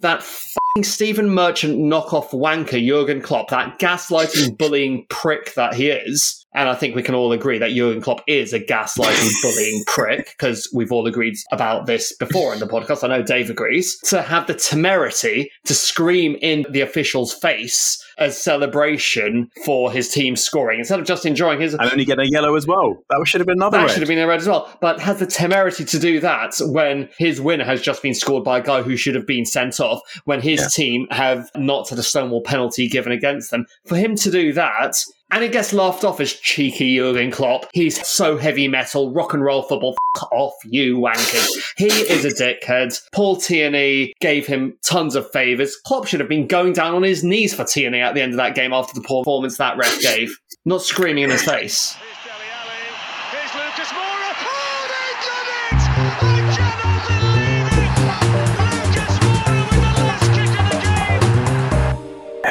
that 0.00 0.22
fucking 0.22 0.84
Stephen 0.84 1.30
Merchant 1.30 1.78
knockoff 1.78 2.30
wanker 2.30 2.84
Jurgen 2.84 3.20
Klopp, 3.20 3.50
that 3.50 3.78
gaslighting, 3.78 4.56
bullying 4.58 5.06
prick 5.08 5.54
that 5.54 5.74
he 5.74 5.90
is. 5.90 6.39
And 6.52 6.68
I 6.68 6.74
think 6.74 6.96
we 6.96 7.02
can 7.02 7.14
all 7.14 7.30
agree 7.32 7.58
that 7.58 7.70
Jurgen 7.72 8.02
Klopp 8.02 8.22
is 8.26 8.52
a 8.52 8.58
gaslighting, 8.60 9.30
bullying 9.42 9.84
prick, 9.86 10.34
because 10.36 10.68
we've 10.74 10.90
all 10.90 11.06
agreed 11.06 11.34
about 11.52 11.86
this 11.86 12.14
before 12.16 12.52
in 12.52 12.58
the 12.58 12.66
podcast. 12.66 13.04
I 13.04 13.08
know 13.08 13.22
Dave 13.22 13.50
agrees. 13.50 13.98
To 14.08 14.20
have 14.22 14.46
the 14.48 14.54
temerity 14.54 15.50
to 15.66 15.74
scream 15.74 16.36
in 16.42 16.66
the 16.70 16.80
official's 16.80 17.32
face 17.32 18.04
as 18.18 18.36
celebration 18.36 19.48
for 19.64 19.90
his 19.92 20.08
team 20.10 20.36
scoring 20.36 20.78
instead 20.80 20.98
of 21.00 21.06
just 21.06 21.24
enjoying 21.24 21.60
his. 21.60 21.74
And 21.74 21.82
only 21.90 22.04
getting 22.04 22.26
a 22.26 22.28
yellow 22.30 22.56
as 22.56 22.66
well. 22.66 22.96
That 23.10 23.22
should 23.26 23.40
have 23.40 23.46
been 23.46 23.58
another 23.58 23.78
That 23.78 23.84
red. 23.84 23.90
should 23.92 24.00
have 24.02 24.08
been 24.08 24.18
a 24.18 24.26
red 24.26 24.40
as 24.40 24.48
well. 24.48 24.70
But 24.80 25.00
has 25.00 25.18
the 25.20 25.26
temerity 25.26 25.84
to 25.84 25.98
do 25.98 26.20
that 26.20 26.54
when 26.60 27.08
his 27.18 27.40
winner 27.40 27.64
has 27.64 27.80
just 27.80 28.02
been 28.02 28.14
scored 28.14 28.44
by 28.44 28.58
a 28.58 28.62
guy 28.62 28.82
who 28.82 28.96
should 28.96 29.14
have 29.14 29.26
been 29.26 29.46
sent 29.46 29.80
off, 29.80 30.00
when 30.24 30.40
his 30.40 30.60
Yeah. 30.60 30.66
team 30.68 31.06
have 31.10 31.48
not 31.54 31.88
had 31.88 31.98
a 31.98 32.02
stonewall 32.02 32.42
penalty 32.42 32.88
given 32.88 33.12
against 33.12 33.50
them. 33.50 33.66
For 33.86 33.96
him 33.96 34.16
to 34.16 34.30
do 34.30 34.52
that, 34.54 34.96
and 35.32 35.44
it 35.44 35.52
gets 35.52 35.72
laughed 35.72 36.04
off 36.04 36.20
as 36.20 36.32
cheeky 36.32 36.96
Jurgen 36.96 37.30
Klopp. 37.30 37.66
He's 37.72 38.06
so 38.06 38.36
heavy 38.36 38.68
metal, 38.68 39.12
rock 39.12 39.34
and 39.34 39.44
roll 39.44 39.62
football. 39.62 39.96
F 40.16 40.22
off, 40.32 40.54
you 40.64 40.98
wankers. 40.98 41.48
He 41.76 41.86
is 41.86 42.24
a 42.24 42.30
dickhead. 42.30 43.00
Paul 43.12 43.36
Tierney 43.36 44.12
gave 44.20 44.46
him 44.46 44.76
tons 44.82 45.14
of 45.14 45.30
favours. 45.30 45.76
Klopp 45.76 46.06
should 46.06 46.20
have 46.20 46.28
been 46.28 46.46
going 46.46 46.72
down 46.72 46.94
on 46.94 47.02
his 47.02 47.22
knees 47.22 47.54
for 47.54 47.64
Tierney 47.64 48.00
at 48.00 48.14
the 48.14 48.20
end 48.20 48.32
of 48.32 48.38
that 48.38 48.54
game 48.54 48.72
after 48.72 48.92
the 48.94 49.06
performance 49.06 49.56
that 49.58 49.76
ref 49.76 50.00
gave, 50.00 50.36
not 50.64 50.82
screaming 50.82 51.24
in 51.24 51.30
his 51.30 51.42
face. 51.42 51.96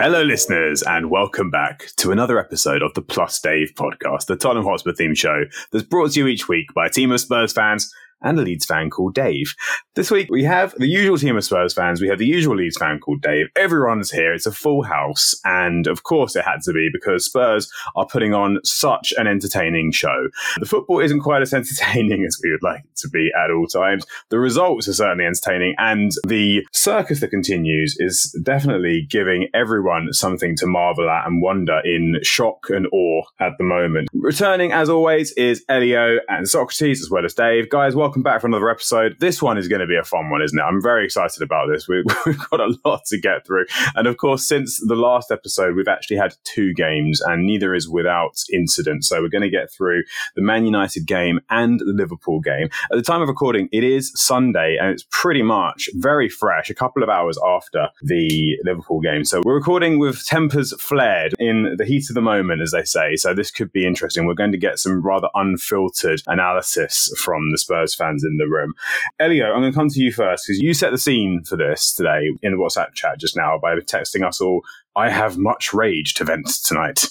Hello, 0.01 0.23
listeners, 0.23 0.81
and 0.83 1.09
welcome 1.09 1.51
back 1.51 1.87
to 1.97 2.13
another 2.13 2.39
episode 2.39 2.81
of 2.81 2.93
the 2.93 3.01
Plus 3.01 3.37
Dave 3.41 3.73
podcast, 3.75 4.27
the 4.27 4.37
Tottenham 4.37 4.63
Hotspur 4.63 4.93
theme 4.93 5.13
show 5.13 5.43
that's 5.73 5.83
brought 5.83 6.13
to 6.13 6.21
you 6.21 6.27
each 6.27 6.47
week 6.47 6.73
by 6.73 6.85
a 6.85 6.89
team 6.89 7.11
of 7.11 7.19
Spurs 7.19 7.51
fans 7.51 7.93
and 8.21 8.39
a 8.39 8.41
Leeds 8.41 8.65
fan 8.65 8.89
called 8.89 9.13
Dave. 9.13 9.53
This 9.95 10.11
week 10.11 10.29
we 10.29 10.43
have 10.43 10.73
the 10.77 10.87
usual 10.87 11.17
team 11.17 11.37
of 11.37 11.43
Spurs 11.43 11.73
fans, 11.73 12.01
we 12.01 12.07
have 12.07 12.19
the 12.19 12.25
usual 12.25 12.55
Leeds 12.55 12.77
fan 12.77 12.99
called 12.99 13.21
Dave. 13.21 13.47
Everyone's 13.55 14.11
here, 14.11 14.33
it's 14.33 14.45
a 14.45 14.51
full 14.51 14.83
house, 14.83 15.35
and 15.45 15.87
of 15.87 16.03
course 16.03 16.35
it 16.35 16.45
had 16.45 16.61
to 16.63 16.73
be 16.73 16.89
because 16.91 17.25
Spurs 17.25 17.71
are 17.95 18.05
putting 18.05 18.33
on 18.33 18.59
such 18.63 19.13
an 19.17 19.27
entertaining 19.27 19.91
show. 19.91 20.29
The 20.59 20.65
football 20.65 20.99
isn't 20.99 21.21
quite 21.21 21.41
as 21.41 21.53
entertaining 21.59 22.25
as 22.25 22.39
we 22.43 22.51
would 22.51 22.63
like 22.63 22.81
it 22.83 22.95
to 22.97 23.09
be 23.09 23.31
at 23.43 23.51
all 23.51 23.67
times. 23.67 24.05
The 24.29 24.39
results 24.39 24.87
are 24.87 24.93
certainly 24.93 25.25
entertaining, 25.25 25.75
and 25.77 26.11
the 26.27 26.65
circus 26.71 27.19
that 27.19 27.29
continues 27.29 27.95
is 27.99 28.35
definitely 28.43 29.05
giving 29.09 29.47
everyone 29.53 30.13
something 30.13 30.55
to 30.57 30.67
marvel 30.67 31.09
at 31.09 31.27
and 31.27 31.41
wonder 31.41 31.81
in 31.83 32.19
shock 32.23 32.69
and 32.69 32.87
awe 32.91 33.23
at 33.39 33.53
the 33.57 33.63
moment. 33.63 34.09
Returning, 34.13 34.71
as 34.71 34.89
always, 34.89 35.31
is 35.33 35.63
Elio 35.69 36.17
and 36.27 36.47
Socrates, 36.47 37.01
as 37.01 37.09
well 37.09 37.25
as 37.25 37.33
Dave. 37.33 37.69
Guys, 37.69 37.95
welcome 37.95 38.08
back 38.17 38.41
for 38.41 38.47
another 38.47 38.69
episode. 38.69 39.15
This 39.19 39.41
one 39.41 39.57
is 39.57 39.67
going 39.67 39.81
to 39.81 39.87
be 39.87 39.95
a 39.95 40.03
fun 40.03 40.29
one, 40.29 40.41
isn't 40.41 40.57
it? 40.57 40.61
I'm 40.61 40.81
very 40.81 41.05
excited 41.05 41.41
about 41.41 41.67
this. 41.71 41.87
We, 41.87 42.03
we've 42.25 42.49
got 42.49 42.59
a 42.59 42.75
lot 42.85 43.05
to 43.05 43.19
get 43.19 43.45
through. 43.45 43.65
And 43.95 44.07
of 44.07 44.17
course, 44.17 44.45
since 44.45 44.79
the 44.85 44.95
last 44.95 45.31
episode, 45.31 45.75
we've 45.75 45.87
actually 45.87 46.17
had 46.17 46.35
two 46.43 46.73
games, 46.73 47.21
and 47.21 47.45
neither 47.45 47.73
is 47.73 47.87
without 47.87 48.43
incident. 48.51 49.05
So 49.05 49.21
we're 49.21 49.29
going 49.29 49.43
to 49.43 49.49
get 49.49 49.71
through 49.71 50.03
the 50.35 50.41
Man 50.41 50.65
United 50.65 51.05
game 51.05 51.39
and 51.49 51.79
the 51.79 51.93
Liverpool 51.93 52.39
game. 52.39 52.69
At 52.91 52.95
the 52.97 53.01
time 53.01 53.21
of 53.21 53.27
recording, 53.27 53.69
it 53.71 53.83
is 53.83 54.11
Sunday, 54.15 54.77
and 54.79 54.89
it's 54.91 55.05
pretty 55.11 55.43
much 55.43 55.89
very 55.93 56.29
fresh, 56.29 56.69
a 56.69 56.75
couple 56.75 57.03
of 57.03 57.09
hours 57.09 57.37
after 57.45 57.89
the 58.01 58.57
Liverpool 58.63 59.01
game. 59.01 59.23
So 59.23 59.41
we're 59.43 59.55
recording 59.55 59.99
with 59.99 60.25
tempers 60.25 60.73
flared 60.81 61.33
in 61.39 61.75
the 61.77 61.85
heat 61.85 62.09
of 62.09 62.15
the 62.15 62.21
moment, 62.21 62.61
as 62.61 62.71
they 62.71 62.83
say. 62.83 63.15
So 63.15 63.33
this 63.33 63.51
could 63.51 63.71
be 63.71 63.85
interesting. 63.85 64.25
We're 64.25 64.33
going 64.33 64.51
to 64.51 64.57
get 64.57 64.79
some 64.79 65.01
rather 65.01 65.29
unfiltered 65.35 66.21
analysis 66.27 67.11
from 67.17 67.51
the 67.51 67.57
Spurs 67.57 67.93
fans 67.99 68.23
in 68.23 68.37
the 68.37 68.47
room. 68.47 68.73
Elio, 69.19 69.51
I'm 69.51 69.61
going 69.61 69.71
to 69.71 69.77
come 69.77 69.89
to 69.89 70.01
you 70.01 70.11
first 70.11 70.45
because 70.47 70.61
you 70.61 70.73
set 70.73 70.91
the 70.91 70.97
scene 70.97 71.43
for 71.43 71.57
this 71.57 71.93
today 71.93 72.31
in 72.41 72.53
the 72.53 72.57
WhatsApp 72.57 72.93
chat 72.93 73.19
just 73.19 73.37
now 73.37 73.59
by 73.61 73.75
texting 73.75 74.27
us 74.27 74.41
all, 74.41 74.63
I 74.95 75.09
have 75.09 75.37
much 75.37 75.73
rage 75.73 76.15
to 76.15 76.25
vent 76.25 76.47
tonight 76.63 77.05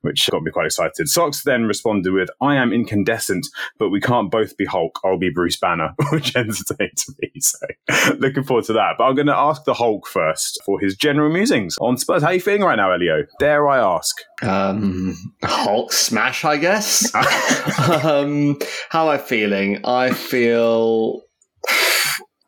which 0.00 0.28
got 0.30 0.42
me 0.42 0.50
quite 0.50 0.66
excited. 0.66 1.08
Socks 1.08 1.42
then 1.42 1.64
responded 1.64 2.12
with, 2.12 2.30
I 2.40 2.56
am 2.56 2.72
incandescent, 2.72 3.46
but 3.78 3.90
we 3.90 4.00
can't 4.00 4.30
both 4.30 4.56
be 4.56 4.64
Hulk. 4.64 4.98
I'll 5.04 5.18
be 5.18 5.30
Bruce 5.30 5.58
Banner, 5.58 5.94
which 6.12 6.36
entertained 6.36 7.04
me. 7.20 7.32
So 7.40 7.66
looking 8.18 8.44
forward 8.44 8.64
to 8.66 8.72
that. 8.74 8.94
But 8.98 9.04
I'm 9.04 9.14
going 9.14 9.26
to 9.26 9.36
ask 9.36 9.64
the 9.64 9.74
Hulk 9.74 10.06
first 10.06 10.60
for 10.64 10.80
his 10.80 10.96
general 10.96 11.32
musings 11.32 11.76
on 11.80 11.96
Spurs. 11.96 12.22
How 12.22 12.28
are 12.28 12.34
you 12.34 12.40
feeling 12.40 12.62
right 12.62 12.76
now, 12.76 12.92
Elio? 12.92 13.24
Dare 13.38 13.68
I 13.68 13.78
ask? 13.78 14.16
Um, 14.42 15.16
Hulk 15.42 15.92
smash, 15.92 16.44
I 16.44 16.56
guess. 16.56 17.14
um, 18.04 18.58
how 18.88 19.04
am 19.04 19.10
I 19.10 19.18
feeling? 19.18 19.80
I 19.84 20.12
feel. 20.12 21.22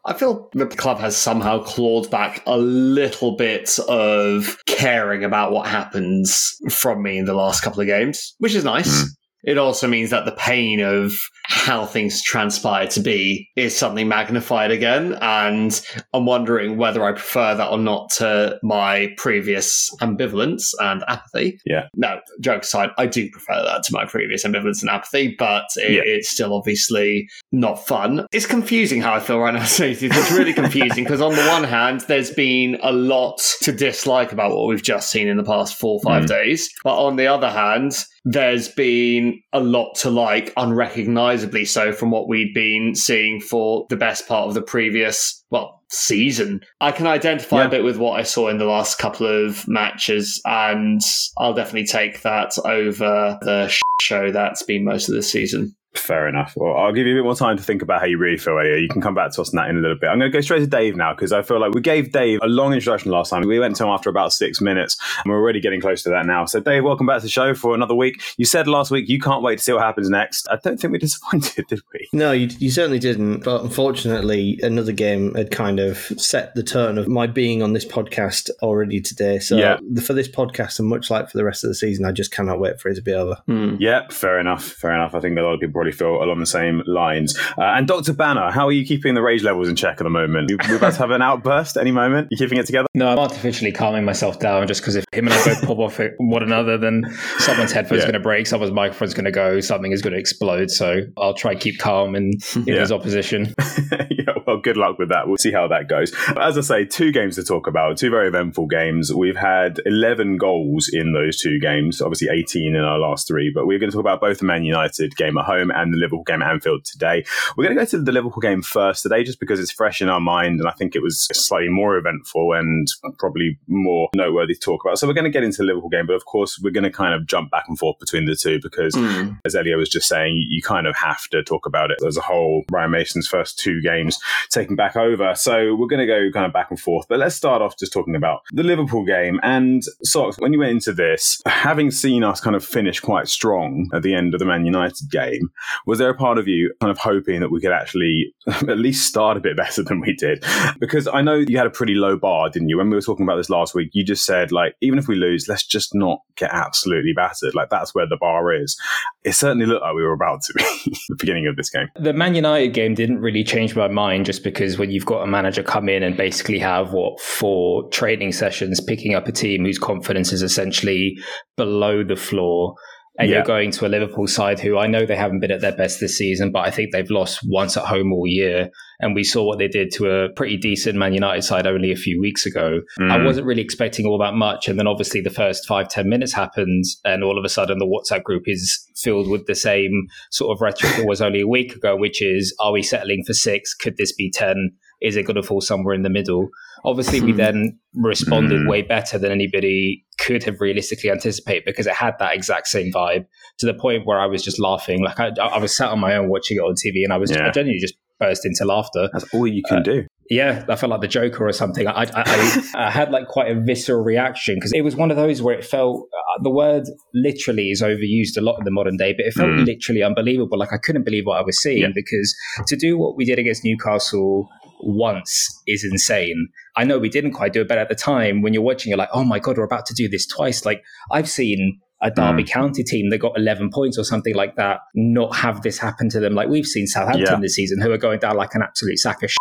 I 0.05 0.15
feel 0.15 0.51
the 0.53 0.67
club 0.67 0.99
has 0.99 1.17
somehow 1.17 1.63
clawed 1.63 2.11
back 2.11 2.43
a 2.47 2.59
little 2.59 3.37
bit 3.37 3.79
of 3.89 4.59
caring 4.67 5.23
about 5.23 5.53
what 5.53 5.69
happens 5.69 6.57
from 6.71 7.03
me 7.03 7.19
in 7.19 7.25
the 7.25 7.35
last 7.35 7.63
couple 7.63 7.81
of 7.81 7.87
games, 7.87 8.35
which 8.39 8.55
is 8.55 8.65
nice. 8.65 9.05
Mm. 9.05 9.09
It 9.45 9.59
also 9.59 9.89
means 9.89 10.11
that 10.11 10.25
the 10.25 10.33
pain 10.33 10.81
of 10.81 11.13
how 11.45 11.85
things 11.85 12.23
transpire 12.23 12.87
to 12.89 13.01
be 13.01 13.49
is 13.57 13.77
suddenly 13.77 14.05
magnified 14.05 14.71
again. 14.71 15.19
And 15.21 15.79
I'm 16.15 16.27
wondering 16.27 16.77
whether 16.77 17.05
I 17.05 17.13
prefer 17.13 17.55
that 17.57 17.69
or 17.71 17.79
not 17.79 18.11
to 18.19 18.59
my 18.63 19.13
previous 19.17 19.91
ambivalence 20.01 20.71
and 20.81 21.03
apathy. 21.09 21.59
Yeah. 21.67 21.89
No, 21.97 22.21
joke 22.41 22.63
aside, 22.63 22.91
I 22.99 23.07
do 23.07 23.29
prefer 23.31 23.63
that 23.65 23.83
to 23.85 23.93
my 23.93 24.05
previous 24.05 24.45
ambivalence 24.45 24.81
and 24.83 24.91
apathy, 24.91 25.35
but 25.39 25.65
it, 25.77 25.91
Yeah. 25.93 26.03
it's 26.05 26.31
still 26.31 26.55
obviously 26.55 27.29
not 27.51 27.85
fun. 27.87 28.27
It's 28.33 28.47
confusing 28.47 29.01
how 29.03 29.15
I 29.15 29.21
feel 29.21 29.41
right 29.41 29.55
now, 29.55 29.65
Stacey. 29.65 30.07
It's 30.07 30.31
really 30.31 30.53
confusing 30.53 31.03
because 31.05 31.21
on 31.21 31.35
the 31.35 31.45
one 31.47 31.65
hand, 31.65 32.03
there's 32.03 32.31
been 32.31 32.79
a 32.83 32.93
lot 32.93 33.39
to 33.63 33.73
dislike 33.73 34.31
about 34.33 34.55
what 34.55 34.69
we've 34.69 34.83
just 34.83 35.11
seen 35.11 35.27
in 35.27 35.37
the 35.37 35.45
past 35.45 35.75
four 35.79 35.95
or 35.95 36.01
five 36.03 36.25
Mm. 36.25 36.29
days. 36.29 36.71
But 36.85 36.97
on 37.03 37.17
the 37.17 37.27
other 37.27 37.51
hand, 37.51 38.05
there's 38.25 38.69
been 38.69 39.41
a 39.53 39.61
lot 39.61 39.95
to 39.97 40.09
like 40.11 40.53
unrecognizably 40.57 41.65
so 41.65 41.93
from 41.93 42.11
what 42.11 42.29
we'd 42.29 42.55
been 42.55 42.95
seeing 42.95 43.41
for 43.41 43.87
the 43.91 43.97
best 43.97 44.29
part 44.29 44.47
of 44.47 44.55
the 44.55 44.63
previous 44.63 45.45
well 45.51 45.83
season 45.91 46.61
i 46.81 46.93
can 46.93 47.07
identify 47.07 47.59
Yeah. 47.61 47.67
a 47.67 47.71
bit 47.71 47.85
with 47.85 47.97
what 47.97 48.19
i 48.19 48.23
saw 48.23 48.49
in 48.49 48.59
the 48.59 48.65
last 48.65 48.99
couple 48.99 49.27
of 49.27 49.67
matches 49.67 50.41
and 50.45 51.01
i'll 51.39 51.53
definitely 51.55 51.87
take 51.87 52.23
that 52.23 52.57
over 52.65 53.39
the 53.43 53.75
show 54.01 54.31
that's 54.31 54.63
been 54.63 54.85
most 54.85 55.09
of 55.09 55.15
the 55.17 55.23
season 55.23 55.75
Fair 55.95 56.27
enough. 56.27 56.55
Well, 56.57 56.75
I'll 56.77 56.93
give 56.93 57.07
you 57.07 57.13
a 57.15 57.19
bit 57.19 57.25
more 57.25 57.37
time 57.37 57.57
to 57.59 57.63
think 57.63 57.83
about 57.83 58.01
how 58.01 58.07
you 58.07 58.17
really 58.17 58.39
feel. 58.39 58.53
You 58.65 58.89
can 58.89 59.03
come 59.03 59.15
back 59.15 59.31
to 59.33 59.43
us 59.43 59.51
on 59.51 59.57
that 59.57 59.69
in 59.69 59.77
a 59.77 59.81
little 59.81 59.97
bit. 59.97 60.09
I'm 60.09 60.19
going 60.19 60.31
to 60.33 60.37
go 60.37 60.41
straight 60.41 60.61
to 60.61 60.67
Dave 60.67 60.97
now 60.97 61.13
because 61.15 61.33
I 61.33 61.43
feel 61.43 61.61
like 61.61 61.75
we 61.75 61.83
gave 61.83 62.13
Dave 62.13 62.41
a 62.43 62.47
long 62.49 62.73
introduction 62.73 63.11
last 63.13 63.29
time. 63.31 63.43
We 63.47 63.59
went 63.59 63.77
to 63.77 63.85
him 63.85 63.91
after 63.91 64.09
about 64.09 64.33
six 64.33 64.61
minutes 64.61 64.97
and 65.23 65.31
we're 65.31 65.39
already 65.39 65.61
getting 65.61 65.81
close 65.83 66.03
to 66.05 66.09
that 66.11 66.25
now. 66.25 66.47
So, 66.47 66.61
Dave, 66.61 66.83
welcome 66.83 67.07
back 67.07 67.19
to 67.19 67.23
the 67.25 67.29
show 67.29 67.55
for 67.55 67.75
another 67.75 67.95
week. 67.95 68.23
You 68.39 68.47
said 68.47 68.67
last 68.69 68.91
week 68.91 69.09
you 69.11 69.21
can't 69.21 69.43
wait 69.43 69.59
to 69.59 69.65
see 69.65 69.73
what 69.75 69.83
happens 69.83 70.09
next. 70.09 70.49
I 70.51 70.57
don't 70.57 70.79
think 70.81 70.93
we 70.93 70.99
disappointed, 71.03 71.67
did 71.69 71.81
we? 71.93 72.09
No, 72.15 72.33
you, 72.33 72.49
you 72.59 72.71
certainly 72.71 72.99
didn't. 72.99 73.45
But 73.45 73.63
unfortunately, 73.63 74.59
another 74.63 74.93
game 74.93 75.35
had 75.35 75.51
kind 75.51 75.79
of 75.79 75.99
set 76.17 76.55
the 76.55 76.63
tone 76.63 76.97
of 76.97 77.07
my 77.07 77.27
being 77.27 77.63
on 77.63 77.75
this 77.75 77.85
podcast 77.85 78.49
already 78.63 79.01
today. 79.03 79.39
So 79.41 79.57
Yeah. 79.59 79.77
for 80.03 80.15
this 80.15 80.29
podcast, 80.29 80.79
and 80.79 80.89
much 80.89 81.11
like 81.11 81.29
for 81.31 81.37
the 81.37 81.45
rest 81.45 81.65
of 81.65 81.69
the 81.69 81.75
season, 81.75 82.07
I 82.07 82.13
just 82.13 82.33
cannot 82.33 82.59
wait 82.61 82.81
for 82.81 82.89
it 82.89 82.95
to 82.95 83.03
be 83.03 83.13
over. 83.13 83.37
Hmm. 83.47 83.77
Yeah, 83.79 84.09
fair 84.11 84.41
enough. 84.41 84.65
Fair 84.65 84.93
enough. 84.95 85.15
I 85.15 85.21
think 85.21 85.39
a 85.39 85.43
lot 85.43 85.53
of 85.55 85.61
people 85.61 85.82
probably 85.83 85.93
feel 85.93 86.23
along 86.23 86.39
the 86.39 86.47
same 86.47 86.81
lines. 86.87 87.37
Uh, 87.59 87.63
and 87.63 87.89
Dr. 87.89 88.13
Banner, 88.13 88.51
how 88.53 88.67
are 88.69 88.73
you 88.73 88.85
keeping 88.87 89.15
the 89.15 89.23
rage 89.23 89.43
levels 89.43 89.69
in 89.69 89.75
check 89.75 90.01
at 90.01 90.05
the 90.05 90.11
moment? 90.11 90.49
You- 90.51 90.59
We're 90.69 90.77
about 90.77 90.93
to 90.93 90.99
have 91.01 91.11
an 91.11 91.23
outburst 91.23 91.77
any 91.77 91.91
moment. 91.91 92.29
You 92.31 92.37
keeping 92.37 92.59
it 92.59 92.67
together? 92.67 92.87
No, 92.95 93.09
I'm 93.09 93.19
artificially 93.19 93.73
calming 93.73 94.05
myself 94.05 94.39
down 94.39 94.69
just 94.69 94.81
because 94.81 94.95
if 94.95 95.05
him 95.13 95.27
and 95.27 95.35
I 95.35 95.45
both 95.45 95.67
pop 95.67 95.79
off 95.79 95.99
at 96.01 96.13
one 96.19 96.43
another, 96.45 96.79
then 96.79 97.03
someone's 97.39 97.73
headphone's 97.73 98.01
Yeah. 98.03 98.07
going 98.07 98.15
to 98.15 98.21
break, 98.21 98.47
someone's 98.47 98.73
microphone's 98.73 99.13
going 99.15 99.25
to 99.25 99.33
go, 99.33 99.59
something 99.61 99.91
is 99.91 100.03
going 100.03 100.13
to 100.13 100.19
explode. 100.21 100.71
So 100.71 101.01
I'll 101.19 101.35
try 101.35 101.55
keep 101.57 101.79
calm 101.81 102.15
in, 102.15 102.33
in 102.55 102.65
Yeah. 102.67 102.81
his 102.81 102.93
opposition. 102.93 103.55
yeah, 104.11 104.32
well, 104.47 104.59
good 104.59 104.77
luck 104.77 104.99
with 104.99 105.09
that. 105.11 105.29
We'll 105.29 105.37
see 105.39 105.53
how 105.53 105.69
that 105.69 105.89
goes. 105.89 106.13
But 106.29 106.43
as 106.43 106.59
I 106.59 106.61
say, 106.63 106.85
two 106.85 107.13
games 107.13 107.37
to 107.37 107.45
talk 107.45 107.67
about, 107.67 107.97
two 107.99 108.11
very 108.11 108.29
eventful 108.29 108.67
games. 108.67 109.13
We've 109.13 109.37
had 109.37 109.81
11 109.87 110.37
goals 110.39 110.89
in 110.93 111.13
those 111.13 111.39
two 111.41 111.59
games, 111.61 112.01
obviously 112.01 112.29
18 112.31 112.75
in 112.75 112.81
our 112.81 112.99
last 112.99 113.29
three, 113.29 113.51
but 113.55 113.67
we're 113.67 113.79
going 113.79 113.91
to 113.91 113.95
talk 113.97 114.05
about 114.05 114.21
both 114.21 114.39
the 114.39 114.45
Man 114.45 114.65
United 114.65 115.17
game 115.17 115.37
at 115.39 115.45
home 115.45 115.71
and 115.71 115.93
the 115.93 115.99
Liverpool 115.99 116.25
game 116.25 116.43
at 116.43 116.51
Anfield 116.51 116.85
today. 116.85 117.25
We're 117.57 117.65
going 117.65 117.77
to 117.77 117.83
go 117.83 117.87
to 117.91 117.99
the 118.03 118.13
Liverpool 118.13 118.41
game 118.41 118.63
first 118.63 119.03
today 119.03 119.25
just 119.25 119.41
because 119.41 119.61
it's 119.61 119.71
fresh 119.73 120.01
in 120.01 120.09
our 120.09 120.21
mind 120.21 120.61
and 120.61 120.69
I 120.69 120.73
think 120.73 120.95
it 120.97 121.03
was 121.03 121.27
slightly 121.33 121.69
more 121.69 121.97
eventful 121.97 122.53
and 122.55 122.87
probably 123.19 123.59
more 123.67 124.09
noteworthy 124.15 124.55
to 124.55 124.61
talk 124.61 124.85
about. 124.85 124.99
So 124.99 125.07
we're 125.07 125.15
going 125.15 125.25
to 125.25 125.31
get 125.31 125.45
into 125.45 125.59
the 125.59 125.65
Liverpool 125.65 125.89
game, 125.91 126.07
but 126.07 126.15
of 126.15 126.25
course, 126.25 126.59
we're 126.63 126.71
going 126.71 126.85
to 126.85 126.91
kind 126.91 127.15
of 127.15 127.27
jump 127.27 127.51
back 127.51 127.65
and 127.69 127.79
forth 127.79 127.99
between 127.99 128.25
the 128.27 128.37
two 128.37 128.59
because 128.63 128.95
Hmm. 128.95 129.31
as 129.45 129.55
Elio 129.55 129.79
was 129.79 129.89
just 129.89 130.07
saying, 130.09 130.47
you 130.49 130.63
kind 130.63 130.87
of 130.87 130.95
have 130.97 131.23
to 131.31 131.43
talk 131.43 131.67
about 131.67 131.91
it 131.91 131.99
as 132.07 132.17
a 132.17 132.21
whole. 132.21 132.63
Ryan 132.71 132.91
Mason's 132.91 133.27
first 133.27 133.59
two 133.59 133.81
games 133.83 134.19
taking 134.51 134.77
back 134.77 134.97
over. 134.97 135.35
So 135.35 135.75
we're 135.75 135.87
going 135.87 136.01
to 136.01 136.07
go 136.07 136.31
kind 136.33 136.47
of 136.47 136.53
back 136.53 136.71
and 136.71 136.79
forth. 136.79 137.07
But 137.09 137.19
let's 137.19 137.35
start 137.35 137.63
off 137.63 137.79
just 137.79 137.93
talking 137.93 138.17
about 138.17 138.43
the 138.53 138.63
Liverpool 138.63 139.05
game. 139.05 139.41
And 139.43 139.83
Socks, 140.03 140.37
when 140.39 140.53
you 140.53 140.59
went 140.59 140.73
into 140.73 140.93
this, 140.93 141.41
having 141.47 141.91
seen 141.91 142.25
us 142.25 142.41
kind 142.41 142.57
of 142.57 142.65
finish 142.65 143.01
quite 143.01 143.29
strong 143.29 143.89
at 143.93 144.03
the 144.03 144.15
end 144.15 144.35
of 144.35 144.39
the 144.39 144.47
Man 144.47 144.65
United 144.65 145.11
game, 145.11 145.51
was 145.87 145.99
there 145.99 146.11
a 146.11 146.15
part 146.15 146.39
of 146.39 146.49
you 146.49 146.73
kind 146.81 146.91
of 146.91 146.99
hoping 146.99 147.41
that 147.41 147.51
we 147.51 147.61
could 147.61 147.73
actually 147.73 148.35
at 148.47 148.79
least 148.79 149.07
start 149.07 149.37
a 149.37 149.41
bit 149.41 149.57
better 149.57 149.83
than 149.83 150.01
we 150.01 150.15
did? 150.15 150.45
Because 150.81 151.09
I 151.09 151.23
know 151.23 151.35
you 151.35 151.57
had 151.57 151.67
a 151.67 151.71
pretty 151.71 151.95
low 151.95 152.17
bar, 152.17 152.51
didn't 152.51 152.69
you? 152.69 152.79
When 152.79 152.91
we 152.91 152.97
were 152.97 153.03
talking 153.03 153.25
about 153.25 153.37
this 153.37 153.51
last 153.51 153.75
week, 153.75 153.91
you 153.93 154.05
just 154.05 154.25
said, 154.25 154.53
like, 154.53 154.75
even 154.81 154.99
if 154.99 155.09
we 155.09 155.15
lose, 155.15 155.49
let's 155.49 155.67
just 155.67 155.95
not 155.95 156.21
get 156.37 156.51
absolutely 156.53 157.13
battered. 157.13 157.55
Like, 157.55 157.71
that's 157.71 157.95
where 157.95 158.07
the 158.07 158.17
bar 158.17 158.53
is. 158.53 158.79
It 159.25 159.35
certainly 159.35 159.67
looked 159.67 159.83
like 159.83 159.95
we 159.95 160.03
were 160.03 160.13
about 160.13 160.43
to 160.43 160.53
be 160.55 160.63
the 161.09 161.17
beginning 161.19 161.47
of 161.47 161.57
this 161.57 161.71
game. 161.71 161.89
The 161.97 162.13
Man 162.13 162.35
United 162.35 162.75
game 162.75 162.95
didn't 162.95 163.21
really 163.21 163.45
change 163.45 163.77
my 163.77 163.89
mind 163.89 164.22
just 164.25 164.45
because 164.45 164.79
when 164.79 164.91
you've 164.91 165.07
got 165.07 165.23
a 165.23 165.27
manager 165.27 165.63
come 165.63 165.89
in 165.89 166.03
and 166.03 166.17
basically 166.17 166.59
have 166.59 166.93
what 166.93 167.21
four 167.21 167.89
training 167.91 168.33
sessions 168.33 168.81
picking 168.81 169.15
up 169.15 169.29
a 169.29 169.33
team 169.33 169.65
whose 169.65 169.79
confidence 169.79 170.33
is 170.33 170.43
essentially 170.43 171.17
below 171.57 172.05
the 172.05 172.17
floor. 172.17 172.75
And 173.19 173.29
Yeah. 173.29 173.37
you're 173.37 173.45
going 173.45 173.71
to 173.73 173.87
a 173.87 173.89
Liverpool 173.89 174.27
side 174.27 174.59
who 174.59 174.79
I 174.79 174.87
know 174.87 175.05
they 175.05 175.17
haven't 175.17 175.41
been 175.41 175.51
at 175.51 175.61
their 175.61 175.77
best 175.77 176.01
this 176.01 176.17
season, 176.17 176.51
but 176.51 176.61
I 176.67 176.71
think 176.71 176.93
they've 176.93 177.11
lost 177.11 177.41
once 177.47 177.77
at 177.77 177.85
home 177.85 178.11
all 178.11 178.27
year. 178.27 178.71
And 179.01 179.15
we 179.15 179.23
saw 179.23 179.45
what 179.45 179.59
they 179.59 179.69
did 179.69 179.91
to 179.97 180.09
a 180.11 180.29
pretty 180.31 180.57
decent 180.57 180.97
Man 180.99 181.13
United 181.13 181.43
side 181.43 181.67
only 181.67 181.93
a 181.93 181.97
few 181.97 182.19
weeks 182.21 182.47
ago. 182.47 182.81
I 182.99 183.19
Mm. 183.19 183.25
wasn't 183.27 183.47
really 183.47 183.61
expecting 183.61 184.07
all 184.07 184.17
that 184.19 184.33
much. 184.33 184.67
And 184.67 184.79
then 184.79 184.87
obviously 184.87 185.21
the 185.21 185.29
first 185.29 185.67
five, 185.67 185.89
10 185.89 186.09
minutes 186.09 186.33
happened. 186.33 186.85
And 187.05 187.23
all 187.23 187.39
of 187.39 187.45
a 187.45 187.51
sudden 187.51 187.79
the 187.79 187.87
WhatsApp 187.87 188.23
group 188.23 188.45
is 188.47 188.89
filled 188.97 189.29
with 189.29 189.47
the 189.47 189.55
same 189.55 190.07
sort 190.31 190.57
of 190.57 190.63
rhetoric 190.63 190.97
that 190.97 191.07
was 191.07 191.21
only 191.21 191.43
a 191.43 191.47
week 191.49 191.75
ago, 191.77 191.95
which 191.97 192.23
is, 192.23 192.55
are 192.61 192.73
we 192.73 192.83
settling 192.83 193.25
for 193.27 193.35
six? 193.35 193.75
Could 193.75 193.99
this 193.99 194.13
be 194.13 194.31
10? 194.31 194.71
Is 195.03 195.17
it 195.17 195.25
going 195.27 195.35
to 195.37 195.43
fall 195.43 195.61
somewhere 195.61 195.95
in 195.95 196.03
the 196.03 196.09
middle? 196.11 196.49
Obviously, 196.85 197.21
we 197.21 197.33
then 197.33 197.79
responded 197.95 198.61
Mm. 198.61 198.69
way 198.69 198.83
better 198.83 199.19
than 199.19 199.31
anybody 199.31 200.05
could 200.19 200.43
have 200.45 200.61
realistically 200.61 201.11
anticipated 201.11 201.65
because 201.65 201.87
it 201.87 201.95
had 201.95 202.15
that 202.19 202.35
exact 202.35 202.67
same 202.69 202.93
vibe 202.93 203.27
to 203.59 203.67
the 203.67 203.75
point 203.75 204.07
where 204.07 204.19
I 204.21 204.27
was 204.27 204.43
just 204.43 204.59
laughing. 204.61 205.03
Like 205.03 205.19
I, 205.21 205.31
I 205.41 205.59
was 205.59 205.77
sat 205.77 205.91
on 205.91 206.01
my 206.01 206.15
own 206.17 206.29
watching 206.29 206.57
it 206.57 206.61
on 206.61 206.75
TV 206.75 207.05
and 207.05 207.13
I 207.13 207.17
was 207.19 207.31
Yeah. 207.31 207.47
I 207.47 207.51
genuinely 207.51 207.81
just 207.81 207.95
burst 208.19 208.45
into 208.47 208.65
laughter. 208.65 209.09
That's 209.13 209.33
all 209.35 209.47
you 209.47 209.63
can 209.69 209.83
do. 209.83 210.07
Yeah, 210.31 210.65
I 210.69 210.77
felt 210.77 210.91
like 210.91 211.01
the 211.03 211.09
Joker 211.09 211.47
or 211.47 211.53
something. 211.53 211.87
I, 211.87 212.05
I, 212.05 212.07
I, 212.15 212.63
I 212.87 212.91
had 212.91 213.11
like 213.11 213.27
quite 213.27 213.51
a 213.51 213.61
visceral 213.61 214.03
reaction 214.03 214.55
because 214.55 214.73
it 214.73 214.81
was 214.83 214.97
one 214.97 215.11
of 215.11 215.17
those 215.17 215.43
where 215.43 215.55
it 215.59 215.65
felt 215.65 216.09
uh, 216.15 216.43
the 216.43 216.49
word 216.51 216.85
literally 217.13 217.71
is 217.71 217.83
overused 217.83 218.39
a 218.39 218.41
lot 218.41 218.57
in 218.59 218.65
the 218.65 218.71
modern 218.71 218.97
day, 218.97 219.13
but 219.13 219.27
it 219.27 219.35
felt 219.35 219.51
Mm. 219.51 219.67
literally 219.67 220.03
unbelievable. 220.03 220.59
Like 220.59 220.73
I 220.73 220.79
couldn't 220.79 221.05
believe 221.05 221.25
what 221.27 221.39
I 221.39 221.43
was 221.43 221.61
seeing 221.61 221.83
Yeah. 221.83 221.89
because 221.95 222.35
to 222.69 222.77
do 222.77 222.97
what 222.97 223.17
we 223.17 223.25
did 223.25 223.39
against 223.39 223.63
Newcastle 223.65 224.49
once 224.83 225.63
is 225.67 225.85
insane. 225.85 226.49
I 226.77 226.85
know 226.85 226.99
we 226.99 227.09
didn't 227.09 227.33
quite 227.33 227.53
do 227.53 227.63
it, 227.63 227.69
but 227.69 227.79
at 227.79 227.89
the 227.89 227.95
time 227.95 228.43
when 228.43 228.55
you're 228.55 228.63
watching, 228.63 228.91
you're 228.91 228.99
like, 228.99 229.11
oh 229.13 229.25
my 229.25 229.39
God, 229.39 229.59
we're 229.59 229.65
about 229.65 229.87
to 229.87 229.95
do 229.95 230.09
this 230.09 230.27
twice. 230.27 230.65
Like 230.65 230.83
I've 231.11 231.29
seen 231.29 231.81
a 232.01 232.11
Derby 232.11 232.43
mm. 232.45 232.49
County 232.49 232.83
team 232.83 233.11
that 233.11 233.19
got 233.19 233.33
11 233.37 233.71
points 233.71 233.97
or 233.97 234.05
something 234.05 234.35
like 234.35 234.57
that 234.57 234.81
not 234.95 235.37
have 235.37 235.63
this 235.63 235.79
happen 235.79 236.09
to 236.11 236.21
them. 236.21 236.35
Like 236.35 236.49
we've 236.49 236.67
seen 236.67 236.87
Southampton 236.87 237.27
Yeah. 237.27 237.41
this 237.41 237.55
season 237.55 237.81
who 237.81 237.93
are 237.93 237.99
going 237.99 238.19
down 238.19 238.37
like 238.37 238.55
an 238.55 238.63
absolute 238.63 238.99
sack 238.99 239.23
of 239.23 239.31
shit 239.31 239.39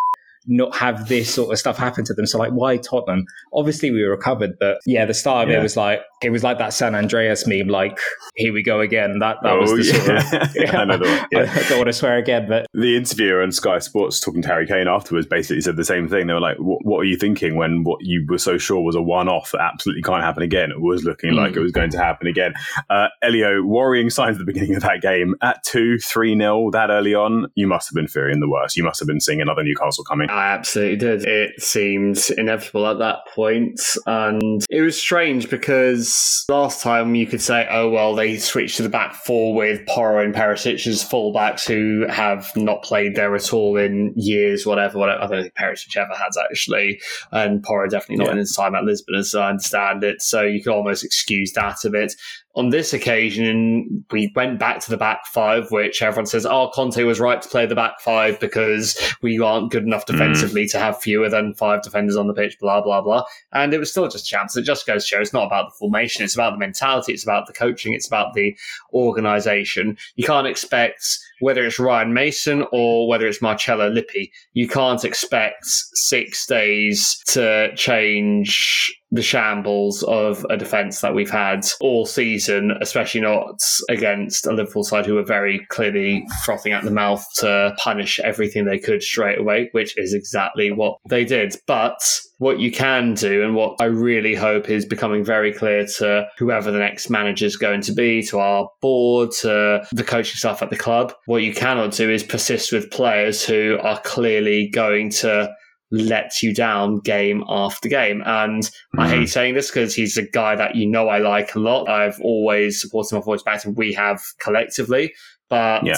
not 0.47 0.75
have 0.75 1.07
this 1.07 1.33
sort 1.33 1.51
of 1.51 1.59
stuff 1.59 1.77
happen 1.77 2.03
to 2.05 2.13
them. 2.13 2.25
So 2.25 2.37
like, 2.39 2.51
why 2.51 2.77
Tottenham? 2.77 3.25
Obviously, 3.53 3.91
we 3.91 4.01
recovered, 4.03 4.57
but 4.59 4.79
yeah, 4.85 5.05
the 5.05 5.13
start 5.13 5.47
of 5.47 5.51
Yeah. 5.51 5.59
it 5.59 5.63
was 5.63 5.77
like 5.77 6.01
it 6.23 6.29
was 6.29 6.43
like 6.43 6.57
that 6.59 6.73
San 6.73 6.93
Andreas 6.95 7.47
meme. 7.47 7.67
Like, 7.67 7.97
here 8.35 8.53
we 8.53 8.61
go 8.63 8.79
again. 8.79 9.19
That 9.19 9.37
that 9.43 9.53
was 9.59 9.71
Oh, 9.71 9.77
the 9.77 9.83
sort 9.83 10.09
of. 10.09 10.73
I 10.75 10.85
know 10.85 10.97
one, 10.99 11.27
yeah. 11.31 11.51
I 11.53 11.69
don't 11.69 11.77
want 11.79 11.87
to 11.87 11.93
swear 11.93 12.17
again, 12.17 12.47
but 12.47 12.67
the 12.73 12.95
interviewer 12.95 13.41
on 13.41 13.51
Sky 13.51 13.79
Sports 13.79 14.19
talking 14.19 14.41
to 14.43 14.47
Harry 14.47 14.67
Kane 14.67 14.87
afterwards 14.87 15.25
basically 15.27 15.61
said 15.61 15.75
the 15.77 15.85
same 15.85 16.07
thing. 16.07 16.27
They 16.27 16.33
were 16.33 16.39
like, 16.39 16.57
"What, 16.57 16.79
what 16.85 16.99
are 16.99 17.05
you 17.05 17.17
thinking 17.17 17.55
when 17.55 17.83
what 17.83 17.99
you 18.01 18.25
were 18.29 18.37
so 18.37 18.57
sure 18.57 18.81
was 18.81 18.95
a 18.95 19.01
one-off 19.01 19.51
that 19.53 19.61
absolutely 19.61 20.01
can't 20.03 20.23
happen 20.23 20.43
again? 20.43 20.71
It 20.71 20.81
was 20.81 21.03
looking 21.03 21.33
like 21.33 21.53
Mm. 21.53 21.57
it 21.57 21.61
was 21.61 21.71
going 21.71 21.89
to 21.91 21.97
happen 21.97 22.27
again." 22.27 22.53
Uh, 22.89 23.07
Elio, 23.21 23.63
worrying 23.63 24.09
signs 24.09 24.35
at 24.37 24.39
the 24.39 24.45
beginning 24.45 24.75
of 24.75 24.81
that 24.83 25.01
game 25.01 25.35
at 25.41 25.63
two, 25.63 25.97
three 25.99 26.35
nil 26.35 26.71
that 26.71 26.89
early 26.89 27.13
on. 27.15 27.47
You 27.55 27.67
must 27.67 27.89
have 27.89 27.95
been 27.95 28.07
fearing 28.07 28.39
the 28.39 28.49
worst. 28.49 28.75
You 28.77 28.83
must 28.83 28.99
have 28.99 29.07
been 29.07 29.19
seeing 29.21 29.41
another 29.41 29.63
Newcastle 29.63 30.03
coming. 30.03 30.29
I 30.31 30.53
absolutely 30.53 30.95
did. 30.95 31.25
It 31.27 31.61
seemed 31.61 32.17
inevitable 32.37 32.87
at 32.87 32.99
that 32.99 33.19
point, 33.35 33.79
and 34.05 34.63
it 34.69 34.81
was 34.81 34.97
strange 34.97 35.49
because 35.49 36.45
last 36.49 36.81
time 36.81 37.15
you 37.15 37.27
could 37.27 37.41
say, 37.41 37.67
"Oh 37.69 37.89
well, 37.89 38.15
they 38.15 38.37
switched 38.37 38.77
to 38.77 38.83
the 38.83 38.89
back 38.89 39.13
four 39.13 39.53
with 39.53 39.85
Porro 39.87 40.23
and 40.23 40.33
Perisic 40.33 40.87
as 40.87 41.03
fullbacks 41.03 41.67
who 41.67 42.05
have 42.07 42.49
not 42.55 42.83
played 42.83 43.15
there 43.15 43.35
at 43.35 43.53
all 43.53 43.77
in 43.77 44.13
years, 44.15 44.65
whatever." 44.65 44.97
whatever. 44.97 45.21
I 45.21 45.27
don't 45.27 45.41
think 45.43 45.55
Perisic 45.55 45.95
ever 45.97 46.13
has 46.13 46.37
actually, 46.37 47.01
and 47.31 47.61
Porro 47.63 47.87
definitely 47.87 48.17
not 48.17 48.27
Yeah. 48.27 48.33
in 48.33 48.37
his 48.39 48.55
time 48.55 48.75
at 48.75 48.83
Lisbon, 48.83 49.15
as 49.15 49.35
I 49.35 49.49
understand 49.49 50.03
it. 50.03 50.21
So 50.21 50.41
you 50.41 50.63
could 50.63 50.73
almost 50.73 51.03
excuse 51.03 51.51
that 51.53 51.83
a 51.85 51.89
bit. 51.89 52.13
On 52.55 52.69
this 52.69 52.91
occasion, 52.91 54.03
we 54.11 54.31
went 54.35 54.59
back 54.59 54.79
to 54.81 54.89
the 54.89 54.97
back 54.97 55.25
five, 55.25 55.71
which 55.71 56.01
everyone 56.01 56.25
says, 56.25 56.45
"Oh, 56.45 56.69
Conte 56.73 57.01
was 57.03 57.19
right 57.19 57.41
to 57.41 57.47
play 57.47 57.65
the 57.65 57.75
back 57.75 58.01
five 58.01 58.39
because 58.39 58.97
we 59.21 59.39
aren't 59.39 59.71
good 59.71 59.83
enough 59.83 60.03
hmm. 60.05 60.13
defensively 60.13 60.67
to 60.67 60.79
have 60.79 61.01
fewer 61.01 61.29
than 61.29 61.53
five 61.53 61.81
defenders 61.81 62.17
on 62.17 62.27
the 62.27 62.33
pitch." 62.33 62.57
Blah 62.59 62.81
blah 62.81 63.01
blah. 63.01 63.23
And 63.53 63.73
it 63.73 63.79
was 63.79 63.91
still 63.91 64.07
just 64.07 64.27
chance. 64.27 64.57
It 64.57 64.63
just 64.63 64.85
goes 64.85 65.03
to 65.03 65.07
show 65.07 65.21
it's 65.21 65.33
not 65.33 65.47
about 65.47 65.69
the 65.69 65.75
formation; 65.77 66.25
it's 66.25 66.35
about 66.35 66.51
the 66.51 66.59
mentality, 66.59 67.13
it's 67.13 67.23
about 67.23 67.47
the 67.47 67.53
coaching, 67.53 67.93
it's 67.93 68.07
about 68.07 68.33
the 68.33 68.57
organisation. 68.93 69.97
You 70.15 70.25
can't 70.25 70.47
expect 70.47 71.05
whether 71.41 71.65
it's 71.65 71.79
Ryan 71.79 72.13
Mason 72.13 72.65
or 72.71 73.07
whether 73.07 73.27
it's 73.27 73.41
Marcello 73.41 73.89
Lippi, 73.89 74.31
you 74.53 74.67
can't 74.67 75.03
expect 75.03 75.65
six 75.65 76.45
days 76.45 77.21
to 77.27 77.73
change 77.75 78.93
the 79.11 79.21
shambles 79.21 80.03
of 80.03 80.45
a 80.49 80.57
defence 80.57 81.01
that 81.01 81.13
we've 81.13 81.29
had 81.29 81.65
all 81.81 82.05
season, 82.05 82.71
especially 82.81 83.21
not 83.21 83.59
against 83.89 84.47
a 84.47 84.53
Liverpool 84.53 84.83
side 84.83 85.05
who 85.05 85.15
were 85.15 85.23
very 85.23 85.65
clearly 85.69 86.25
frothing 86.45 86.71
at 86.71 86.83
the 86.83 86.91
mouth 86.91 87.25
to 87.35 87.75
punish 87.77 88.19
everything 88.21 88.65
they 88.65 88.79
could 88.79 89.03
straight 89.03 89.39
away, 89.39 89.69
which 89.73 89.97
is 89.97 90.13
exactly 90.13 90.71
what 90.71 90.97
they 91.09 91.25
did. 91.25 91.55
But 91.67 91.99
what 92.37 92.59
you 92.59 92.71
can 92.71 93.13
do, 93.13 93.43
and 93.43 93.53
what 93.53 93.75
I 93.79 93.85
really 93.85 94.33
hope 94.33 94.69
is 94.69 94.85
becoming 94.85 95.23
very 95.23 95.53
clear 95.53 95.85
to 95.97 96.27
whoever 96.39 96.71
the 96.71 96.79
next 96.79 97.09
manager 97.09 97.45
is 97.45 97.55
going 97.55 97.81
to 97.81 97.93
be, 97.93 98.23
to 98.23 98.39
our 98.39 98.67
board, 98.81 99.31
to 99.41 99.85
the 99.91 100.03
coaching 100.03 100.37
staff 100.37 100.63
at 100.63 100.71
the 100.71 100.77
club, 100.77 101.13
what 101.25 101.43
you 101.43 101.53
cannot 101.53 101.91
do 101.91 102.09
is 102.09 102.23
persist 102.23 102.71
with 102.71 102.89
players 102.89 103.45
who 103.45 103.77
are 103.83 103.99
clearly 104.01 104.69
going 104.69 105.11
to 105.11 105.53
let 105.91 106.41
you 106.41 106.53
down 106.53 106.99
game 106.99 107.43
after 107.49 107.89
game. 107.89 108.23
And 108.25 108.69
I 108.97 109.09
hate 109.09 109.27
saying 109.29 109.55
this 109.55 109.69
because 109.69 109.93
he's 109.93 110.17
a 110.17 110.23
guy 110.23 110.55
that 110.55 110.75
you 110.75 110.87
know 110.87 111.09
I 111.09 111.17
like 111.19 111.53
a 111.55 111.59
lot. 111.59 111.89
I've 111.89 112.19
always 112.21 112.79
supported 112.81 113.13
my 113.15 113.21
voice 113.21 113.43
back 113.43 113.65
and 113.65 113.75
we 113.75 113.91
have 113.93 114.21
collectively. 114.39 115.13
But 115.49 115.85
Yeah. 115.85 115.97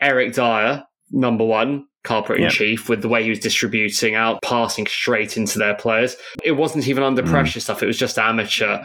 Eric 0.00 0.34
Dier, 0.34 0.84
number 1.10 1.44
one, 1.44 1.86
culprit 2.04 2.38
in 2.38 2.44
Yeah. 2.44 2.50
chief, 2.50 2.88
with 2.88 3.02
the 3.02 3.08
way 3.08 3.24
he 3.24 3.30
was 3.30 3.40
distributing 3.40 4.14
out, 4.14 4.40
passing 4.42 4.86
straight 4.86 5.36
into 5.36 5.58
their 5.58 5.74
players. 5.74 6.16
It 6.44 6.52
wasn't 6.52 6.86
even 6.86 7.02
under 7.02 7.22
Mm. 7.22 7.28
pressure 7.30 7.60
stuff, 7.60 7.82
it 7.82 7.86
was 7.86 7.98
just 7.98 8.18
amateur. 8.18 8.78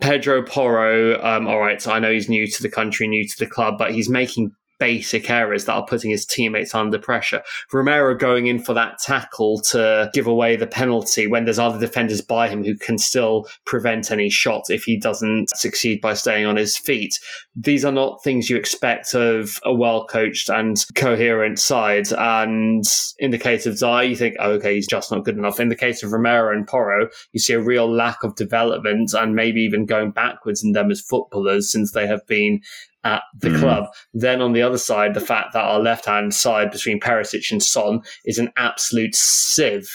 Pedro 0.00 0.42
Porro, 0.42 1.18
um, 1.24 1.46
all 1.46 1.58
right, 1.58 1.80
so 1.80 1.90
I 1.92 2.00
know 2.00 2.12
he's 2.12 2.28
new 2.28 2.46
to 2.46 2.62
the 2.62 2.68
country, 2.68 3.08
new 3.08 3.26
to 3.26 3.38
the 3.38 3.46
club, 3.46 3.78
but 3.78 3.92
he's 3.92 4.10
making 4.10 4.50
basic 4.78 5.30
errors 5.30 5.64
that 5.64 5.74
are 5.74 5.86
putting 5.86 6.10
his 6.10 6.26
teammates 6.26 6.74
under 6.74 6.98
pressure. 6.98 7.42
Romero 7.72 8.14
going 8.14 8.46
in 8.46 8.58
for 8.58 8.74
that 8.74 8.98
tackle 8.98 9.60
to 9.60 10.10
give 10.12 10.26
away 10.26 10.56
the 10.56 10.66
penalty 10.66 11.26
when 11.26 11.44
there's 11.44 11.58
other 11.58 11.78
defenders 11.78 12.20
by 12.20 12.48
him 12.48 12.64
who 12.64 12.76
can 12.76 12.98
still 12.98 13.46
prevent 13.64 14.10
any 14.10 14.30
shot 14.30 14.64
if 14.68 14.84
he 14.84 14.98
doesn't 14.98 15.48
succeed 15.50 16.00
by 16.00 16.14
staying 16.14 16.46
on 16.46 16.56
his 16.56 16.76
feet. 16.76 17.18
These 17.54 17.84
are 17.84 17.92
not 17.92 18.22
things 18.22 18.50
you 18.50 18.56
expect 18.56 19.14
of 19.14 19.58
a 19.64 19.74
well 19.74 20.06
coached 20.06 20.48
and 20.48 20.76
coherent 20.94 21.58
side. 21.58 22.12
And 22.12 22.84
in 23.18 23.30
the 23.30 23.38
case 23.38 23.66
of 23.66 23.78
Zai, 23.78 24.02
you 24.02 24.16
think, 24.16 24.36
oh, 24.38 24.52
okay, 24.52 24.74
he's 24.74 24.86
just 24.86 25.10
not 25.10 25.24
good 25.24 25.38
enough. 25.38 25.60
In 25.60 25.68
the 25.68 25.76
case 25.76 26.02
of 26.02 26.12
Romero 26.12 26.54
and 26.54 26.66
Porro, 26.66 27.08
you 27.32 27.40
see 27.40 27.54
a 27.54 27.60
real 27.60 27.90
lack 27.90 28.22
of 28.22 28.34
development 28.34 29.14
and 29.14 29.34
maybe 29.34 29.60
even 29.62 29.86
going 29.86 30.10
backwards 30.10 30.62
in 30.62 30.72
them 30.72 30.90
as 30.90 31.00
footballers 31.00 31.70
since 31.70 31.92
they 31.92 32.06
have 32.06 32.26
been 32.26 32.60
at 33.06 33.22
the 33.40 33.48
Mm. 33.50 33.60
club. 33.60 33.84
Then 34.12 34.42
on 34.42 34.52
the 34.52 34.62
other 34.62 34.78
side, 34.78 35.14
the 35.14 35.20
fact 35.20 35.52
that 35.52 35.64
our 35.64 35.78
left 35.78 36.06
hand 36.06 36.34
side 36.34 36.70
between 36.70 37.00
Perisic 37.00 37.50
and 37.52 37.62
Son 37.62 38.00
is 38.24 38.38
an 38.38 38.50
absolute 38.56 39.14
sieve. 39.14 39.88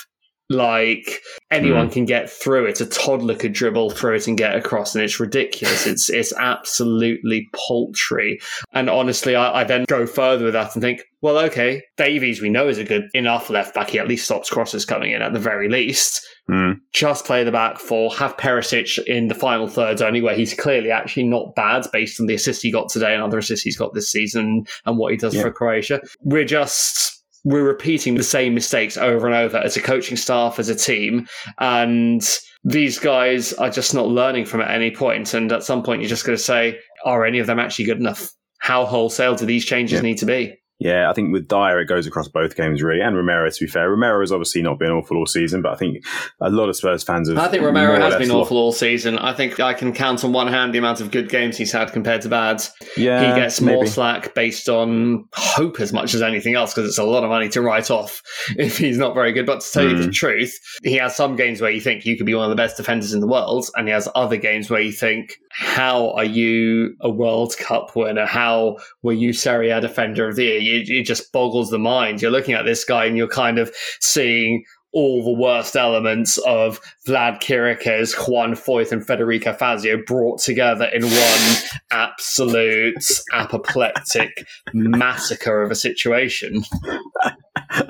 Like 0.51 1.22
anyone 1.50 1.89
can 1.89 2.05
get 2.05 2.29
through 2.29 2.65
it. 2.65 2.81
A 2.81 2.86
toddler 2.86 3.36
could 3.36 3.53
dribble 3.53 3.91
through 3.91 4.15
it 4.15 4.27
and 4.27 4.38
get 4.38 4.55
across, 4.55 4.93
and 4.96 5.03
it's 5.03 5.20
ridiculous. 5.20 5.88
It's 5.88 6.10
it's 6.22 6.34
absolutely 6.38 7.50
paltry. 7.67 8.39
And 8.74 8.89
honestly, 8.89 9.36
I, 9.36 9.62
I 9.62 9.63
then 9.63 9.86
go 9.88 10.05
further 10.05 10.46
with 10.46 10.53
that 10.53 10.75
and 10.75 10.81
think, 10.81 11.03
well, 11.22 11.38
okay, 11.46 11.81
Davies 11.98 12.41
we 12.41 12.50
know 12.50 12.67
is 12.67 12.77
a 12.77 12.84
good 12.84 13.05
enough 13.13 13.50
left 13.50 13.75
back. 13.75 13.89
He 13.91 14.00
at 14.00 14.08
least 14.08 14.25
stops 14.25 14.50
crosses 14.50 14.86
coming 14.86 15.12
in 15.12 15.22
at 15.22 15.34
the 15.34 15.39
very 15.39 15.70
least 15.70 16.22
Mm. 16.50 16.77
just 16.91 17.24
play 17.25 17.43
the 17.43 17.51
back 17.51 17.77
four, 17.77 18.12
have 18.15 18.36
Perisic 18.36 18.98
in 19.05 19.27
the 19.27 19.36
final 19.36 19.67
thirds 19.67 20.01
only, 20.01 20.22
where 20.22 20.36
he's 20.36 20.55
clearly 20.55 20.89
actually 20.89 21.24
not 21.24 21.53
bad 21.55 21.86
based 21.93 22.20
on 22.20 22.25
the 22.25 22.34
assists 22.34 22.63
he 22.63 22.72
got 22.72 22.89
today 22.89 23.13
and 23.13 23.22
other 23.24 23.38
assists 23.38 23.63
he's 23.63 23.77
got 23.77 23.93
this 23.93 24.10
season 24.12 24.65
and 24.86 24.98
what 24.98 25.12
he 25.12 25.17
does 25.17 25.36
Yeah. 25.36 25.43
for 25.43 25.51
Croatia. 25.51 26.01
We're 26.24 26.43
just 26.43 27.20
we're 27.43 27.63
repeating 27.63 28.15
the 28.15 28.24
same 28.24 28.53
mistakes 28.53 28.98
over 28.98 29.25
and 29.27 29.36
over 29.36 29.57
as 29.57 29.75
a 29.77 29.81
coaching 29.81 30.17
staff, 30.17 30.60
as 30.60 30.69
a 30.69 30.75
team, 30.75 31.27
and 31.60 32.21
these 32.63 33.00
guys 33.00 33.53
are 33.53 33.69
just 33.71 33.93
not 33.93 34.07
learning 34.07 34.45
from 34.45 34.62
it 34.62 34.65
at 34.65 34.75
any 34.75 34.91
point. 34.91 35.33
And 35.33 35.51
at 35.51 35.63
some 35.63 35.81
point, 35.81 36.01
you're 36.01 36.10
just 36.10 36.25
going 36.25 36.38
to 36.38 36.43
say, 36.43 36.77
are 37.05 37.25
any 37.25 37.39
of 37.39 37.48
them 37.48 37.60
actually 37.60 37.86
good 37.86 37.98
enough? 37.98 38.29
How 38.60 38.86
wholesale 38.86 39.36
do 39.36 39.48
these 39.48 39.65
changes 39.65 39.95
Yeah. 39.98 40.01
need 40.01 40.19
to 40.19 40.25
be? 40.27 40.55
Yeah, 40.83 41.11
I 41.11 41.13
think 41.13 41.31
with 41.31 41.47
Dier, 41.47 41.79
it 41.79 41.85
goes 41.85 42.07
across 42.07 42.27
both 42.27 42.55
games, 42.55 42.81
really. 42.81 43.01
And 43.01 43.15
Romero, 43.15 43.47
to 43.50 43.59
be 43.63 43.69
fair. 43.69 43.88
Romero 43.91 44.19
has 44.21 44.31
obviously 44.31 44.63
not 44.63 44.79
been 44.79 44.89
awful 44.89 45.15
all 45.15 45.27
season, 45.27 45.61
but 45.61 45.73
I 45.73 45.75
think 45.75 46.03
a 46.41 46.50
lot 46.50 46.69
of 46.69 46.75
Spurs 46.75 47.03
fans 47.03 47.29
have. 47.29 47.38
I 47.38 47.47
think 47.50 47.63
Romero 47.63 48.00
has 48.00 48.15
been 48.15 48.31
awful 48.31 48.57
all 48.57 48.71
season. 48.71 49.19
I 49.19 49.31
think 49.33 49.59
I 49.59 49.75
can 49.75 49.93
count 49.93 50.23
on 50.23 50.33
one 50.33 50.47
hand 50.47 50.73
the 50.73 50.79
amount 50.79 51.00
of 51.00 51.11
good 51.11 51.29
games 51.29 51.55
he's 51.55 51.71
had 51.71 51.91
compared 51.93 52.23
to 52.23 52.29
bad. 52.29 52.63
Yeah, 52.97 53.35
he 53.35 53.39
gets 53.39 53.61
more 53.61 53.75
maybe. 53.75 53.88
slack 53.89 54.33
based 54.33 54.69
on 54.69 55.25
hope 55.33 55.79
as 55.79 55.93
much 55.93 56.15
as 56.15 56.23
anything 56.23 56.55
else 56.55 56.73
because 56.73 56.89
it's 56.89 56.97
a 56.97 57.03
lot 57.03 57.23
of 57.23 57.29
money 57.29 57.47
to 57.50 57.61
write 57.61 57.91
off 57.91 58.23
if 58.57 58.79
he's 58.79 58.97
not 58.97 59.13
very 59.13 59.33
good. 59.33 59.45
But 59.45 59.61
to 59.61 59.71
tell 59.71 59.83
you 59.88 59.97
the 59.97 60.07
Mm. 60.07 60.13
truth, 60.13 60.59
he 60.83 60.95
has 60.95 61.15
some 61.15 61.35
games 61.35 61.61
where 61.61 61.69
you 61.69 61.79
think 61.79 62.07
you 62.07 62.17
could 62.17 62.25
be 62.25 62.33
one 62.33 62.45
of 62.45 62.50
the 62.50 62.55
best 62.55 62.75
defenders 62.75 63.13
in 63.13 63.19
the 63.19 63.27
world, 63.27 63.69
and 63.75 63.88
he 63.88 63.93
has 63.93 64.09
other 64.15 64.35
games 64.38 64.69
where 64.71 64.81
you 64.81 64.91
think, 64.91 65.35
how 65.53 66.12
are 66.12 66.25
you 66.25 66.96
a 67.01 67.10
World 67.10 67.55
Cup 67.58 67.96
winner? 67.96 68.25
How 68.25 68.77
were 69.01 69.13
you 69.13 69.34
Serie 69.34 69.70
A 69.70 69.81
Defender 69.81 70.27
of 70.27 70.36
the 70.36 70.46
Year? 70.46 70.60
You, 70.60 71.00
it 71.00 71.03
just 71.03 71.31
boggles 71.31 71.70
the 71.70 71.79
mind. 71.79 72.22
You're 72.22 72.31
looking 72.31 72.55
at 72.55 72.63
this 72.63 72.84
guy 72.84 73.05
and 73.05 73.17
you're 73.17 73.27
kind 73.27 73.60
of 73.60 73.72
seeing 74.00 74.63
all 74.93 75.24
the 75.24 75.41
worst 75.41 75.75
elements 75.75 76.38
of 76.39 76.79
Vlad 77.08 77.41
Chiriches, 77.41 78.13
Juan 78.27 78.53
Foyth, 78.53 78.91
and 78.91 79.05
Federico 79.05 79.53
Fazio 79.53 80.01
brought 80.05 80.39
together 80.39 80.86
in 80.86 81.03
one 81.03 81.58
absolute 81.91 83.03
apoplectic 83.31 84.46
massacre 84.74 85.62
of 85.62 85.72
a 85.72 85.75
situation. 85.75 86.63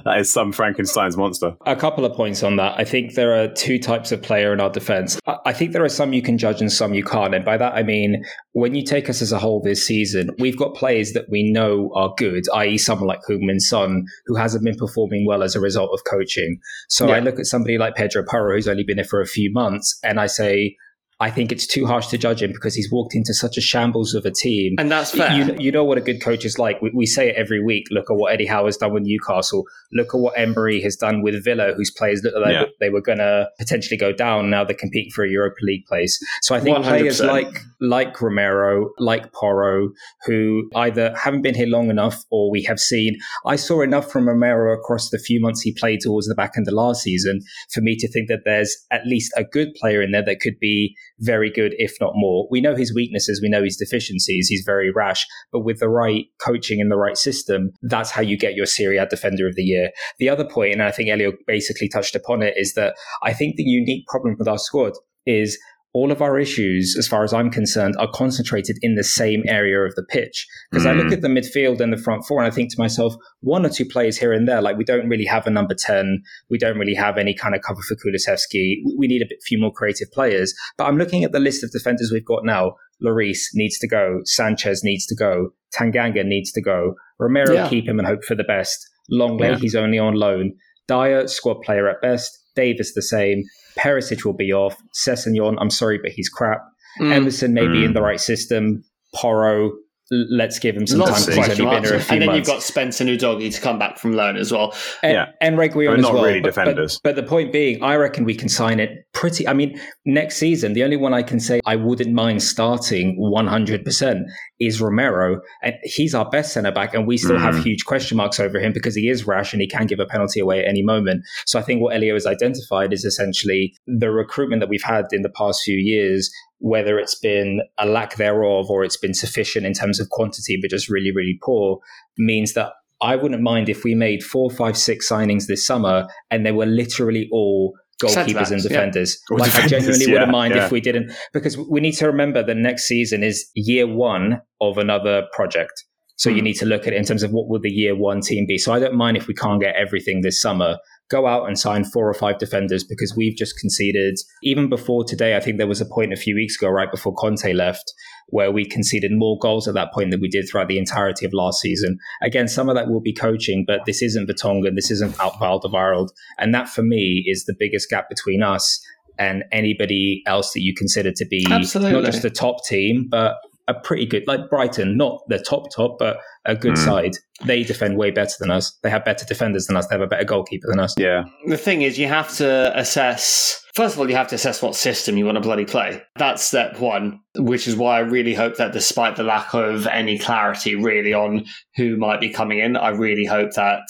that 0.06 0.18
is 0.18 0.32
some 0.34 0.51
Frankenstein's 0.51 1.15
monster. 1.15 1.56
A 1.65 1.75
couple 1.75 2.03
of 2.03 2.15
points 2.15 2.41
on 2.44 2.56
that. 2.56 2.80
I 2.80 2.84
think 2.84 3.13
there 3.13 3.39
are 3.39 3.48
two 3.48 3.77
types 3.77 4.12
of 4.12 4.22
player 4.22 4.53
in 4.53 4.60
our 4.60 4.70
defense. 4.72 5.20
I- 5.46 5.53
think 5.53 5.74
there 5.74 5.84
are 5.84 5.89
some 5.89 6.13
you 6.13 6.22
can 6.24 6.38
judge 6.39 6.62
and 6.62 6.72
some 6.72 6.94
you 6.96 7.03
can't. 7.03 7.36
And 7.36 7.46
by 7.46 7.58
that, 7.58 7.74
I 7.74 7.84
mean, 7.84 8.24
when 8.53 8.74
you 8.74 8.84
take 8.84 9.10
us 9.10 9.22
as 9.22 9.32
a 9.32 9.38
whole 9.38 9.62
this 9.62 9.86
season, 9.86 10.32
we've 10.39 10.58
got 10.58 10.74
players 10.74 11.13
that 11.13 11.30
we 11.30 11.44
know 11.51 11.91
are 11.94 12.12
good, 12.18 12.44
i.e., 12.56 12.77
someone 12.80 13.08
like 13.08 13.20
Heung-Min 13.30 13.60
Son, 13.60 14.06
who 14.25 14.36
hasn't 14.36 14.63
been 14.63 14.75
performing 14.77 15.25
well 15.27 15.44
as 15.44 15.56
a 15.56 15.60
result 15.60 15.91
of 15.94 16.00
coaching. 16.10 16.60
So 16.89 17.08
Yeah. 17.08 17.15
I 17.15 17.20
look 17.20 17.38
at 17.39 17.46
somebody 17.46 17.77
like 17.77 17.96
Pedro 17.96 18.24
Porro, 18.27 18.56
who's 18.56 18.68
only 18.68 18.84
been 18.84 18.98
here 18.98 19.06
for 19.06 19.22
a 19.22 19.27
few 19.27 19.51
months, 19.51 20.00
and 20.03 20.20
I 20.20 20.25
say, 20.25 20.77
I 21.22 21.30
think 21.30 21.51
it's 21.51 21.68
too 21.68 21.86
harsh 21.86 22.08
to 22.08 22.18
judge 22.18 22.42
him 22.42 22.51
because 22.51 22.74
he's 22.75 22.92
walked 22.92 23.16
into 23.16 23.34
such 23.34 23.56
a 23.58 23.62
shambles 23.62 24.13
of 24.16 24.25
a 24.25 24.32
team. 24.32 24.75
And 24.80 24.92
that's 24.92 25.12
fair. 25.12 25.32
You, 25.32 25.56
you 25.60 25.72
know 25.72 25.84
what 25.84 25.98
a 25.98 26.01
good 26.01 26.22
coach 26.22 26.44
is 26.44 26.58
like. 26.58 26.82
We, 26.82 26.92
we 26.94 27.06
say 27.06 27.30
it 27.30 27.36
every 27.36 27.63
week. 27.63 27.86
Look 27.92 28.10
at 28.10 28.16
what 28.16 28.34
Eddie 28.34 28.48
Howe 28.48 28.66
has 28.66 28.75
done 28.75 28.92
with 28.94 29.04
Newcastle. 29.04 29.63
Look 29.94 30.16
at 30.16 30.18
what 30.20 30.34
Emery 30.38 30.82
has 30.82 30.96
done 30.96 31.22
with 31.22 31.44
Villa, 31.44 31.74
whose 31.78 31.92
players 31.92 32.22
looked 32.24 32.38
like 32.38 32.54
Yeah. 32.54 32.66
they 32.80 32.90
were 32.90 33.01
going 33.01 33.20
to 33.20 33.48
potentially 33.60 33.98
go 33.98 34.12
down. 34.12 34.50
Now 34.50 34.63
they're 34.63 34.75
competing 34.75 35.12
for 35.12 35.24
a 35.24 35.30
Europa 35.30 35.58
League 35.62 35.86
place. 35.86 36.20
So 36.42 36.56
I 36.56 36.60
think 36.60 36.84
players 36.84 37.22
100%. 37.22 37.28
like 37.28 37.58
like 37.80 38.22
Romero, 38.22 38.90
like 38.98 39.32
Porro, 39.34 39.90
who 40.25 40.70
either 40.75 41.16
haven't 41.16 41.42
been 41.44 41.56
here 41.56 41.68
long 41.68 41.90
enough 41.90 42.24
or 42.32 42.50
we 42.51 42.63
have 42.63 42.80
seen. 42.80 43.18
I 43.46 43.56
saw 43.56 43.82
enough 43.82 44.12
from 44.12 44.28
Romero 44.28 44.74
across 44.74 45.10
the 45.10 45.20
few 45.20 45.40
months 45.40 45.62
he 45.62 45.72
played 45.74 46.00
towards 46.01 46.28
the 46.28 46.36
back 46.36 46.54
end 46.58 46.68
of 46.68 46.74
last 46.74 47.04
season 47.04 47.42
for 47.72 47.82
me 47.82 47.96
to 47.98 48.08
think 48.12 48.28
that 48.30 48.42
there's 48.46 48.75
at 48.92 49.06
least 49.06 49.32
a 49.38 49.44
good 49.44 49.70
player 49.75 50.01
in 50.01 50.12
there 50.12 50.24
that 50.25 50.40
could 50.40 50.60
be 50.60 50.96
very 51.22 51.51
good, 51.51 51.74
if 51.78 51.96
not 52.01 52.12
more. 52.16 52.48
We 52.51 52.62
know 52.62 52.75
his 52.75 52.94
weaknesses, 52.94 53.40
we 53.42 53.50
know 53.50 53.63
his 53.63 53.78
deficiencies. 53.78 54.48
He's 54.48 54.63
very 54.66 54.92
rash, 54.92 55.25
but 55.51 55.62
with 55.62 55.80
the 55.80 55.90
right 55.90 56.25
coaching 56.44 56.82
and 56.82 56.92
the 56.92 56.98
right 56.98 57.18
system, 57.18 57.72
that's 57.84 58.12
how 58.12 58.22
you 58.22 58.38
get 58.38 58.56
your 58.56 58.66
Serie 58.66 58.98
A 58.98 59.06
Defender 59.06 59.48
of 59.48 59.56
the 59.56 59.63
Year. 59.63 59.92
The 60.20 60.30
other 60.30 60.46
point, 60.46 60.74
and 60.74 60.84
I 60.84 60.92
think 60.92 61.10
Elio 61.10 61.34
basically 61.48 61.88
touched 61.88 62.16
upon 62.16 62.42
it, 62.42 62.56
is 62.58 62.74
that 62.74 62.96
I 63.24 63.34
think 63.34 63.56
the 63.56 63.63
unique 63.63 64.08
problem 64.08 64.36
with 64.38 64.48
our 64.48 64.58
squad 64.58 64.94
is 65.25 65.58
all 65.93 66.10
of 66.12 66.21
our 66.21 66.39
issues, 66.39 66.95
as 66.98 67.07
far 67.07 67.24
as 67.24 67.33
I'm 67.33 67.50
concerned, 67.50 67.95
are 68.00 68.10
concentrated 68.13 68.77
in 68.81 68.95
the 68.95 69.03
same 69.03 69.43
area 69.48 69.79
of 69.81 69.93
the 69.95 70.03
pitch. 70.03 70.48
Because 70.71 70.86
I 70.86 70.93
look 70.93 71.07
Mm. 71.07 71.13
at 71.13 71.21
the 71.21 71.27
midfield 71.27 71.81
and 71.81 71.91
the 71.91 71.98
front 71.98 72.24
four, 72.25 72.39
and 72.41 72.48
I 72.50 72.55
think 72.55 72.71
to 72.71 72.79
myself, 72.79 73.13
one 73.41 73.65
or 73.65 73.69
two 73.69 73.83
players 73.86 74.17
here 74.17 74.31
and 74.31 74.48
there, 74.48 74.62
like 74.62 74.77
we 74.77 74.86
don't 74.86 75.10
really 75.10 75.25
have 75.25 75.45
a 75.48 75.50
number 75.50 75.74
10. 75.75 76.21
We 76.50 76.57
don't 76.57 76.77
really 76.77 76.93
have 76.93 77.17
any 77.17 77.33
kind 77.33 77.55
of 77.55 77.62
cover 77.62 77.81
for 77.81 77.95
Kulusevski. 77.95 78.77
We 78.98 79.07
need 79.07 79.21
a 79.21 79.25
bit 79.27 79.39
few 79.45 79.60
more 79.60 79.74
creative 79.74 80.10
players. 80.13 80.53
But 80.77 80.86
I'm 80.86 80.98
looking 80.98 81.24
at 81.25 81.33
the 81.33 81.39
list 81.39 81.63
of 81.63 81.71
defenders 81.71 82.10
we've 82.13 82.25
got 82.25 82.45
now. 82.45 82.75
Lloris 83.03 83.39
needs 83.53 83.77
to 83.79 83.88
go. 83.88 84.21
Sanchez 84.24 84.83
needs 84.83 85.05
to 85.07 85.15
go. 85.15 85.50
Tanganga 85.77 86.24
needs 86.25 86.51
to 86.53 86.62
go. 86.62 86.93
Romero, 87.19 87.53
Yeah. 87.53 87.67
keep 87.69 87.88
him 87.88 88.00
and 88.00 88.07
hope 88.07 88.24
for 88.24 88.36
the 88.36 88.43
best. 88.43 88.77
Lenglet, 89.12 89.51
Yeah. 89.53 89.57
he's 89.57 89.75
only 89.75 89.98
on 90.00 90.13
loan. 90.15 90.53
Dier, 90.88 91.27
squad 91.27 91.62
player 91.63 91.89
at 91.89 92.01
best. 92.01 92.31
Davies, 92.55 92.93
the 92.93 93.01
same. 93.01 93.43
Perisic 93.78 94.25
will 94.25 94.34
be 94.34 94.54
off. 94.54 94.75
Sessegnon, 94.94 95.58
I'm 95.60 95.70
sorry, 95.70 96.00
but 96.01 96.12
he's 96.12 96.30
crap. 96.30 96.62
Mm. 97.00 97.12
Emerson 97.13 97.54
may 97.54 97.68
be 97.68 97.80
Mm. 97.80 97.86
in 97.86 97.94
the 97.94 98.01
right 98.01 98.20
system. 98.20 98.84
Porro, 99.16 99.66
l- 99.66 99.78
let's 100.12 100.60
give 100.60 100.75
him 100.75 100.86
some 100.86 101.00
Lots 101.00 101.12
time 101.12 101.20
of 101.22 101.25
because 101.27 101.36
he's 101.38 101.46
question 101.46 101.65
only 101.68 101.80
been 101.80 101.84
here 101.89 101.96
a 101.98 102.01
few 102.01 102.13
And 102.13 102.22
then 102.22 102.27
months. 102.30 102.48
you've 102.50 102.56
got 102.58 102.63
Spencer 102.63 103.06
Nudogi 103.06 103.53
to 103.53 103.62
come 103.62 103.80
back 103.80 103.98
from 103.98 104.12
loan 104.13 104.36
as 104.36 104.51
well. 104.51 104.75
and, 105.03 105.13
Yeah. 105.13 105.25
and 105.39 105.58
Reguilon 105.58 105.86
They're 105.86 105.96
as 105.96 106.01
not 106.01 106.13
well. 106.15 106.24
really 106.25 106.41
But- 106.41 106.53
but- 106.56 106.63
defenders. 106.65 107.00
But, 107.03 107.15
the 107.15 107.24
point 107.24 107.51
being, 107.53 107.82
I 107.82 107.96
reckon 107.96 108.25
we 108.25 108.36
can 108.36 108.50
sign 108.50 108.80
it 108.82 108.89
pretty. 109.13 109.48
I 109.48 109.53
mean, 109.53 109.80
next 110.06 110.36
season, 110.38 110.74
the 110.74 110.84
only 110.84 110.98
one 110.98 111.13
I 111.13 111.24
can 111.24 111.39
say 111.39 111.62
I 111.65 111.75
wouldn't 111.77 112.13
mind 112.13 112.44
starting 112.44 113.15
100% 113.20 114.25
is 114.60 114.82
Romero. 114.82 115.39
And 115.63 115.75
he's 115.84 116.13
our 116.13 116.30
best 116.30 116.53
centre 116.53 116.72
back, 116.72 116.94
and 116.94 117.08
we 117.08 117.18
still 117.18 117.38
have 117.38 117.56
Mm. 117.56 117.63
huge 117.63 117.86
question 117.86 118.18
marks 118.18 118.39
over 118.39 118.60
him 118.60 118.74
because 118.74 118.96
he 118.96 119.08
is 119.10 119.25
rash 119.25 119.53
and 119.53 119.62
he 119.62 119.68
can 119.68 119.86
give 119.88 120.00
a 120.00 120.06
penalty 120.06 120.39
away 120.39 120.60
at 120.60 120.68
any 120.68 120.84
moment. 120.84 121.22
So 121.46 121.58
I 121.60 121.62
think 121.62 121.82
what 121.82 121.96
Elio 121.96 122.13
has 122.15 122.25
identified 122.25 122.94
is 122.94 123.06
essentially 123.06 123.74
the 123.88 124.12
recruitment 124.12 124.60
that 124.62 124.70
we've 124.70 124.84
had 124.84 125.06
in 125.12 125.22
the 125.22 125.30
past 125.30 125.62
few 125.63 125.77
years 125.77 126.30
whether 126.62 126.98
it's 127.00 127.15
been 127.15 127.62
a 127.77 127.86
lack 127.86 128.15
thereof 128.15 128.70
or 128.70 128.84
it's 128.84 128.98
been 128.98 129.13
sufficient 129.13 129.65
in 129.65 129.74
terms 129.74 130.00
of 130.00 130.10
quantity, 130.10 130.58
but 130.62 130.70
just 130.70 130.89
really, 130.89 131.12
really 131.12 131.38
poor, 131.44 131.80
means 132.18 132.53
that 132.53 132.70
I 133.01 133.15
wouldn't 133.15 133.41
mind 133.41 133.68
if 133.68 133.84
we 133.84 133.96
made 133.96 134.24
four, 134.24 134.50
five, 134.51 134.77
six 134.77 135.10
signings 135.10 135.48
this 135.48 135.65
summer 135.65 136.08
and 136.30 136.46
they 136.46 136.51
were 136.51 136.68
literally 136.68 137.27
all 137.32 137.75
goalkeepers 138.01 138.51
and 138.51 138.62
defenders. 138.62 139.20
Or 139.32 139.39
like 139.39 139.56
I 139.56 139.68
genuinely 139.68 140.06
yeah, 140.06 140.13
wouldn't 140.13 140.32
mind 140.32 140.53
yeah. 140.56 140.65
if 140.65 140.72
we 140.72 140.82
didn't, 140.82 141.12
because 141.34 141.58
we 141.58 141.80
need 141.80 141.94
to 141.94 142.08
remember 142.08 142.44
the 142.44 142.56
next 142.56 142.84
season 142.84 143.24
is 143.24 143.50
year 143.56 143.88
one 143.88 144.41
of 144.60 144.77
another 144.77 145.24
project. 145.34 145.84
So 146.18 146.30
you 146.30 146.38
Hmm. 146.38 146.44
need 146.44 146.58
to 146.58 146.68
look 146.68 146.86
at 146.86 146.94
it 146.94 146.98
in 146.98 147.06
terms 147.06 147.24
of 147.24 147.32
what 147.32 147.50
will 147.50 147.60
the 147.60 147.72
year 147.72 147.96
one 147.96 148.22
team 148.22 148.46
be. 148.46 148.60
So 148.60 148.72
I 148.72 148.80
don't 148.80 148.94
mind 148.94 149.18
if 149.18 149.27
we 149.27 149.34
can't 149.34 149.60
get 149.60 149.75
everything 149.75 150.22
this 150.22 150.39
summer. 150.39 150.77
Go 151.12 151.27
out 151.27 151.48
and 151.48 151.60
sign 151.60 151.84
four 151.84 152.10
or 152.10 152.13
five 152.13 152.38
defenders 152.38 152.86
because 152.86 153.13
we've 153.15 153.36
just 153.36 153.60
conceded. 153.60 154.18
Even 154.44 154.70
before 154.70 155.03
today, 155.03 155.36
I 155.36 155.41
think 155.41 155.58
there 155.58 155.68
was 155.68 155.82
a 155.82 155.86
point 155.86 156.13
a 156.13 156.15
few 156.15 156.36
weeks 156.36 156.56
ago, 156.56 156.70
right 156.70 156.89
before 156.89 157.13
Conte 157.13 157.51
left, 157.51 157.94
where 158.30 158.50
we 158.50 158.63
conceded 158.63 159.12
more 159.13 159.38
goals 159.39 159.68
at 159.68 159.74
that 159.74 159.91
point 159.91 160.12
than 160.12 160.22
we 160.22 160.30
did 160.30 160.48
throughout 160.50 160.70
the 160.70 160.77
entirety 160.77 161.25
of 161.25 161.34
last 161.34 161.60
season. 161.60 161.98
Again, 162.24 162.48
some 162.48 162.70
of 162.70 162.75
that 162.75 162.88
will 162.88 163.01
be 163.01 163.13
coaching, 163.13 163.65
but 163.68 163.82
this 163.86 164.01
isn't 164.01 164.30
Vertonghen, 164.30 164.75
this 164.75 164.89
isn't 164.89 165.15
Alderweireld. 165.18 166.10
And 166.39 166.56
that 166.56 166.70
for 166.70 166.82
me 166.82 167.25
is 167.27 167.44
the 167.44 167.56
biggest 167.60 167.89
gap 167.89 168.08
between 168.08 168.41
us 168.41 168.82
and 169.20 169.44
anybody 169.51 170.24
else 170.25 170.53
that 170.53 170.62
you 170.62 170.74
consider 170.74 171.12
to 171.12 171.25
be 171.25 171.46
Absolutely. 171.51 171.94
not 171.94 172.06
just 172.06 172.22
the 172.22 172.30
top 172.30 172.65
team, 172.65 173.08
but 173.10 173.36
a 173.75 173.80
pretty 173.82 174.06
good, 174.06 174.24
like 174.28 174.50
Brighton, 174.50 174.98
not 174.98 175.22
the 175.28 175.40
top 175.40 175.68
top, 175.75 175.98
but 176.00 176.18
a 176.46 176.56
good 176.56 176.78
Hmm. 176.78 176.86
side. 176.86 177.12
They 177.46 177.63
defend 177.63 177.98
way 177.98 178.12
better 178.12 178.34
than 178.40 178.51
us. 178.51 178.78
They 178.84 178.90
have 178.90 179.06
better 179.06 179.25
defenders 179.25 179.68
than 179.68 179.78
us. 179.78 179.88
They 179.88 179.96
have 179.96 180.01
a 180.01 180.08
better 180.08 180.24
goalkeeper 180.24 180.68
than 180.68 180.80
us. 180.80 180.94
Yeah. 180.98 181.24
The 181.48 181.58
thing 181.58 181.82
is, 181.82 181.98
you 182.00 182.08
have 182.08 182.36
to 182.38 182.72
assess. 182.78 183.63
First 183.75 183.96
of 183.96 184.00
all, 184.01 184.10
you 184.10 184.16
have 184.16 184.28
to 184.30 184.36
assess 184.36 184.62
what 184.62 184.75
system 184.75 185.18
you 185.18 185.25
want 185.25 185.38
to 185.38 185.42
bloody 185.42 185.66
play. 185.66 186.01
That's 186.18 186.44
step 186.44 186.80
one, 186.80 187.20
which 187.38 187.68
is 187.68 187.75
why 187.75 187.98
I 187.98 188.00
really 188.00 188.34
hope 188.34 188.58
that 188.58 188.74
despite 188.74 189.16
the 189.16 189.24
lack 189.24 189.54
of 189.54 189.88
any 189.88 190.18
clarity 190.18 190.75
really 190.75 191.13
on 191.13 191.46
who 191.78 191.96
might 191.96 192.20
be 192.20 192.30
coming 192.30 192.60
in, 192.60 192.75
I 192.75 192.90
really 192.90 193.25
hope 193.25 193.51
that 193.54 193.84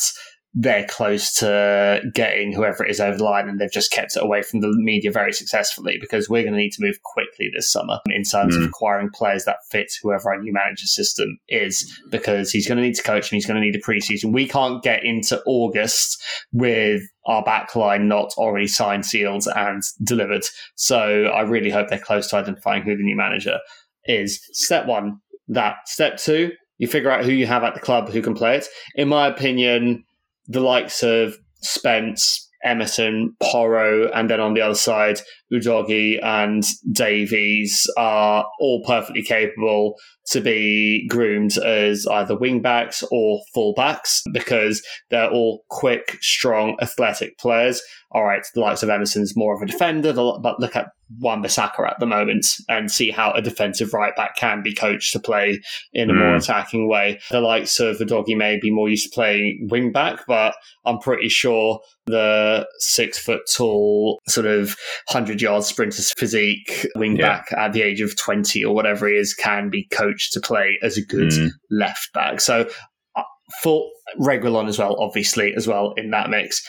they're 0.54 0.86
close 0.86 1.34
to 1.36 2.02
getting 2.14 2.52
whoever 2.52 2.84
it 2.86 2.92
is 2.92 3.00
over 3.00 3.18
the 3.18 3.24
line 3.24 3.48
and 3.48 3.58
they've 3.58 3.72
just 3.72 3.90
kept 3.92 4.18
it 4.18 4.22
away 4.22 4.42
from 4.42 4.60
the 4.60 4.68
media 4.76 5.10
very 5.10 5.32
successfully 5.32 5.98
because 6.00 6.30
we're 6.30 6.44
going 6.44 6.54
to 6.54 6.60
need 6.60 6.74
to 6.74 6.82
move 6.84 6.98
quickly 7.32 7.52
this 7.54 7.72
summer 7.72 8.00
in 8.08 8.24
terms 8.24 8.56
of 8.56 8.62
Mm. 8.62 8.68
acquiring 8.68 9.10
players 9.10 9.46
that 9.46 9.58
fit 9.70 9.92
whoever 10.02 10.32
our 10.32 10.40
new 10.42 10.54
manager 10.54 10.86
system 10.86 11.38
is 11.50 12.00
because 12.10 12.52
he's 12.52 12.68
going 12.68 12.78
to 12.78 12.84
need 12.84 12.96
to 12.96 13.04
coach 13.04 13.32
and 13.32 13.38
he's 13.38 13.46
going 13.46 13.60
to 13.60 13.66
need 13.66 13.76
a 13.76 13.80
preseason. 13.80 14.34
We 14.34 14.48
can't 14.48 14.84
get 14.84 15.04
into 15.04 15.42
August 15.46 16.22
with 16.52 17.04
our 17.26 17.44
backline 17.44 18.04
not 18.06 18.34
already 18.38 18.68
signed, 18.68 19.06
sealed, 19.06 19.46
and 19.56 19.82
delivered. 20.04 20.44
So 20.76 21.26
I 21.26 21.42
really 21.42 21.70
hope 21.70 21.90
they're 21.90 22.00
close 22.00 22.30
to 22.30 22.38
identifying 22.38 22.84
who 22.84 22.96
the 22.98 23.04
new 23.04 23.16
manager 23.16 23.60
is. 24.06 24.42
Step 24.54 24.86
one, 24.86 25.18
that. 25.48 25.76
Step 25.88 26.18
two, 26.18 26.52
you 26.78 26.88
figure 26.88 27.12
out 27.12 27.24
who 27.26 27.32
you 27.32 27.46
have 27.46 27.64
at 27.64 27.74
the 27.74 27.80
club 27.80 28.10
who 28.10 28.22
can 28.22 28.34
play 28.34 28.58
it. 28.58 28.68
In 28.96 29.08
my 29.08 29.28
opinion, 29.28 30.04
the 30.48 30.62
likes 30.62 31.04
of 31.04 31.38
Spence, 31.62 32.50
Emerson, 32.64 33.36
Porro, 33.42 34.10
and 34.12 34.30
then 34.30 34.40
on 34.40 34.54
the 34.56 34.62
other 34.62 34.76
side, 34.76 35.20
Udogie 35.52 36.24
and 36.24 36.64
Davies 36.92 37.90
are 37.98 38.46
all 38.60 38.84
perfectly 38.86 39.22
capable 39.24 39.96
to 40.28 40.40
be 40.40 41.08
groomed 41.08 41.58
as 41.58 42.08
either 42.08 42.36
wingbacks 42.36 43.04
or 43.12 43.42
fullbacks 43.56 44.22
because 44.34 44.82
they're 45.10 45.30
all 45.30 45.64
quick, 45.70 46.18
strong, 46.22 46.78
athletic 46.82 47.38
players. 47.38 47.82
All 48.12 48.24
right, 48.26 48.46
the 48.54 48.62
likes 48.62 48.84
of 48.84 48.90
Emerson's 48.90 49.36
more 49.36 49.56
of 49.56 49.62
a 49.62 49.66
defender, 49.66 50.14
but 50.14 50.60
look 50.60 50.76
at 50.76 50.88
Wan 51.20 51.42
Bissaka 51.44 51.86
at 51.90 52.00
the 52.00 52.06
moment 52.06 52.46
and 52.70 52.90
see 52.92 53.10
how 53.10 53.32
a 53.32 53.42
defensive 53.42 53.94
right 53.94 54.16
back 54.16 54.36
can 54.38 54.62
be 54.62 54.74
coached 54.74 55.12
to 55.14 55.20
play 55.20 55.60
in 55.94 56.10
a 56.10 56.14
more 56.14 56.34
Mm. 56.36 56.38
attacking 56.42 56.88
way. 56.90 57.20
The 57.32 57.42
likes 57.42 57.80
of 57.80 58.06
doggy 58.06 58.36
may 58.36 58.58
be 58.62 58.70
more 58.72 58.90
used 58.90 59.06
to 59.12 59.16
playing 59.16 59.68
wing 59.70 59.92
back, 59.92 60.26
but 60.28 60.56
I'm 60.86 61.00
pretty 61.00 61.30
sure 61.30 61.80
the 62.06 62.66
six 62.80 63.18
foot 63.18 63.42
tall, 63.54 64.20
sort 64.28 64.48
of 64.48 64.76
100 65.10 65.41
yard 65.42 65.64
sprinter's 65.64 66.12
physique 66.18 66.86
wing 66.96 67.16
Yeah. 67.18 67.28
back 67.28 67.52
at 67.58 67.74
the 67.74 67.82
age 67.82 68.02
of 68.02 68.16
20 68.16 68.64
or 68.64 68.74
whatever 68.76 69.08
he 69.08 69.16
is 69.16 69.34
can 69.34 69.70
be 69.70 69.88
coached 69.92 70.34
to 70.34 70.40
play 70.40 70.78
as 70.82 70.98
a 70.98 71.02
good 71.06 71.30
Mm. 71.32 71.50
left 71.70 72.14
back. 72.14 72.40
So 72.42 72.70
uh, 73.16 73.24
for 73.62 73.90
Reguilon 74.20 74.68
as 74.68 74.78
well, 74.80 74.96
obviously, 75.00 75.54
as 75.56 75.68
well 75.68 75.94
in 75.98 76.12
that 76.12 76.30
mix. 76.30 76.62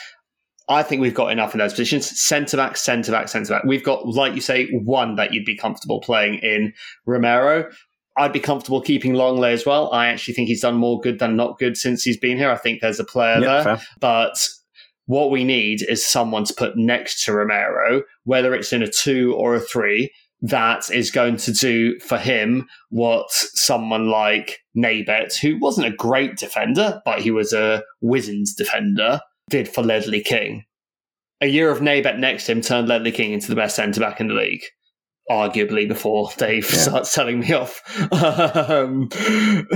I 0.68 0.82
think 0.84 1.02
we've 1.02 1.12
got 1.14 1.32
enough 1.32 1.54
in 1.54 1.58
those 1.58 1.72
positions. 1.72 2.20
Centre 2.20 2.56
back, 2.56 2.76
centre 2.76 3.10
back, 3.12 3.28
centre 3.28 3.52
back. 3.52 3.64
We've 3.64 3.82
got, 3.84 4.06
like 4.06 4.34
you 4.34 4.40
say, 4.40 4.68
one 4.70 5.16
that 5.16 5.32
you'd 5.34 5.44
be 5.44 5.56
comfortable 5.56 6.00
playing 6.00 6.34
in 6.36 6.72
Romero. 7.04 7.68
I'd 8.16 8.32
be 8.32 8.40
comfortable 8.40 8.80
keeping 8.80 9.14
Lenglet 9.14 9.52
as 9.52 9.66
well. 9.66 9.90
I 9.92 10.06
actually 10.06 10.34
think 10.34 10.48
he's 10.48 10.60
done 10.60 10.76
more 10.76 11.00
good 11.00 11.18
than 11.18 11.34
not 11.34 11.58
good 11.58 11.76
since 11.76 12.04
he's 12.04 12.16
been 12.18 12.36
here. 12.38 12.50
I 12.50 12.56
think 12.56 12.80
there's 12.80 13.00
a 13.00 13.04
player 13.04 13.40
Yeah, 13.40 13.62
there. 13.62 13.62
fair. 13.76 13.86
But 14.00 14.48
what 15.06 15.30
we 15.30 15.44
need 15.44 15.82
is 15.88 16.04
someone 16.04 16.44
to 16.44 16.54
put 16.54 16.76
next 16.76 17.25
to 17.25 17.32
Romero, 17.32 18.02
whether 18.25 18.54
it's 18.54 18.73
in 18.73 18.82
a 18.82 18.90
two 18.90 19.35
or 19.35 19.54
a 19.54 19.61
three, 19.61 20.11
that 20.42 20.90
is 20.90 21.11
going 21.11 21.37
to 21.37 21.52
do 21.52 21.99
for 22.00 22.18
him 22.18 22.66
what 22.90 23.26
someone 23.30 24.09
like 24.11 24.59
Naybet, 24.76 25.37
who 25.40 25.59
wasn't 25.61 25.87
a 25.87 25.92
great 25.97 26.37
defender, 26.37 27.00
but 27.04 27.21
he 27.21 27.30
was 27.30 27.52
a 27.52 27.82
wizened 28.00 28.47
defender, 28.56 29.21
did 29.50 29.68
for 29.68 29.82
Ledley 29.82 30.21
King. 30.23 30.64
A 31.40 31.47
year 31.47 31.71
of 31.71 31.78
Naybet 31.80 32.18
next 32.18 32.47
to 32.47 32.52
him 32.52 32.61
turned 32.61 32.88
Ledley 32.88 33.12
King 33.12 33.32
into 33.32 33.49
the 33.49 33.56
best 33.56 33.76
centre 33.76 34.00
back 34.00 34.21
in 34.21 34.28
the 34.28 34.35
league. 34.35 34.62
Arguably 35.30 35.87
before 35.87 36.30
Dave 36.37 36.68
Yeah. 36.73 36.78
starts 36.78 37.14
telling 37.14 37.40
me 37.40 37.52
off. 37.52 37.80
um, 38.12 39.09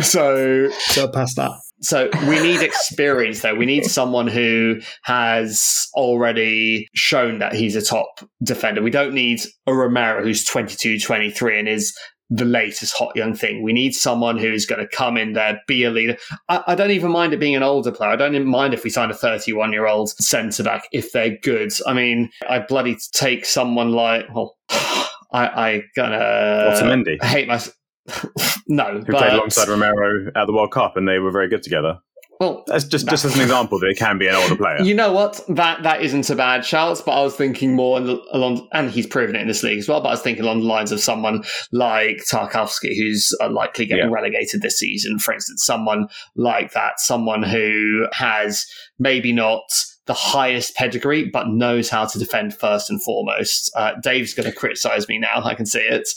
so 0.03 0.69
So 0.71 1.09
past 1.09 1.37
that. 1.37 1.53
So 1.81 2.09
we 2.29 2.41
need 2.41 2.63
experience 2.63 3.41
though. 3.41 3.55
We 3.55 3.67
need 3.67 3.85
someone 3.85 4.27
who 4.27 4.81
has 5.03 5.89
already 5.95 6.89
shown 6.95 7.39
that 7.39 7.55
he's 7.55 7.77
a 7.77 7.83
top 7.83 8.21
defender. 8.43 8.83
We 8.83 8.91
don't 8.91 9.15
need 9.15 9.41
a 9.67 9.75
Romero 9.75 10.23
who's 10.23 10.45
22, 10.45 10.99
23 10.99 11.59
and 11.59 11.69
is 11.69 11.97
the 12.31 12.45
latest 12.45 12.95
hot 12.97 13.15
young 13.15 13.35
thing. 13.35 13.63
We 13.63 13.73
need 13.73 13.95
someone 13.95 14.39
who's 14.39 14.67
going 14.67 14.81
to 14.81 14.97
come 14.97 15.17
in 15.17 15.35
there, 15.35 15.61
be 15.69 15.85
a 15.85 15.91
leader. 15.91 16.17
I, 16.49 16.63
I 16.69 16.75
don't 16.75 16.91
even 16.91 17.11
mind 17.11 17.33
it 17.33 17.41
being 17.41 17.55
an 17.55 17.63
older 17.63 17.93
player. 17.93 18.11
I 18.11 18.17
don't 18.17 18.35
even 18.35 18.49
mind 18.49 18.75
if 18.75 18.83
we 18.83 18.91
sign 18.91 19.11
a 19.11 19.15
31 19.15 19.73
year 19.73 19.87
old 19.87 20.11
centre 20.11 20.63
back 20.63 20.89
if 20.93 21.13
they're 21.13 21.39
good. 21.43 21.73
I 21.87 21.93
mean, 21.93 22.31
I 22.49 22.59
bloody 22.61 22.97
take 23.13 23.45
someone 23.45 23.93
like, 23.93 24.27
well, 24.35 24.57
I, 24.71 25.47
I 25.47 25.83
gonna 25.95 26.19
Otamendi. 26.19 27.19
I 27.21 27.27
hate 27.27 27.49
my. 27.49 27.61
no, 28.69 28.85
Who 28.99 29.05
but, 29.05 29.19
played 29.19 29.33
alongside 29.33 29.69
Romero 29.69 30.31
at 30.35 30.47
the 30.47 30.53
World 30.53 30.73
Cup, 30.73 30.97
and 30.97 31.07
they 31.09 31.19
were 31.19 31.31
very 31.31 31.49
good 31.49 31.63
together. 31.63 31.99
Well, 32.39 32.65
That's 32.67 32.85
just 32.85 33.09
just 33.09 33.25
as 33.25 33.35
an 33.35 33.41
example 33.49 33.79
that 33.79 33.87
it 33.87 33.97
can 33.97 34.19
be 34.19 34.29
an 34.29 34.35
older 34.35 34.57
player. 34.57 34.83
You 34.83 34.95
know 34.95 35.11
what? 35.11 35.41
That 35.49 35.83
that 35.85 36.03
isn't 36.03 36.29
a 36.29 36.37
bad 36.37 36.67
shout, 36.67 37.03
but 37.07 37.13
I 37.13 37.23
was 37.23 37.35
thinking 37.35 37.75
more 37.75 37.99
al- 37.99 38.23
along, 38.31 38.69
and 38.75 38.91
he's 38.91 39.07
proven 39.07 39.35
it 39.37 39.41
in 39.41 39.49
this 39.49 39.63
league 39.63 39.79
as 39.79 39.89
well. 39.89 40.03
But 40.03 40.09
I 40.09 40.13
was 40.13 40.21
thinking 40.21 40.45
along 40.45 40.61
the 40.61 40.67
lines 40.67 40.93
of 40.93 41.01
someone 41.01 41.45
like 41.73 42.19
Tarkowski, 42.31 42.95
who's 42.95 43.35
likely 43.51 43.87
getting 43.87 44.05
Yeah. 44.05 44.13
relegated 44.13 44.61
this 44.61 44.79
season. 44.79 45.19
For 45.19 45.33
instance, 45.33 45.65
someone 45.65 46.09
like 46.35 46.73
that, 46.75 47.01
someone 47.01 47.43
who 47.43 48.07
has 48.13 48.67
maybe 48.99 49.33
not 49.33 49.63
the 50.07 50.15
highest 50.15 50.75
pedigree, 50.77 51.29
but 51.29 51.49
knows 51.49 51.89
how 51.89 52.07
to 52.07 52.19
defend 52.19 52.55
first 52.55 52.91
and 52.91 53.03
foremost. 53.03 53.71
Uh, 53.75 53.93
Dave's 54.03 54.35
going 54.35 54.49
to 54.49 54.57
criticize 54.57 55.09
me 55.09 55.19
now. 55.19 55.43
I 55.45 55.55
can 55.55 55.67
see 55.67 55.81
it. 55.81 56.09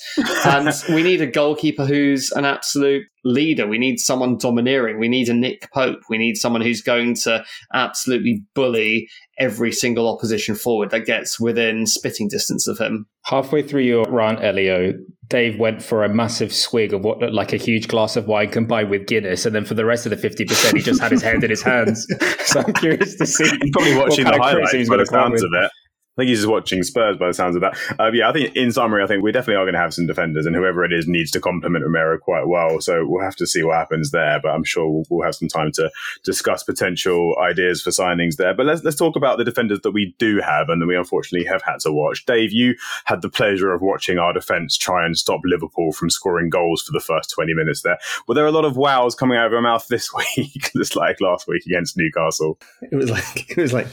And 0.46 0.70
we 0.90 1.04
need 1.04 1.22
a 1.22 1.28
goalkeeper 1.28 1.86
who's 1.86 2.32
an 2.32 2.46
absolute 2.46 3.06
leader. 3.24 3.68
We 3.68 3.80
need 3.80 4.00
someone 4.00 4.38
domineering. 4.38 5.00
We 5.00 5.08
need 5.08 5.28
a 5.28 5.34
Nick 5.34 5.72
Pope. 5.74 6.02
We 6.10 6.18
need 6.18 6.38
someone 6.38 6.62
who's 6.62 6.82
going 6.82 7.16
to 7.16 7.44
absolutely 7.74 8.44
bully 8.54 9.10
every 9.40 9.72
single 9.72 10.08
opposition 10.08 10.56
forward 10.56 10.92
that 10.92 11.06
gets 11.06 11.40
within 11.40 11.88
spitting 11.88 12.28
distance 12.28 12.68
of 12.68 12.78
him. 12.78 13.08
Halfway 13.26 13.64
through 13.64 13.84
your 13.84 14.06
rant, 14.10 14.44
Elio, 14.44 14.94
Dave 15.30 15.60
went 15.60 15.84
for 15.84 16.04
a 16.04 16.10
massive 16.10 16.52
swig 16.52 16.92
of 16.92 17.04
what 17.04 17.20
looked 17.20 17.34
like 17.34 17.54
a 17.54 17.58
huge 17.58 17.88
glass 17.88 18.16
of 18.16 18.28
wine 18.28 18.50
combined 18.50 18.90
with 18.90 19.06
Guinness, 19.06 19.46
and 19.46 19.54
then 19.54 19.64
for 19.64 19.76
the 19.76 19.86
rest 19.86 20.08
of 20.08 20.10
the 20.10 20.18
fifty 20.18 20.44
percent, 20.44 20.76
he 20.76 20.82
just 20.82 21.00
had 21.00 21.12
his 21.12 21.22
hand 21.22 21.44
in 21.44 21.50
his 21.50 21.62
hands. 21.62 22.08
So 22.50 22.62
I'm 22.62 22.74
curious 22.74 23.16
to 23.18 23.28
see. 23.28 23.44
He's 23.62 23.70
probably 23.72 23.96
watching 23.96 24.26
the 24.26 24.32
highlights 24.32 24.72
he's 24.72 24.90
by 24.90 24.98
the 24.98 25.06
sounds 25.06 25.44
of 25.44 25.52
it. 25.54 25.72
I 26.20 26.24
think 26.24 26.30
he's 26.32 26.40
just 26.40 26.52
watching 26.52 26.84
Spurs 26.84 27.16
by 27.16 27.28
the 27.28 27.34
sounds 27.34 27.56
of 27.56 27.62
that. 27.62 27.78
Uh, 27.98 28.12
yeah, 28.12 28.28
I 28.28 28.34
think 28.34 28.54
in 28.54 28.74
summary, 28.74 29.02
I 29.02 29.08
think 29.08 29.24
we 29.24 29.32
definitely 29.32 29.56
are 29.56 29.64
going 29.64 29.76
to 29.76 29.80
have 29.80 29.94
some 29.94 30.06
defenders, 30.06 30.46
and 30.46 30.54
whoever 30.54 30.84
it 30.84 30.92
is 30.92 31.08
needs 31.08 31.32
to 31.32 31.40
complement 31.40 31.86
Romero 31.86 32.18
quite 32.18 32.46
well. 32.46 32.82
So 32.82 33.06
we'll 33.08 33.24
have 33.24 33.38
to 33.38 33.48
see 33.48 33.64
what 33.64 33.78
happens 33.78 34.12
there. 34.12 34.38
But 34.44 34.50
I'm 34.50 34.66
sure 34.66 34.90
we'll, 34.90 35.06
we'll 35.10 35.24
have 35.24 35.36
some 35.36 35.48
time 35.48 35.72
to 35.76 35.90
discuss 36.26 36.64
potential 36.64 37.38
ideas 37.42 37.82
for 37.82 37.92
signings 37.92 38.36
there. 38.36 38.54
But 38.54 38.66
let's 38.66 38.84
let's 38.84 38.98
talk 38.98 39.16
about 39.16 39.38
the 39.38 39.46
defenders 39.46 39.80
that 39.84 39.92
we 39.92 40.14
do 40.20 40.42
have, 40.42 40.68
and 40.68 40.82
that 40.82 40.88
we 40.88 40.98
unfortunately 40.98 41.48
have 41.48 41.62
had 41.62 41.80
to 41.84 41.94
watch. 41.94 42.26
Dave, 42.26 42.52
you 42.52 42.76
had 43.06 43.22
the 43.22 43.30
pleasure 43.30 43.72
of 43.72 43.82
watching 43.82 44.18
our 44.18 44.34
defence 44.34 44.76
try 44.76 45.06
and 45.06 45.18
stop 45.18 45.40
Liverpool 45.46 45.94
from 45.94 46.10
scoring 46.10 46.50
goals 46.50 46.82
for 46.82 46.92
the 46.92 47.00
first 47.00 47.30
20 47.30 47.54
minutes 47.54 47.84
there. 47.84 47.98
Were 48.28 48.36
there 48.36 48.46
a 48.46 48.52
lot 48.52 48.66
of 48.66 48.76
wows 48.76 49.16
coming 49.16 49.38
out 49.38 49.46
of 49.46 49.54
your 49.54 49.62
mouth 49.62 49.88
this 49.88 50.14
week, 50.36 50.70
just 50.76 50.98
like 50.98 51.22
last 51.22 51.48
week 51.48 51.66
against 51.66 51.96
Newcastle? 51.96 52.60
It 52.82 52.98
was 52.98 53.10
like 53.10 53.52
it 53.52 53.62
was 53.62 53.72
like, 53.72 53.88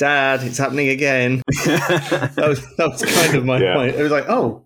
Dad, 0.00 0.42
it's 0.42 0.58
happening 0.58 0.88
again. 0.88 1.42
that 1.66 2.44
was 2.48 2.76
that 2.76 2.88
was 2.90 3.02
kind 3.02 3.36
of 3.36 3.44
my 3.44 3.60
Yeah. 3.60 3.74
point. 3.74 3.94
It 3.96 4.02
was 4.02 4.10
like, 4.10 4.24
oh, 4.28 4.64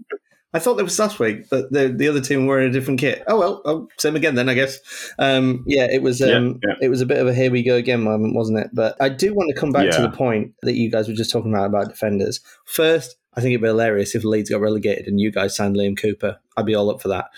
I 0.53 0.61
thought 0.61 0.77
that 0.77 0.85
was 0.85 0.97
last 0.99 1.19
week, 1.19 1.51
but 1.51 1.73
the 1.73 1.89
the 1.89 2.07
other 2.09 2.21
team 2.21 2.47
were 2.47 2.61
in 2.61 2.71
a 2.71 2.73
different 2.73 3.01
kit. 3.01 3.25
Oh 3.27 3.39
well, 3.41 3.63
oh, 3.65 3.89
same 3.99 4.15
again 4.15 4.37
then, 4.37 4.49
I 4.49 4.55
guess. 4.55 4.79
Um, 5.19 5.65
yeah, 5.67 5.89
it 5.91 6.01
was 6.03 6.23
um, 6.23 6.61
Yeah, 6.63 6.71
yeah. 6.71 6.75
it 6.83 6.89
was 6.89 7.01
a 7.01 7.07
bit 7.07 7.19
of 7.19 7.27
a 7.27 7.35
here 7.35 7.51
we 7.51 7.65
go 7.65 7.75
again 7.75 8.03
moment, 8.03 8.37
wasn't 8.37 8.61
it? 8.61 8.71
But 8.73 8.97
I 9.01 9.09
do 9.09 9.35
want 9.35 9.51
to 9.53 9.61
come 9.61 9.73
back 9.73 9.91
to 9.91 10.03
the 10.03 10.11
point 10.11 10.53
that 10.63 10.75
you 10.75 10.89
guys 10.91 11.09
were 11.09 11.15
just 11.15 11.33
talking 11.33 11.53
about 11.53 11.67
about 11.67 11.89
defenders. 11.89 12.41
First, 12.65 13.17
I 13.37 13.41
think 13.41 13.51
it'd 13.51 13.63
be 13.63 13.67
hilarious 13.67 14.15
if 14.15 14.23
Leeds 14.23 14.51
got 14.51 14.61
relegated 14.61 15.09
and 15.09 15.21
you 15.21 15.33
guys 15.33 15.57
signed 15.57 15.75
Liam 15.75 16.01
Cooper. 16.01 16.39
I'd 16.57 16.67
be 16.67 16.77
all 16.77 16.89
up 16.91 17.03
for 17.03 17.09
that 17.09 17.31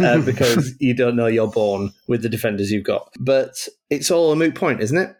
uh, 0.00 0.20
because 0.24 0.74
you 0.80 0.94
don't 0.94 1.16
know 1.16 1.26
you're 1.26 1.46
born 1.50 1.92
with 2.08 2.22
the 2.22 2.30
defenders 2.30 2.72
you've 2.72 2.84
got. 2.84 3.12
But 3.20 3.68
it's 3.90 4.10
all 4.10 4.32
a 4.32 4.36
moot 4.36 4.54
point, 4.54 4.80
isn't 4.80 4.96
it? 4.96 5.14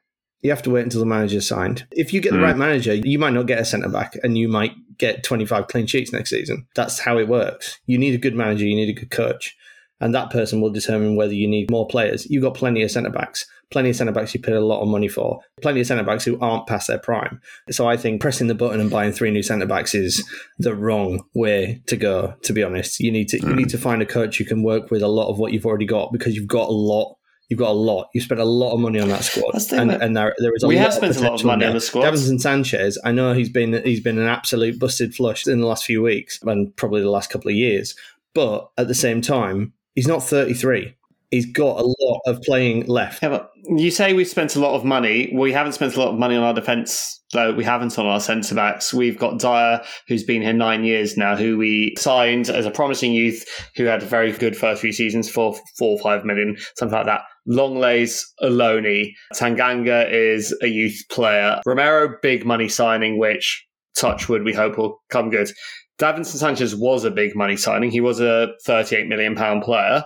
You 0.45 0.51
have 0.51 0.63
to 0.63 0.71
wait 0.71 0.83
until 0.85 1.01
the 1.01 1.07
manager's 1.07 1.49
signed. 1.49 1.87
If 1.91 2.13
you 2.13 2.21
get 2.21 2.33
the 2.33 2.39
Mm. 2.39 2.43
right 2.43 2.57
manager, 2.57 2.95
you 2.95 3.19
might 3.19 3.33
not 3.33 3.47
get 3.47 3.59
a 3.59 3.65
centre 3.65 3.89
back 3.89 4.17
and 4.23 4.37
you 4.37 4.47
might 4.47 4.73
get 4.99 5.25
25 5.25 5.69
clean 5.69 5.87
sheets 5.87 6.13
next 6.13 6.31
season. 6.31 6.67
That's 6.77 6.99
how 7.01 7.19
it 7.19 7.29
works. 7.29 7.81
You 7.87 7.97
need 7.97 8.15
a 8.15 8.19
good 8.19 8.35
manager, 8.37 8.67
you 8.67 8.77
need 8.77 8.91
a 8.91 9.01
good 9.01 9.11
coach. 9.11 9.57
And 10.01 10.15
that 10.15 10.29
person 10.31 10.61
will 10.61 10.69
determine 10.71 11.17
whether 11.17 11.33
you 11.33 11.49
need 11.49 11.71
more 11.71 11.87
players. 11.87 12.27
You've 12.29 12.43
got 12.43 12.53
plenty 12.55 12.83
of 12.83 12.91
centre 12.91 13.09
backs, 13.11 13.47
plenty 13.71 13.89
of 13.89 13.97
centre 13.97 14.13
backs 14.13 14.35
you 14.35 14.41
paid 14.41 14.55
a 14.55 14.61
lot 14.61 14.83
of 14.83 14.89
money 14.89 15.09
for, 15.09 15.41
plenty 15.63 15.81
of 15.81 15.87
centre 15.87 16.03
backs 16.05 16.25
who 16.25 16.39
aren't 16.41 16.67
past 16.67 16.89
their 16.89 16.99
prime. 16.99 17.41
So 17.71 17.89
I 17.89 17.97
think 17.97 18.21
pressing 18.21 18.49
the 18.49 18.55
button 18.55 18.81
and 18.81 18.91
buying 18.91 19.13
three 19.13 19.31
new 19.31 19.43
centre 19.43 19.67
backs 19.67 19.95
is 19.95 20.23
the 20.59 20.75
wrong 20.75 21.25
way 21.33 21.81
to 21.87 21.97
go. 21.97 22.35
To 22.43 22.53
be 22.53 22.63
honest, 22.63 23.01
you 23.01 23.11
need 23.11 23.29
to 23.29 23.39
you 23.41 23.55
need 23.55 23.71
to 23.71 23.79
find 23.79 24.03
a 24.03 24.07
coach 24.07 24.37
who 24.37 24.45
can 24.45 24.63
work 24.63 24.91
with 24.91 25.01
a 25.01 25.09
lot 25.09 25.31
of 25.31 25.39
what 25.39 25.55
you've 25.55 25.65
already 25.65 25.87
got 25.87 26.13
because 26.13 26.37
you've 26.37 26.49
got 26.49 26.69
a 26.69 26.73
lot. 26.73 27.17
You've 27.55 27.61
got 27.61 27.71
a 27.71 27.73
lot. 27.73 28.09
You 28.15 28.21
spent 28.21 28.41
a 28.41 28.45
lot 28.45 28.73
of 28.75 28.81
money 28.81 28.99
on 28.99 29.09
that 29.11 29.23
squad, 29.23 29.53
That's 29.53 29.67
the 29.67 29.81
and, 29.81 29.91
that- 29.91 30.03
and 30.03 30.17
there, 30.17 30.35
there 30.39 30.53
is 30.57 30.65
a 30.65 30.67
We 30.67 30.75
lot 30.77 30.87
have 30.87 30.95
spent 30.95 31.17
a 31.17 31.21
lot 31.21 31.27
of 31.27 31.33
potential 31.35 31.41
in 31.41 31.47
money 31.59 31.65
on 31.67 31.71
there. 31.71 31.81
the 31.81 31.87
squad. 31.87 32.03
Davinson 32.05 32.41
Sanchez, 32.41 32.99
I 33.05 33.13
know 33.13 33.33
he's 33.33 33.49
been 33.49 33.81
he's 33.85 34.01
been 34.01 34.19
an 34.19 34.27
absolute 34.27 34.79
busted 34.81 35.15
flush 35.15 35.47
in 35.47 35.61
the 35.61 35.67
last 35.67 35.85
few 35.85 36.03
weeks 36.03 36.41
and 36.43 36.75
probably 36.75 37.01
the 37.03 37.11
last 37.11 37.31
couple 37.31 37.51
of 37.51 37.57
years. 37.57 37.95
But 38.35 38.69
at 38.77 38.89
the 38.89 38.95
same 38.95 39.21
time, 39.23 39.73
he's 39.95 40.09
not 40.09 40.23
33. 40.25 40.97
He's 41.31 41.47
got 41.47 41.81
a 41.81 41.95
lot 42.01 42.21
of 42.27 42.43
playing 42.43 42.87
left. 42.87 43.23
Yeah, 43.23 43.29
but 43.31 43.51
you 43.69 43.91
say 43.91 44.13
we've 44.13 44.29
spent 44.29 44.55
a 44.57 44.61
lot 44.61 44.75
of 44.75 44.85
money. 44.85 45.33
We 45.35 45.53
haven't 45.53 45.73
spent 45.73 45.97
a 45.97 46.01
lot 46.01 46.11
of 46.13 46.19
money 46.19 46.37
on 46.37 46.45
our 46.45 46.55
defence, 46.55 47.21
though. 47.33 47.53
We 47.53 47.65
haven't 47.65 47.99
on 47.99 48.07
our 48.07 48.21
centre 48.21 48.55
backs. 48.55 48.95
We've 48.95 49.19
got 49.19 49.41
Dier, 49.41 49.81
who's 50.07 50.23
been 50.23 50.43
here 50.43 50.53
nine 50.53 50.85
years 50.85 51.17
now, 51.17 51.35
who 51.35 51.59
we 51.59 51.95
signed 51.99 52.51
as 52.51 52.67
a 52.67 52.71
promising 52.71 53.13
youth, 53.15 53.45
who 53.77 53.85
had 53.85 54.03
a 54.03 54.07
very 54.07 54.31
good 54.33 54.57
first 54.57 54.81
few 54.83 54.93
seasons 54.93 55.29
for 55.29 55.57
four 55.77 55.97
or 55.97 55.99
five 55.99 56.25
million, 56.25 56.57
something 56.77 56.97
like 56.97 57.07
that. 57.07 57.23
Lenglet's 57.47 58.33
Aloni. 58.43 59.13
Tanganga 59.35 60.11
is 60.11 60.57
a 60.63 60.67
youth 60.67 61.03
player. 61.11 61.61
Romero, 61.67 62.17
big 62.23 62.45
money 62.45 62.69
signing, 62.69 63.19
which 63.19 63.65
Touchwood 63.97 64.43
we 64.43 64.53
hope 64.53 64.79
will 64.79 65.03
come 65.11 65.31
good. 65.31 65.51
Davinson 65.99 66.37
Sanchez 66.37 66.75
was 66.75 67.05
a 67.05 67.11
big 67.11 67.37
money 67.37 67.57
signing. 67.57 67.91
He 67.91 68.01
was 68.01 68.21
a 68.21 68.49
38 68.65 69.07
million 69.07 69.35
pound 69.35 69.63
player 69.63 70.05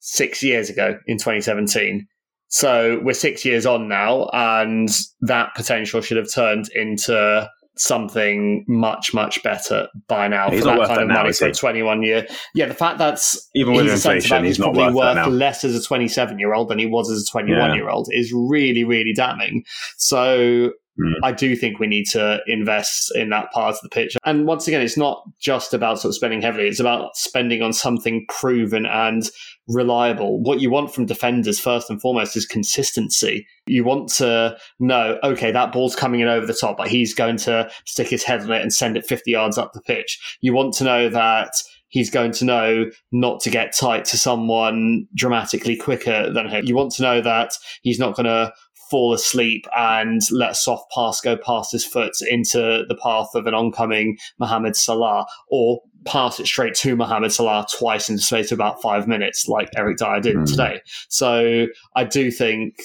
six 0.00 0.42
years 0.42 0.70
ago 0.70 0.98
in 1.06 1.18
2017. 1.18 2.06
So 2.48 3.00
we're 3.02 3.12
six 3.12 3.44
years 3.44 3.66
on 3.66 3.88
now, 3.88 4.30
and 4.32 4.88
that 5.22 5.54
potential 5.56 6.00
should 6.00 6.16
have 6.16 6.32
turned 6.32 6.68
into 6.74 7.50
something 7.78 8.64
much, 8.66 9.12
much 9.12 9.42
better 9.42 9.88
by 10.08 10.28
now 10.28 10.50
He's 10.50 10.60
for 10.60 10.66
that 10.66 10.78
worth 10.78 10.88
kind 10.88 11.02
of 11.02 11.08
now, 11.08 11.22
money 11.22 11.32
for 11.32 11.46
a 11.48 11.52
21 11.52 12.02
year. 12.02 12.26
Yeah, 12.54 12.66
the 12.66 12.74
fact 12.74 12.98
that's 12.98 13.48
Even 13.54 13.74
with 13.74 13.84
he's 13.84 13.94
inflation, 13.94 14.28
centre-back 14.28 14.46
he's 14.46 14.58
not 14.58 14.74
probably 14.74 14.94
worth 14.94 15.16
worth 15.16 15.28
less 15.28 15.64
as 15.64 15.74
a 15.74 15.82
27 15.82 16.38
year 16.38 16.54
old 16.54 16.68
than 16.68 16.78
he 16.78 16.86
was 16.86 17.10
as 17.10 17.22
a 17.22 17.30
21 17.30 17.74
year 17.74 17.88
old 17.88 18.08
is 18.10 18.32
really, 18.32 18.84
really 18.84 19.12
damning. 19.12 19.64
So 19.96 20.72
Mm. 20.98 21.14
I 21.22 21.32
do 21.32 21.54
think 21.56 21.78
we 21.78 21.86
need 21.86 22.06
to 22.12 22.40
invest 22.46 23.14
in 23.14 23.30
that 23.30 23.50
part 23.52 23.74
of 23.74 23.80
the 23.82 23.88
pitch. 23.88 24.16
And 24.24 24.46
once 24.46 24.66
again, 24.66 24.80
it's 24.80 24.96
not 24.96 25.22
just 25.38 25.74
about 25.74 26.00
sort 26.00 26.10
of 26.10 26.14
spending 26.14 26.40
heavily, 26.40 26.68
it's 26.68 26.80
about 26.80 27.16
spending 27.16 27.62
on 27.62 27.72
something 27.72 28.24
proven 28.28 28.86
and 28.86 29.28
reliable. 29.68 30.40
What 30.42 30.60
you 30.60 30.70
want 30.70 30.94
from 30.94 31.06
defenders, 31.06 31.58
first 31.58 31.90
and 31.90 32.00
foremost, 32.00 32.36
is 32.36 32.46
consistency. 32.46 33.46
You 33.66 33.84
want 33.84 34.08
to 34.14 34.56
know, 34.78 35.18
okay, 35.22 35.50
that 35.50 35.72
ball's 35.72 35.96
coming 35.96 36.20
in 36.20 36.28
over 36.28 36.46
the 36.46 36.54
top, 36.54 36.76
but 36.76 36.88
he's 36.88 37.14
going 37.14 37.36
to 37.38 37.68
stick 37.84 38.08
his 38.08 38.22
head 38.22 38.42
on 38.42 38.52
it 38.52 38.62
and 38.62 38.72
send 38.72 38.96
it 38.96 39.06
50 39.06 39.30
yards 39.30 39.58
up 39.58 39.72
the 39.72 39.80
pitch. 39.80 40.38
You 40.40 40.54
want 40.54 40.74
to 40.74 40.84
know 40.84 41.08
that 41.08 41.50
he's 41.88 42.10
going 42.10 42.32
to 42.32 42.44
know 42.44 42.90
not 43.12 43.40
to 43.40 43.50
get 43.50 43.74
tight 43.76 44.04
to 44.06 44.18
someone 44.18 45.06
dramatically 45.14 45.76
quicker 45.76 46.32
than 46.32 46.48
him. 46.48 46.64
You 46.64 46.76
want 46.76 46.92
to 46.92 47.02
know 47.02 47.20
that 47.20 47.52
he's 47.82 47.98
not 47.98 48.14
going 48.14 48.26
to 48.26 48.52
fall 48.90 49.12
asleep 49.12 49.66
and 49.76 50.20
let 50.30 50.52
a 50.52 50.54
soft 50.54 50.90
pass 50.92 51.20
go 51.20 51.36
past 51.36 51.72
his 51.72 51.84
foot 51.84 52.12
into 52.28 52.84
the 52.88 52.98
path 53.02 53.28
of 53.34 53.46
an 53.46 53.54
oncoming 53.54 54.16
Mohamed 54.38 54.76
Salah 54.76 55.26
or 55.48 55.80
pass 56.04 56.38
it 56.38 56.46
straight 56.46 56.74
to 56.76 56.94
Mohamed 56.94 57.32
Salah 57.32 57.66
twice 57.76 58.08
in 58.08 58.14
the 58.14 58.22
space 58.22 58.52
of 58.52 58.56
about 58.58 58.80
five 58.80 59.08
minutes, 59.08 59.48
like 59.48 59.68
Eric 59.76 59.96
Dier 59.98 60.20
did 60.20 60.36
Mm. 60.36 60.46
today. 60.48 60.80
So 61.08 61.66
I 61.96 62.04
do 62.04 62.30
think 62.30 62.76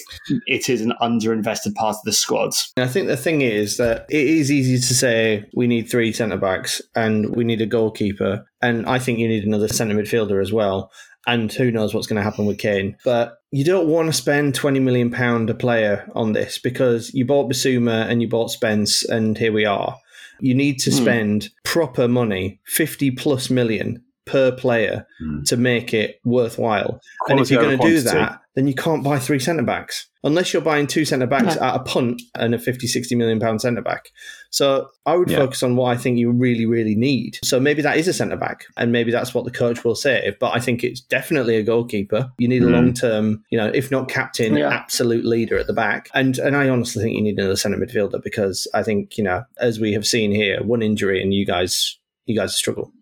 it 0.46 0.68
is 0.68 0.80
an 0.80 0.92
underinvested 1.00 1.74
part 1.76 1.94
of 1.94 2.02
the 2.04 2.12
squad. 2.12 2.52
I 2.76 2.88
think 2.88 3.06
the 3.06 3.16
thing 3.16 3.42
is 3.42 3.76
that 3.76 4.06
it 4.10 4.26
is 4.26 4.50
easy 4.50 4.76
to 4.76 4.94
say 4.94 5.44
we 5.54 5.68
need 5.68 5.88
three 5.88 6.12
centre 6.12 6.36
backs 6.36 6.82
and 6.96 7.34
we 7.36 7.44
need 7.44 7.60
a 7.60 7.66
goalkeeper, 7.66 8.44
and 8.60 8.86
I 8.86 8.98
think 8.98 9.20
you 9.20 9.28
need 9.28 9.44
another 9.44 9.68
centre 9.68 9.94
midfielder 9.94 10.42
as 10.42 10.52
well. 10.52 10.90
And 11.26 11.52
who 11.52 11.70
knows 11.70 11.94
what's 11.94 12.06
going 12.06 12.16
to 12.16 12.22
happen 12.22 12.46
with 12.46 12.58
Kane? 12.58 12.96
But 13.04 13.38
you 13.50 13.64
don't 13.64 13.86
want 13.88 14.08
to 14.08 14.12
spend 14.12 14.54
twenty 14.54 14.80
million 14.80 15.10
pound 15.10 15.50
a 15.50 15.54
player 15.54 16.10
on 16.14 16.32
this 16.32 16.58
because 16.58 17.14
you 17.14 17.24
bought 17.24 17.50
Bissouma 17.50 18.08
and 18.08 18.20
you 18.20 18.28
bought 18.28 18.50
Spence, 18.50 19.04
and 19.04 19.38
here 19.38 19.52
we 19.52 19.64
are. 19.64 19.96
You 20.40 20.54
need 20.54 20.78
to 20.80 20.90
Hmm. 20.90 20.96
spend 20.96 21.48
proper 21.64 22.08
money, 22.08 22.58
fifty 22.64 23.10
plus 23.12 23.50
million 23.50 24.02
per 24.24 24.50
player, 24.52 25.06
Hmm. 25.20 25.42
to 25.44 25.56
make 25.56 25.92
it 25.94 26.20
worthwhile. 26.24 27.00
and 27.28 27.38
if 27.40 27.50
you're 27.50 27.62
going 27.62 27.78
to 27.78 27.86
do 27.86 28.00
that, 28.00 28.40
then 28.54 28.66
you 28.66 28.74
can't 28.74 29.02
buy 29.04 29.18
three 29.18 29.38
centre 29.38 29.62
backs 29.62 30.06
unless 30.24 30.52
you're 30.52 30.62
buying 30.62 30.86
two 30.86 31.04
centre 31.04 31.26
backs 31.26 31.56
at 31.56 31.74
a 31.74 31.78
punt 31.80 32.20
and 32.34 32.54
a 32.54 32.58
50, 32.58 32.86
60 32.86 33.14
million 33.14 33.38
pound 33.40 33.60
centre 33.60 33.82
back. 33.82 34.10
So 34.52 34.88
I 35.06 35.16
would 35.16 35.30
Yeah. 35.30 35.38
focus 35.38 35.62
on 35.62 35.76
what 35.76 35.86
I 35.86 35.96
think 35.96 36.18
you 36.18 36.30
really, 36.30 36.66
really 36.66 36.94
need. 36.94 37.38
So 37.42 37.58
maybe 37.58 37.80
that 37.82 37.96
is 37.96 38.06
a 38.06 38.12
centre 38.12 38.36
back, 38.36 38.66
and 38.76 38.92
maybe 38.92 39.10
that's 39.10 39.32
what 39.34 39.44
the 39.46 39.50
coach 39.50 39.82
will 39.82 39.94
say. 39.94 40.36
But 40.38 40.54
I 40.54 40.60
think 40.60 40.84
it's 40.84 41.00
definitely 41.00 41.56
a 41.56 41.62
goalkeeper. 41.62 42.30
You 42.38 42.48
need 42.48 42.62
a 42.62 42.66
Mm. 42.66 42.72
long 42.72 42.92
term, 42.92 43.42
you 43.50 43.56
know, 43.58 43.70
if 43.74 43.90
not 43.90 44.08
captain, 44.10 44.54
Yeah. 44.56 44.68
absolute 44.68 45.24
leader 45.24 45.56
at 45.58 45.66
the 45.66 45.72
back. 45.72 46.10
And 46.14 46.38
and 46.38 46.54
I 46.54 46.68
honestly 46.68 47.02
think 47.02 47.16
you 47.16 47.22
need 47.22 47.38
another 47.38 47.56
centre 47.56 47.78
midfielder 47.78 48.22
because 48.22 48.68
I 48.74 48.82
think 48.82 49.16
you 49.16 49.24
know, 49.24 49.42
as 49.58 49.80
we 49.80 49.92
have 49.94 50.06
seen 50.06 50.30
here, 50.32 50.62
one 50.62 50.82
injury 50.82 51.22
and 51.22 51.32
you 51.32 51.46
guys, 51.46 51.98
you 52.26 52.36
guys 52.36 52.54
struggle. 52.54 52.92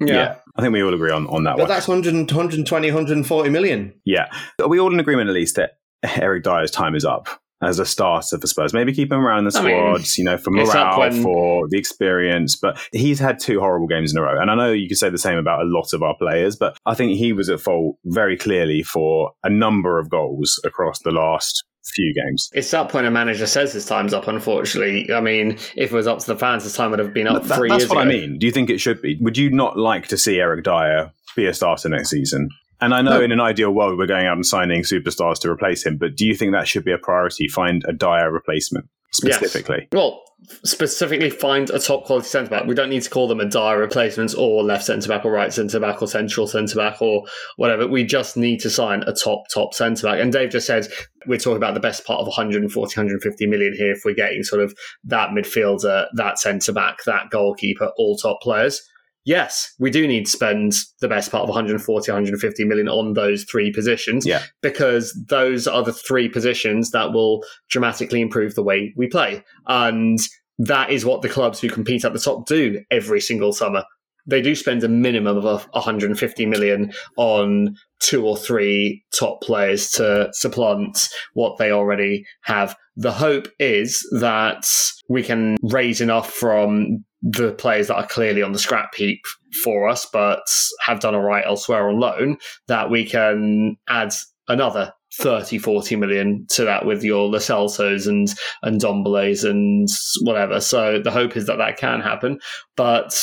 Yeah. 0.00 0.36
I 0.56 0.62
think 0.62 0.72
we 0.72 0.82
all 0.82 0.94
agree 0.94 1.10
on, 1.10 1.26
on 1.26 1.42
that 1.44 1.52
But 1.56 1.62
one. 1.62 1.68
that's 1.68 1.88
100, 1.88 2.30
120, 2.30 2.88
140 2.88 3.50
million. 3.50 3.92
Yeah. 4.04 4.26
Are 4.60 4.68
we 4.68 4.78
all 4.78 4.92
in 4.92 5.00
agreement 5.00 5.28
at 5.28 5.34
least 5.34 5.56
that 5.56 5.78
Eric 6.20 6.44
Dier's 6.44 6.70
time 6.70 6.94
is 6.94 7.04
up 7.04 7.26
as 7.64 7.78
a 7.78 7.86
starter 7.86 8.38
for 8.38 8.46
Spurs? 8.46 8.72
Maybe 8.74 8.92
keep 8.92 9.10
him 9.12 9.20
around 9.20 9.44
the 9.50 9.58
I 9.58 9.62
mean, 9.62 9.72
squads, 9.76 10.18
you 10.18 10.24
know, 10.24 10.36
for 10.38 10.50
morale, 10.50 10.98
when- 10.98 11.22
for 11.22 11.68
the 11.68 11.78
experience. 11.78 12.56
But 12.56 12.78
he's 12.92 13.18
had 13.18 13.38
two 13.38 13.60
horrible 13.60 13.86
games 13.86 14.12
in 14.12 14.18
a 14.18 14.22
row. 14.22 14.40
And 14.40 14.50
I 14.50 14.54
know 14.54 14.72
you 14.72 14.88
could 14.88 14.98
say 14.98 15.10
the 15.10 15.18
same 15.18 15.38
about 15.38 15.60
a 15.60 15.64
lot 15.68 15.92
of 15.92 16.02
our 16.02 16.16
players, 16.16 16.56
but 16.56 16.76
I 16.86 16.94
think 16.94 17.16
he 17.16 17.32
was 17.32 17.48
at 17.48 17.60
fault 17.60 17.96
very 18.04 18.36
clearly 18.36 18.82
for 18.82 19.32
a 19.42 19.50
number 19.50 19.98
of 19.98 20.10
goals 20.10 20.60
across 20.64 21.00
the 21.00 21.10
last 21.10 21.64
few 21.94 22.14
games. 22.14 22.48
It's 22.54 22.70
that 22.70 22.88
point 22.88 23.06
a 23.06 23.10
manager 23.10 23.46
says 23.46 23.74
his 23.74 23.84
time's 23.84 24.14
up, 24.14 24.26
unfortunately. 24.26 25.12
I 25.12 25.20
mean, 25.20 25.58
if 25.76 25.92
it 25.92 25.92
was 25.92 26.06
up 26.06 26.18
to 26.20 26.26
the 26.26 26.36
fans, 26.36 26.64
his 26.64 26.72
time 26.74 26.90
would 26.90 26.98
have 26.98 27.12
been 27.12 27.26
up 27.26 27.42
That- 27.44 27.56
three 27.58 27.68
that's 27.68 27.82
years 27.82 27.90
what 27.90 27.98
I 27.98 28.04
mean. 28.06 28.38
Do 28.38 28.46
you 28.46 28.52
think 28.52 28.70
it 28.70 28.78
should 28.78 29.02
be? 29.02 29.18
Would 29.20 29.36
you 29.36 29.50
not 29.50 29.78
like 29.78 30.08
to 30.08 30.16
see 30.16 30.38
Eric 30.40 30.64
Dier 30.64 31.10
be 31.36 31.44
a 31.46 31.52
starter 31.52 31.88
next 31.90 32.08
season? 32.10 32.48
And 32.80 32.94
I 32.94 33.02
know 33.02 33.18
No. 33.18 33.22
in 33.22 33.32
an 33.32 33.40
ideal 33.40 33.70
world 33.70 33.98
we're 33.98 34.06
going 34.06 34.26
out 34.26 34.34
and 34.34 34.44
signing 34.46 34.82
superstars 34.82 35.38
to 35.40 35.50
replace 35.50 35.86
him, 35.86 35.96
but 35.96 36.16
do 36.16 36.26
you 36.26 36.34
think 36.34 36.52
that 36.52 36.68
should 36.68 36.84
be 36.84 36.92
a 36.92 36.98
priority? 36.98 37.48
Find 37.48 37.82
a 37.88 37.92
Dier 37.92 38.30
replacement 38.30 38.86
Yes. 39.22 39.36
specifically. 39.36 39.88
Well, 39.92 40.20
specifically 40.64 41.30
find 41.30 41.70
a 41.70 41.78
top 41.78 42.04
quality 42.04 42.26
centre 42.26 42.50
back. 42.50 42.66
We 42.66 42.74
don't 42.74 42.90
need 42.90 43.02
to 43.02 43.08
call 43.08 43.28
them 43.28 43.40
a 43.40 43.44
dire 43.46 43.78
replacement 43.78 44.34
or 44.36 44.62
left 44.62 44.84
centre 44.84 45.08
back 45.08 45.24
or 45.24 45.30
right 45.30 45.52
centre 45.52 45.80
back 45.80 46.02
or 46.02 46.08
central 46.08 46.46
centre 46.46 46.76
back 46.76 47.00
or 47.00 47.24
whatever. 47.56 47.86
We 47.86 48.04
just 48.04 48.36
need 48.36 48.60
to 48.60 48.70
sign 48.70 49.02
a 49.06 49.12
top, 49.14 49.44
top 49.52 49.72
centre 49.72 50.06
back. 50.06 50.20
And 50.20 50.32
Dave 50.32 50.50
just 50.50 50.66
said 50.66 50.88
we're 51.26 51.38
talking 51.38 51.56
about 51.56 51.74
the 51.74 51.80
best 51.80 52.04
part 52.04 52.20
of 52.20 52.26
140, 52.26 52.80
150 53.00 53.46
million 53.46 53.72
here 53.74 53.92
if 53.92 54.02
we're 54.04 54.14
getting 54.14 54.42
sort 54.42 54.62
of 54.62 54.74
that 55.04 55.30
midfielder, 55.30 56.06
that 56.14 56.38
centre 56.38 56.72
back, 56.72 57.04
that 57.06 57.30
goalkeeper, 57.30 57.90
all 57.96 58.16
top 58.16 58.40
players. 58.42 58.82
Yes, 59.24 59.72
we 59.78 59.90
do 59.90 60.06
need 60.06 60.26
to 60.26 60.30
spend 60.30 60.74
the 61.00 61.08
best 61.08 61.30
part 61.30 61.42
of 61.42 61.48
140, 61.48 62.10
150 62.10 62.64
million 62.64 62.88
on 62.88 63.14
those 63.14 63.44
three 63.44 63.72
positions 63.72 64.26
Yeah. 64.26 64.42
because 64.62 65.18
those 65.28 65.66
are 65.66 65.82
the 65.82 65.92
three 65.94 66.28
positions 66.28 66.90
that 66.90 67.12
will 67.12 67.42
dramatically 67.70 68.20
improve 68.20 68.54
the 68.54 68.62
way 68.62 68.92
we 68.96 69.06
play. 69.06 69.42
And 69.66 70.18
that 70.58 70.90
is 70.90 71.04
what 71.04 71.22
the 71.22 71.28
clubs 71.28 71.60
who 71.60 71.68
compete 71.68 72.04
at 72.04 72.12
the 72.12 72.18
top 72.18 72.46
do 72.46 72.82
every 72.90 73.20
single 73.20 73.52
summer. 73.52 73.84
They 74.26 74.40
do 74.40 74.54
spend 74.54 74.82
a 74.84 74.88
minimum 74.88 75.38
of 75.44 75.66
150 75.72 76.46
million 76.46 76.92
on 77.16 77.76
two 78.00 78.26
or 78.26 78.36
three 78.36 79.04
top 79.18 79.42
players 79.42 79.90
to 79.92 80.28
supplant 80.32 81.08
what 81.34 81.58
they 81.58 81.70
already 81.70 82.24
have. 82.44 82.74
The 82.96 83.12
hope 83.12 83.48
is 83.58 84.06
that 84.20 84.66
we 85.08 85.22
can 85.22 85.56
raise 85.62 86.00
enough 86.00 86.32
from 86.32 87.04
the 87.24 87.52
players 87.52 87.88
that 87.88 87.96
are 87.96 88.06
clearly 88.06 88.42
on 88.42 88.52
the 88.52 88.58
scrap 88.58 88.94
heap 88.94 89.24
for 89.62 89.88
us, 89.88 90.06
but 90.12 90.42
have 90.80 91.00
done 91.00 91.14
all 91.14 91.22
right 91.22 91.44
elsewhere 91.46 91.88
on 91.88 91.98
loan, 91.98 92.36
that 92.68 92.90
we 92.90 93.04
can 93.04 93.76
add 93.88 94.12
another 94.46 94.92
30, 95.14 95.58
40 95.58 95.96
million 95.96 96.46
to 96.50 96.64
that 96.64 96.84
with 96.84 97.02
your 97.02 97.28
Lo 97.28 97.38
Celsos 97.38 98.06
and, 98.06 98.28
and 98.62 98.80
Ndombeles 98.80 99.48
and 99.48 99.88
whatever. 100.22 100.60
So 100.60 101.00
the 101.02 101.10
hope 101.10 101.36
is 101.36 101.46
that 101.46 101.56
that 101.56 101.78
can 101.78 102.00
happen. 102.00 102.40
But 102.76 103.18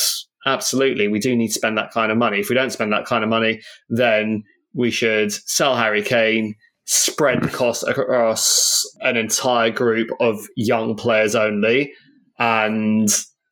absolutely, 0.48 1.08
we 1.08 1.20
do 1.20 1.36
need 1.36 1.50
to 1.50 1.54
spend 1.54 1.78
that 1.78 1.92
kind 1.92 2.12
of 2.12 2.18
money. 2.18 2.40
If 2.40 2.50
we 2.50 2.56
don't 2.56 2.72
spend 2.72 2.92
that 2.94 3.06
kind 3.06 3.24
of 3.24 3.30
money, 3.30 3.62
then 3.90 4.44
we 4.74 4.90
should 4.90 5.32
sell 5.32 5.76
Harry 5.76 6.02
Kane, 6.02 6.56
spread 6.86 7.44
the 7.44 7.50
cost 7.50 7.84
across 7.88 8.84
an 9.02 9.16
entire 9.16 9.70
group 9.70 10.10
of 10.20 10.40
young 10.56 10.96
players 10.96 11.36
only, 11.36 11.94
and 12.40 13.10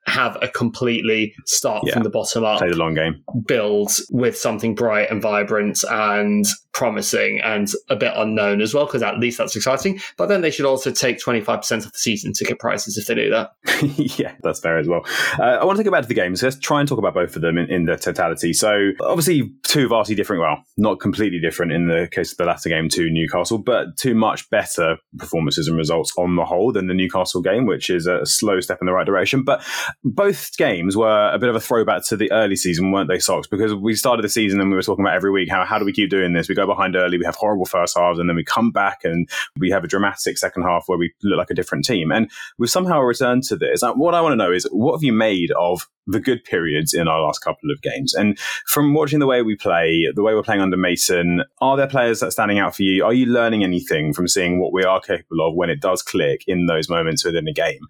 have 0.10 0.38
a 0.42 0.48
completely 0.48 1.34
start 1.46 1.84
Yeah. 1.86 1.94
from 1.94 2.04
the 2.04 2.10
bottom 2.10 2.44
up 2.44 2.60
Play 2.60 2.70
the 2.70 2.76
long 2.78 2.94
game. 2.96 3.24
build 3.48 3.92
with 4.12 4.38
something 4.38 4.76
bright 4.76 5.10
and 5.12 5.22
vibrant 5.22 5.84
and 5.90 6.46
promising 6.74 7.42
and 7.42 7.68
a 7.90 7.96
bit 7.96 8.14
unknown 8.16 8.62
as 8.62 8.74
well, 8.74 8.86
because 8.86 9.04
at 9.04 9.20
least 9.20 9.38
that's 9.38 9.56
exciting. 9.56 10.00
But 10.18 10.28
then 10.28 10.42
they 10.42 10.52
should 10.52 10.66
also 10.66 10.92
take 10.92 11.20
25% 11.20 11.86
of 11.86 11.92
the 11.92 11.98
season 11.98 12.32
ticket 12.34 12.60
prices 12.60 12.98
if 12.98 13.08
they 13.08 13.16
do 13.16 13.30
that. 13.32 13.52
yeah, 14.20 14.34
that's 14.44 14.60
fair 14.62 14.78
as 14.78 14.88
well. 14.88 15.02
Uh, 15.38 15.44
I 15.60 15.66
want 15.66 15.78
to 15.78 15.84
go 15.84 15.92
back 15.92 16.04
to 16.04 16.08
the 16.08 16.14
games. 16.14 16.42
Let's 16.42 16.58
try 16.58 16.80
and 16.80 16.88
talk 16.88 17.00
about 17.00 17.14
both 17.14 17.36
of 17.36 17.42
them 17.42 17.58
in, 17.58 17.70
in 17.70 17.86
the 17.86 17.98
totality. 17.98 18.54
So, 18.54 18.92
obviously, 19.02 19.52
two 19.64 19.90
vastly 19.90 20.16
different, 20.16 20.42
well, 20.42 20.64
not 20.78 21.00
completely 21.00 21.40
different 21.40 21.72
in 21.74 21.88
the 21.88 22.08
case 22.12 22.32
of 22.32 22.38
the 22.38 22.46
latter 22.46 22.70
game 22.70 22.88
to 22.90 23.10
Newcastle, 23.10 23.58
but 23.58 23.98
two 23.98 24.16
much 24.16 24.50
better 24.50 24.98
performances 25.18 25.68
and 25.68 25.76
results 25.78 26.14
on 26.18 26.36
the 26.38 26.46
whole 26.46 26.72
than 26.72 26.88
the 26.88 26.94
Newcastle 26.94 27.42
game, 27.42 27.66
which 27.66 27.90
is 27.90 28.08
a 28.08 28.26
slow 28.26 28.60
step 28.62 28.78
in 28.82 28.86
the 28.86 28.94
right 28.94 29.06
direction. 29.06 29.44
But 29.44 29.64
both 30.04 30.56
games 30.58 30.96
were 30.96 31.30
a 31.34 31.38
bit 31.38 31.50
of 31.50 31.56
a 31.56 31.60
throwback 31.60 32.06
to 32.06 32.16
the 32.16 32.32
early 32.32 32.56
season, 32.56 32.92
weren't 32.92 33.10
they, 33.10 33.20
Socks? 33.20 33.48
Because 33.48 33.74
we 33.74 33.96
started 33.96 34.24
the 34.24 34.30
season 34.30 34.62
and 34.62 34.70
we 34.70 34.76
were 34.76 34.82
talking 34.82 35.04
about 35.04 35.16
every 35.16 35.32
week 35.32 35.50
how, 35.50 35.66
how 35.66 35.78
do 35.78 35.86
we 35.86 35.92
keep 35.92 36.10
doing 36.10 36.34
this? 36.34 36.48
We 36.48 36.56
go 36.56 36.66
behind 36.66 36.96
early, 36.96 37.18
we 37.18 37.26
have 37.26 37.36
horrible 37.36 37.66
first 37.66 37.98
halves, 37.98 38.18
and 38.18 38.30
then 38.30 38.36
we 38.36 38.44
come 38.44 38.72
back 38.72 39.00
and 39.04 39.30
we 39.58 39.70
have 39.72 39.84
a 39.84 39.88
dramatic 39.88 40.38
second 40.38 40.64
half 40.64 40.86
where 40.88 40.98
we 40.98 41.14
look 41.24 41.38
like 41.38 41.50
a 41.50 41.56
different 41.56 41.86
team. 41.86 42.12
And 42.12 42.32
we've 42.58 42.70
somehow 42.70 43.02
returned 43.02 43.44
to 43.44 43.58
this. 43.58 43.82
What 43.82 44.16
I 44.16 44.22
want 44.22 44.34
to 44.34 44.38
know 44.38 44.52
is 44.52 44.68
what 44.72 44.94
have 44.94 45.04
you 45.04 45.14
made 45.14 45.52
of 45.52 45.88
the 46.12 46.20
good 46.20 46.44
periods 46.44 46.94
in 46.94 47.08
our 47.08 47.22
last 47.22 47.40
couple 47.40 47.72
of 47.72 47.82
games. 47.82 48.14
And 48.14 48.38
from 48.66 48.94
watching 48.94 49.20
the 49.20 49.28
way 49.28 49.42
we 49.42 49.56
play, 49.56 50.08
the 50.14 50.24
way 50.24 50.34
we're 50.34 50.44
playing 50.44 50.62
under 50.62 50.78
Mason, 50.78 51.44
are 51.62 51.78
there 51.78 51.88
players 51.88 52.20
that 52.20 52.28
are 52.28 52.32
standing 52.32 52.60
out 52.60 52.76
for 52.76 52.84
you? 52.84 53.06
Are 53.06 53.14
you 53.14 53.28
learning 53.28 53.64
anything 53.64 54.14
from 54.14 54.28
seeing 54.28 54.60
what 54.60 54.74
we 54.74 54.84
are 54.84 55.00
capable 55.00 55.48
of 55.48 55.56
when 55.56 55.70
it 55.70 55.82
does 55.82 56.02
click 56.02 56.44
in 56.48 56.66
those 56.66 56.90
moments 56.90 57.24
within 57.24 57.48
a 57.48 57.54
game? 57.54 57.82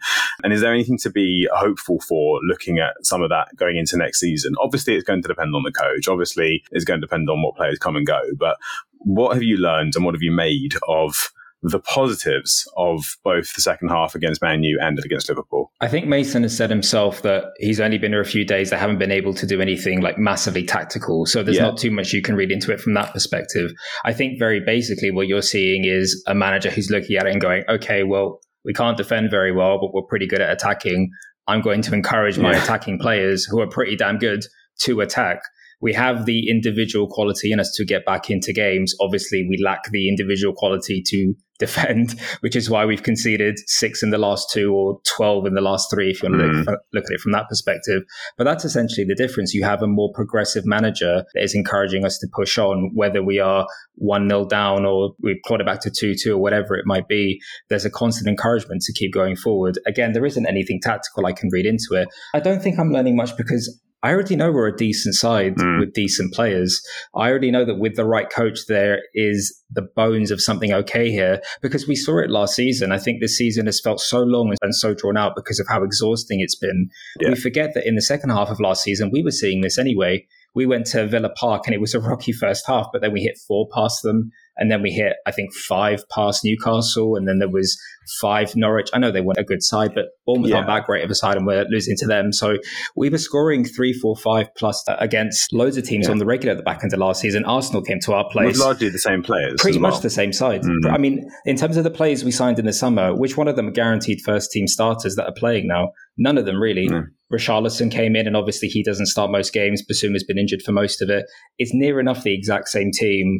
And 0.43 0.51
is 0.51 0.61
there 0.61 0.73
anything 0.73 0.97
to 0.99 1.09
be 1.09 1.47
hopeful 1.53 1.98
for 1.99 2.39
looking 2.43 2.79
at 2.79 2.93
some 3.03 3.21
of 3.21 3.29
that 3.29 3.49
going 3.55 3.77
into 3.77 3.97
next 3.97 4.19
season? 4.19 4.53
Obviously, 4.61 4.95
it's 4.95 5.03
going 5.03 5.21
to 5.21 5.27
depend 5.27 5.55
on 5.55 5.63
the 5.63 5.71
coach. 5.71 6.07
Obviously, 6.07 6.63
it's 6.71 6.85
going 6.85 6.99
to 6.99 7.05
depend 7.05 7.29
on 7.29 7.41
what 7.41 7.55
players 7.55 7.77
come 7.79 7.95
and 7.95 8.05
go. 8.05 8.21
But 8.37 8.57
what 8.99 9.33
have 9.33 9.43
you 9.43 9.57
learned 9.57 9.93
and 9.95 10.05
what 10.05 10.13
have 10.15 10.21
you 10.23 10.31
made 10.31 10.73
of 10.87 11.13
the 11.61 11.79
positives 11.79 12.71
of 12.77 13.03
both 13.23 13.53
the 13.53 13.61
second 13.61 13.89
half 13.89 14.15
against 14.15 14.41
Man 14.41 14.63
U 14.63 14.79
and 14.81 14.97
against 15.03 15.27
Liverpool. 15.27 15.71
I 15.81 15.89
think 15.89 16.07
Mason 16.07 16.43
has 16.43 16.55
said 16.55 16.69
himself 16.69 17.21
that 17.23 17.51
he's 17.57 17.81
only 17.81 17.97
been 17.97 18.13
here 18.13 18.21
a 18.21 18.25
few 18.25 18.45
days. 18.45 18.69
They 18.69 18.77
haven't 18.77 18.97
been 18.97 19.11
able 19.11 19.33
to 19.33 19.45
do 19.45 19.59
anything 19.59 19.99
like 20.01 20.17
massively 20.17 20.63
tactical. 20.63 21.25
So 21.25 21.43
there's 21.43 21.57
Yeah. 21.57 21.63
not 21.63 21.77
too 21.77 21.91
much 21.91 22.13
you 22.13 22.21
can 22.21 22.35
read 22.35 22.51
into 22.51 22.71
it 22.71 22.79
from 22.79 22.93
that 22.93 23.11
perspective. 23.11 23.71
I 24.05 24.13
think 24.13 24.39
very 24.39 24.61
basically 24.61 25.11
what 25.11 25.27
you're 25.27 25.41
seeing 25.41 25.83
is 25.83 26.23
a 26.27 26.35
manager 26.35 26.69
who's 26.69 26.89
looking 26.89 27.17
at 27.17 27.27
it 27.27 27.31
and 27.33 27.41
going, 27.41 27.63
okay, 27.67 28.03
well, 28.03 28.39
we 28.63 28.73
can't 28.73 28.97
defend 28.97 29.29
very 29.29 29.51
well, 29.51 29.79
but 29.79 29.93
we're 29.93 30.03
pretty 30.07 30.27
good 30.27 30.41
at 30.41 30.51
attacking. 30.51 31.09
I'm 31.49 31.61
going 31.61 31.81
to 31.83 31.93
encourage 31.93 32.37
my 32.37 32.51
Yeah. 32.53 32.63
attacking 32.63 32.99
players 32.99 33.45
who 33.45 33.59
are 33.59 33.67
pretty 33.67 33.95
damn 33.95 34.17
good 34.17 34.41
to 34.85 35.01
attack. 35.01 35.39
We 35.81 35.93
have 35.93 36.25
the 36.25 36.49
individual 36.49 37.07
quality 37.07 37.51
in 37.51 37.59
us 37.59 37.71
to 37.77 37.85
get 37.85 38.05
back 38.05 38.29
into 38.29 38.53
games. 38.53 38.93
Obviously, 39.01 39.45
we 39.49 39.57
lack 39.63 39.81
the 39.91 40.09
individual 40.09 40.53
quality 40.53 41.01
to 41.05 41.33
defend, 41.59 42.19
which 42.39 42.55
is 42.55 42.69
why 42.69 42.85
we've 42.85 43.03
conceded 43.03 43.59
six 43.67 44.01
in 44.01 44.09
the 44.09 44.17
last 44.17 44.49
two 44.51 44.73
or 44.73 44.99
12 45.17 45.45
in 45.45 45.53
the 45.53 45.61
last 45.61 45.89
three, 45.91 46.09
if 46.09 46.23
you 46.23 46.29
want 46.29 46.41
to 46.41 46.47
Mm. 46.47 46.65
look, 46.65 46.79
look 46.93 47.03
at 47.05 47.11
it 47.11 47.19
from 47.19 47.33
that 47.33 47.47
perspective. 47.49 48.03
But 48.37 48.45
that's 48.45 48.65
essentially 48.65 49.05
the 49.05 49.15
difference. 49.15 49.53
You 49.53 49.63
have 49.63 49.81
a 49.83 49.87
more 49.87 50.11
progressive 50.13 50.65
manager 50.65 51.23
that 51.33 51.43
is 51.43 51.53
encouraging 51.53 52.05
us 52.05 52.17
to 52.19 52.27
push 52.33 52.57
on, 52.57 52.91
whether 52.93 53.21
we 53.21 53.39
are 53.39 53.67
1 53.95 54.29
0 54.29 54.45
down 54.45 54.85
or 54.85 55.13
we 55.21 55.39
plot 55.45 55.59
it 55.61 55.65
back 55.67 55.81
to 55.81 55.91
2 55.91 56.15
2 56.15 56.33
or 56.35 56.37
whatever 56.37 56.75
it 56.75 56.85
might 56.85 57.07
be. 57.07 57.39
There's 57.69 57.85
a 57.85 57.89
constant 57.89 58.27
encouragement 58.27 58.81
to 58.83 58.93
keep 58.93 59.13
going 59.13 59.35
forward. 59.35 59.77
Again, 59.85 60.13
there 60.13 60.25
isn't 60.25 60.47
anything 60.47 60.79
tactical 60.81 61.25
I 61.25 61.33
can 61.33 61.49
read 61.51 61.65
into 61.65 61.89
it. 61.93 62.07
I 62.33 62.39
don't 62.39 62.61
think 62.63 62.79
I'm 62.79 62.91
learning 62.91 63.15
much 63.15 63.35
because 63.35 63.79
I 64.01 64.11
already 64.11 64.35
know 64.37 64.51
we're 64.51 64.67
a 64.67 64.75
decent 64.75 65.15
side 65.15 65.55
Mm. 65.57 65.79
with 65.81 65.93
decent 65.93 66.33
players. 66.33 66.81
I 67.15 67.29
already 67.29 67.51
know 67.51 67.65
that 67.65 67.79
with 67.79 67.95
the 67.95 68.05
right 68.05 68.29
coach, 68.29 68.59
there 68.67 69.01
is 69.13 69.61
the 69.69 69.81
bones 69.81 70.31
of 70.31 70.41
something 70.41 70.71
okay 70.71 71.11
here 71.11 71.41
because 71.61 71.87
we 71.87 71.95
saw 71.95 72.19
it 72.19 72.29
last 72.29 72.55
season. 72.55 72.91
I 72.91 72.97
think 72.97 73.19
this 73.19 73.37
season 73.37 73.65
has 73.65 73.81
felt 73.81 73.99
so 73.99 74.21
long 74.21 74.55
and 74.61 74.73
so 74.73 74.93
drawn 74.93 75.17
out 75.17 75.33
because 75.35 75.59
of 75.59 75.67
how 75.67 75.83
exhausting 75.83 76.39
it's 76.39 76.55
been. 76.55 76.89
Yeah. 77.19 77.29
We 77.29 77.35
forget 77.35 77.73
that 77.73 77.85
in 77.87 77.95
the 77.95 78.01
second 78.01 78.29
half 78.29 78.49
of 78.49 78.59
last 78.59 78.83
season, 78.83 79.09
we 79.11 79.21
were 79.21 79.31
seeing 79.31 79.61
this 79.61 79.77
anyway. 79.77 80.25
We 80.55 80.65
went 80.65 80.87
to 80.87 81.05
Villa 81.05 81.29
Park 81.29 81.63
and 81.67 81.75
it 81.75 81.81
was 81.81 81.93
a 81.93 81.99
rocky 82.09 82.31
first 82.31 82.65
half, 82.67 82.87
but 82.93 83.01
then 83.01 83.11
we 83.13 83.21
hit 83.21 83.37
four 83.47 83.67
past 83.73 84.01
them. 84.01 84.31
And 84.59 84.69
then 84.69 84.81
we 84.81 84.91
hit, 84.91 85.13
I 85.25 85.31
think, 85.31 85.53
five 85.53 86.03
past 86.13 86.41
Newcastle. 86.43 87.15
And 87.15 87.27
then 87.27 87.39
there 87.39 87.49
was 87.49 87.79
five 88.19 88.55
Norwich. 88.55 88.89
I 88.93 88.97
know 88.99 89.11
they 89.11 89.21
weren't 89.21 89.37
a 89.39 89.43
good 89.43 89.63
side, 89.63 89.93
but 89.95 90.05
Bournemouth 90.25 90.49
Yeah. 90.49 90.57
aren't 90.57 90.67
that 90.67 90.85
great 90.85 91.03
of 91.03 91.09
a 91.11 91.15
side 91.15 91.37
and 91.37 91.45
we're 91.45 91.65
losing 91.69 91.95
to 91.97 92.07
them. 92.07 92.31
So 92.33 92.57
we 92.95 93.09
were 93.09 93.17
scoring 93.19 93.63
three, 93.63 93.93
four, 93.93 94.15
five 94.15 94.47
plus 94.57 94.83
against 94.87 95.53
loads 95.53 95.77
of 95.77 95.83
teams 95.85 96.07
Yeah. 96.07 96.11
on 96.11 96.17
the 96.17 96.25
regular 96.25 96.51
at 96.51 96.57
the 96.57 96.63
back 96.63 96.83
end 96.83 96.91
of 96.91 96.99
last 96.99 97.21
season. 97.21 97.45
Arsenal 97.45 97.81
came 97.81 97.99
to 98.01 98.13
our 98.13 98.23
With 98.25 98.31
place 98.33 98.59
largely 98.59 98.89
the 98.89 98.99
same 98.99 99.21
players. 99.23 99.61
pretty 99.61 99.79
much 99.79 100.01
the 100.01 100.09
same 100.09 100.33
side. 100.33 100.63
Mm. 100.63 100.91
I 100.91 100.97
mean, 100.97 101.29
in 101.45 101.55
terms 101.55 101.77
of 101.77 101.83
the 101.83 101.91
players 101.91 102.23
we 102.25 102.31
signed 102.31 102.57
in 102.59 102.65
the 102.65 102.73
summer, 102.73 103.15
which 103.15 103.37
one 103.37 103.47
of 103.47 103.55
them 103.55 103.67
are 103.67 103.71
guaranteed 103.71 104.19
first 104.25 104.51
team 104.51 104.67
starters 104.67 105.15
that 105.15 105.25
are 105.25 105.33
playing 105.37 105.67
now? 105.67 105.89
None 106.17 106.37
of 106.37 106.45
them 106.45 106.59
really. 106.59 106.87
No. 106.87 107.03
Richarlison 107.31 107.91
came 107.91 108.15
in, 108.15 108.25
and 108.25 108.35
obviously 108.35 108.67
he 108.67 108.83
doesn't 108.83 109.05
start 109.05 109.29
most 109.31 109.53
games. 109.53 109.83
Bissouma's 109.89 110.23
been 110.23 110.39
injured 110.39 110.63
for 110.63 110.71
most 110.71 110.99
of 111.01 111.09
it. 111.11 111.25
It's 111.59 111.71
near 111.75 111.99
enough 111.99 112.23
the 112.23 112.33
exact 112.33 112.69
same 112.69 112.89
team, 112.91 113.39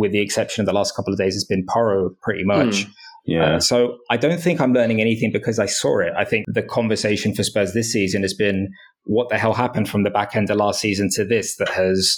with 0.00 0.12
the 0.12 0.20
exception 0.20 0.62
of 0.62 0.66
the 0.66 0.72
last 0.72 0.94
couple 0.94 1.12
of 1.12 1.18
days. 1.18 1.34
It's 1.34 1.44
been 1.44 1.64
Porro 1.68 2.10
pretty 2.22 2.44
much. 2.44 2.86
Yeah. 3.26 3.56
Uh, 3.56 3.60
so 3.60 3.98
I 4.10 4.16
don't 4.16 4.40
think 4.40 4.60
I'm 4.60 4.72
learning 4.72 5.00
anything 5.00 5.30
because 5.32 5.58
I 5.58 5.66
saw 5.66 5.98
it. 5.98 6.12
I 6.16 6.24
think 6.24 6.46
the 6.48 6.62
conversation 6.62 7.34
for 7.34 7.42
Spurs 7.42 7.74
this 7.74 7.92
season 7.92 8.22
has 8.22 8.32
been 8.32 8.68
what 9.04 9.28
the 9.28 9.36
hell 9.36 9.52
happened 9.52 9.88
from 9.88 10.02
the 10.02 10.10
back 10.10 10.34
end 10.34 10.48
of 10.50 10.56
last 10.56 10.80
season 10.80 11.10
to 11.12 11.24
this 11.24 11.56
that 11.56 11.68
has 11.68 12.16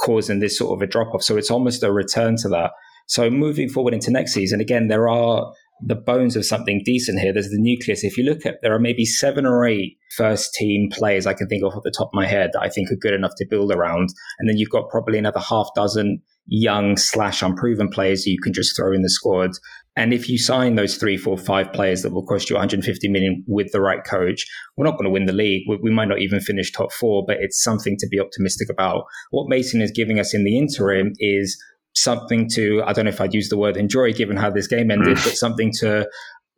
causing 0.00 0.40
this 0.40 0.58
sort 0.58 0.76
of 0.76 0.82
a 0.82 0.90
drop 0.90 1.14
off. 1.14 1.22
So 1.22 1.36
it's 1.36 1.50
almost 1.50 1.82
a 1.82 1.92
return 1.92 2.36
to 2.42 2.48
that. 2.50 2.72
So 3.08 3.30
moving 3.30 3.68
forward 3.68 3.94
into 3.94 4.10
next 4.10 4.32
season, 4.32 4.60
again, 4.60 4.88
there 4.88 5.08
are 5.08 5.52
the 5.84 5.94
bones 5.94 6.36
of 6.36 6.46
something 6.46 6.80
decent 6.84 7.18
here. 7.18 7.32
There's 7.32 7.48
the 7.48 7.58
nucleus. 7.58 8.04
If 8.04 8.16
you 8.16 8.24
look 8.24 8.46
at, 8.46 8.58
there 8.62 8.74
are 8.74 8.78
maybe 8.78 9.04
seven 9.04 9.44
or 9.44 9.64
eight 9.64 9.96
first 10.16 10.54
team 10.54 10.88
players 10.92 11.26
I 11.26 11.34
can 11.34 11.48
think 11.48 11.64
of 11.64 11.74
off 11.74 11.82
the 11.82 11.94
top 11.96 12.08
of 12.08 12.14
my 12.14 12.26
head 12.26 12.50
that 12.52 12.62
I 12.62 12.68
think 12.68 12.90
are 12.90 12.96
good 12.96 13.14
enough 13.14 13.32
to 13.38 13.46
build 13.48 13.72
around. 13.72 14.10
And 14.38 14.48
then 14.48 14.56
you've 14.56 14.70
got 14.70 14.88
probably 14.90 15.18
another 15.18 15.40
half 15.40 15.68
dozen 15.74 16.22
young 16.46 16.96
slash 16.96 17.42
unproven 17.42 17.88
players 17.88 18.26
you 18.26 18.38
can 18.42 18.52
just 18.52 18.76
throw 18.76 18.92
in 18.92 19.02
the 19.02 19.10
squad. 19.10 19.50
And 19.94 20.14
if 20.14 20.28
you 20.28 20.38
sign 20.38 20.74
those 20.74 20.96
three, 20.96 21.18
four, 21.18 21.36
five 21.36 21.72
players 21.72 22.02
that 22.02 22.12
will 22.12 22.24
cost 22.24 22.48
you 22.48 22.56
150 22.56 23.08
million 23.08 23.44
with 23.46 23.72
the 23.72 23.80
right 23.80 24.02
coach, 24.04 24.46
we're 24.76 24.86
not 24.86 24.92
going 24.92 25.04
to 25.04 25.10
win 25.10 25.26
the 25.26 25.34
league. 25.34 25.64
We, 25.68 25.76
we 25.82 25.90
might 25.90 26.08
not 26.08 26.20
even 26.20 26.40
finish 26.40 26.72
top 26.72 26.92
four, 26.92 27.24
but 27.26 27.36
it's 27.40 27.62
something 27.62 27.96
to 27.98 28.08
be 28.08 28.18
optimistic 28.18 28.68
about. 28.70 29.04
What 29.30 29.48
Mason 29.48 29.82
is 29.82 29.90
giving 29.90 30.18
us 30.18 30.34
in 30.34 30.44
the 30.44 30.56
interim 30.56 31.12
is 31.18 31.62
something 31.94 32.48
to, 32.54 32.82
I 32.86 32.94
don't 32.94 33.04
know 33.04 33.10
if 33.10 33.20
I'd 33.20 33.34
use 33.34 33.50
the 33.50 33.58
word 33.58 33.76
enjoy 33.76 34.14
given 34.14 34.38
how 34.38 34.50
this 34.50 34.66
game 34.66 34.90
ended, 34.90 35.18
mm. 35.18 35.24
but 35.24 35.36
something 35.36 35.70
to 35.80 36.08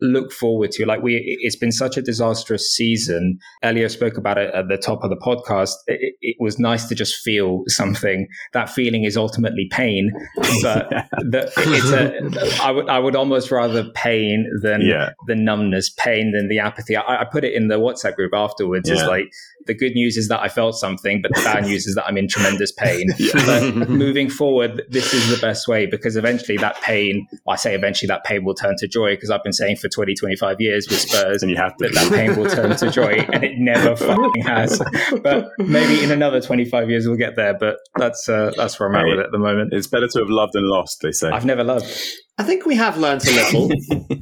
look 0.04 0.32
forward 0.32 0.70
to. 0.72 0.86
Like 0.86 1.02
we, 1.02 1.38
it's 1.42 1.56
been 1.56 1.72
such 1.72 1.96
a 1.96 2.02
disastrous 2.02 2.70
season. 2.70 3.38
Elio 3.62 3.88
spoke 3.88 4.16
about 4.16 4.38
it 4.38 4.54
at 4.54 4.68
the 4.68 4.76
top 4.76 5.02
of 5.02 5.10
the 5.10 5.16
podcast. 5.16 5.72
It, 5.86 6.14
it 6.20 6.36
was 6.38 6.58
nice 6.58 6.86
to 6.88 6.94
just 6.94 7.16
feel 7.16 7.62
something. 7.68 8.28
That 8.52 8.68
feeling 8.70 9.04
is 9.04 9.16
ultimately 9.16 9.66
pain, 9.70 10.10
but 10.62 10.88
the, 11.18 11.50
it's 11.56 11.90
a, 11.90 12.62
I 12.62 12.70
would, 12.70 12.88
I 12.88 12.98
would 12.98 13.16
almost 13.16 13.50
rather 13.50 13.84
pain 13.94 14.50
than 14.62 14.82
Yeah. 14.82 15.10
the 15.26 15.34
numbness, 15.34 15.90
pain 15.90 16.32
than 16.32 16.48
the 16.48 16.58
apathy. 16.58 16.96
I, 16.96 17.22
I 17.22 17.24
put 17.24 17.44
it 17.44 17.54
in 17.54 17.68
the 17.68 17.76
WhatsApp 17.76 18.14
group 18.14 18.32
afterwards. 18.34 18.88
It's 18.88 19.02
like 19.02 19.32
the 19.66 19.74
good 19.74 19.92
news 19.94 20.16
is 20.16 20.28
that 20.28 20.40
I 20.40 20.48
felt 20.48 20.76
something, 20.76 21.22
but 21.22 21.30
the 21.34 21.40
bad 21.42 21.64
news 21.66 21.86
is 21.86 21.94
that 21.94 22.06
I'm 22.06 22.18
in 22.18 22.28
tremendous 22.28 22.72
pain. 22.72 23.08
Yeah. 23.18 23.32
But 23.34 23.88
moving 23.88 24.28
forward, 24.28 24.82
this 24.90 25.14
is 25.14 25.30
the 25.34 25.40
best 25.40 25.66
way 25.68 25.86
because 25.86 26.16
eventually 26.16 26.58
that 26.58 26.80
pain, 26.82 27.26
I 27.48 27.56
say 27.56 27.74
eventually 27.74 28.08
that 28.08 28.24
pain 28.24 28.44
will 28.44 28.54
turn 28.54 28.74
to 28.78 28.88
joy 28.88 29.14
because 29.14 29.30
I've 29.30 29.42
been 29.42 29.52
saying 29.52 29.76
for 29.76 29.88
20, 29.94 30.14
25 30.14 30.60
years 30.60 30.88
with 30.88 31.00
Spurs 31.00 31.42
and 31.42 31.50
you 31.50 31.56
have 31.56 31.76
to. 31.76 31.88
that 31.88 31.94
that 31.94 32.12
pain 32.12 32.36
will 32.36 32.48
turn 32.48 32.76
to 32.76 32.90
joy 32.90 33.24
and 33.32 33.44
it 33.44 33.58
never 33.58 33.96
fucking 33.96 34.42
has. 34.42 34.82
But 35.22 35.48
maybe 35.58 36.02
in 36.02 36.10
another 36.10 36.40
25 36.40 36.90
years 36.90 37.06
we'll 37.06 37.16
get 37.16 37.36
there, 37.36 37.54
but 37.54 37.76
that's, 37.96 38.28
uh, 38.28 38.52
that's 38.56 38.78
where 38.78 38.88
I'm 38.88 38.96
at 38.96 39.06
with 39.06 39.18
it 39.20 39.26
at 39.26 39.32
the 39.32 39.38
moment. 39.38 39.72
It's 39.72 39.86
better 39.86 40.08
to 40.08 40.18
have 40.20 40.30
loved 40.30 40.52
than 40.54 40.68
lost, 40.68 41.00
they 41.02 41.12
say. 41.12 41.30
I've 41.30 41.44
never 41.44 41.64
loved. 41.64 41.86
I 42.36 42.42
think 42.42 42.66
we 42.66 42.74
have 42.74 42.98
learnt 42.98 43.26
a 43.26 43.30
little. 43.30 43.70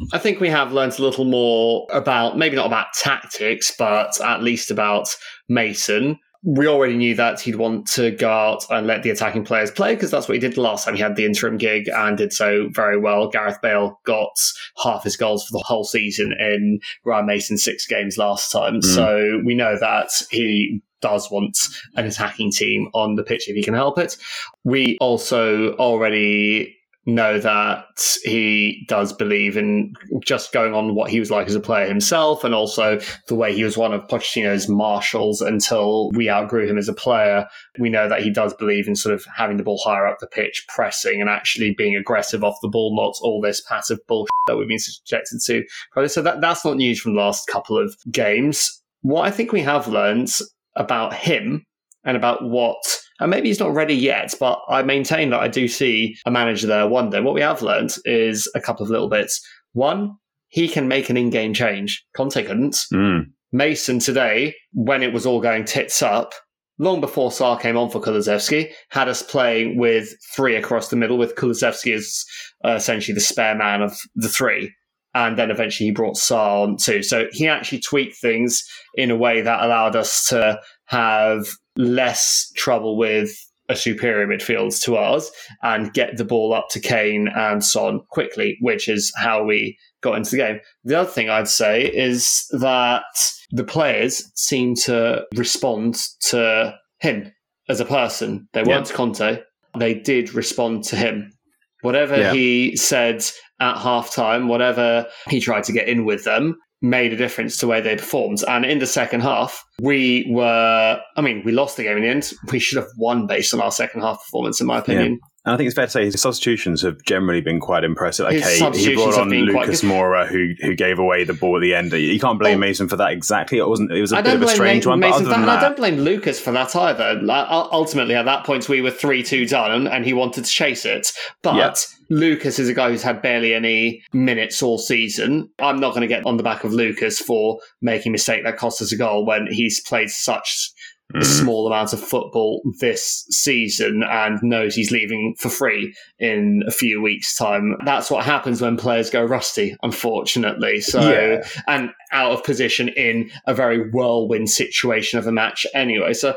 I 0.12 0.18
think 0.18 0.38
we 0.38 0.50
have 0.50 0.72
learnt 0.72 0.98
a 0.98 1.02
little 1.02 1.24
more 1.24 1.86
about 1.90 2.36
maybe 2.36 2.56
not 2.56 2.66
about 2.66 2.88
tactics, 2.94 3.72
but 3.78 4.20
at 4.20 4.42
least 4.42 4.70
about 4.70 5.08
Mason. 5.48 6.18
We 6.44 6.66
already 6.66 6.96
knew 6.96 7.14
that 7.14 7.40
he'd 7.40 7.54
want 7.54 7.86
to 7.92 8.10
go 8.10 8.28
out 8.28 8.64
and 8.70 8.86
let 8.86 9.02
the 9.02 9.10
attacking 9.10 9.44
players 9.44 9.70
play 9.70 9.94
because 9.94 10.10
that's 10.10 10.28
what 10.28 10.34
he 10.34 10.40
did 10.40 10.54
the 10.54 10.60
last 10.60 10.84
time 10.84 10.94
he 10.94 11.00
had 11.00 11.14
the 11.14 11.24
interim 11.24 11.56
gig 11.56 11.88
and 11.88 12.18
did 12.18 12.32
so 12.32 12.68
very 12.72 12.98
well. 12.98 13.28
Gareth 13.28 13.60
Bale 13.62 14.00
got 14.04 14.36
half 14.82 15.04
his 15.04 15.16
goals 15.16 15.46
for 15.46 15.52
the 15.52 15.64
whole 15.64 15.84
season 15.84 16.32
in 16.38 16.80
Ryan 17.04 17.26
Mason's 17.26 17.62
six 17.62 17.86
games 17.86 18.18
last 18.18 18.50
time. 18.50 18.80
Mm. 18.80 18.84
So 18.84 19.40
we 19.44 19.54
know 19.54 19.78
that 19.78 20.10
he 20.30 20.82
does 21.00 21.30
want 21.30 21.58
an 21.96 22.06
attacking 22.06 22.50
team 22.50 22.88
on 22.94 23.16
the 23.16 23.24
pitch 23.24 23.48
if 23.48 23.54
he 23.54 23.62
can 23.62 23.74
help 23.74 23.98
it. 23.98 24.16
We 24.64 24.96
also 25.00 25.74
already 25.74 26.76
know 27.04 27.38
that 27.40 27.84
he 28.22 28.84
does 28.88 29.12
believe 29.12 29.56
in 29.56 29.92
just 30.24 30.52
going 30.52 30.72
on 30.72 30.94
what 30.94 31.10
he 31.10 31.18
was 31.18 31.30
like 31.30 31.48
as 31.48 31.54
a 31.54 31.60
player 31.60 31.86
himself 31.86 32.44
and 32.44 32.54
also 32.54 33.00
the 33.26 33.34
way 33.34 33.54
he 33.54 33.64
was 33.64 33.76
one 33.76 33.92
of 33.92 34.06
Pochettino's 34.06 34.68
marshals 34.68 35.40
until 35.40 36.10
we 36.12 36.30
outgrew 36.30 36.66
him 36.66 36.78
as 36.78 36.88
a 36.88 36.94
player. 36.94 37.46
We 37.78 37.90
know 37.90 38.08
that 38.08 38.22
he 38.22 38.30
does 38.30 38.54
believe 38.54 38.86
in 38.86 38.94
sort 38.94 39.14
of 39.14 39.24
having 39.36 39.56
the 39.56 39.64
ball 39.64 39.80
higher 39.84 40.06
up 40.06 40.20
the 40.20 40.28
pitch, 40.28 40.64
pressing 40.68 41.20
and 41.20 41.28
actually 41.28 41.74
being 41.74 41.96
aggressive 41.96 42.44
off 42.44 42.58
the 42.62 42.68
ball, 42.68 42.94
not 42.96 43.16
all 43.20 43.40
this 43.40 43.60
passive 43.60 43.98
bullshit 44.06 44.30
that 44.46 44.56
we've 44.56 44.68
been 44.68 44.78
subjected 44.78 45.40
to. 45.46 46.08
So 46.08 46.22
that, 46.22 46.40
that's 46.40 46.64
not 46.64 46.76
news 46.76 47.00
from 47.00 47.14
the 47.14 47.20
last 47.20 47.48
couple 47.48 47.78
of 47.78 47.96
games. 48.12 48.80
What 49.00 49.26
I 49.26 49.32
think 49.32 49.50
we 49.50 49.62
have 49.62 49.88
learned 49.88 50.30
about 50.76 51.14
him 51.14 51.66
and 52.04 52.16
about 52.16 52.48
what 52.48 53.01
and 53.22 53.30
maybe 53.30 53.48
he's 53.48 53.60
not 53.60 53.72
ready 53.72 53.94
yet, 53.94 54.34
but 54.38 54.60
I 54.68 54.82
maintain 54.82 55.30
that 55.30 55.40
I 55.40 55.48
do 55.48 55.68
see 55.68 56.16
a 56.26 56.30
manager 56.30 56.66
there 56.66 56.86
one 56.86 57.10
day. 57.10 57.20
What 57.20 57.34
we 57.34 57.40
have 57.40 57.62
learned 57.62 57.96
is 58.04 58.50
a 58.54 58.60
couple 58.60 58.84
of 58.84 58.90
little 58.90 59.08
bits. 59.08 59.40
One, 59.72 60.16
he 60.48 60.68
can 60.68 60.88
make 60.88 61.08
an 61.08 61.16
in-game 61.16 61.54
change. 61.54 62.04
Conte 62.14 62.42
couldn't. 62.44 62.76
Mm. 62.92 63.30
Mason 63.52 63.98
today, 63.98 64.54
when 64.72 65.02
it 65.02 65.12
was 65.12 65.24
all 65.24 65.40
going 65.40 65.64
tits 65.64 66.02
up, 66.02 66.34
long 66.78 67.00
before 67.00 67.30
Sarr 67.30 67.60
came 67.60 67.76
on 67.76 67.90
for 67.90 68.00
Kulusevski, 68.00 68.70
had 68.90 69.08
us 69.08 69.22
playing 69.22 69.78
with 69.78 70.14
three 70.34 70.56
across 70.56 70.88
the 70.88 70.96
middle, 70.96 71.16
with 71.16 71.36
Kulusevski 71.36 71.94
as 71.94 72.24
uh, 72.64 72.70
essentially 72.72 73.14
the 73.14 73.20
spare 73.20 73.54
man 73.54 73.82
of 73.82 73.98
the 74.14 74.28
three. 74.28 74.72
and 75.14 75.38
then 75.38 75.50
eventually 75.50 75.88
he 75.88 75.92
brought 75.92 76.16
Sarr 76.16 76.62
on 76.62 76.76
too. 76.76 77.02
So 77.02 77.26
he 77.32 77.46
actually 77.48 77.80
tweaked 77.80 78.16
things 78.16 78.62
in 78.94 79.10
a 79.10 79.16
way 79.16 79.42
that 79.42 79.62
allowed 79.62 79.96
us 79.96 80.26
to 80.28 80.58
have 80.92 81.46
less 81.76 82.52
trouble 82.54 82.96
with 82.96 83.30
a 83.68 83.74
superior 83.76 84.26
midfield 84.26 84.78
to 84.82 84.96
ours 84.96 85.30
and 85.62 85.92
get 85.94 86.16
the 86.18 86.24
ball 86.24 86.52
up 86.52 86.68
to 86.70 86.78
Kane 86.80 87.28
and 87.34 87.64
Son 87.64 88.00
quickly, 88.10 88.58
which 88.60 88.88
is 88.88 89.10
how 89.16 89.42
we 89.42 89.78
got 90.02 90.16
into 90.18 90.32
the 90.32 90.36
game. 90.36 90.60
The 90.84 91.00
other 91.00 91.10
thing 91.10 91.30
I'd 91.30 91.48
say 91.48 91.84
is 91.86 92.46
that 92.50 93.04
the 93.50 93.64
players 93.64 94.30
seem 94.34 94.74
to 94.84 95.24
respond 95.34 95.96
to 96.28 96.74
him 97.00 97.32
as 97.68 97.80
a 97.80 97.84
person. 97.86 98.48
They 98.52 98.62
weren't 98.62 98.90
Conte. 98.92 99.40
They 99.78 99.94
did 99.94 100.34
respond 100.34 100.84
to 100.84 100.96
him. 100.96 101.32
Whatever 101.80 102.18
Yeah. 102.18 102.32
he 102.34 102.76
said 102.76 103.24
at 103.60 103.76
halftime, 103.76 104.48
whatever 104.48 105.06
he 105.28 105.40
tried 105.40 105.64
to 105.64 105.72
get 105.72 105.88
in 105.88 106.04
with 106.04 106.24
them, 106.24 106.56
made 106.82 107.12
a 107.12 107.16
difference 107.16 107.56
to 107.58 107.66
the 107.66 107.70
way 107.70 107.80
they 107.80 107.96
performed. 107.96 108.42
And 108.46 108.64
in 108.66 108.78
the 108.80 108.86
second 108.86 109.20
half, 109.20 109.64
we 109.80 110.26
were, 110.28 111.00
I 111.16 111.20
mean, 111.20 111.42
we 111.44 111.52
lost 111.52 111.76
the 111.76 111.84
game 111.84 111.96
in 111.96 112.02
the 112.02 112.08
end. 112.08 112.30
We 112.50 112.58
should 112.58 112.76
have 112.76 112.88
won 112.98 113.26
based 113.26 113.54
on 113.54 113.60
our 113.60 113.72
second 113.72 114.02
half 114.02 114.18
performance, 114.18 114.60
in 114.60 114.66
my 114.66 114.78
opinion. 114.78 115.20
And 115.44 115.52
I 115.54 115.56
think 115.56 115.66
it's 115.66 115.74
fair 115.74 115.86
to 115.86 115.90
say 115.90 116.04
his 116.04 116.20
substitutions 116.20 116.82
have 116.82 117.02
generally 117.04 117.40
been 117.40 117.58
quite 117.58 117.82
impressive. 117.82 118.28
His 118.30 118.42
Okay, 118.62 118.78
he 118.78 118.94
brought 118.94 119.18
on 119.18 119.28
Lucas. 119.28 119.82
Moura, 119.82 120.24
who 120.28 120.52
who 120.60 120.76
gave 120.76 121.00
away 121.00 121.24
the 121.24 121.32
ball 121.34 121.56
at 121.56 121.60
the 121.62 121.74
end. 121.74 121.92
You 121.92 122.20
can't 122.20 122.38
blame 122.38 122.58
Oh. 122.58 122.60
Mason 122.60 122.88
for 122.88 122.94
that 122.96 123.10
exactly. 123.10 123.58
It 123.58 123.66
wasn't. 123.66 123.90
It 123.90 124.00
was 124.00 124.12
a 124.12 124.22
bit 124.22 124.34
of 124.34 124.42
a 124.42 124.46
strange 124.48 124.86
Ma- 124.86 124.92
one, 124.92 125.00
Mason 125.00 125.24
but 125.24 125.30
that, 125.30 125.38
and 125.40 125.50
I 125.50 125.60
don't 125.60 125.76
blame 125.76 125.96
Lucas 125.96 126.38
for 126.40 126.52
that 126.52 126.76
either. 126.76 127.14
Like, 127.20 127.46
ultimately, 127.50 128.14
at 128.14 128.24
that 128.26 128.44
point, 128.44 128.68
we 128.68 128.82
were 128.82 128.92
3 128.92 129.24
2 129.24 129.46
done 129.48 129.88
and 129.88 130.04
he 130.04 130.12
wanted 130.12 130.44
to 130.44 130.50
chase 130.50 130.84
it. 130.84 131.10
But 131.42 131.56
Yeah. 131.56 131.74
Lucas 132.12 132.58
is 132.58 132.68
a 132.68 132.74
guy 132.74 132.90
who's 132.90 133.02
had 133.02 133.22
barely 133.22 133.54
any 133.54 134.02
minutes 134.12 134.62
all 134.62 134.78
season. 134.78 135.48
I'm 135.58 135.80
not 135.80 135.90
going 135.90 136.02
to 136.02 136.06
get 136.06 136.26
on 136.26 136.36
the 136.36 136.42
back 136.42 136.62
of 136.64 136.72
Lucas 136.72 137.18
for 137.18 137.58
making 137.80 138.10
a 138.10 138.12
mistake 138.12 138.44
that 138.44 138.58
cost 138.58 138.82
us 138.82 138.92
a 138.92 138.96
goal 138.96 139.24
when 139.26 139.46
he's 139.50 139.80
played 139.80 140.10
such 140.10 140.70
a 141.14 141.18
Mm. 141.18 141.24
small 141.24 141.66
amount 141.66 141.92
of 141.92 142.00
football 142.00 142.62
this 142.80 143.26
season 143.30 144.02
and 144.02 144.38
knows 144.42 144.74
he's 144.74 144.90
leaving 144.90 145.34
for 145.38 145.50
free 145.50 145.94
in 146.18 146.62
a 146.66 146.70
few 146.70 147.02
weeks' 147.02 147.36
time. 147.36 147.76
That's 147.84 148.10
what 148.10 148.24
happens 148.24 148.62
when 148.62 148.78
players 148.78 149.10
go 149.10 149.22
rusty, 149.22 149.76
unfortunately. 149.82 150.80
So 150.80 151.00
Yeah. 151.00 151.42
and 151.68 151.90
out 152.12 152.32
of 152.32 152.44
position 152.44 152.88
in 152.88 153.30
a 153.46 153.52
very 153.52 153.90
whirlwind 153.90 154.48
situation 154.48 155.18
of 155.18 155.26
a 155.26 155.32
match 155.32 155.66
anyway. 155.74 156.14
So 156.14 156.34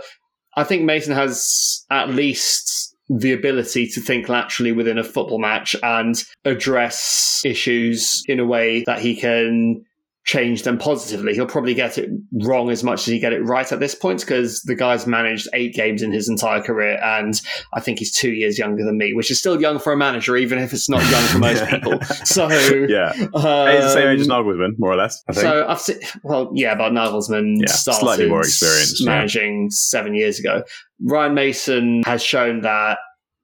I 0.57 0.63
think 0.65 0.83
Mason 0.83 1.13
has 1.13 1.85
at 1.89 2.09
least 2.09 2.84
the 3.09 3.33
ability 3.33 3.87
to 3.87 4.01
think 4.01 4.29
laterally 4.29 4.71
within 4.71 4.97
a 4.97 5.03
football 5.03 5.39
match 5.39 5.75
and 5.83 6.23
address 6.43 7.41
issues 7.45 8.23
in 8.27 8.39
a 8.39 8.45
way 8.45 8.83
that 8.85 8.99
he 8.99 9.15
can 9.15 9.85
change 10.25 10.63
them 10.63 10.77
positively. 10.77 11.35
He'll 11.35 11.45
probably 11.45 11.75
get 11.75 11.99
it 11.99 12.09
wrong 12.43 12.71
as 12.71 12.83
much 12.83 13.01
as 13.01 13.05
he 13.05 13.19
get 13.19 13.31
it 13.31 13.43
right 13.43 13.71
at 13.71 13.79
this 13.79 13.93
point 13.93 14.21
because 14.21 14.61
the 14.63 14.73
guy's 14.73 15.05
managed 15.05 15.47
eight 15.53 15.75
games 15.75 16.01
in 16.01 16.11
his 16.11 16.27
entire 16.27 16.61
career 16.61 16.99
and 17.03 17.39
I 17.73 17.79
think 17.79 17.99
he's 17.99 18.11
two 18.11 18.31
years 18.31 18.57
younger 18.57 18.83
than 18.83 18.97
me, 18.97 19.13
which 19.13 19.29
is 19.29 19.38
still 19.38 19.61
young 19.61 19.77
for 19.77 19.93
a 19.93 19.97
manager, 19.97 20.35
even 20.35 20.57
if 20.57 20.73
it's 20.73 20.89
not 20.89 21.07
young 21.11 21.23
for 21.27 21.38
most 21.38 21.65
people. 21.69 22.01
So 22.25 22.47
yeah, 22.89 23.11
um, 23.35 23.67
it's 23.69 23.85
the 23.85 23.89
same 23.93 24.07
age 24.07 24.21
as 24.21 24.27
Nagelsmann, 24.27 24.79
more 24.79 24.91
or 24.91 24.95
less. 24.95 25.23
I 25.29 25.33
think. 25.33 25.43
so 25.43 25.67
I've 25.67 25.79
seen, 25.79 25.99
well, 26.23 26.51
yeah, 26.55 26.73
but 26.73 26.91
Nagelsmann 26.91 27.57
Yeah, 27.59 27.67
started 27.67 27.99
slightly 27.99 28.27
more 28.27 28.39
experienced, 28.41 29.01
yeah. 29.01 29.09
managing 29.09 29.69
seven 29.69 30.15
years 30.15 30.39
ago. 30.39 30.63
Ryan 31.03 31.35
Mason 31.35 32.01
has 32.03 32.23
shown 32.23 32.61
that 32.61 32.97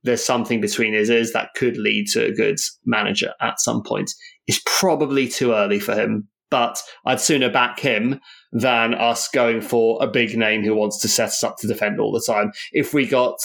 there's 0.04 0.26
something 0.26 0.62
between 0.62 0.94
his 0.94 1.10
ears 1.12 1.32
that 1.34 1.54
could 1.56 1.78
lead 1.78 2.08
to 2.08 2.26
a 2.26 2.32
good 2.32 2.58
manager 2.86 3.34
at 3.40 3.60
some 3.60 3.84
point. 3.84 4.12
It's 4.48 4.62
probably 4.66 5.28
too 5.28 5.54
early 5.54 5.80
for 5.80 5.94
him, 5.94 6.28
but 6.52 6.78
I'd 7.06 7.20
sooner 7.20 7.50
back 7.50 7.80
him 7.80 8.20
than 8.52 8.94
us 8.94 9.28
going 9.30 9.62
for 9.62 9.98
a 10.04 10.08
big 10.08 10.38
name 10.38 10.64
who 10.64 10.76
wants 10.76 11.00
to 11.00 11.08
set 11.08 11.30
us 11.30 11.44
up 11.44 11.58
to 11.58 11.68
defend 11.68 12.00
all 12.00 12.12
the 12.12 12.22
time. 12.22 12.52
If 12.74 12.94
we 12.94 13.08
got 13.08 13.40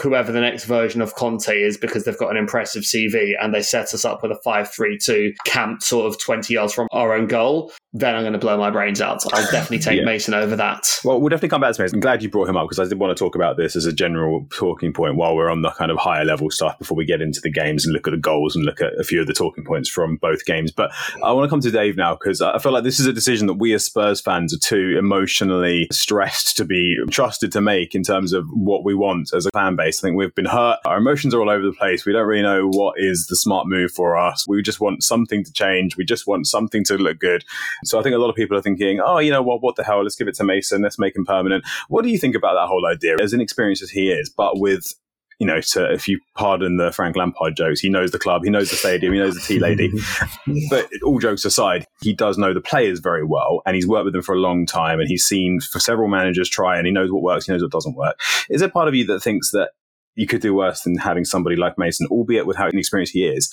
whoever 0.00 0.32
the 0.32 0.40
next 0.40 0.64
version 0.64 1.00
of 1.00 1.14
Conte 1.14 1.48
is 1.48 1.76
because 1.76 2.04
they've 2.04 2.18
got 2.18 2.30
an 2.30 2.36
impressive 2.36 2.82
CV 2.82 3.32
and 3.40 3.54
they 3.54 3.62
set 3.62 3.94
us 3.94 4.04
up 4.04 4.22
with 4.22 4.32
a 4.32 4.40
5-3-2 4.46 5.34
camped 5.46 5.82
sort 5.82 6.06
of 6.06 6.20
20 6.20 6.52
yards 6.54 6.72
from 6.72 6.88
our 6.92 7.14
own 7.14 7.26
goal, 7.26 7.72
then 7.92 8.16
I'm 8.16 8.22
going 8.22 8.32
to 8.32 8.38
blow 8.38 8.58
my 8.58 8.70
brains 8.70 9.00
out. 9.00 9.22
I'll 9.32 9.50
definitely 9.50 9.78
take 9.78 9.94
Yeah. 10.04 10.04
Mason 10.04 10.34
over 10.34 10.56
that. 10.56 10.88
Well, 11.04 11.20
we'll 11.20 11.28
definitely 11.28 11.50
come 11.50 11.60
back 11.60 11.74
to 11.74 11.82
Mason. 11.82 11.96
I'm 11.96 12.00
glad 12.00 12.22
you 12.22 12.28
brought 12.28 12.48
him 12.48 12.56
up 12.56 12.64
because 12.64 12.80
I 12.80 12.88
did 12.88 12.98
want 12.98 13.16
to 13.16 13.24
talk 13.24 13.36
about 13.36 13.56
this 13.56 13.76
as 13.76 13.86
a 13.86 13.92
general 13.92 14.44
talking 14.52 14.92
point 14.92 15.14
while 15.14 15.36
we're 15.36 15.50
on 15.50 15.62
the 15.62 15.70
kind 15.70 15.92
of 15.92 15.98
higher 15.98 16.24
level 16.24 16.50
stuff 16.50 16.76
before 16.78 16.96
we 16.96 17.04
get 17.04 17.22
into 17.22 17.40
the 17.40 17.50
games 17.50 17.86
and 17.86 17.92
look 17.92 18.08
at 18.08 18.10
the 18.10 18.16
goals 18.16 18.56
and 18.56 18.64
look 18.64 18.80
at 18.80 18.98
a 18.98 19.04
few 19.04 19.20
of 19.20 19.28
the 19.28 19.32
talking 19.32 19.64
points 19.64 19.88
from 19.88 20.16
both 20.16 20.44
games. 20.44 20.72
But 20.72 20.90
I 21.22 21.30
want 21.32 21.46
to 21.46 21.50
come 21.50 21.60
to 21.60 21.70
Dave 21.70 21.96
now 21.96 22.16
because 22.16 22.40
I 22.40 22.58
feel 22.58 22.72
like 22.72 22.82
this 22.82 22.98
is 22.98 23.06
a 23.06 23.12
decision 23.12 23.46
that 23.46 23.54
we 23.54 23.72
as 23.72 23.84
Spurs 23.84 24.20
fans 24.20 24.52
are 24.52 24.58
too 24.58 24.96
emotionally 24.98 25.86
stressed 25.92 26.56
to 26.56 26.64
be 26.64 26.96
trusted 27.10 27.52
to 27.52 27.60
make 27.60 27.94
in 27.94 28.02
terms 28.02 28.32
of 28.32 28.48
what 28.50 28.84
we 28.84 28.94
want 28.94 29.32
as 29.32 29.46
a 29.46 29.50
fan 29.50 29.76
base. 29.76 29.83
I 29.88 29.90
think 29.90 30.16
we've 30.16 30.34
been 30.34 30.44
hurt. 30.44 30.78
Our 30.84 30.98
emotions 30.98 31.34
are 31.34 31.40
all 31.40 31.50
over 31.50 31.64
the 31.64 31.72
place. 31.72 32.04
We 32.04 32.12
don't 32.12 32.26
really 32.26 32.42
know 32.42 32.68
what 32.68 32.98
is 32.98 33.26
the 33.26 33.36
smart 33.36 33.66
move 33.66 33.92
for 33.92 34.16
us. 34.16 34.46
We 34.48 34.62
just 34.62 34.80
want 34.80 35.02
something 35.02 35.44
to 35.44 35.52
change. 35.52 35.96
We 35.96 36.04
just 36.04 36.26
want 36.26 36.46
something 36.46 36.84
to 36.84 36.96
look 36.96 37.18
good. 37.18 37.44
So 37.84 37.98
I 37.98 38.02
think 38.02 38.14
a 38.14 38.18
lot 38.18 38.30
of 38.30 38.36
people 38.36 38.56
are 38.56 38.62
thinking, 38.62 39.00
oh, 39.04 39.18
you 39.18 39.30
know 39.30 39.42
what, 39.42 39.62
what 39.62 39.76
the 39.76 39.84
hell? 39.84 40.02
Let's 40.02 40.16
give 40.16 40.28
it 40.28 40.34
to 40.36 40.44
Mason. 40.44 40.82
Let's 40.82 40.98
make 40.98 41.16
him 41.16 41.24
permanent. 41.24 41.64
What 41.88 42.02
do 42.02 42.10
you 42.10 42.18
think 42.18 42.34
about 42.34 42.54
that 42.54 42.68
whole 42.68 42.86
idea? 42.86 43.16
As 43.20 43.32
inexperienced 43.32 43.82
as 43.82 43.90
he 43.90 44.10
is, 44.10 44.30
but 44.30 44.58
with 44.58 44.94
you 45.38 45.46
know, 45.46 45.60
to, 45.60 45.92
if 45.92 46.08
you 46.08 46.20
pardon 46.36 46.76
the 46.76 46.92
Frank 46.92 47.16
Lampard 47.16 47.56
jokes, 47.56 47.80
he 47.80 47.88
knows 47.88 48.10
the 48.10 48.18
club, 48.18 48.42
he 48.44 48.50
knows 48.50 48.70
the 48.70 48.76
stadium, 48.76 49.12
he 49.12 49.18
knows 49.18 49.34
the 49.34 49.40
tea 49.40 49.58
lady. 49.58 49.90
but 50.70 50.88
all 51.02 51.18
jokes 51.18 51.44
aside, 51.44 51.86
he 52.00 52.12
does 52.12 52.38
know 52.38 52.54
the 52.54 52.60
players 52.60 53.00
very 53.00 53.24
well, 53.24 53.62
and 53.66 53.74
he's 53.74 53.86
worked 53.86 54.04
with 54.04 54.14
them 54.14 54.22
for 54.22 54.34
a 54.34 54.40
long 54.40 54.66
time, 54.66 55.00
and 55.00 55.08
he's 55.08 55.24
seen 55.24 55.60
for 55.60 55.80
several 55.80 56.08
managers 56.08 56.48
try, 56.48 56.76
and 56.76 56.86
he 56.86 56.92
knows 56.92 57.10
what 57.10 57.22
works, 57.22 57.46
he 57.46 57.52
knows 57.52 57.62
what 57.62 57.72
doesn't 57.72 57.96
work. 57.96 58.20
Is 58.48 58.60
there 58.60 58.68
part 58.68 58.88
of 58.88 58.94
you 58.94 59.04
that 59.06 59.20
thinks 59.20 59.50
that 59.50 59.70
you 60.14 60.26
could 60.26 60.40
do 60.40 60.54
worse 60.54 60.82
than 60.82 60.96
having 60.96 61.24
somebody 61.24 61.56
like 61.56 61.78
Mason, 61.78 62.06
albeit 62.10 62.46
with 62.46 62.56
how 62.56 62.68
inexperienced 62.68 63.12
he 63.12 63.26
is, 63.26 63.52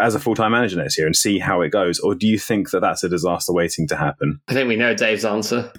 as 0.00 0.14
a 0.14 0.20
full 0.20 0.34
time 0.34 0.52
manager 0.52 0.76
next 0.76 0.96
year, 0.98 1.06
and 1.06 1.16
see 1.16 1.38
how 1.38 1.60
it 1.62 1.70
goes? 1.70 1.98
Or 1.98 2.14
do 2.14 2.26
you 2.26 2.38
think 2.38 2.70
that 2.70 2.80
that's 2.80 3.02
a 3.02 3.08
disaster 3.08 3.52
waiting 3.52 3.88
to 3.88 3.96
happen? 3.96 4.40
I 4.48 4.54
think 4.54 4.68
we 4.68 4.76
know 4.76 4.94
Dave's 4.94 5.24
answer. 5.24 5.72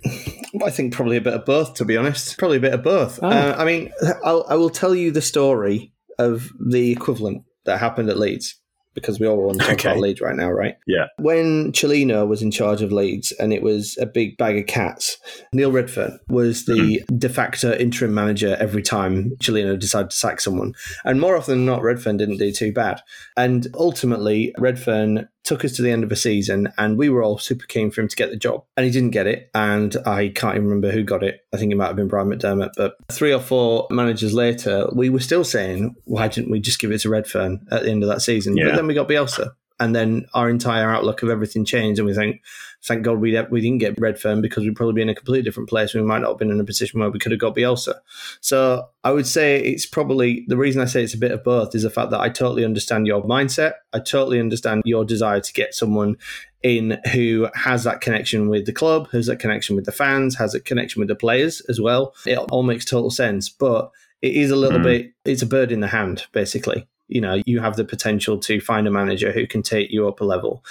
I 0.63 0.69
think 0.69 0.93
probably 0.93 1.17
a 1.17 1.21
bit 1.21 1.33
of 1.33 1.45
both, 1.45 1.75
to 1.75 1.85
be 1.85 1.97
honest. 1.97 2.37
Probably 2.37 2.57
a 2.57 2.61
bit 2.61 2.73
of 2.73 2.83
both. 2.83 3.19
Oh. 3.21 3.29
Uh, 3.29 3.55
I 3.57 3.65
mean, 3.65 3.91
I'll, 4.23 4.45
I 4.49 4.55
will 4.55 4.69
tell 4.69 4.93
you 4.93 5.11
the 5.11 5.21
story 5.21 5.93
of 6.19 6.49
the 6.59 6.91
equivalent 6.91 7.43
that 7.65 7.79
happened 7.79 8.09
at 8.09 8.19
Leeds 8.19 8.59
because 8.93 9.19
we 9.19 9.27
all 9.27 9.37
want 9.37 9.59
to 9.59 9.65
talk 9.65 9.73
Okay. 9.73 9.89
about 9.89 10.01
Leeds 10.01 10.21
right 10.21 10.35
now, 10.35 10.49
right? 10.49 10.77
Yeah. 10.87 11.07
When 11.17 11.71
Cellino 11.71 12.27
was 12.27 12.41
in 12.41 12.51
charge 12.51 12.81
of 12.81 12.91
Leeds 12.91 13.31
and 13.33 13.53
it 13.53 13.61
was 13.61 13.97
a 13.99 14.05
big 14.05 14.37
bag 14.37 14.57
of 14.57 14.67
cats, 14.67 15.17
Neil 15.53 15.71
Redfearn 15.71 16.17
was 16.27 16.65
the 16.65 16.73
mm-hmm. 16.73 17.17
de 17.17 17.29
facto 17.29 17.73
interim 17.77 18.13
manager 18.13 18.57
every 18.59 18.81
time 18.81 19.31
Cellino 19.41 19.79
decided 19.79 20.11
to 20.11 20.17
sack 20.17 20.41
someone. 20.41 20.73
And 21.05 21.21
more 21.21 21.37
often 21.37 21.59
than 21.59 21.65
not, 21.65 21.81
Redfearn 21.81 22.17
didn't 22.17 22.37
do 22.37 22.51
too 22.51 22.71
bad. 22.73 23.01
And 23.37 23.67
ultimately, 23.75 24.53
Redfearn 24.57 25.27
took 25.43 25.65
us 25.65 25.71
to 25.73 25.81
the 25.81 25.91
end 25.91 26.03
of 26.03 26.11
a 26.11 26.15
season 26.15 26.71
and 26.77 26.97
we 26.97 27.09
were 27.09 27.23
all 27.23 27.37
super 27.37 27.65
keen 27.65 27.89
for 27.89 28.01
him 28.01 28.07
to 28.07 28.15
get 28.15 28.29
the 28.29 28.37
job. 28.37 28.63
And 28.77 28.85
he 28.85 28.91
didn't 28.91 29.11
get 29.11 29.27
it. 29.27 29.49
And 29.55 29.95
I 30.05 30.29
can't 30.29 30.55
even 30.55 30.67
remember 30.67 30.91
who 30.91 31.03
got 31.03 31.23
it. 31.23 31.45
I 31.53 31.57
think 31.57 31.71
it 31.71 31.75
might 31.75 31.87
have 31.87 31.95
been 31.95 32.07
Brian 32.07 32.29
McDermott. 32.29 32.71
But 32.77 32.95
three 33.11 33.33
or 33.33 33.39
four 33.39 33.87
managers 33.89 34.33
later, 34.33 34.87
we 34.93 35.09
were 35.09 35.19
still 35.19 35.43
saying, 35.43 35.95
why 36.05 36.27
didn't 36.27 36.51
we 36.51 36.59
just 36.59 36.79
give 36.79 36.91
it 36.91 36.99
to 36.99 37.09
Redfearn 37.09 37.61
at 37.71 37.83
the 37.83 37.91
end 37.91 38.03
of 38.03 38.09
that 38.09 38.21
season? 38.21 38.55
Yeah. 38.55 38.69
But 38.69 38.75
then 38.75 38.87
we 38.87 38.93
got 38.93 39.09
Bielsa. 39.09 39.51
And 39.79 39.95
then 39.95 40.27
our 40.35 40.47
entire 40.47 40.93
outlook 40.93 41.23
of 41.23 41.29
everything 41.29 41.65
changed, 41.65 41.97
and 41.97 42.05
we 42.05 42.13
think, 42.13 42.43
thank 42.83 43.03
God 43.03 43.19
we 43.19 43.39
we 43.49 43.61
didn't 43.61 43.79
get 43.79 43.95
Redfearn 43.97 44.41
because 44.41 44.63
we'd 44.63 44.75
probably 44.75 44.93
be 44.93 45.01
in 45.01 45.09
a 45.09 45.15
completely 45.15 45.43
different 45.43 45.69
place. 45.69 45.93
We 45.93 46.01
might 46.01 46.21
not 46.21 46.29
have 46.29 46.37
been 46.37 46.51
in 46.51 46.59
a 46.59 46.63
position 46.63 46.99
where 46.99 47.09
we 47.09 47.19
could 47.19 47.31
have 47.31 47.39
got 47.39 47.55
Bielsa. 47.55 47.95
So 48.39 48.87
I 49.03 49.11
would 49.11 49.27
say 49.27 49.61
it's 49.61 49.85
probably 49.85 50.45
the 50.47 50.57
reason 50.57 50.81
I 50.81 50.85
say 50.85 51.03
it's 51.03 51.13
a 51.13 51.17
bit 51.19 51.31
of 51.31 51.43
both 51.43 51.75
is 51.75 51.83
the 51.83 51.89
fact 51.89 52.11
that 52.11 52.19
I 52.19 52.29
totally 52.29 52.65
understand 52.65 53.07
your 53.07 53.23
mindset. 53.23 53.73
I 53.93 53.99
totally 53.99 54.39
understand 54.39 54.83
your 54.85 55.05
desire 55.05 55.39
to 55.39 55.53
get 55.53 55.73
someone 55.73 56.17
in 56.63 56.99
who 57.11 57.47
has 57.55 57.83
that 57.85 58.01
connection 58.01 58.47
with 58.47 58.65
the 58.65 58.73
club, 58.73 59.09
has 59.11 59.25
that 59.27 59.39
connection 59.39 59.75
with 59.75 59.85
the 59.85 59.91
fans, 59.91 60.37
has 60.37 60.51
that 60.51 60.65
connection 60.65 60.99
with 60.99 61.07
the 61.07 61.15
players 61.15 61.61
as 61.69 61.81
well. 61.81 62.13
It 62.25 62.37
all 62.37 62.63
makes 62.63 62.85
total 62.85 63.09
sense, 63.09 63.49
but 63.49 63.91
it 64.21 64.35
is 64.35 64.51
a 64.51 64.55
little 64.55 64.79
Mm. 64.79 64.83
bit. 64.83 65.11
It's 65.25 65.41
a 65.41 65.47
bird 65.47 65.71
in 65.71 65.79
the 65.79 65.87
hand, 65.87 66.25
basically. 66.31 66.87
You 67.07 67.21
know, 67.21 67.41
you 67.45 67.59
have 67.59 67.75
the 67.75 67.83
potential 67.83 68.37
to 68.39 68.61
find 68.61 68.87
a 68.87 68.91
manager 68.91 69.31
who 69.31 69.47
can 69.47 69.63
take 69.63 69.91
you 69.91 70.07
up 70.07 70.21
a 70.21 70.23
level, 70.23 70.63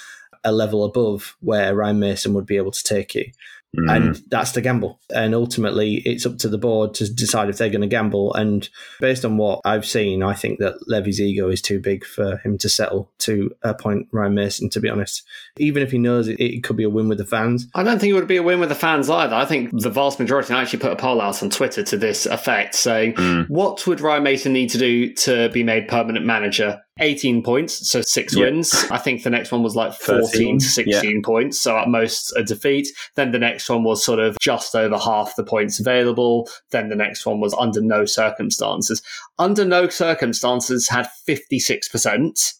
a 0.44 0.52
level 0.52 0.84
above 0.84 1.36
where 1.40 1.74
Ryan 1.74 1.98
Mason 2.00 2.34
would 2.34 2.46
be 2.46 2.56
able 2.56 2.72
to 2.72 2.82
take 2.84 3.14
you 3.14 3.30
Mm. 3.78 3.88
and 3.96 4.22
that's 4.28 4.50
the 4.50 4.60
gamble. 4.60 4.98
And 5.14 5.32
ultimately, 5.32 6.02
it's 6.04 6.26
up 6.26 6.38
to 6.38 6.48
the 6.48 6.58
board 6.58 6.92
to 6.94 7.08
decide 7.08 7.48
if 7.48 7.58
they're 7.58 7.68
going 7.68 7.82
to 7.82 7.86
gamble. 7.86 8.34
And 8.34 8.68
based 8.98 9.24
on 9.24 9.36
what 9.36 9.60
I've 9.64 9.86
seen, 9.86 10.24
I 10.24 10.34
think 10.34 10.58
that 10.58 10.88
Levy's 10.88 11.20
ego 11.20 11.48
is 11.48 11.62
too 11.62 11.78
big 11.78 12.04
for 12.04 12.38
him 12.38 12.58
to 12.58 12.68
settle 12.68 13.12
to 13.20 13.54
appoint 13.62 14.08
Ryan 14.10 14.34
Mason. 14.34 14.70
To 14.70 14.80
be 14.80 14.88
honest, 14.88 15.22
even 15.56 15.84
if 15.84 15.92
he 15.92 15.98
knows 15.98 16.26
it, 16.26 16.40
it 16.40 16.64
could 16.64 16.74
be 16.76 16.82
a 16.82 16.90
win 16.90 17.08
with 17.08 17.18
the 17.18 17.24
fans. 17.24 17.68
I 17.72 17.84
don't 17.84 18.00
think 18.00 18.10
it 18.10 18.14
would 18.14 18.26
be 18.26 18.38
a 18.38 18.42
win 18.42 18.58
with 18.58 18.70
the 18.70 18.74
fans 18.74 19.08
either. 19.08 19.36
I 19.36 19.44
think 19.44 19.70
the 19.72 19.88
vast 19.88 20.18
majority 20.18 20.52
I 20.52 20.62
actually 20.62 20.80
put 20.80 20.90
a 20.90 20.96
poll 20.96 21.20
out 21.20 21.40
on 21.40 21.48
Twitter 21.50 21.84
to 21.84 21.96
this 21.96 22.26
effect 22.26 22.74
saying, 22.74 23.12
Mm. 23.14 23.48
what 23.50 23.86
would 23.86 24.00
Ryan 24.00 24.24
Mason 24.24 24.52
need 24.52 24.70
to 24.70 24.78
do 24.78 25.12
to 25.14 25.48
be 25.50 25.62
made 25.62 25.86
permanent 25.86 26.26
manager? 26.26 26.80
18 26.98 27.42
points, 27.42 27.88
so 27.90 28.02
six 28.02 28.34
Yeah. 28.36 28.44
wins. 28.46 28.74
I 28.90 28.98
think 28.98 29.22
the 29.22 29.30
next 29.30 29.52
one 29.52 29.62
was 29.62 29.74
like 29.76 29.94
14 29.94 30.22
13, 30.26 30.58
to 30.58 30.64
16 30.66 31.22
points, 31.22 31.60
so 31.60 31.78
at 31.78 31.88
most 31.88 32.32
a 32.36 32.42
defeat. 32.42 32.88
Then 33.16 33.30
the 33.32 33.38
next 33.38 33.68
one 33.70 33.84
was 33.84 34.04
sort 34.04 34.18
of 34.18 34.36
just 34.40 34.74
over 34.74 34.98
half 34.98 35.34
the 35.36 35.44
points 35.44 35.80
available. 35.80 36.48
Then 36.72 36.88
the 36.88 36.96
next 36.96 37.24
one 37.24 37.40
was 37.40 37.54
under 37.58 37.80
no 37.80 38.04
circumstances. 38.04 39.02
Under 39.38 39.64
no 39.64 39.88
circumstances 39.88 40.88
had 40.88 41.08
56%. 41.26 42.54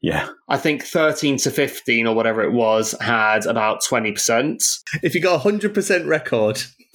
Yeah. 0.00 0.28
I 0.48 0.56
think 0.56 0.82
13 0.84 1.36
to 1.38 1.50
15 1.50 2.06
or 2.06 2.14
whatever 2.14 2.42
it 2.42 2.52
was 2.52 2.94
had 3.00 3.46
about 3.46 3.82
20%. 3.84 4.78
If 5.02 5.14
you 5.14 5.20
got 5.20 5.34
a 5.36 5.38
hundred 5.38 5.74
percent 5.74 6.06
record, 6.06 6.60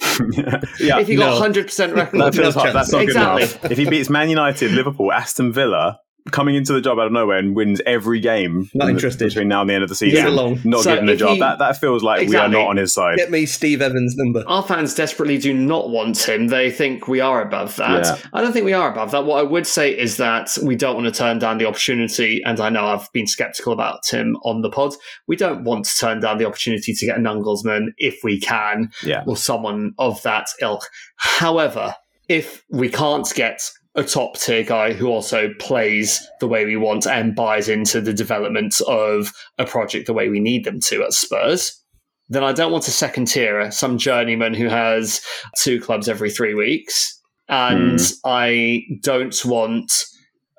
yeah. 0.78 0.98
if 0.98 1.08
you 1.08 1.16
got 1.16 1.40
no. 1.40 1.48
100% 1.62 1.94
record, 1.94 2.20
That 2.20 2.34
feels 2.34 2.54
No 2.54 2.60
hard. 2.60 2.74
That's 2.74 2.92
not 2.92 3.02
Exactly. 3.02 3.42
good 3.44 3.50
enough. 3.52 3.70
If 3.72 3.78
he 3.78 3.88
beats 3.88 4.10
Man 4.10 4.28
United, 4.28 4.72
Liverpool, 4.72 5.10
Aston 5.12 5.52
Villa, 5.52 6.00
coming 6.30 6.54
into 6.54 6.72
the 6.72 6.80
job 6.80 6.98
out 6.98 7.06
of 7.06 7.12
nowhere 7.12 7.38
and 7.38 7.54
wins 7.56 7.80
every 7.86 8.20
game 8.20 8.70
Not 8.74 8.88
in 8.88 8.94
the- 8.94 8.98
interested. 8.98 9.28
between 9.28 9.48
now 9.48 9.60
and 9.62 9.70
the 9.70 9.74
end 9.74 9.82
of 9.82 9.88
the 9.88 9.94
season, 9.94 10.36
Leave 10.36 10.58
it 10.58 10.64
not 10.64 10.82
So 10.84 10.90
getting 10.90 11.06
the 11.06 11.16
job. 11.16 11.34
he- 11.34 11.40
that 11.40 11.58
that 11.58 11.78
feels 11.80 12.02
like 12.02 12.22
Exactly. 12.22 12.50
we 12.54 12.60
are 12.60 12.62
not 12.64 12.70
on 12.70 12.76
his 12.76 12.92
side. 12.94 13.16
get 13.16 13.30
me 13.30 13.46
Steve 13.46 13.80
Evans' 13.82 14.14
number. 14.16 14.44
Our 14.46 14.62
fans 14.62 14.94
desperately 14.94 15.38
do 15.38 15.52
not 15.54 15.90
want 15.90 16.28
him. 16.28 16.48
They 16.48 16.70
think 16.70 17.08
we 17.08 17.20
are 17.20 17.42
above 17.42 17.76
that. 17.76 18.04
Yeah. 18.04 18.16
I 18.32 18.40
don't 18.42 18.52
think 18.52 18.64
we 18.64 18.72
are 18.72 18.90
above 18.90 19.10
that. 19.12 19.24
What 19.24 19.38
I 19.40 19.42
would 19.42 19.66
say 19.66 19.90
is 19.96 20.16
that 20.18 20.56
we 20.62 20.76
don't 20.76 20.94
want 20.96 21.06
to 21.06 21.18
turn 21.18 21.38
down 21.38 21.58
the 21.58 21.66
opportunity, 21.66 22.42
and 22.44 22.60
I 22.60 22.68
know 22.70 22.86
I've 22.86 23.10
been 23.12 23.26
skeptical 23.26 23.72
about 23.72 24.06
him 24.08 24.36
on 24.44 24.62
the 24.62 24.70
pod. 24.70 24.94
We 25.26 25.36
don't 25.36 25.64
want 25.64 25.84
to 25.86 25.96
turn 25.96 26.20
down 26.20 26.38
the 26.38 26.44
opportunity 26.46 26.92
to 26.94 27.06
get 27.06 27.16
a 27.18 27.20
Nagelsmann 27.20 27.88
if 27.98 28.20
we 28.22 28.40
can, 28.40 28.90
Yeah. 29.04 29.22
or 29.26 29.36
someone 29.36 29.92
of 29.98 30.22
that 30.22 30.48
ilk. 30.60 30.86
However, 31.16 31.94
if 32.28 32.64
we 32.70 32.88
can't 32.88 33.26
get 33.34 33.70
a 33.94 34.04
top 34.04 34.38
tier 34.38 34.62
guy 34.62 34.92
who 34.92 35.08
also 35.08 35.50
plays 35.58 36.26
the 36.40 36.48
way 36.48 36.64
we 36.64 36.76
want 36.76 37.06
and 37.06 37.34
buys 37.34 37.68
into 37.68 38.00
the 38.00 38.12
development 38.12 38.80
of 38.86 39.32
a 39.58 39.64
project 39.64 40.06
the 40.06 40.12
way 40.12 40.28
we 40.28 40.40
need 40.40 40.64
them 40.64 40.80
to 40.80 41.02
at 41.02 41.12
Spurs, 41.12 41.82
then 42.28 42.44
I 42.44 42.52
don't 42.52 42.72
want 42.72 42.88
a 42.88 42.92
second 42.92 43.26
tier, 43.26 43.70
some 43.70 43.98
journeyman 43.98 44.54
who 44.54 44.68
has 44.68 45.20
two 45.58 45.80
clubs 45.80 46.08
every 46.08 46.30
three 46.30 46.54
weeks. 46.54 47.14
And 47.48 47.98
hmm. 47.98 48.06
I 48.26 48.82
don't 49.02 49.42
want 49.44 49.90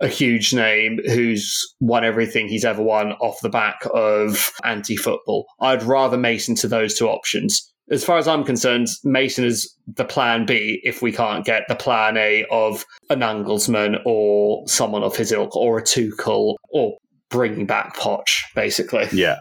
a 0.02 0.08
huge 0.08 0.54
name 0.54 1.00
who's 1.06 1.76
won 1.80 2.04
everything 2.04 2.48
he's 2.48 2.66
ever 2.66 2.82
won 2.82 3.12
off 3.14 3.42
the 3.42 3.50
back 3.50 3.80
of 3.94 4.52
anti 4.64 4.96
football. 4.96 5.46
I'd 5.60 5.84
rather 5.84 6.18
Mason 6.18 6.56
to 6.56 6.68
those 6.68 6.96
two 6.96 7.08
options. 7.08 7.72
As 7.92 8.04
far 8.04 8.18
as 8.18 8.28
I'm 8.28 8.44
concerned, 8.44 8.88
Mason 9.04 9.44
is 9.46 9.76
the 9.96 10.06
plan 10.06 10.46
B 10.46 10.80
if 10.84 11.02
we 11.02 11.12
can't 11.12 11.44
get 11.44 11.64
the 11.68 11.76
plan 11.76 12.18
A 12.18 12.46
of 12.52 12.86
an 13.10 13.22
Nagelsmann 13.22 14.02
or 14.06 14.68
someone 14.68 15.04
of 15.04 15.16
his 15.16 15.32
ilk 15.32 15.56
or 15.56 15.80
a 15.80 15.84
Tuchel 15.84 16.56
or 16.70 16.98
bringing 17.30 17.66
back 17.66 17.96
Poch, 17.96 18.44
basically. 18.56 19.08
Yeah, 19.12 19.38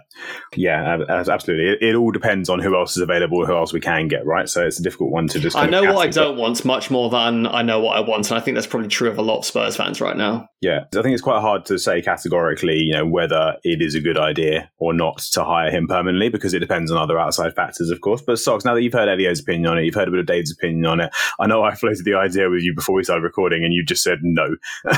yeah, 0.56 0.94
ab- 0.94 1.08
ab- 1.08 1.28
absolutely. 1.28 1.68
It, 1.70 1.90
it 1.90 1.94
all 1.94 2.10
depends 2.10 2.48
on 2.48 2.60
who 2.60 2.76
else 2.76 2.96
is 2.96 3.02
available, 3.02 3.46
who 3.46 3.56
else 3.56 3.72
we 3.72 3.80
can 3.80 4.08
get, 4.08 4.26
right? 4.26 4.48
So 4.48 4.66
it's 4.66 4.78
a 4.78 4.82
difficult 4.82 5.10
one 5.10 5.28
to 5.28 5.38
just. 5.38 5.56
I 5.56 5.66
know 5.66 5.82
what 5.82 5.96
I 5.96 6.06
cast 6.06 6.16
it, 6.16 6.20
but- 6.20 6.26
don't 6.26 6.38
want 6.38 6.64
much 6.64 6.90
more 6.90 7.10
than 7.10 7.46
I 7.46 7.62
know 7.62 7.80
what 7.80 7.96
I 7.96 8.00
want, 8.00 8.30
and 8.30 8.38
I 8.38 8.40
think 8.42 8.56
that's 8.56 8.66
probably 8.66 8.88
true 8.88 9.08
of 9.10 9.18
a 9.18 9.22
lot 9.22 9.38
of 9.38 9.44
Spurs 9.44 9.76
fans 9.76 10.00
right 10.00 10.16
now. 10.16 10.48
Yeah, 10.60 10.84
I 10.96 11.02
think 11.02 11.14
it's 11.14 11.22
quite 11.22 11.40
hard 11.40 11.64
to 11.66 11.78
say 11.78 12.02
categorically, 12.02 12.78
you 12.78 12.92
know, 12.92 13.06
whether 13.06 13.56
it 13.62 13.80
is 13.80 13.94
a 13.94 14.00
good 14.00 14.18
idea 14.18 14.70
or 14.78 14.92
not 14.92 15.18
to 15.32 15.44
hire 15.44 15.70
him 15.70 15.86
permanently 15.86 16.28
because 16.30 16.52
it 16.52 16.58
depends 16.58 16.90
on 16.90 16.98
other 16.98 17.18
outside 17.18 17.54
factors, 17.54 17.90
of 17.90 18.00
course. 18.00 18.22
But 18.22 18.38
Socks, 18.40 18.64
now 18.64 18.74
that 18.74 18.82
you've 18.82 18.92
heard 18.92 19.08
Elio's 19.08 19.40
opinion 19.40 19.66
on 19.70 19.78
it, 19.78 19.84
you've 19.84 19.94
heard 19.94 20.08
a 20.08 20.10
bit 20.10 20.20
of 20.20 20.26
Dave's 20.26 20.50
opinion 20.50 20.84
on 20.86 21.00
it. 21.00 21.12
I 21.38 21.46
know 21.46 21.62
I 21.62 21.74
floated 21.76 22.04
the 22.04 22.14
idea 22.14 22.50
with 22.50 22.62
you 22.62 22.74
before 22.74 22.96
we 22.96 23.04
started 23.04 23.22
recording, 23.22 23.64
and 23.64 23.72
you 23.72 23.84
just 23.84 24.02
said 24.02 24.18
no. 24.22 24.56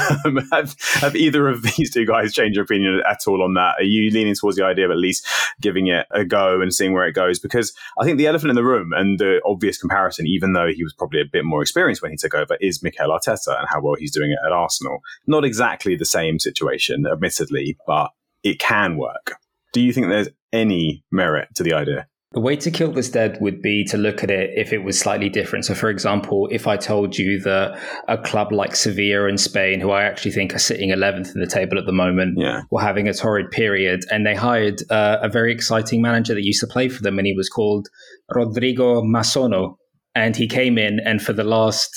Have, 0.53 0.75
have 0.95 1.15
either 1.17 1.49
of 1.49 1.63
these 1.63 1.93
two 1.93 2.07
guys 2.07 2.33
changed 2.33 2.57
your 2.57 2.65
opinion 2.65 2.80
at 2.87 3.21
all 3.27 3.43
on 3.43 3.55
that? 3.55 3.77
Are 3.79 3.85
you 3.85 4.11
leaning 4.11 4.35
towards 4.35 4.57
the 4.57 4.65
idea 4.65 4.85
of 4.85 4.91
at 4.91 4.97
least 4.97 5.27
giving 5.61 5.89
it 5.89 6.07
a 6.11 6.25
go 6.25 6.61
and 6.61 6.75
seeing 6.75 6.93
where 6.93 7.07
it 7.07 7.13
goes? 7.13 7.39
Because 7.39 7.73
I 8.01 8.05
think 8.05 8.19
the 8.19 8.27
elephant 8.27 8.51
in 8.51 8.57
the 8.57 8.65
room 8.65 8.93
and 8.93 9.19
the 9.19 9.41
obvious 9.45 9.79
comparison, 9.79 10.27
even 10.27 10.53
though 10.53 10.69
he 10.75 10.83
was 10.83 10.93
probably 10.93 11.21
a 11.21 11.31
bit 11.31 11.45
more 11.45 11.63
experienced 11.63 12.03
when 12.03 12.11
he 12.11 12.17
took 12.17 12.35
over, 12.35 12.57
is 12.61 12.83
Mikel 12.83 13.11
Arteta 13.11 13.59
and 13.59 13.69
how 13.69 13.81
well 13.81 13.95
he's 13.99 14.13
doing 14.13 14.31
it 14.31 14.39
at 14.47 14.53
Arsenal. 14.53 15.01
Not 15.27 15.45
exactly 15.45 15.97
the 15.97 16.05
same 16.05 16.39
situation, 16.39 17.07
admittedly, 17.11 17.77
but 17.87 18.11
it 18.43 18.59
can 18.59 18.97
work. 18.97 19.37
Do 19.73 19.81
you 19.81 19.93
think 19.93 20.09
there's 20.09 20.29
any 20.53 21.05
merit 21.13 21.49
to 21.55 21.63
the 21.63 21.75
idea? 21.75 22.07
The 22.33 22.41
way 22.41 22.55
to 22.55 22.71
kill 22.71 22.93
this 22.93 23.11
dead 23.11 23.39
would 23.41 23.61
be 23.61 23.83
to 23.87 23.97
look 23.97 24.23
at 24.23 24.31
it 24.31 24.51
if 24.55 24.73
it 24.73 24.85
was 24.85 24.97
slightly 24.97 25.29
different. 25.29 25.65
So, 25.65 25.75
for 25.75 25.91
example, 25.91 26.49
if 26.53 26.69
I 26.69 26.77
told 26.77 27.19
you 27.19 27.41
that 27.41 27.77
a 28.07 28.17
club 28.19 28.53
like 28.53 28.77
Sevilla 28.77 29.27
in 29.29 29.37
Spain, 29.37 29.81
who 29.81 29.91
I 29.91 30.05
actually 30.05 30.31
think 30.31 30.55
are 30.55 30.61
sitting 30.61 30.91
11th 30.91 31.35
in 31.35 31.41
the 31.41 31.49
table 31.49 31.77
at 31.77 31.87
the 31.87 31.93
moment, 31.93 32.39
Yeah. 32.39 32.63
were 32.71 32.83
having 32.83 33.09
a 33.09 33.15
torrid 33.15 33.51
period, 33.51 34.03
and 34.13 34.25
they 34.25 34.37
hired 34.37 34.81
uh, 34.91 35.19
a 35.21 35.29
very 35.29 35.53
exciting 35.53 36.01
manager 36.01 36.35
that 36.35 36.45
used 36.45 36.61
to 36.61 36.69
play 36.69 36.89
for 36.89 37.03
them, 37.03 37.19
and 37.19 37.27
he 37.27 37.35
was 37.35 37.49
called 37.49 37.89
Rodrigo 38.33 39.03
Masono. 39.03 39.75
And 40.15 40.37
he 40.37 40.47
came 40.47 40.79
in, 40.79 41.01
and 41.05 41.21
for 41.21 41.33
the 41.33 41.45
last 41.45 41.91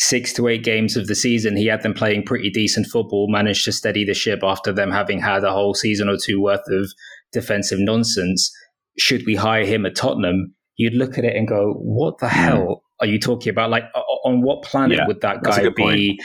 six 0.00 0.32
to 0.32 0.48
eight 0.48 0.64
games 0.64 0.96
of 0.96 1.06
the 1.06 1.14
season, 1.14 1.56
he 1.56 1.66
had 1.66 1.82
them 1.82 1.94
playing 1.94 2.24
pretty 2.24 2.50
decent 2.50 2.88
football, 2.88 3.28
managed 3.30 3.64
to 3.66 3.72
steady 3.72 4.04
the 4.04 4.14
ship 4.14 4.40
after 4.42 4.72
them 4.72 4.90
having 4.90 5.20
had 5.20 5.44
a 5.44 5.52
whole 5.52 5.74
season 5.74 6.08
or 6.08 6.16
two 6.16 6.40
worth 6.40 6.68
of 6.68 6.90
defensive 7.32 7.78
nonsense. 7.80 8.50
Should 8.98 9.24
we 9.26 9.34
hire 9.36 9.64
him 9.64 9.86
at 9.86 9.94
Tottenham? 9.96 10.54
You'd 10.76 10.94
look 10.94 11.18
at 11.18 11.24
it 11.24 11.34
and 11.36 11.46
go, 11.48 11.72
what 11.74 12.18
the 12.18 12.28
hell 12.28 12.82
are 13.00 13.06
you 13.06 13.18
talking 13.18 13.50
about? 13.50 13.70
Like, 13.70 13.84
on 14.24 14.42
what 14.42 14.62
planet 14.62 14.98
Yeah, 14.98 15.06
would 15.06 15.20
that 15.22 15.42
guy 15.42 15.62
good 15.62 15.76
point. 15.76 15.94
be 15.94 16.20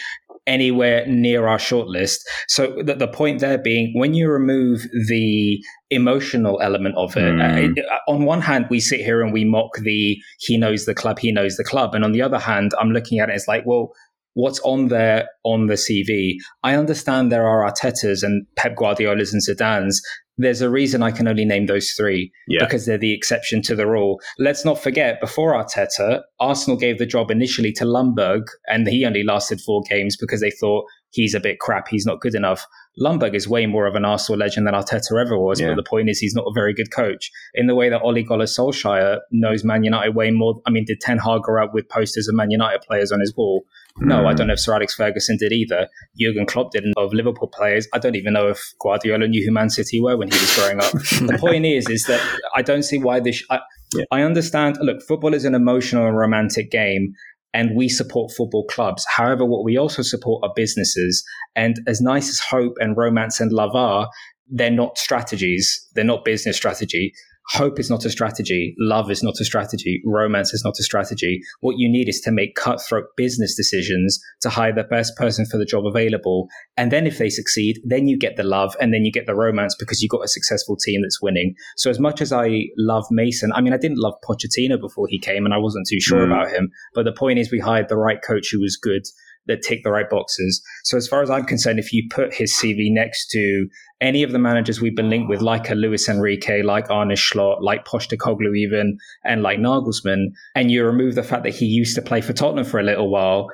anywhere 0.45 1.05
near 1.07 1.47
our 1.47 1.57
shortlist? 1.57 2.17
So 2.47 2.81
the, 2.83 2.95
the 2.95 3.07
point 3.07 3.39
there 3.39 3.57
being, 3.57 3.93
when 3.97 4.13
you 4.13 4.29
remove 4.29 4.85
the 5.07 5.59
emotional 5.89 6.59
element 6.61 6.95
of 6.97 7.15
it, 7.17 7.21
Mm. 7.33 7.77
uh, 7.79 8.11
on 8.11 8.25
one 8.25 8.41
hand, 8.41 8.67
we 8.69 8.79
sit 8.79 8.99
here 9.01 9.21
and 9.21 9.31
we 9.33 9.45
mock 9.45 9.77
the 9.81 10.17
he 10.39 10.57
knows 10.57 10.85
the 10.85 10.93
club, 10.95 11.19
he 11.19 11.31
knows 11.31 11.55
the 11.57 11.63
club. 11.63 11.95
And 11.95 12.03
on 12.03 12.11
the 12.11 12.21
other 12.21 12.39
hand, 12.39 12.73
I'm 12.79 12.91
looking 12.91 13.19
at 13.19 13.29
it, 13.29 13.35
it's 13.35 13.47
like, 13.47 13.63
well, 13.65 13.91
what's 14.35 14.59
on 14.61 14.87
there 14.87 15.27
on 15.43 15.67
the 15.67 15.75
CV? 15.75 16.35
I 16.63 16.75
understand 16.75 17.31
there 17.31 17.47
are 17.47 17.69
Artetas 17.71 18.23
and 18.23 18.45
Pep 18.55 18.75
Guardiolas 18.75 19.31
and 19.33 19.41
Zidanes. 19.41 19.97
There's 20.37 20.61
a 20.61 20.69
reason 20.69 21.03
I 21.03 21.11
can 21.11 21.27
only 21.27 21.45
name 21.45 21.67
those 21.67 21.91
three 21.91 22.31
Yeah. 22.47 22.63
because 22.65 22.85
they're 22.85 22.97
the 22.97 23.13
exception 23.13 23.61
to 23.63 23.75
the 23.75 23.85
rule. 23.85 24.19
Let's 24.39 24.65
not 24.65 24.81
forget, 24.81 25.21
before 25.21 25.53
Arteta, 25.53 26.21
Arsenal 26.39 26.77
gave 26.77 26.97
the 26.97 27.05
job 27.05 27.29
initially 27.29 27.71
to 27.73 27.83
Ljungberg, 27.85 28.43
and 28.67 28.87
he 28.87 29.05
only 29.05 29.23
lasted 29.23 29.61
four 29.61 29.83
games 29.89 30.17
because 30.19 30.41
they 30.41 30.51
thought 30.51 30.85
he's 31.11 31.35
a 31.35 31.39
bit 31.39 31.59
crap, 31.59 31.87
he's 31.87 32.05
not 32.05 32.19
good 32.19 32.33
enough. 32.35 32.65
Ljungberg 33.01 33.33
is 33.33 33.47
way 33.47 33.65
more 33.65 33.87
of 33.87 33.95
an 33.95 34.05
Arsenal 34.05 34.37
legend 34.39 34.67
than 34.67 34.75
Arteta 34.75 35.19
ever 35.19 35.37
was, 35.37 35.59
Yeah. 35.59 35.69
but 35.69 35.75
the 35.77 35.83
point 35.83 36.09
is 36.09 36.19
he's 36.19 36.35
not 36.35 36.45
a 36.45 36.51
very 36.53 36.73
good 36.73 36.91
coach. 36.91 37.31
In 37.55 37.67
the 37.67 37.75
way 37.75 37.89
that 37.89 38.01
Ole 38.01 38.21
Gunnar 38.23 38.45
Solskjaer 38.45 39.19
knows 39.31 39.63
Man 39.63 39.83
United 39.83 40.15
way 40.15 40.31
more. 40.31 40.61
I 40.67 40.69
mean, 40.69 40.85
did 40.85 41.01
Ten 41.01 41.17
Hag 41.17 41.43
go 41.43 41.57
out 41.57 41.73
with 41.73 41.89
posters 41.89 42.27
of 42.27 42.35
Man 42.35 42.51
United 42.51 42.81
players 42.81 43.11
on 43.11 43.19
his 43.19 43.35
wall? 43.35 43.65
No, 43.97 44.25
I 44.25 44.31
hmm. 44.31 44.37
don't 44.37 44.47
know 44.47 44.53
if 44.53 44.59
Sir 44.59 44.73
Alex 44.73 44.95
Ferguson 44.95 45.37
did 45.37 45.51
either. 45.51 45.87
Jurgen 46.19 46.45
Klopp 46.45 46.71
didn't 46.71 46.93
of 46.97 47.13
Liverpool 47.13 47.47
players. 47.47 47.87
I 47.93 47.99
don't 47.99 48.15
even 48.15 48.33
know 48.33 48.47
if 48.47 48.73
Guardiola 48.79 49.27
knew 49.27 49.45
who 49.45 49.51
Man 49.51 49.69
City 49.69 50.01
were 50.01 50.17
when 50.17 50.29
he 50.29 50.39
was 50.39 50.55
growing 50.55 50.79
up. 50.79 50.91
the 50.91 51.37
point 51.39 51.65
is, 51.65 51.87
is 51.89 52.05
that 52.05 52.21
I 52.55 52.61
don't 52.61 52.83
see 52.83 52.97
why 52.99 53.19
this. 53.19 53.43
I, 53.49 53.59
Yeah. 53.93 54.05
I 54.11 54.21
understand. 54.23 54.77
Look, 54.81 55.03
football 55.03 55.35
is 55.35 55.45
an 55.45 55.53
emotional 55.53 56.07
and 56.07 56.17
romantic 56.17 56.71
game, 56.71 57.13
and 57.53 57.75
we 57.75 57.87
support 57.87 58.31
football 58.35 58.65
clubs. 58.65 59.05
However, 59.15 59.45
what 59.45 59.63
we 59.63 59.77
also 59.77 60.01
support 60.01 60.41
are 60.43 60.51
businesses. 60.55 61.23
And 61.55 61.77
as 61.87 62.01
nice 62.01 62.29
as 62.29 62.39
hope 62.39 62.73
and 62.79 62.97
romance 62.97 63.39
and 63.39 63.51
love 63.51 63.75
are, 63.75 64.09
they're 64.49 64.71
not 64.71 64.97
strategies. 64.97 65.87
They're 65.95 66.03
not 66.03 66.25
business 66.25 66.57
strategy. 66.57 67.13
Hope 67.51 67.77
is 67.77 67.89
not 67.89 68.05
a 68.05 68.09
strategy. 68.09 68.73
Love 68.79 69.11
is 69.11 69.21
not 69.21 69.39
a 69.39 69.45
strategy. 69.45 70.01
Romance 70.05 70.53
is 70.53 70.63
not 70.63 70.79
a 70.79 70.83
strategy. 70.83 71.41
What 71.59 71.77
you 71.77 71.89
need 71.89 72.07
is 72.07 72.21
to 72.21 72.31
make 72.31 72.55
cutthroat 72.55 73.05
business 73.17 73.53
decisions 73.55 74.19
to 74.41 74.49
hire 74.49 74.73
the 74.73 74.85
best 74.85 75.15
person 75.17 75.45
for 75.45 75.57
the 75.57 75.65
job 75.65 75.85
available. 75.85 76.47
And 76.77 76.91
then 76.91 77.05
if 77.05 77.17
they 77.17 77.29
succeed, 77.29 77.81
then 77.83 78.07
you 78.07 78.17
get 78.17 78.37
the 78.37 78.43
love 78.43 78.75
and 78.79 78.93
then 78.93 79.03
you 79.03 79.11
get 79.11 79.25
the 79.25 79.35
romance 79.35 79.75
because 79.77 80.01
you've 80.01 80.09
got 80.11 80.23
a 80.23 80.27
successful 80.29 80.77
team 80.77 81.01
that's 81.01 81.21
winning. 81.21 81.53
So 81.75 81.89
as 81.89 81.99
much 81.99 82.21
as 82.21 82.31
I 82.31 82.67
love 82.77 83.05
Mason, 83.11 83.51
I 83.53 83.61
mean, 83.61 83.73
I 83.73 83.77
didn't 83.77 83.99
love 83.99 84.13
Pochettino 84.27 84.79
before 84.79 85.07
he 85.07 85.19
came 85.19 85.43
and 85.45 85.53
I 85.53 85.57
wasn't 85.57 85.87
too 85.87 85.99
sure 85.99 86.25
Mm. 86.25 86.31
about 86.31 86.49
him. 86.51 86.71
But 86.93 87.03
the 87.03 87.11
point 87.11 87.39
is 87.39 87.51
we 87.51 87.59
hired 87.59 87.89
the 87.89 87.97
right 87.97 88.21
coach 88.21 88.49
who 88.51 88.61
was 88.61 88.77
good 88.77 89.03
that 89.47 89.61
tick 89.61 89.83
the 89.83 89.91
right 89.91 90.09
boxes. 90.09 90.61
So 90.83 90.97
as 90.97 91.07
far 91.07 91.21
as 91.21 91.29
I'm 91.29 91.45
concerned, 91.45 91.79
if 91.79 91.93
you 91.93 92.07
put 92.09 92.33
his 92.33 92.53
CV 92.53 92.87
next 92.89 93.27
to 93.31 93.67
any 94.01 94.23
of 94.23 94.31
the 94.31 94.39
managers 94.39 94.81
we've 94.81 94.95
been 94.95 95.09
linked 95.09 95.29
with, 95.29 95.41
like 95.41 95.69
a 95.69 95.75
Luis 95.75 96.09
Enrique, 96.09 96.61
like 96.61 96.89
Arne 96.89 97.15
Slot, 97.15 97.63
like 97.63 97.85
Postecoglou 97.85 98.57
even, 98.57 98.97
and 99.23 99.41
like 99.41 99.59
Nagelsmann, 99.59 100.27
and 100.55 100.71
you 100.71 100.85
remove 100.85 101.15
the 101.15 101.23
fact 101.23 101.43
that 101.43 101.55
he 101.55 101.65
used 101.65 101.95
to 101.95 102.01
play 102.01 102.21
for 102.21 102.33
Tottenham 102.33 102.65
for 102.65 102.79
a 102.79 102.83
little 102.83 103.09
while, 103.09 103.47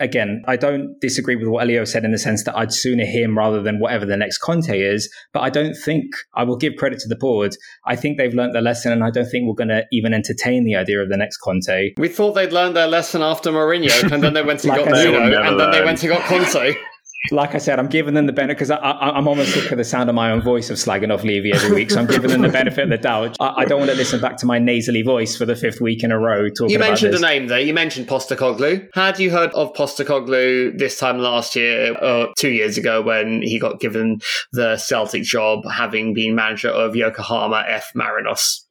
again, 0.00 0.42
I 0.46 0.56
don't 0.56 0.98
disagree 1.00 1.36
with 1.36 1.48
what 1.48 1.62
Elio 1.62 1.84
said 1.84 2.04
in 2.04 2.12
the 2.12 2.18
sense 2.18 2.44
that 2.44 2.56
I'd 2.56 2.72
sooner 2.72 3.04
him 3.04 3.36
rather 3.36 3.62
than 3.62 3.78
whatever 3.78 4.04
the 4.06 4.16
next 4.16 4.38
Conte 4.38 4.78
is, 4.78 5.12
but 5.32 5.40
I 5.40 5.50
don't 5.50 5.74
think, 5.74 6.06
I 6.34 6.44
will 6.44 6.56
give 6.56 6.74
credit 6.76 6.98
to 7.00 7.08
the 7.08 7.16
board, 7.16 7.56
I 7.86 7.96
think 7.96 8.18
they've 8.18 8.34
learnt 8.34 8.52
their 8.52 8.62
lesson 8.62 8.92
and 8.92 9.04
I 9.04 9.10
don't 9.10 9.26
think 9.26 9.46
we're 9.46 9.54
going 9.54 9.68
to 9.68 9.84
even 9.92 10.14
entertain 10.14 10.64
the 10.64 10.76
idea 10.76 11.00
of 11.00 11.08
the 11.08 11.16
next 11.16 11.38
Conte. 11.38 11.92
We 11.96 12.08
thought 12.08 12.32
they'd 12.32 12.52
learned 12.52 12.76
their 12.76 12.88
lesson 12.88 13.22
after 13.22 13.50
Mourinho, 13.50 14.12
and 14.12 14.22
then 14.22 14.34
they 14.34 14.42
went 14.42 14.64
and 14.64 14.70
Like 14.74 14.84
got 14.84 14.94
I 14.94 15.04
Nuno, 15.04 15.12
They 15.12 15.18
will 15.18 15.30
never 15.30 15.44
and 15.44 15.60
then 15.60 15.70
they 15.70 15.84
went 15.84 16.02
and 16.02 16.12
got 16.12 16.22
Conte. 16.22 16.76
like 17.30 17.54
I 17.54 17.58
said, 17.58 17.78
I'm 17.78 17.88
giving 17.88 18.14
them 18.14 18.26
the 18.26 18.32
benefit 18.32 18.58
because 18.58 18.70
I'm 18.70 19.26
almost 19.26 19.54
sick 19.54 19.70
of 19.72 19.78
the 19.78 19.84
sound 19.84 20.10
of 20.10 20.14
my 20.14 20.30
own 20.30 20.42
voice 20.42 20.68
of 20.68 20.76
slagging 20.76 21.12
off 21.12 21.24
Levy 21.24 21.52
every 21.52 21.74
week. 21.74 21.90
So 21.90 22.00
I'm 22.00 22.06
giving 22.06 22.30
them 22.30 22.42
the 22.42 22.50
benefit 22.50 22.84
of 22.84 22.90
the 22.90 22.98
doubt. 22.98 23.36
I, 23.40 23.62
I 23.62 23.64
don't 23.64 23.78
want 23.78 23.90
to 23.90 23.96
listen 23.96 24.20
back 24.20 24.36
to 24.38 24.46
my 24.46 24.58
nasally 24.58 25.02
voice 25.02 25.36
for 25.36 25.46
the 25.46 25.56
fifth 25.56 25.80
week 25.80 26.04
in 26.04 26.12
a 26.12 26.18
row. 26.18 26.48
Talking 26.50 26.70
You 26.70 26.78
mentioned 26.78 27.14
a 27.14 27.20
name 27.20 27.46
there. 27.46 27.60
You 27.60 27.72
mentioned 27.72 28.08
Postecoglou. 28.08 28.88
Had 28.92 29.18
you 29.18 29.30
heard 29.30 29.50
of 29.52 29.72
Postecoglou 29.72 30.76
this 30.78 30.98
time 30.98 31.18
last 31.18 31.56
year 31.56 31.96
or 31.96 32.28
two 32.36 32.50
years 32.50 32.76
ago 32.76 33.00
when 33.00 33.40
he 33.40 33.58
got 33.58 33.80
given 33.80 34.20
the 34.52 34.76
Celtic 34.76 35.22
job, 35.22 35.64
having 35.70 36.12
been 36.12 36.34
manager 36.34 36.68
of 36.68 36.94
Yokohama 36.94 37.64
F 37.66 37.90
Marinos? 37.96 38.63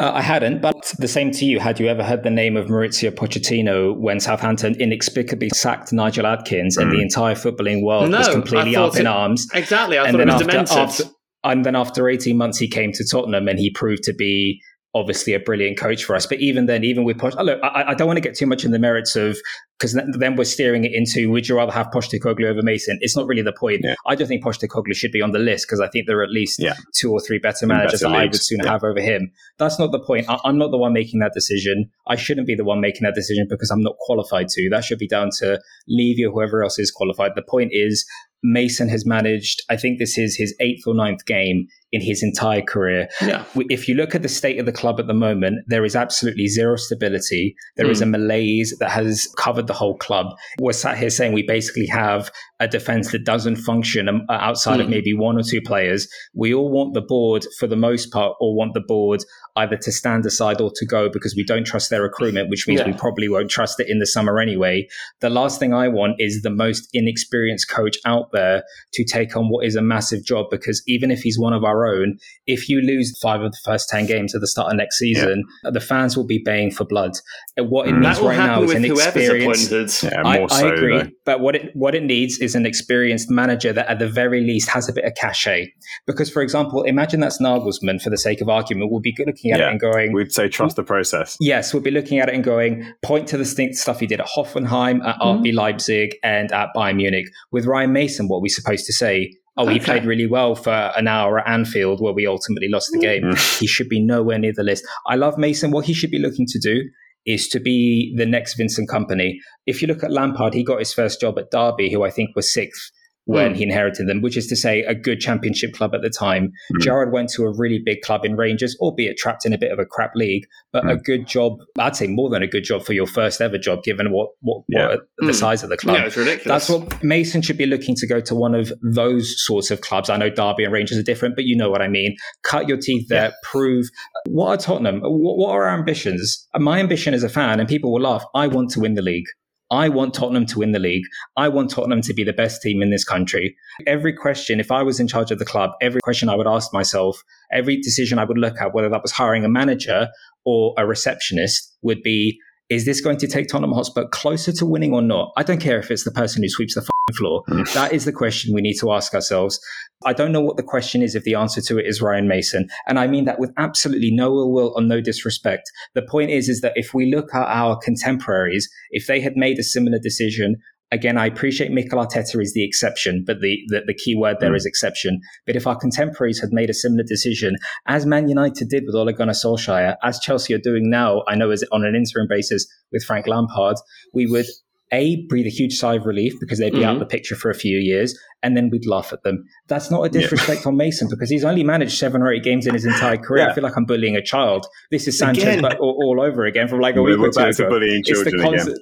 Uh, 0.00 0.10
I 0.12 0.22
hadn't, 0.22 0.60
but 0.60 0.92
the 0.98 1.06
same 1.06 1.30
to 1.32 1.44
you. 1.44 1.60
Had 1.60 1.78
you 1.78 1.86
ever 1.86 2.02
heard 2.02 2.24
the 2.24 2.30
name 2.30 2.56
of 2.56 2.66
Maurizio 2.66 3.12
Pochettino 3.12 3.96
when 3.96 4.18
Southampton 4.18 4.74
inexplicably 4.80 5.50
sacked 5.50 5.92
Nigel 5.92 6.26
Adkins 6.26 6.76
and 6.76 6.90
the 6.90 7.00
entire 7.00 7.34
footballing 7.34 7.82
world 7.84 8.10
was 8.10 8.28
completely 8.28 8.74
up 8.74 8.96
in 8.96 9.06
arms? 9.06 9.46
Exactly. 9.54 9.98
I 9.98 10.06
and 10.06 10.12
thought 10.12 10.20
it 10.20 10.26
was 10.26 10.34
after, 10.34 10.46
demented. 10.46 10.76
after 10.76 11.04
and 11.44 11.64
then 11.64 11.76
after 11.76 12.08
18 12.08 12.36
months 12.36 12.58
he 12.58 12.68
came 12.68 12.90
to 12.92 13.04
Tottenham 13.08 13.46
and 13.46 13.58
he 13.58 13.70
proved 13.70 14.02
to 14.04 14.14
be 14.14 14.60
obviously 14.94 15.34
a 15.34 15.40
brilliant 15.40 15.76
coach 15.78 16.04
for 16.04 16.14
us. 16.14 16.26
But 16.26 16.40
even 16.40 16.66
then 16.66 16.84
even 16.84 17.04
with 17.04 17.18
Poch, 17.18 17.34
look 17.44 17.58
I, 17.62 17.90
I 17.90 17.94
don't 17.94 18.06
want 18.06 18.16
to 18.16 18.20
get 18.20 18.36
too 18.36 18.46
much 18.46 18.64
in 18.64 18.70
the 18.70 18.78
merits 18.78 19.16
of 19.16 19.36
because 19.78 19.92
then 20.18 20.36
we're 20.36 20.44
steering 20.44 20.84
it 20.84 20.92
into 20.94 21.30
would 21.30 21.48
you 21.48 21.56
rather 21.56 21.72
have 21.72 21.88
Pochettino 21.88 22.44
over 22.48 22.62
Mason? 22.62 22.96
It's 23.00 23.16
not 23.16 23.26
really 23.26 23.42
the 23.42 23.52
point. 23.52 23.80
Yeah. 23.82 23.96
I 24.06 24.14
don't 24.14 24.28
think 24.28 24.44
Pochettino 24.44 24.94
should 24.94 25.10
be 25.10 25.20
on 25.20 25.32
the 25.32 25.40
list 25.40 25.66
because 25.66 25.80
I 25.80 25.88
think 25.88 26.06
there 26.06 26.18
are 26.20 26.22
at 26.22 26.30
least 26.30 26.60
Yeah. 26.62 26.74
two 26.94 27.10
or 27.10 27.20
three 27.20 27.38
better 27.38 27.66
managers 27.66 28.00
better 28.02 28.12
that 28.12 28.18
I 28.20 28.24
would 28.26 28.36
sooner 28.36 28.64
Yeah. 28.64 28.70
have 28.72 28.84
over 28.84 29.00
him. 29.00 29.32
That's 29.58 29.78
not 29.78 29.90
the 29.90 29.98
point. 30.00 30.26
I, 30.28 30.38
I'm 30.44 30.58
not 30.58 30.70
the 30.70 30.78
one 30.78 30.92
making 30.92 31.18
that 31.20 31.32
decision. 31.34 31.90
I 32.06 32.14
shouldn't 32.16 32.46
be 32.46 32.54
the 32.54 32.64
one 32.64 32.80
making 32.80 33.02
that 33.02 33.14
decision 33.14 33.46
because 33.50 33.70
I'm 33.70 33.82
not 33.82 33.96
qualified 33.98 34.48
to. 34.50 34.68
That 34.70 34.84
should 34.84 34.98
be 34.98 35.08
down 35.08 35.30
to 35.40 35.60
Levy 35.88 36.24
or 36.24 36.32
whoever 36.32 36.62
else 36.62 36.78
is 36.78 36.90
qualified. 36.92 37.32
The 37.34 37.42
point 37.42 37.70
is 37.72 38.06
Mason 38.46 38.88
has 38.90 39.06
managed, 39.06 39.62
I 39.70 39.76
think 39.76 39.98
this 39.98 40.18
is 40.18 40.36
his 40.36 40.54
eighth 40.60 40.86
or 40.86 40.94
ninth 40.94 41.24
game 41.24 41.66
in 41.94 42.00
his 42.00 42.22
entire 42.22 42.62
career. 42.62 43.08
yeah. 43.22 43.44
If 43.70 43.88
you 43.88 43.94
look 43.94 44.14
at 44.14 44.22
the 44.22 44.28
state 44.28 44.58
of 44.58 44.66
the 44.66 44.72
club 44.72 44.98
at 44.98 45.06
the 45.06 45.14
moment, 45.14 45.64
there 45.68 45.84
is 45.84 45.94
absolutely 45.94 46.48
zero 46.48 46.76
stability. 46.76 47.54
There 47.76 47.90
is 47.90 47.98
hmm. 47.98 48.14
a 48.14 48.18
malaise 48.18 48.76
that 48.80 48.90
has 48.90 49.28
covered 49.38 49.68
the 49.68 49.72
whole 49.72 49.96
club. 49.96 50.26
We're 50.60 50.72
sat 50.72 50.98
here 50.98 51.10
saying 51.10 51.32
we 51.32 51.44
basically 51.44 51.86
have 51.86 52.30
a 52.60 52.68
defense 52.68 53.10
that 53.12 53.24
doesn't 53.24 53.56
function 53.56 54.08
um, 54.08 54.22
outside 54.30 54.78
of 54.80 54.86
Mm. 54.86 54.90
maybe 54.90 55.12
one 55.14 55.36
or 55.36 55.42
two 55.42 55.60
players. 55.60 56.06
We 56.34 56.54
all 56.54 56.70
want 56.70 56.94
the 56.94 57.00
board, 57.02 57.44
for 57.58 57.66
the 57.66 57.76
most 57.76 58.12
part, 58.12 58.36
or 58.40 58.54
want 58.56 58.74
the 58.74 58.80
board 58.80 59.20
either 59.56 59.76
to 59.76 59.90
stand 59.92 60.24
aside 60.26 60.60
or 60.60 60.70
to 60.74 60.86
go 60.86 61.08
because 61.08 61.34
we 61.36 61.44
don't 61.44 61.64
trust 61.66 61.90
their 61.90 62.02
recruitment, 62.02 62.48
which 62.50 62.66
means 62.68 62.80
Yeah. 62.80 62.86
we 62.86 62.92
probably 62.92 63.28
won't 63.28 63.50
trust 63.50 63.78
it 63.80 63.88
in 63.88 63.98
the 63.98 64.06
summer 64.06 64.40
anyway. 64.40 64.86
The 65.20 65.30
last 65.30 65.58
thing 65.60 65.72
I 65.74 65.88
want 65.88 66.14
is 66.18 66.42
the 66.42 66.50
most 66.50 66.88
inexperienced 66.92 67.68
coach 67.68 67.96
out 68.06 68.30
there 68.32 68.62
to 68.94 69.04
take 69.04 69.36
on 69.36 69.48
what 69.48 69.64
is 69.66 69.76
a 69.76 69.82
massive 69.82 70.24
job 70.24 70.46
because 70.50 70.82
even 70.86 71.10
if 71.10 71.20
he's 71.20 71.38
one 71.38 71.52
of 71.52 71.64
our 71.64 71.86
own, 71.86 72.18
if 72.46 72.68
you 72.68 72.80
lose 72.80 73.16
five 73.20 73.40
of 73.42 73.52
the 73.52 73.58
first 73.64 73.88
10 73.88 74.06
games 74.06 74.34
at 74.34 74.40
the 74.40 74.46
start 74.48 74.70
of 74.72 74.76
next 74.76 74.98
season, 74.98 75.44
the 75.64 75.80
fans 75.80 76.16
will 76.16 76.26
be 76.26 76.40
baying 76.44 76.70
for 76.70 76.84
blood. 76.84 77.12
What 77.58 77.88
it 77.88 77.94
Mm. 77.94 78.00
needs 78.08 78.20
right 78.20 78.36
now 78.36 78.62
is 78.62 78.72
an 78.72 78.82
whoever's 78.84 79.16
experienced. 79.16 80.02
Yeah, 80.04 80.22
I, 80.24 80.38
more 80.38 80.48
I 80.50 80.60
so. 80.60 80.72
agree, 80.72 80.98
though. 80.98 81.08
but 81.24 81.40
what 81.40 81.54
it 81.56 81.70
what 81.74 81.94
it 81.94 82.02
needs 82.02 82.38
is 82.44 82.54
an 82.54 82.64
experienced 82.66 83.28
manager 83.30 83.72
that, 83.72 83.88
at 83.88 83.98
the 83.98 84.08
very 84.08 84.40
least, 84.42 84.68
has 84.68 84.88
a 84.88 84.92
bit 84.92 85.04
of 85.04 85.14
cachet. 85.16 85.72
Because, 86.06 86.30
for 86.30 86.42
example, 86.42 86.82
imagine 86.84 87.18
that's 87.20 87.40
Nagelsmann. 87.40 88.00
For 88.00 88.10
the 88.10 88.18
sake 88.18 88.40
of 88.40 88.48
argument, 88.48 88.90
we'll 88.92 89.00
be 89.00 89.14
looking 89.26 89.50
at 89.50 89.58
Yeah. 89.58 89.68
it 89.68 89.70
and 89.72 89.80
going, 89.80 90.12
We'd 90.12 90.30
say 90.32 90.48
trust 90.48 90.76
the 90.76 90.84
process. 90.84 91.36
Yes, 91.40 91.74
we'll 91.74 91.82
be 91.82 91.90
looking 91.90 92.18
at 92.20 92.28
it 92.28 92.34
and 92.36 92.44
going, 92.44 92.86
point 93.02 93.26
to 93.28 93.36
the 93.36 93.44
stink 93.44 93.74
stuff 93.74 93.98
he 94.00 94.06
did 94.06 94.20
at 94.20 94.26
Hoffenheim, 94.26 95.04
at 95.04 95.18
Mm-hmm. 95.18 95.42
RB 95.42 95.54
Leipzig, 95.54 96.16
and 96.22 96.52
at 96.52 96.68
Bayern 96.76 96.96
Munich. 96.96 97.26
With 97.50 97.66
Ryan 97.66 97.92
Mason, 97.92 98.28
what 98.28 98.36
are 98.38 98.42
we 98.42 98.48
supposed 98.48 98.86
to 98.86 98.92
say? 98.92 99.34
Oh, 99.56 99.66
he 99.68 99.78
played 99.78 100.04
really 100.04 100.26
well 100.26 100.56
for 100.56 100.72
an 100.96 101.06
hour 101.06 101.38
at 101.38 101.46
Anfield 101.48 102.00
where 102.00 102.12
we 102.12 102.26
ultimately 102.26 102.68
lost 102.68 102.90
the 102.92 102.98
game. 102.98 103.22
Mm. 103.22 103.60
he 103.60 103.68
should 103.68 103.88
be 103.88 104.00
nowhere 104.00 104.36
near 104.36 104.52
the 104.52 104.64
list. 104.64 104.84
I 105.06 105.14
love 105.14 105.38
Mason. 105.38 105.70
What 105.70 105.84
he 105.84 105.94
should 105.94 106.10
be 106.10 106.18
looking 106.18 106.44
to 106.48 106.58
do 106.58 106.82
is 107.26 107.48
to 107.48 107.60
be 107.60 108.14
the 108.16 108.26
next 108.26 108.54
Vincent 108.54 108.88
Kompany. 108.88 109.38
If 109.66 109.80
you 109.80 109.88
look 109.88 110.04
at 110.04 110.12
Lampard, 110.12 110.54
he 110.54 110.62
got 110.62 110.78
his 110.78 110.92
first 110.92 111.20
job 111.20 111.38
at 111.38 111.50
Derby, 111.50 111.90
who 111.90 112.04
I 112.04 112.10
think 112.10 112.36
was 112.36 112.52
sixth 112.52 112.90
when 113.26 113.52
Mm. 113.52 113.56
he 113.56 113.62
inherited 113.64 114.06
them, 114.08 114.20
which 114.20 114.36
is 114.36 114.46
to 114.48 114.56
say 114.56 114.82
a 114.82 114.94
good 114.94 115.18
championship 115.20 115.72
club 115.72 115.94
at 115.94 116.02
the 116.02 116.10
time. 116.10 116.52
Mm. 116.74 116.80
Gerrard 116.82 117.12
went 117.12 117.30
to 117.30 117.44
a 117.44 117.52
really 117.56 117.80
big 117.84 118.02
club 118.02 118.24
in 118.24 118.36
Rangers, 118.36 118.76
albeit 118.80 119.16
trapped 119.16 119.46
in 119.46 119.52
a 119.52 119.58
bit 119.58 119.72
of 119.72 119.78
a 119.78 119.84
crap 119.86 120.12
league, 120.14 120.44
but 120.72 120.88
a 120.88 120.96
good 120.96 121.26
job. 121.26 121.54
I'd 121.78 121.96
say 121.96 122.06
more 122.06 122.28
than 122.28 122.42
a 122.42 122.46
good 122.46 122.64
job 122.64 122.84
for 122.84 122.92
your 122.92 123.06
first 123.06 123.40
ever 123.40 123.56
job, 123.58 123.82
given 123.82 124.12
what, 124.12 124.28
what, 124.40 124.62
Yeah. 124.68 124.88
what 124.88 125.00
the 125.18 125.26
Mm. 125.32 125.34
size 125.34 125.62
of 125.62 125.70
the 125.70 125.76
club. 125.76 125.96
Yeah, 125.96 126.06
it's 126.06 126.16
ridiculous. 126.16 126.66
That's 126.68 126.68
what 126.68 127.02
Mason 127.02 127.40
should 127.42 127.56
be 127.58 127.66
looking 127.66 127.94
to 127.96 128.06
go 128.06 128.20
to 128.20 128.34
one 128.34 128.54
of 128.54 128.72
those 128.82 129.34
sorts 129.44 129.70
of 129.70 129.80
clubs. 129.80 130.10
I 130.10 130.16
know 130.16 130.28
Derby 130.28 130.64
and 130.64 130.72
Rangers 130.72 130.98
are 130.98 131.02
different, 131.02 131.34
but 131.34 131.44
you 131.44 131.56
know 131.56 131.70
what 131.70 131.80
I 131.82 131.88
mean. 131.88 132.16
Cut 132.42 132.68
your 132.68 132.76
teeth 132.78 133.08
there, 133.08 133.32
prove 133.42 133.86
what 134.28 134.48
are 134.48 134.56
Tottenham? 134.56 135.00
What, 135.00 135.36
what 135.38 135.50
are 135.50 135.64
our 135.64 135.78
ambitions? 135.78 136.46
My 136.58 136.78
ambition 136.80 137.14
as 137.14 137.22
a 137.22 137.28
fan, 137.28 137.58
and 137.60 137.68
people 137.68 137.92
will 137.92 138.02
laugh, 138.02 138.24
I 138.34 138.48
want 138.48 138.70
to 138.72 138.80
win 138.80 138.94
the 138.94 139.02
league. 139.02 139.24
I 139.70 139.88
want 139.88 140.14
Tottenham 140.14 140.46
to 140.46 140.58
win 140.58 140.72
the 140.72 140.78
league. 140.78 141.04
I 141.36 141.48
want 141.48 141.70
Tottenham 141.70 142.02
to 142.02 142.14
be 142.14 142.24
the 142.24 142.32
best 142.32 142.62
team 142.62 142.82
in 142.82 142.90
this 142.90 143.04
country. 143.04 143.56
Every 143.86 144.12
question, 144.12 144.60
if 144.60 144.70
I 144.70 144.82
was 144.82 145.00
in 145.00 145.08
charge 145.08 145.30
of 145.30 145.38
the 145.38 145.44
club, 145.44 145.70
every 145.80 146.00
question 146.02 146.28
I 146.28 146.36
would 146.36 146.46
ask 146.46 146.72
myself, 146.72 147.22
every 147.50 147.80
decision 147.80 148.18
I 148.18 148.24
would 148.24 148.38
look 148.38 148.60
at, 148.60 148.74
whether 148.74 148.88
that 148.88 149.02
was 149.02 149.12
hiring 149.12 149.44
a 149.44 149.48
manager 149.48 150.08
or 150.44 150.74
a 150.76 150.86
receptionist, 150.86 151.76
would 151.82 152.02
be 152.02 152.38
is 152.70 152.86
this 152.86 153.00
going 153.00 153.18
to 153.18 153.26
take 153.26 153.48
Tottenham 153.48 153.72
Hotspur 153.72 154.06
closer 154.08 154.50
to 154.52 154.64
winning 154.64 154.94
or 154.94 155.02
not? 155.02 155.32
I 155.36 155.42
don't 155.42 155.60
care 155.60 155.78
if 155.78 155.90
it's 155.90 156.04
the 156.04 156.10
person 156.10 156.42
who 156.42 156.48
sweeps 156.48 156.74
the 156.74 156.82
floor. 157.12 157.42
that 157.74 157.92
is 157.92 158.04
the 158.04 158.12
question 158.12 158.54
we 158.54 158.62
need 158.62 158.78
to 158.80 158.92
ask 158.92 159.14
ourselves. 159.14 159.60
I 160.06 160.12
don't 160.12 160.32
know 160.32 160.40
what 160.40 160.56
the 160.56 160.62
question 160.62 161.02
is 161.02 161.14
if 161.14 161.24
the 161.24 161.34
answer 161.34 161.60
to 161.62 161.78
it 161.78 161.86
is 161.86 162.00
Ryan 162.00 162.28
Mason. 162.28 162.68
And 162.86 162.98
I 162.98 163.06
mean 163.06 163.26
that 163.26 163.38
with 163.38 163.52
absolutely 163.56 164.10
no 164.10 164.28
ill 164.28 164.52
will 164.52 164.72
or 164.74 164.82
no 164.82 165.00
disrespect. 165.00 165.70
The 165.94 166.02
point 166.02 166.30
is, 166.30 166.48
is 166.48 166.60
that 166.62 166.72
if 166.76 166.94
we 166.94 167.14
look 167.14 167.34
at 167.34 167.46
our 167.46 167.76
contemporaries, 167.76 168.68
if 168.90 169.06
they 169.06 169.20
had 169.20 169.36
made 169.36 169.58
a 169.58 169.62
similar 169.62 169.98
decision, 169.98 170.56
again, 170.90 171.18
I 171.18 171.26
appreciate 171.26 171.72
Mikel 171.72 171.98
Arteta 171.98 172.40
is 172.40 172.54
the 172.54 172.64
exception, 172.64 173.24
but 173.26 173.40
the, 173.40 173.58
the, 173.68 173.82
the 173.86 173.94
key 173.94 174.14
word 174.16 174.36
there 174.40 174.52
mm. 174.52 174.56
is 174.56 174.66
exception. 174.66 175.20
But 175.46 175.56
if 175.56 175.66
our 175.66 175.76
contemporaries 175.76 176.40
had 176.40 176.52
made 176.52 176.70
a 176.70 176.74
similar 176.74 177.04
decision, 177.06 177.56
as 177.86 178.06
Man 178.06 178.28
United 178.28 178.68
did 178.68 178.84
with 178.86 178.94
Ole 178.94 179.12
Gunnar 179.12 179.32
Solskjaer, 179.32 179.96
as 180.02 180.20
Chelsea 180.20 180.54
are 180.54 180.58
doing 180.58 180.88
now, 180.88 181.22
I 181.28 181.34
know 181.34 181.50
is 181.50 181.66
on 181.72 181.84
an 181.84 181.94
interim 181.94 182.28
basis 182.28 182.66
with 182.92 183.04
Frank 183.04 183.26
Lampard, 183.26 183.76
we 184.12 184.26
would 184.26 184.46
a 184.92 185.24
breathe 185.26 185.46
a 185.46 185.50
huge 185.50 185.76
sigh 185.76 185.94
of 185.94 186.06
relief 186.06 186.34
because 186.40 186.58
they'd 186.58 186.72
be 186.72 186.84
out 186.84 186.90
of 186.90 186.94
mm-hmm. 186.94 186.98
the 187.00 187.06
picture 187.06 187.34
for 187.34 187.50
a 187.50 187.54
few 187.54 187.78
years, 187.78 188.18
and 188.42 188.56
then 188.56 188.70
we'd 188.70 188.86
laugh 188.86 189.12
at 189.12 189.22
them. 189.22 189.44
That's 189.66 189.90
not 189.90 190.02
a 190.02 190.08
disrespect 190.08 190.66
on 190.66 190.76
Mason 190.76 191.08
because 191.08 191.30
he's 191.30 191.44
only 191.44 191.64
managed 191.64 191.98
seven 191.98 192.22
or 192.22 192.32
eight 192.32 192.42
games 192.42 192.66
in 192.66 192.74
his 192.74 192.84
entire 192.84 193.16
career. 193.16 193.44
Yeah. 193.44 193.50
I 193.50 193.54
feel 193.54 193.64
like 193.64 193.76
I'm 193.76 193.86
bullying 193.86 194.16
a 194.16 194.22
child. 194.22 194.66
This 194.90 195.08
is 195.08 195.18
Sanchez 195.18 195.60
but 195.60 195.78
all, 195.78 195.98
all 196.02 196.20
over 196.24 196.44
again 196.44 196.68
from 196.68 196.80
like 196.80 196.96
a 196.96 197.02
We're 197.02 197.18
week 197.18 197.28
or 197.28 197.30
two 197.30 197.40
ago. 197.40 197.48
It's 197.48 197.58
the 197.58 198.02
children 198.04 198.54
again. 198.54 198.74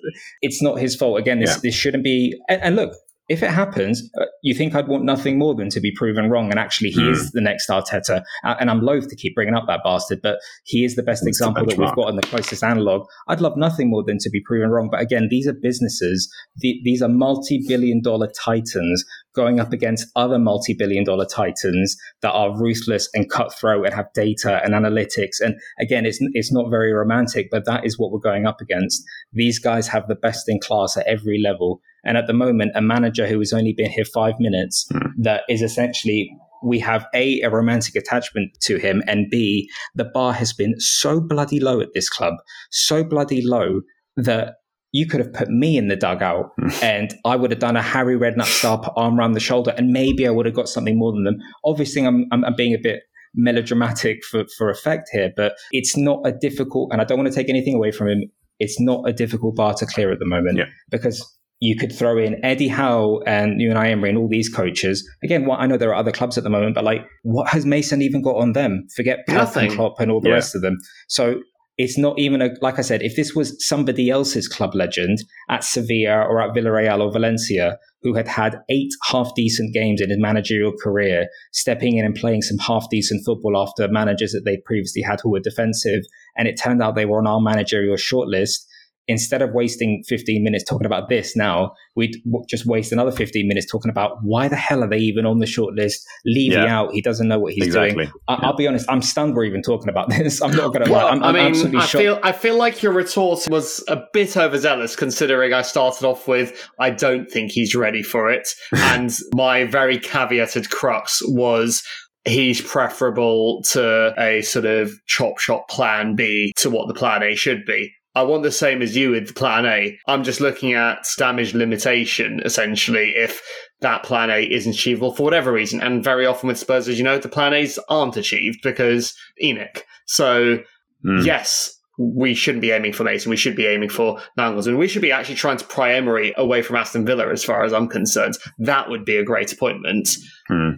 It's 0.42 0.62
not 0.62 0.78
his 0.78 0.96
fault. 0.96 1.18
Again, 1.18 1.40
this 1.40 1.50
Yeah. 1.50 1.61
this 1.62 1.74
shouldn't 1.74 2.05
be. 2.05 2.34
And, 2.48 2.62
and 2.62 2.76
look, 2.76 2.92
if 3.32 3.42
it 3.42 3.50
happens, 3.50 4.08
uh, 4.20 4.26
you 4.42 4.54
think 4.54 4.74
I'd 4.74 4.88
want 4.88 5.04
nothing 5.04 5.38
more 5.38 5.54
than 5.54 5.68
to 5.70 5.80
be 5.80 5.90
proven 6.00 6.28
wrong. 6.30 6.50
And 6.50 6.58
actually, 6.58 6.90
he 6.90 7.02
Hmm. 7.02 7.12
is 7.12 7.30
the 7.32 7.40
next 7.40 7.68
Arteta. 7.68 8.22
Uh, 8.44 8.54
and 8.60 8.70
I'm 8.70 8.80
loath 8.80 9.08
to 9.08 9.16
keep 9.16 9.34
bringing 9.34 9.54
up 9.54 9.64
that 9.68 9.80
bastard, 9.82 10.20
but 10.22 10.38
he 10.64 10.84
is 10.84 10.94
the 10.96 11.02
best 11.02 11.22
It's 11.22 11.28
example 11.40 11.64
that 11.66 11.78
we've 11.78 11.94
got 11.94 12.08
and 12.10 12.18
the 12.18 12.26
closest 12.26 12.62
analog. 12.62 13.06
I'd 13.28 13.40
love 13.40 13.56
nothing 13.56 13.88
more 13.90 14.04
than 14.04 14.18
to 14.18 14.30
be 14.30 14.40
proven 14.46 14.70
wrong. 14.70 14.88
But 14.90 15.00
again, 15.00 15.28
these 15.30 15.46
are 15.46 15.54
businesses. 15.54 16.30
The, 16.58 16.80
these 16.84 17.00
are 17.02 17.08
multi-billion 17.08 18.02
dollar 18.02 18.28
titans 18.38 19.04
going 19.34 19.58
up 19.60 19.72
against 19.72 20.06
other 20.14 20.38
multi-billion 20.38 21.04
dollar 21.04 21.24
titans 21.24 21.96
that 22.20 22.32
are 22.32 22.54
ruthless 22.56 23.08
and 23.14 23.30
cutthroat 23.30 23.86
and 23.86 23.94
have 23.94 24.12
data 24.14 24.60
and 24.62 24.74
analytics. 24.74 25.40
And 25.40 25.54
again, 25.80 26.04
it's 26.04 26.18
it's 26.34 26.52
not 26.52 26.68
very 26.70 26.92
romantic, 26.92 27.48
but 27.50 27.64
that 27.64 27.86
is 27.86 27.98
what 27.98 28.12
we're 28.12 28.18
going 28.18 28.46
up 28.46 28.60
against. 28.60 29.02
These 29.32 29.58
guys 29.58 29.88
have 29.88 30.06
the 30.06 30.14
best 30.26 30.48
in 30.48 30.60
class 30.60 30.96
at 30.98 31.06
every 31.06 31.40
level. 31.40 31.80
And 32.05 32.16
at 32.16 32.26
the 32.26 32.32
moment, 32.32 32.72
a 32.74 32.82
manager 32.82 33.26
who 33.26 33.38
has 33.38 33.53
only 33.53 33.72
been 33.72 33.90
here 33.90 34.05
five 34.05 34.34
minutes 34.38 34.86
hmm. 34.90 34.98
that 35.18 35.42
is 35.48 35.62
essentially 35.62 36.30
we 36.64 36.78
have 36.78 37.07
a 37.14 37.40
a 37.40 37.50
romantic 37.50 37.96
attachment 37.96 38.50
to 38.62 38.78
him, 38.78 39.03
and 39.07 39.26
b 39.30 39.68
the 39.94 40.05
bar 40.05 40.32
has 40.32 40.53
been 40.53 40.74
so 40.78 41.20
bloody 41.20 41.61
low 41.61 41.80
at 41.80 41.88
this 41.94 42.09
club, 42.09 42.34
so 42.70 43.03
bloody 43.05 43.44
low 43.44 43.80
that 44.16 44.55
you 44.92 45.07
could 45.07 45.20
have 45.20 45.32
put 45.32 45.48
me 45.48 45.78
in 45.78 45.88
the 45.88 45.96
dugout 45.96 46.50
hmm. 46.59 46.68
and 46.82 47.14
I 47.24 47.36
would 47.36 47.50
have 47.50 47.61
done 47.61 47.76
a 47.76 47.82
Harry 47.82 48.16
Redknapp 48.16 48.44
style 48.44 48.92
arm 48.96 49.18
around 49.18 49.32
the 49.32 49.40
shoulder 49.40 49.72
and 49.76 49.88
maybe 49.90 50.26
I 50.26 50.30
would 50.30 50.44
have 50.46 50.55
got 50.55 50.68
something 50.68 50.98
more 50.98 51.12
than 51.12 51.24
them. 51.24 51.38
Obviously, 51.64 52.05
I'm, 52.05 52.26
I'm, 52.30 52.44
I'm 52.44 52.55
being 52.55 52.74
a 52.74 52.78
bit 52.78 53.00
melodramatic 53.34 54.22
for, 54.24 54.44
for 54.59 54.68
effect 54.68 55.09
here, 55.11 55.32
but 55.34 55.55
it's 55.72 55.96
not 55.96 56.20
a 56.26 56.32
difficult, 56.32 56.92
and 56.92 57.00
I 57.00 57.05
don't 57.05 57.18
want 57.18 57.28
to 57.30 57.34
take 57.34 57.48
anything 57.48 57.74
away 57.74 57.90
from 57.90 58.09
him. 58.09 58.24
It's 58.59 58.78
not 58.78 59.09
a 59.09 59.12
difficult 59.12 59.57
bar 59.57 59.74
to 59.74 59.86
clear 59.86 60.12
at 60.12 60.18
the 60.18 60.26
moment 60.26 60.59
Yeah. 60.59 60.66
because 60.90 61.26
you 61.62 61.76
could 61.76 61.92
throw 61.96 62.18
in 62.18 62.44
Eddie 62.44 62.66
Howe 62.66 63.20
and 63.24 63.60
Unai 63.60 63.92
Emery 63.92 64.08
and 64.08 64.18
all 64.18 64.28
these 64.28 64.48
coaches. 64.48 65.08
Again, 65.22 65.44
what 65.46 65.60
I 65.60 65.66
know 65.66 65.76
there 65.76 65.90
are 65.90 65.94
other 65.94 66.10
clubs 66.10 66.36
at 66.36 66.42
the 66.42 66.50
moment, 66.50 66.74
but 66.74 66.82
like, 66.82 67.06
what 67.22 67.48
has 67.50 67.64
Mason 67.64 68.02
even 68.02 68.20
got 68.20 68.34
on 68.34 68.52
them? 68.52 68.88
Forget 68.96 69.20
Pep 69.28 69.54
and 69.56 69.70
Klopp 69.70 70.00
and 70.00 70.10
all 70.10 70.20
the 70.20 70.30
Yeah. 70.30 70.34
rest 70.34 70.56
of 70.56 70.62
them. 70.62 70.78
So 71.06 71.40
it's 71.78 71.96
not 71.96 72.18
even 72.18 72.42
a 72.42 72.50
like 72.60 72.80
I 72.80 72.82
said, 72.82 73.00
if 73.02 73.14
this 73.14 73.36
was 73.36 73.54
somebody 73.64 74.10
else's 74.10 74.48
club 74.48 74.74
legend 74.74 75.18
at 75.50 75.62
Sevilla 75.62 76.26
or 76.28 76.42
at 76.42 76.52
Villarreal 76.52 77.00
or 77.00 77.12
Valencia 77.12 77.78
who 78.02 78.12
had 78.14 78.26
had 78.26 78.58
eight 78.68 78.90
half 79.10 79.32
decent 79.36 79.72
games 79.72 80.00
in 80.00 80.10
his 80.10 80.18
managerial 80.18 80.72
career, 80.82 81.28
stepping 81.52 81.96
in 81.96 82.04
and 82.04 82.16
playing 82.16 82.42
some 82.42 82.58
half 82.58 82.90
decent 82.90 83.24
football 83.24 83.56
after 83.56 83.86
managers 83.86 84.32
that 84.32 84.42
they'd 84.44 84.64
previously 84.64 85.02
had 85.02 85.20
who 85.22 85.30
were 85.30 85.38
defensive, 85.38 86.00
and 86.36 86.48
it 86.48 86.60
turned 86.60 86.82
out 86.82 86.96
they 86.96 87.06
were 87.06 87.18
on 87.18 87.28
our 87.28 87.40
managerial 87.40 87.94
shortlist 87.96 88.64
instead 89.09 89.42
of 89.42 89.50
wasting 89.53 90.03
15 90.09 90.44
minutes 90.44 90.64
talking 90.64 90.86
about 90.86 91.09
this 91.09 91.34
now, 91.36 91.72
we'd 91.96 92.16
just 92.48 92.66
waste 92.66 92.92
another 92.92 93.11
15 93.11 93.46
minutes 93.48 93.66
talking 93.70 93.90
about 93.90 94.18
why 94.22 94.48
the 94.48 94.57
hell 94.57 94.82
are 94.84 94.88
they 94.88 94.98
even 94.98 95.26
on 95.26 95.38
the 95.38 95.46
shortlist? 95.46 95.96
Levy 96.24 96.55
Yeah. 96.55 96.66
out. 96.80 96.92
He 96.92 97.03
doesn't 97.03 97.26
know 97.28 97.38
what 97.40 97.53
he's 97.53 97.66
Exactly. 97.66 98.05
doing. 98.05 98.12
I- 98.28 98.38
I'll 98.42 98.57
be 98.57 98.66
honest, 98.68 98.86
I'm 98.88 99.03
stunned 99.03 99.34
we're 99.34 99.44
even 99.44 99.62
talking 99.62 99.88
about 99.88 100.09
this. 100.11 100.40
I'm 100.40 100.53
not 100.53 100.72
going 100.72 100.84
to 100.84 100.90
Well, 100.92 101.05
lie. 101.07 101.11
I'm, 101.11 101.22
I 101.22 101.28
I'm 101.28 101.34
mean, 101.34 101.46
absolutely 101.46 101.80
I 101.80 101.86
feel 101.86 102.20
I 102.22 102.32
feel 102.32 102.57
like 102.57 102.82
your 102.82 102.92
retort 102.92 103.48
was 103.48 103.84
a 103.88 104.00
bit 104.12 104.36
overzealous, 104.36 104.94
considering 104.96 105.53
I 105.53 105.62
started 105.62 106.05
off 106.07 106.28
with 106.28 106.68
"I 106.78 106.90
don't 106.90 107.30
think 107.30 107.50
he's 107.53 107.74
ready 107.74 108.03
for 108.03 108.30
it," 108.30 108.48
and 108.76 109.11
my 109.34 109.64
very 109.64 109.98
caveated 109.98 110.70
crux 110.70 111.20
was 111.26 111.82
he's 112.24 112.61
preferable 112.61 113.62
to 113.72 114.14
a 114.16 114.42
sort 114.42 114.64
of 114.64 114.92
chop 115.07 115.38
shop 115.38 115.68
plan 115.68 116.14
B 116.14 116.53
to 116.59 116.70
what 116.70 116.86
the 116.88 116.94
plan 116.94 117.22
A 117.22 117.34
should 117.34 117.64
be. 117.64 117.90
I 118.14 118.22
want 118.22 118.42
the 118.42 118.52
same 118.52 118.82
as 118.82 118.96
you 118.96 119.10
with 119.12 119.34
plan 119.34 119.64
A. 119.66 119.98
I'm 120.06 120.22
just 120.22 120.40
looking 120.40 120.74
at 120.74 121.06
damage 121.16 121.54
limitation, 121.54 122.40
essentially, 122.44 123.10
if 123.16 123.42
that 123.80 124.02
plan 124.02 124.30
A 124.30 124.42
isn't 124.42 124.74
achievable 124.74 125.14
for 125.14 125.22
whatever 125.22 125.50
reason. 125.52 125.80
And 125.80 126.04
very 126.04 126.26
often 126.26 126.48
with 126.48 126.58
Spurs, 126.58 126.88
as 126.88 126.98
you 126.98 127.04
know, 127.04 127.18
the 127.18 127.28
plan 127.28 127.54
A's 127.54 127.78
aren't 127.88 128.16
achieved 128.16 128.58
because 128.62 129.14
ENIC. 129.42 129.82
So 130.06 130.58
Mm. 131.04 131.24
yes, 131.26 131.76
we 131.98 132.32
shouldn't 132.32 132.62
be 132.62 132.70
aiming 132.70 132.92
for 132.92 133.02
Mason. 133.02 133.28
We 133.30 133.36
should 133.36 133.56
be 133.56 133.66
aiming 133.66 133.88
for 133.88 134.20
Nangles. 134.36 134.66
And 134.68 134.78
we 134.78 134.86
should 134.86 135.02
be 135.02 135.10
actually 135.10 135.34
trying 135.34 135.56
to 135.56 135.64
pry 135.64 135.94
Emery 135.94 136.32
away 136.36 136.62
from 136.62 136.76
Aston 136.76 137.04
Villa, 137.04 137.28
as 137.28 137.42
far 137.42 137.64
as 137.64 137.72
I'm 137.72 137.88
concerned. 137.88 138.34
That 138.58 138.88
would 138.88 139.04
be 139.04 139.16
a 139.16 139.24
great 139.24 139.52
appointment, 139.52 140.10
Hmm. 140.46 140.70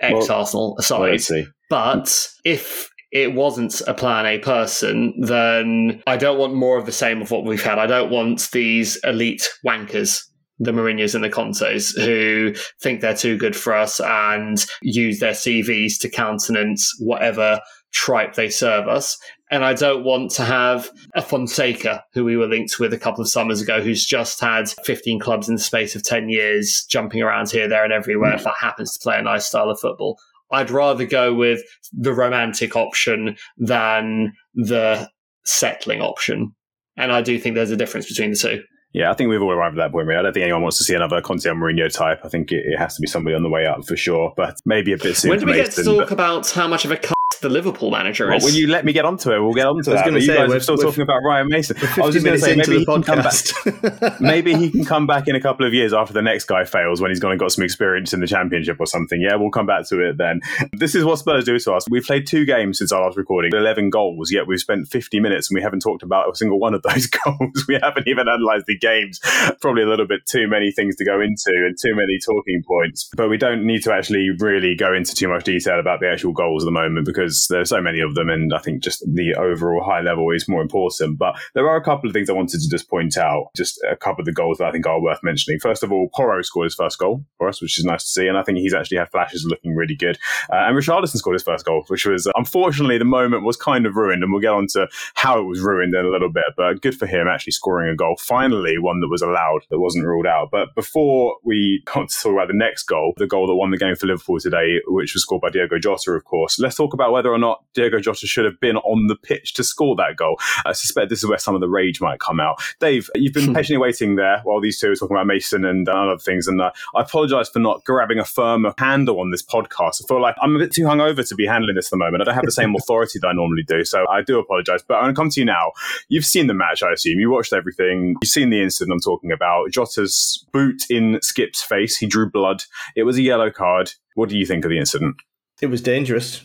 ex 0.00 0.28
Arsenal 0.28 0.76
aside. 0.78 1.12
Let's. 1.12 1.32
But 1.70 2.28
if 2.44 2.89
it 3.12 3.34
wasn't 3.34 3.80
a 3.86 3.94
plan 3.94 4.26
A 4.26 4.38
person, 4.38 5.14
then 5.20 6.02
I 6.06 6.16
don't 6.16 6.38
want 6.38 6.54
more 6.54 6.78
of 6.78 6.86
the 6.86 6.92
same 6.92 7.20
of 7.20 7.30
what 7.30 7.44
we've 7.44 7.62
had. 7.62 7.78
I 7.78 7.86
don't 7.86 8.10
want 8.10 8.50
these 8.52 8.96
elite 9.02 9.48
wankers, 9.66 10.22
the 10.58 10.72
Mourinhos 10.72 11.14
and 11.14 11.24
the 11.24 11.30
Contes, 11.30 11.90
who 11.90 12.54
think 12.80 13.00
they're 13.00 13.16
too 13.16 13.36
good 13.36 13.56
for 13.56 13.74
us 13.74 14.00
and 14.00 14.64
use 14.82 15.18
their 15.18 15.32
CVs 15.32 15.98
to 16.00 16.08
countenance 16.08 16.94
whatever 17.00 17.60
tripe 17.92 18.34
they 18.34 18.48
serve 18.48 18.86
us. 18.86 19.18
And 19.50 19.64
I 19.64 19.74
don't 19.74 20.04
want 20.04 20.30
to 20.32 20.44
have 20.44 20.88
a 21.14 21.22
Fonseca, 21.22 22.04
who 22.12 22.24
we 22.24 22.36
were 22.36 22.46
linked 22.46 22.78
with 22.78 22.92
a 22.92 22.98
couple 22.98 23.20
of 23.20 23.28
summers 23.28 23.60
ago, 23.60 23.82
who's 23.82 24.06
just 24.06 24.40
had 24.40 24.68
15 24.84 25.18
clubs 25.18 25.48
in 25.48 25.56
the 25.56 25.60
space 25.60 25.96
of 25.96 26.04
10 26.04 26.28
years, 26.28 26.84
jumping 26.88 27.20
around 27.20 27.50
here, 27.50 27.66
there, 27.66 27.82
and 27.82 27.92
everywhere, 27.92 28.34
if 28.34 28.44
that 28.44 28.54
happens 28.60 28.92
to 28.92 29.02
play 29.02 29.18
a 29.18 29.22
nice 29.22 29.46
style 29.46 29.68
of 29.68 29.80
football. 29.80 30.20
I'd 30.52 30.70
rather 30.70 31.04
go 31.04 31.34
with 31.34 31.62
the 31.92 32.12
romantic 32.12 32.76
option 32.76 33.36
than 33.56 34.32
the 34.54 35.08
settling 35.44 36.00
option. 36.00 36.52
And 36.96 37.12
I 37.12 37.22
do 37.22 37.38
think 37.38 37.54
there's 37.54 37.70
a 37.70 37.76
difference 37.76 38.08
between 38.08 38.30
the 38.30 38.36
two. 38.36 38.62
Yeah, 38.92 39.10
I 39.10 39.14
think 39.14 39.30
we've 39.30 39.40
all 39.40 39.52
arrived 39.52 39.78
at 39.78 39.84
that 39.84 39.92
point. 39.92 40.08
Really. 40.08 40.18
I 40.18 40.22
don't 40.22 40.32
think 40.32 40.42
anyone 40.42 40.62
wants 40.62 40.78
to 40.78 40.84
see 40.84 40.94
another 40.94 41.20
Conte 41.20 41.46
or 41.48 41.54
Mourinho 41.54 41.92
type. 41.92 42.20
I 42.24 42.28
think 42.28 42.50
it, 42.50 42.64
it 42.66 42.76
has 42.76 42.96
to 42.96 43.00
be 43.00 43.06
somebody 43.06 43.36
on 43.36 43.42
the 43.44 43.48
way 43.48 43.64
up 43.64 43.86
for 43.86 43.96
sure, 43.96 44.32
but 44.36 44.56
maybe 44.66 44.92
a 44.92 44.98
bit 44.98 45.16
soon. 45.16 45.30
when 45.30 45.38
do 45.38 45.46
we 45.46 45.52
get 45.52 45.70
to 45.72 45.84
talk 45.84 46.08
but- 46.08 46.12
about 46.12 46.50
how 46.50 46.66
much 46.66 46.84
of 46.84 46.90
a 46.90 46.96
the 47.40 47.48
Liverpool 47.48 47.90
manager 47.90 48.28
Well, 48.28 48.36
is? 48.36 48.44
will 48.44 48.52
you 48.52 48.68
let 48.68 48.84
me 48.84 48.92
get 48.92 49.04
onto 49.04 49.30
it? 49.32 49.40
We'll 49.40 49.54
get 49.54 49.66
onto 49.66 49.90
I 49.90 49.94
was 49.94 50.02
gonna 50.02 50.12
But 50.12 50.22
say, 50.22 50.36
guys 50.36 50.48
we're- 50.48 50.60
still 50.60 50.76
talking 50.76 51.02
about 51.02 51.20
Ryan 51.24 51.48
Mason. 51.48 51.76
I 51.78 52.00
was 52.06 52.14
just 52.14 52.24
going 52.24 52.38
to 52.38 52.44
say 52.44 52.56
maybe 52.56 52.78
he 52.78 52.84
can 52.84 53.02
come 53.02 53.18
back. 53.18 53.32
podcast. 53.32 54.20
maybe 54.20 54.54
he 54.54 54.70
can 54.70 54.84
come 54.84 55.06
back 55.06 55.28
in 55.28 55.34
a 55.34 55.40
couple 55.40 55.66
of 55.66 55.72
years 55.74 55.92
after 55.92 56.12
the 56.12 56.22
next 56.22 56.44
guy 56.44 56.64
fails 56.64 57.00
when 57.00 57.10
he's 57.10 57.20
gone 57.20 57.30
and 57.32 57.40
got 57.40 57.52
some 57.52 57.64
experience 57.64 58.12
in 58.12 58.20
the 58.20 58.26
championship 58.26 58.76
or 58.80 58.86
something. 58.86 59.20
Yeah, 59.20 59.36
we'll 59.36 59.50
come 59.50 59.66
back 59.66 59.86
to 59.88 60.00
it 60.08 60.18
then. 60.18 60.40
This 60.72 60.94
is 60.94 61.04
what 61.04 61.18
Spurs 61.18 61.44
do 61.44 61.58
to 61.58 61.72
us. 61.72 61.86
We've 61.90 62.04
played 62.04 62.26
two 62.26 62.44
games 62.44 62.78
since 62.78 62.92
our 62.92 63.02
last 63.04 63.16
recording, 63.16 63.52
11 63.54 63.90
goals, 63.90 64.30
yet 64.30 64.46
we've 64.46 64.60
spent 64.60 64.88
50 64.88 65.20
minutes 65.20 65.50
and 65.50 65.56
we 65.56 65.62
haven't 65.62 65.80
talked 65.80 66.02
about 66.02 66.30
a 66.30 66.36
single 66.36 66.58
one 66.58 66.74
of 66.74 66.82
those 66.82 67.06
goals. 67.24 67.64
We 67.68 67.78
haven't 67.82 68.06
even 68.06 68.26
analysed 68.28 68.66
the 68.66 68.78
games. 68.78 69.18
Probably 69.60 69.82
a 69.82 69.88
little 69.88 70.06
bit 70.06 70.20
too 70.26 70.46
many 70.48 70.72
things 70.72 70.96
to 70.96 71.04
go 71.04 71.20
into 71.20 71.50
and 71.66 71.76
too 71.80 71.94
many 71.94 72.18
talking 72.24 72.62
points. 72.66 73.10
But 73.16 73.28
we 73.28 73.36
don't 73.38 73.64
need 73.66 73.82
to 73.84 73.92
actually 73.92 74.28
really 74.38 74.74
go 74.74 74.92
into 74.94 75.14
too 75.14 75.28
much 75.28 75.44
detail 75.44 75.78
about 75.80 76.00
the 76.00 76.08
actual 76.10 76.32
goals 76.32 76.64
at 76.64 76.66
the 76.66 76.70
moment 76.72 77.06
because 77.06 77.29
there's 77.48 77.68
so 77.68 77.80
many 77.80 78.00
of 78.00 78.14
them 78.14 78.28
and 78.28 78.52
I 78.54 78.58
think 78.58 78.82
just 78.82 79.04
the 79.06 79.34
overall 79.34 79.82
high 79.84 80.00
level 80.00 80.30
is 80.30 80.48
more 80.48 80.62
important. 80.62 81.18
But 81.18 81.36
there 81.54 81.68
are 81.68 81.76
a 81.76 81.84
couple 81.84 82.08
of 82.08 82.12
things 82.12 82.30
I 82.30 82.34
wanted 82.34 82.60
to 82.60 82.68
just 82.68 82.88
point 82.88 83.16
out, 83.16 83.50
just 83.56 83.80
a 83.90 83.96
couple 83.96 84.22
of 84.22 84.26
the 84.26 84.32
goals 84.32 84.58
that 84.58 84.68
I 84.68 84.72
think 84.72 84.86
are 84.86 85.00
worth 85.00 85.20
mentioning. 85.22 85.60
First 85.60 85.82
of 85.82 85.92
all, 85.92 86.08
Porro 86.14 86.42
scored 86.42 86.64
his 86.64 86.74
first 86.74 86.98
goal 86.98 87.24
for 87.38 87.48
us, 87.48 87.60
which 87.60 87.78
is 87.78 87.84
nice 87.84 88.04
to 88.04 88.10
see. 88.10 88.26
And 88.26 88.38
I 88.38 88.42
think 88.42 88.58
he's 88.58 88.74
actually 88.74 88.98
had 88.98 89.10
flashes 89.10 89.44
looking 89.44 89.74
really 89.74 89.94
good. 89.94 90.18
Uh, 90.52 90.56
and 90.66 90.76
Richarlison 90.76 91.16
scored 91.16 91.34
his 91.34 91.42
first 91.42 91.64
goal, 91.64 91.84
which 91.88 92.06
was 92.06 92.28
unfortunately 92.34 92.98
the 92.98 93.04
moment 93.04 93.44
was 93.44 93.56
kind 93.56 93.86
of 93.86 93.96
ruined. 93.96 94.22
And 94.22 94.32
we'll 94.32 94.40
get 94.40 94.52
on 94.52 94.66
to 94.68 94.88
how 95.14 95.38
it 95.40 95.44
was 95.44 95.60
ruined 95.60 95.94
in 95.94 96.04
a 96.04 96.10
little 96.10 96.30
bit. 96.30 96.44
But 96.56 96.80
good 96.82 96.96
for 96.96 97.06
him 97.06 97.28
actually 97.28 97.52
scoring 97.52 97.90
a 97.90 97.96
goal. 97.96 98.16
Finally, 98.18 98.78
one 98.78 99.00
that 99.00 99.08
was 99.08 99.22
allowed, 99.22 99.60
that 99.70 99.80
wasn't 99.80 100.06
ruled 100.06 100.26
out. 100.26 100.50
But 100.50 100.74
before 100.74 101.36
we 101.44 101.82
come 101.86 102.06
to 102.06 102.14
talk 102.14 102.32
about 102.32 102.48
the 102.48 102.54
next 102.54 102.84
goal, 102.84 103.14
the 103.16 103.26
goal 103.26 103.46
that 103.46 103.54
won 103.54 103.70
the 103.70 103.78
game 103.78 103.96
for 103.96 104.06
Liverpool 104.06 104.38
today, 104.38 104.80
which 104.86 105.14
was 105.14 105.22
scored 105.22 105.42
by 105.42 105.50
Diego 105.50 105.78
Jota, 105.78 106.12
of 106.12 106.24
course, 106.24 106.58
let's 106.58 106.76
talk 106.76 106.94
about 106.94 107.12
whether 107.20 107.34
or 107.34 107.38
not 107.38 107.62
Diego 107.74 108.00
Jota 108.00 108.26
should 108.26 108.46
have 108.46 108.58
been 108.60 108.78
on 108.78 109.08
the 109.08 109.14
pitch 109.14 109.52
to 109.52 109.62
score 109.62 109.94
that 109.96 110.16
goal. 110.16 110.38
I 110.64 110.72
suspect 110.72 111.10
this 111.10 111.18
is 111.18 111.28
where 111.28 111.36
some 111.36 111.54
of 111.54 111.60
the 111.60 111.68
rage 111.68 112.00
might 112.00 112.18
come 112.18 112.40
out. 112.40 112.62
Dave, 112.80 113.10
you've 113.14 113.34
been 113.34 113.52
patiently 113.54 113.76
waiting 113.76 114.16
there 114.16 114.40
while 114.44 114.58
these 114.58 114.80
two 114.80 114.90
are 114.90 114.94
talking 114.94 115.14
about 115.14 115.26
Mason 115.26 115.66
and 115.66 115.86
uh, 115.86 115.92
other 115.92 116.16
things. 116.16 116.48
And 116.48 116.62
uh, 116.62 116.70
I 116.96 117.02
apologise 117.02 117.50
for 117.50 117.58
not 117.58 117.84
grabbing 117.84 118.18
a 118.18 118.24
firmer 118.24 118.72
handle 118.78 119.20
on 119.20 119.32
this 119.32 119.42
podcast. 119.42 120.02
I 120.02 120.08
feel 120.08 120.22
like 120.22 120.34
I'm 120.40 120.56
a 120.56 120.58
bit 120.58 120.72
too 120.72 120.84
hungover 120.84 121.28
to 121.28 121.34
be 121.34 121.46
handling 121.46 121.74
this 121.74 121.88
at 121.88 121.90
the 121.90 121.96
moment. 121.98 122.22
I 122.22 122.24
don't 122.24 122.36
have 122.36 122.46
the 122.46 122.52
same 122.52 122.74
authority 122.78 123.18
that 123.18 123.28
I 123.28 123.34
normally 123.34 123.64
do. 123.64 123.84
So 123.84 124.06
I 124.08 124.22
do 124.22 124.38
apologise. 124.38 124.82
But 124.88 124.94
I'm 124.94 125.02
going 125.02 125.14
to 125.14 125.18
come 125.18 125.28
to 125.28 125.40
you 125.40 125.44
now. 125.44 125.72
You've 126.08 126.24
seen 126.24 126.46
the 126.46 126.54
match, 126.54 126.82
I 126.82 126.90
assume. 126.90 127.20
You 127.20 127.30
watched 127.30 127.52
everything. 127.52 128.16
You've 128.22 128.30
seen 128.30 128.48
the 128.48 128.62
incident 128.62 128.94
I'm 128.94 129.00
talking 129.00 129.30
about. 129.30 129.72
Jota's 129.72 130.42
boot 130.54 130.84
in 130.88 131.18
Skip's 131.20 131.62
face. 131.62 131.98
He 131.98 132.06
drew 132.06 132.30
blood. 132.30 132.62
It 132.96 133.02
was 133.02 133.18
a 133.18 133.22
yellow 133.22 133.50
card. 133.50 133.92
What 134.14 134.30
do 134.30 134.38
you 134.38 134.46
think 134.46 134.64
of 134.64 134.70
the 134.70 134.78
incident? 134.78 135.16
it 135.60 135.66
was 135.66 135.82
dangerous. 135.82 136.42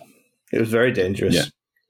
It 0.56 0.60
was 0.60 0.70
very 0.70 0.92
dangerous. 0.92 1.36
Yeah. 1.36 1.46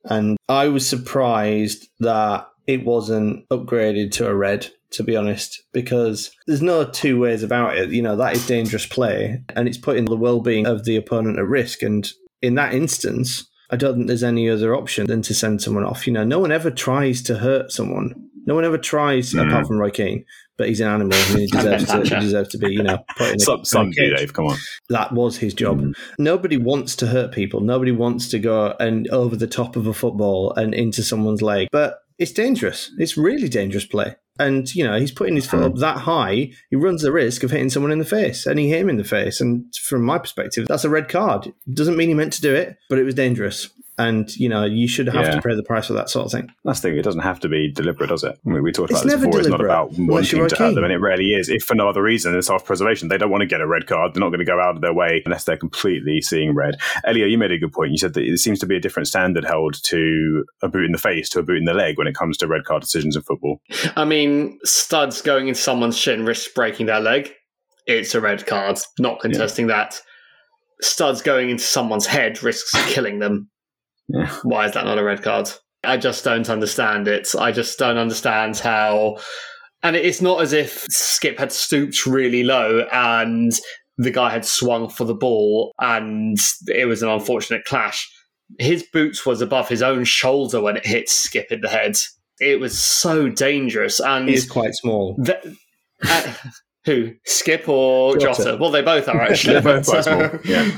And 0.06 0.38
I 0.50 0.68
was 0.68 0.88
surprised 0.88 1.88
that 2.00 2.48
it 2.68 2.84
wasn't 2.84 3.48
upgraded 3.50 4.12
to 4.14 4.28
a 4.28 4.36
red, 4.36 4.68
to 4.92 5.04
be 5.04 5.16
honest, 5.16 5.64
because 5.72 6.32
there's 6.48 6.62
no 6.62 6.84
two 6.84 7.20
ways 7.20 7.44
about 7.44 7.78
it. 7.78 7.92
You 7.92 8.02
know, 8.02 8.16
that 8.16 8.36
is 8.36 8.48
dangerous 8.48 8.86
play 8.86 9.42
and 9.56 9.68
it's 9.68 9.78
putting 9.78 10.06
the 10.06 10.18
well 10.18 10.42
being 10.42 10.66
of 10.66 10.86
the 10.86 10.96
opponent 10.96 11.40
at 11.40 11.46
risk. 11.46 11.82
And 11.84 12.10
in 12.42 12.56
that 12.56 12.74
instance, 12.74 13.48
I 13.70 13.76
don't 13.76 13.96
think 13.96 14.08
there's 14.08 14.24
any 14.24 14.50
other 14.50 14.76
option 14.76 15.08
than 15.08 15.22
to 15.24 15.34
send 15.34 15.62
someone 15.62 15.86
off. 15.86 16.08
You 16.08 16.14
know, 16.14 16.24
no 16.24 16.40
one 16.40 16.52
ever 16.52 16.72
tries 16.72 17.22
to 17.24 17.38
hurt 17.38 17.72
someone. 17.72 18.30
No 18.46 18.56
one 18.56 18.66
ever 18.66 18.78
tries, 18.78 19.34
Mm. 19.34 19.48
apart 19.48 19.68
from 19.68 19.78
Roy 19.78 19.90
Keane, 19.90 20.26
but 20.58 20.68
he's 20.70 20.80
an 20.82 20.88
animal 20.88 21.18
and 21.18 21.40
he 21.40 21.48
deserves 21.52 21.86
to, 21.86 22.02
he 22.04 22.10
deserves 22.22 22.50
to 22.50 22.58
be, 22.58 22.72
you 22.72 22.84
know, 22.84 22.98
put 23.18 23.30
in 23.30 23.36
a, 23.36 23.40
Some, 23.40 23.66
some 23.66 23.88
in 23.88 23.90
a 23.92 24.10
do, 24.10 24.16
Dave. 24.18 24.34
Come 24.34 24.46
on. 24.48 24.58
that 24.90 25.12
was 25.14 25.38
his 25.38 25.54
job. 25.54 25.82
Mm. 25.82 25.94
Nobody 26.20 26.58
wants 26.58 26.96
to 26.98 27.08
hurt 27.08 27.32
people. 27.32 27.60
Nobody 27.62 27.92
wants 27.92 28.30
to 28.30 28.40
go 28.40 28.76
and 28.80 29.08
over 29.10 29.36
the 29.36 29.48
top 29.48 29.76
of 29.76 29.88
a 29.88 29.94
football 29.94 30.54
and 30.54 30.74
into 30.74 31.04
someone's 31.04 31.42
leg. 31.42 31.68
But 31.72 32.00
it's 32.18 32.32
dangerous. 32.32 32.92
It's 32.98 33.18
really 33.18 33.50
dangerous 33.50 33.86
play. 33.86 34.16
And 34.38 34.74
you 34.76 34.84
know 34.84 35.00
he's 35.00 35.14
putting 35.14 35.36
his 35.36 35.48
foot 35.48 35.64
up 35.64 35.76
that 35.76 35.96
high. 36.00 36.52
He 36.70 36.76
runs 36.76 37.02
the 37.02 37.12
risk 37.14 37.44
of 37.44 37.52
hitting 37.52 37.70
someone 37.70 37.94
in 37.94 38.00
the 38.00 38.04
face, 38.06 38.46
and 38.46 38.60
he 38.60 38.68
hit 38.68 38.82
him 38.82 38.90
in 38.90 38.98
the 38.98 39.06
face. 39.06 39.40
And 39.40 39.74
from 39.86 40.04
my 40.04 40.18
perspective, 40.18 40.66
that's 40.68 40.84
a 40.84 40.90
red 40.90 41.08
card. 41.08 41.54
Doesn't 41.74 41.96
mean 41.96 42.10
he 42.10 42.16
meant 42.16 42.34
to 42.34 42.42
do 42.42 42.54
it, 42.54 42.76
but 42.90 43.00
it 43.00 43.04
was 43.06 43.16
dangerous. 43.16 43.70
And 43.98 44.36
you 44.36 44.50
know 44.50 44.66
you 44.66 44.90
should 44.90 45.08
have 45.08 45.24
Yeah. 45.26 45.36
to 45.36 45.42
pay 45.42 45.56
the 45.56 45.64
price 45.64 45.88
for 45.88 45.94
that 45.94 46.10
sort 46.10 46.26
of 46.26 46.32
thing. 46.34 46.52
That's 46.66 46.82
the 46.82 46.90
thing. 46.90 46.98
It 46.98 47.04
doesn't 47.04 47.22
have 47.22 47.40
to 47.40 47.48
be 47.48 47.72
deliberate, 47.72 48.08
does 48.10 48.26
it? 48.26 48.38
I 48.46 48.50
mean, 48.50 48.62
we 48.62 48.74
talked 48.74 48.92
It's 48.92 49.00
about 49.02 49.10
this 49.10 49.14
never 49.22 49.26
before. 49.28 49.40
It's 49.40 49.50
not 49.50 49.58
deliberate, 49.58 49.74
about 49.74 49.92
unless 49.98 50.32
you're 50.32 50.42
wanting 50.42 50.58
to 50.58 50.64
hurt 50.64 50.76
them, 50.76 50.84
and 50.84 50.92
it 50.92 50.98
rarely 50.98 51.30
is. 51.30 51.48
If 51.48 51.64
for 51.64 51.76
no 51.76 51.88
other 51.88 52.04
reason, 52.04 52.36
it's 52.36 52.48
self 52.48 52.66
preservation. 52.66 53.08
They 53.08 53.18
don't 53.18 53.30
want 53.32 53.42
to 53.42 53.48
get 53.48 53.62
a 53.62 53.68
red 53.68 53.88
card. 53.88 54.14
They're 54.14 54.20
not 54.20 54.30
going 54.30 54.40
to 54.40 54.46
go 54.46 54.60
out 54.60 54.76
of 54.76 54.82
their 54.82 54.94
way 54.94 55.22
unless 55.26 55.46
they're 55.46 55.56
completely 55.56 56.20
seeing 56.20 56.54
red. 56.54 56.76
Elio, 57.06 57.26
you 57.26 57.38
made 57.38 57.54
a 57.54 57.58
good 57.58 57.72
point. 57.72 57.92
You 57.92 57.98
said 57.98 58.14
that 58.16 58.24
it 58.26 58.38
seems 58.40 58.60
to 58.60 58.66
be 58.66 58.76
a 58.76 58.82
different 58.82 59.08
standard 59.08 59.46
held 59.46 59.82
to 59.84 60.44
a 60.62 60.68
boot 60.68 60.86
in 60.86 60.92
the 60.92 60.98
face 60.98 61.30
to 61.30 61.40
a 61.40 61.44
boot 61.44 61.58
in 61.58 61.64
the 61.66 61.74
leg 61.74 61.98
when 61.98 62.08
it 62.08 62.16
comes 62.16 62.38
to 62.40 62.48
red 62.48 62.66
card 62.66 62.82
decisions 62.82 63.16
in 63.16 63.22
football. 63.22 63.62
I 63.96 64.04
mean, 64.04 64.60
studs 64.66 65.22
going 65.22 65.48
into 65.48 65.62
someone's 65.62 65.98
shin 65.98 66.26
risks 66.26 66.52
breaking 66.54 66.88
their 66.88 67.00
leg. 67.00 67.32
It's 67.88 68.14
a 68.14 68.20
red 68.20 68.46
card. 68.46 68.78
Not 69.00 69.22
contesting 69.22 69.68
that. 69.68 70.02
Studs 70.82 71.22
going 71.22 71.50
into 71.50 71.64
someone's 71.64 72.06
head 72.08 72.44
risks 72.44 72.72
killing 72.94 73.20
them. 73.20 73.50
Yeah. 74.08 74.30
Why 74.44 74.66
is 74.66 74.74
that 74.74 74.86
not 74.86 74.98
a 75.00 75.04
red 75.04 75.22
card? 75.24 75.50
I 75.84 75.98
just 75.98 76.24
don't 76.24 76.50
understand 76.50 77.08
it. 77.08 77.30
I 77.38 77.52
just 77.52 77.78
don't 77.80 77.98
understand 77.98 78.58
how. 78.58 79.18
And 79.84 79.96
it's 79.96 80.22
not 80.22 80.42
as 80.42 80.52
if 80.54 80.86
Skip 80.90 81.38
had 81.38 81.52
stooped 81.52 82.06
really 82.06 82.44
low 82.44 82.86
and 82.92 83.52
the 83.98 84.12
guy 84.12 84.32
had 84.32 84.46
swung 84.46 84.90
for 84.90 85.06
the 85.06 85.14
ball 85.14 85.72
and 85.80 86.38
it 86.68 86.86
was 86.88 87.02
an 87.04 87.10
unfortunate 87.10 87.66
clash. 87.66 88.10
his 88.60 88.84
boots 88.94 89.26
was 89.26 89.42
above 89.42 89.70
his 89.70 89.82
own 89.82 90.04
shoulder 90.04 90.60
when 90.62 90.76
it 90.78 90.86
hit 90.86 91.08
Skip 91.10 91.52
in 91.52 91.62
the 91.62 91.70
head. 91.70 91.96
It 92.40 92.60
was 92.60 92.78
so 92.78 93.30
dangerous. 93.30 94.00
And 94.00 94.28
He's 94.28 94.50
quite 94.50 94.74
small. 94.74 95.16
the- 95.18 95.56
uh, 96.04 96.34
who? 96.86 97.14
Skip 97.26 97.70
or 97.70 98.18
Jota. 98.18 98.44
Jota? 98.44 98.58
Well, 98.60 98.72
they 98.72 98.82
both 98.82 99.08
are 99.08 99.22
actually. 99.22 99.54
They're 99.62 99.82
both 99.82 99.86
small, 100.04 100.30
yeah. 100.46 100.72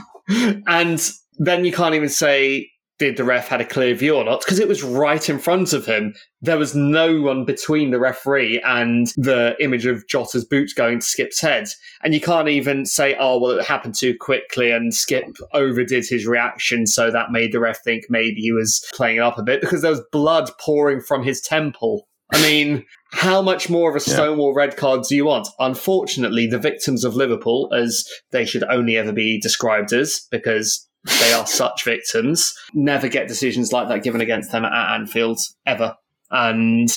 And 0.68 1.12
then 1.40 1.66
you 1.66 1.72
can't 1.72 1.96
even 1.96 2.10
say 2.10 2.70
did 3.00 3.18
the 3.18 3.24
ref 3.24 3.48
had 3.48 3.62
a 3.62 3.66
clear 3.66 3.94
view 3.94 4.16
or 4.16 4.24
not 4.24 4.42
because 4.42 4.60
it 4.60 4.68
was 4.68 4.84
right 4.84 5.30
in 5.30 5.38
front 5.40 5.74
of 5.74 5.86
him. 5.86 6.16
There 6.42 6.58
was 6.58 6.76
no 6.76 7.22
one 7.22 7.46
between 7.46 7.92
the 7.92 8.00
referee 8.00 8.62
and 8.66 9.08
the 9.18 9.56
image 9.60 9.86
of 9.86 10.08
Jota's 10.08 10.46
boots 10.46 10.74
going 10.74 11.00
to 11.00 11.06
Skip's 11.06 11.40
head. 11.40 11.68
And 12.04 12.14
you 12.14 12.22
can't 12.22 12.50
even 12.50 12.86
say, 12.86 13.16
oh, 13.20 13.40
well, 13.40 13.60
it 13.60 13.66
happened 13.66 13.96
too 13.96 14.16
quickly 14.20 14.72
and 14.72 14.94
Skip 14.94 15.26
overdid 15.54 16.06
his 16.08 16.26
reaction. 16.26 16.88
So 16.88 17.12
that 17.12 17.32
made 17.32 17.52
the 17.52 17.60
ref 17.60 17.84
think 17.84 18.06
maybe 18.10 18.42
he 18.42 18.52
was 18.52 18.84
playing 18.94 19.18
it 19.18 19.24
up 19.24 19.38
a 19.38 19.44
bit 19.44 19.62
because 19.62 19.82
there 19.82 19.92
was 19.92 20.04
blood 20.12 20.50
pouring 20.60 21.02
from 21.02 21.24
his 21.24 21.42
temple. 21.42 22.08
I 22.34 22.42
mean, 22.42 22.84
how 23.14 23.42
much 23.42 23.70
more 23.70 23.90
of 23.90 23.96
a 23.96 24.06
Yeah. 24.06 24.16
Stonewall 24.16 24.54
red 24.54 24.76
card 24.76 25.04
do 25.08 25.16
you 25.16 25.26
want? 25.26 25.48
Unfortunately, 25.60 26.46
the 26.46 26.60
victims 26.60 27.06
of 27.06 27.16
Liverpool, 27.16 27.72
as 27.74 28.06
they 28.32 28.46
should 28.46 28.64
only 28.66 28.98
ever 28.98 29.14
be 29.14 29.40
described 29.40 29.94
as, 29.94 30.28
because 30.30 30.87
they 31.06 31.34
are 31.34 31.48
such 31.48 31.84
victims, 31.86 32.54
never 32.74 33.08
get 33.08 33.28
decisions 33.28 33.72
like 33.72 33.88
that 33.90 34.04
given 34.04 34.22
against 34.22 34.52
them 34.52 34.66
at 34.66 34.94
Anfield, 34.96 35.40
ever. 35.66 35.96
And 36.32 36.90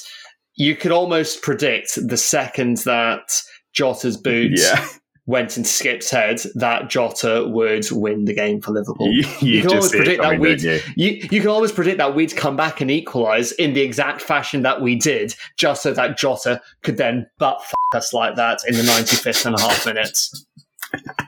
you 0.54 0.74
could 0.76 0.92
almost 0.92 1.42
predict 1.42 1.98
the 2.08 2.16
second 2.16 2.78
that 2.78 3.30
Jota's 3.72 4.16
boot 4.16 4.52
Yeah. 4.56 4.84
went 5.26 5.56
into 5.56 5.68
Skip's 5.68 6.10
head, 6.10 6.40
that 6.56 6.90
Jota 6.90 7.46
would 7.48 7.86
win 7.92 8.24
the 8.24 8.34
game 8.34 8.60
for 8.60 8.72
Liverpool. 8.72 9.06
You, 9.12 9.24
you, 9.40 9.60
can 9.60 9.70
just 9.70 9.74
always 9.74 9.90
predict 9.92 10.22
that 10.22 10.40
we'd 10.40 10.62
you? 10.62 10.80
you, 10.96 11.28
you 11.30 11.40
can 11.40 11.48
always 11.50 11.70
predict 11.70 11.98
that 11.98 12.16
we'd 12.16 12.34
come 12.34 12.56
back 12.56 12.80
and 12.80 12.90
equalise 12.90 13.52
in 13.52 13.72
the 13.74 13.80
exact 13.80 14.22
fashion 14.22 14.62
that 14.62 14.82
we 14.82 14.96
did, 14.96 15.34
just 15.56 15.82
so 15.84 15.92
that 15.92 16.18
Jota 16.18 16.60
could 16.82 16.96
then 16.96 17.26
butt 17.38 17.58
f- 17.60 17.72
us 17.94 18.12
like 18.12 18.34
that 18.36 18.58
in 18.66 18.74
the 18.74 18.82
95th 18.82 19.46
and 19.46 19.54
a 19.54 19.60
half 19.60 19.86
minutes. 19.86 20.46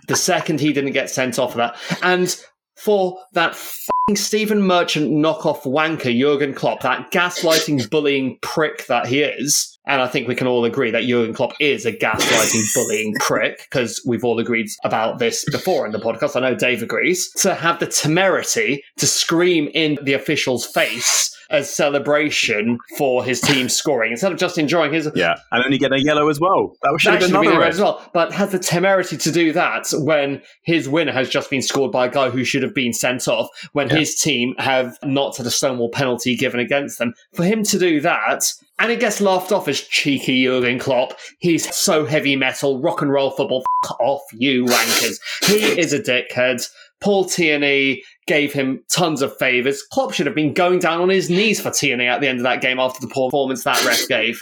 The 0.08 0.16
second 0.16 0.60
he 0.60 0.72
didn't 0.72 0.92
get 0.92 1.08
sent 1.08 1.38
off 1.38 1.52
for 1.52 1.58
that. 1.58 1.76
And 2.02 2.36
for 2.82 3.16
that 3.32 3.54
fucking 3.54 4.16
Stephen 4.16 4.60
Merchant 4.60 5.12
knockoff 5.12 5.62
wanker, 5.62 6.18
Jurgen 6.18 6.52
Klopp, 6.52 6.80
that 6.80 7.12
gaslighting, 7.12 7.88
bullying 7.90 8.38
prick 8.42 8.86
that 8.88 9.06
he 9.06 9.22
is, 9.22 9.71
and 9.86 10.00
I 10.00 10.06
think 10.08 10.28
we 10.28 10.34
can 10.34 10.46
all 10.46 10.64
agree 10.64 10.90
that 10.90 11.04
Jurgen 11.04 11.34
Klopp 11.34 11.52
is 11.60 11.84
a 11.86 11.92
gaslighting, 11.92 12.62
bullying 12.74 13.14
prick, 13.20 13.66
because 13.70 14.00
we've 14.06 14.24
all 14.24 14.38
agreed 14.38 14.68
about 14.84 15.18
this 15.18 15.44
before 15.50 15.86
in 15.86 15.92
the 15.92 15.98
podcast. 15.98 16.36
I 16.36 16.40
know 16.40 16.54
Dave 16.54 16.82
agrees. 16.82 17.30
To 17.42 17.54
have 17.54 17.78
the 17.80 17.86
temerity 17.86 18.84
to 18.98 19.06
scream 19.06 19.68
in 19.74 19.98
the 20.02 20.12
official's 20.14 20.64
face 20.64 21.36
as 21.50 21.68
celebration 21.68 22.78
for 22.96 23.22
his 23.22 23.40
team 23.40 23.68
scoring 23.80 24.12
instead 24.12 24.32
of 24.32 24.38
just 24.38 24.56
enjoying 24.56 24.92
his 24.92 25.10
Yeah, 25.14 25.34
and 25.50 25.62
only 25.64 25.76
get 25.76 25.92
a 25.92 26.00
yellow 26.00 26.28
as 26.30 26.40
well. 26.40 26.74
That 26.82 26.96
should 26.98 27.10
have 27.12 27.20
been 27.20 27.28
should 27.28 27.34
have 27.34 27.42
been 27.42 27.50
another 27.50 27.60
red 27.60 27.66
red. 27.66 27.74
as 27.74 27.80
well, 27.80 28.10
but 28.14 28.32
has 28.32 28.52
the 28.52 28.58
temerity 28.58 29.18
to 29.18 29.30
do 29.30 29.52
that 29.52 29.88
when 29.92 30.40
his 30.62 30.88
winner 30.88 31.12
has 31.12 31.28
just 31.28 31.50
been 31.50 31.60
scored 31.60 31.92
by 31.92 32.06
a 32.06 32.10
guy 32.10 32.30
who 32.30 32.44
should 32.44 32.62
have 32.62 32.74
been 32.74 32.92
sent 32.94 33.28
off, 33.28 33.48
when 33.72 33.88
Yeah. 33.90 33.96
his 33.96 34.14
team 34.14 34.54
have 34.58 34.96
not 35.04 35.36
had 35.36 35.44
a 35.46 35.50
Stonewall 35.50 35.90
penalty 35.90 36.36
given 36.36 36.58
against 36.58 36.98
them. 36.98 37.12
For 37.34 37.44
him 37.44 37.62
to 37.64 37.78
do 37.78 38.00
that, 38.00 38.44
and 38.82 38.90
it 38.90 38.98
gets 38.98 39.20
laughed 39.20 39.52
off 39.52 39.68
as 39.68 39.80
cheeky 39.80 40.44
Jurgen 40.44 40.80
Klopp, 40.80 41.12
he's 41.38 41.72
so 41.72 42.04
heavy 42.04 42.34
metal, 42.34 42.82
rock 42.82 43.00
and 43.00 43.12
roll 43.12 43.30
football, 43.30 43.62
F- 43.84 43.92
off 44.00 44.22
you 44.32 44.64
wankers. 44.64 45.20
he 45.46 45.80
is 45.80 45.92
a 45.92 46.00
dickhead. 46.00 46.68
Paul 47.00 47.24
Tierney 47.24 48.02
gave 48.26 48.52
him 48.52 48.82
tons 48.90 49.22
of 49.22 49.36
favours. 49.38 49.82
Klopp 49.92 50.12
should 50.12 50.26
have 50.26 50.34
been 50.34 50.52
going 50.52 50.80
down 50.80 51.00
on 51.00 51.08
his 51.08 51.30
knees 51.30 51.60
for 51.60 51.70
Tierney 51.70 52.06
at 52.08 52.20
the 52.20 52.28
end 52.28 52.38
of 52.40 52.44
that 52.44 52.60
game 52.60 52.80
after 52.80 53.00
the 53.00 53.12
performance 53.12 53.62
that 53.64 53.84
ref 53.84 54.06
gave. 54.08 54.40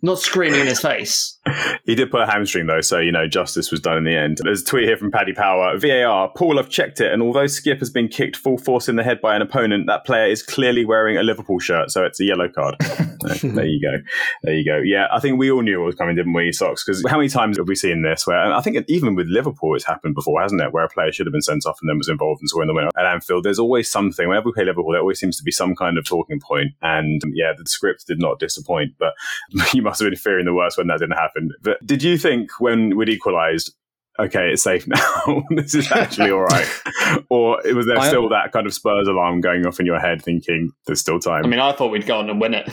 Not 0.00 0.18
screaming 0.20 0.60
in 0.60 0.66
his 0.66 0.80
face. 0.80 1.38
He 1.84 1.96
did 1.96 2.12
put 2.12 2.20
a 2.20 2.26
hamstring 2.26 2.66
though, 2.66 2.80
so 2.80 3.00
you 3.00 3.10
know 3.10 3.26
justice 3.26 3.72
was 3.72 3.80
done 3.80 3.98
in 3.98 4.04
the 4.04 4.16
end. 4.16 4.38
There's 4.42 4.62
a 4.62 4.64
tweet 4.64 4.84
here 4.84 4.96
from 4.96 5.10
Paddy 5.10 5.32
Power. 5.32 5.76
VAR. 5.76 6.30
Paul, 6.36 6.60
I've 6.60 6.68
checked 6.68 7.00
it, 7.00 7.12
and 7.12 7.20
although 7.20 7.48
Skip 7.48 7.80
has 7.80 7.90
been 7.90 8.06
kicked 8.06 8.36
full 8.36 8.56
force 8.56 8.88
in 8.88 8.94
the 8.94 9.02
head 9.02 9.20
by 9.20 9.34
an 9.34 9.42
opponent, 9.42 9.86
that 9.88 10.04
player 10.04 10.26
is 10.26 10.44
clearly 10.44 10.84
wearing 10.84 11.16
a 11.16 11.24
Liverpool 11.24 11.58
shirt, 11.58 11.90
so 11.90 12.04
it's 12.04 12.20
a 12.20 12.24
yellow 12.24 12.48
card. 12.48 12.76
So, 13.22 13.48
there 13.50 13.66
you 13.66 13.80
go. 13.80 14.02
There 14.42 14.54
you 14.54 14.64
go. 14.64 14.78
Yeah, 14.78 15.06
I 15.12 15.20
think 15.20 15.38
we 15.38 15.48
all 15.48 15.62
knew 15.62 15.80
it 15.80 15.86
was 15.86 15.94
coming, 15.94 16.16
didn't 16.16 16.32
we, 16.32 16.50
Socks? 16.50 16.84
Because 16.84 17.04
how 17.08 17.18
many 17.18 17.28
times 17.28 17.56
have 17.56 17.68
we 17.68 17.76
seen 17.76 18.02
this? 18.02 18.26
Where 18.26 18.36
and 18.36 18.52
I 18.52 18.60
think 18.60 18.84
even 18.88 19.14
with 19.14 19.28
Liverpool, 19.28 19.76
it's 19.76 19.84
happened 19.84 20.16
before, 20.16 20.42
hasn't 20.42 20.60
it? 20.60 20.72
Where 20.72 20.84
a 20.84 20.88
player 20.88 21.12
should 21.12 21.26
have 21.26 21.32
been 21.32 21.40
sent 21.40 21.64
off 21.64 21.78
and 21.80 21.88
then 21.88 21.98
was 21.98 22.08
involved 22.08 22.40
and 22.40 22.48
scoring 22.48 22.66
the 22.66 22.74
winner 22.74 22.90
at 22.96 23.06
Anfield. 23.06 23.44
There's 23.44 23.60
always 23.60 23.88
something. 23.88 24.28
Whenever 24.28 24.46
we 24.46 24.54
play 24.54 24.64
Liverpool, 24.64 24.90
there 24.90 25.00
always 25.00 25.20
seems 25.20 25.36
to 25.36 25.44
be 25.44 25.52
some 25.52 25.76
kind 25.76 25.98
of 25.98 26.04
talking 26.04 26.40
point. 26.40 26.72
And 26.82 27.22
yeah, 27.32 27.52
the 27.56 27.64
script 27.70 28.08
did 28.08 28.18
not 28.18 28.40
disappoint, 28.40 28.94
but 28.98 29.14
you 29.72 29.82
must 29.82 30.00
have 30.00 30.10
been 30.10 30.18
fearing 30.18 30.44
the 30.44 30.54
worst 30.54 30.76
when 30.76 30.88
that 30.88 30.98
didn't 30.98 31.16
happen. 31.16 31.31
But 31.62 31.84
did 31.86 32.02
you 32.02 32.16
think 32.18 32.50
when 32.60 32.96
we'd 32.96 33.08
equalised? 33.08 33.74
Okay, 34.18 34.50
it's 34.52 34.62
safe 34.62 34.86
now. 34.86 35.44
this 35.50 35.74
is 35.74 35.90
actually 35.90 36.30
all 36.30 36.42
right. 36.42 36.68
or 37.30 37.60
was 37.74 37.86
there 37.86 37.98
I- 37.98 38.08
still 38.08 38.28
that 38.28 38.52
kind 38.52 38.66
of 38.66 38.74
Spurs 38.74 39.08
alarm 39.08 39.40
going 39.40 39.66
off 39.66 39.80
in 39.80 39.86
your 39.86 39.98
head, 39.98 40.22
thinking 40.22 40.70
there's 40.86 41.00
still 41.00 41.18
time? 41.18 41.44
I 41.44 41.48
mean, 41.48 41.60
I 41.60 41.72
thought 41.72 41.90
we'd 41.90 42.06
go 42.06 42.18
on 42.18 42.28
and 42.28 42.40
win 42.40 42.54
it. 42.54 42.70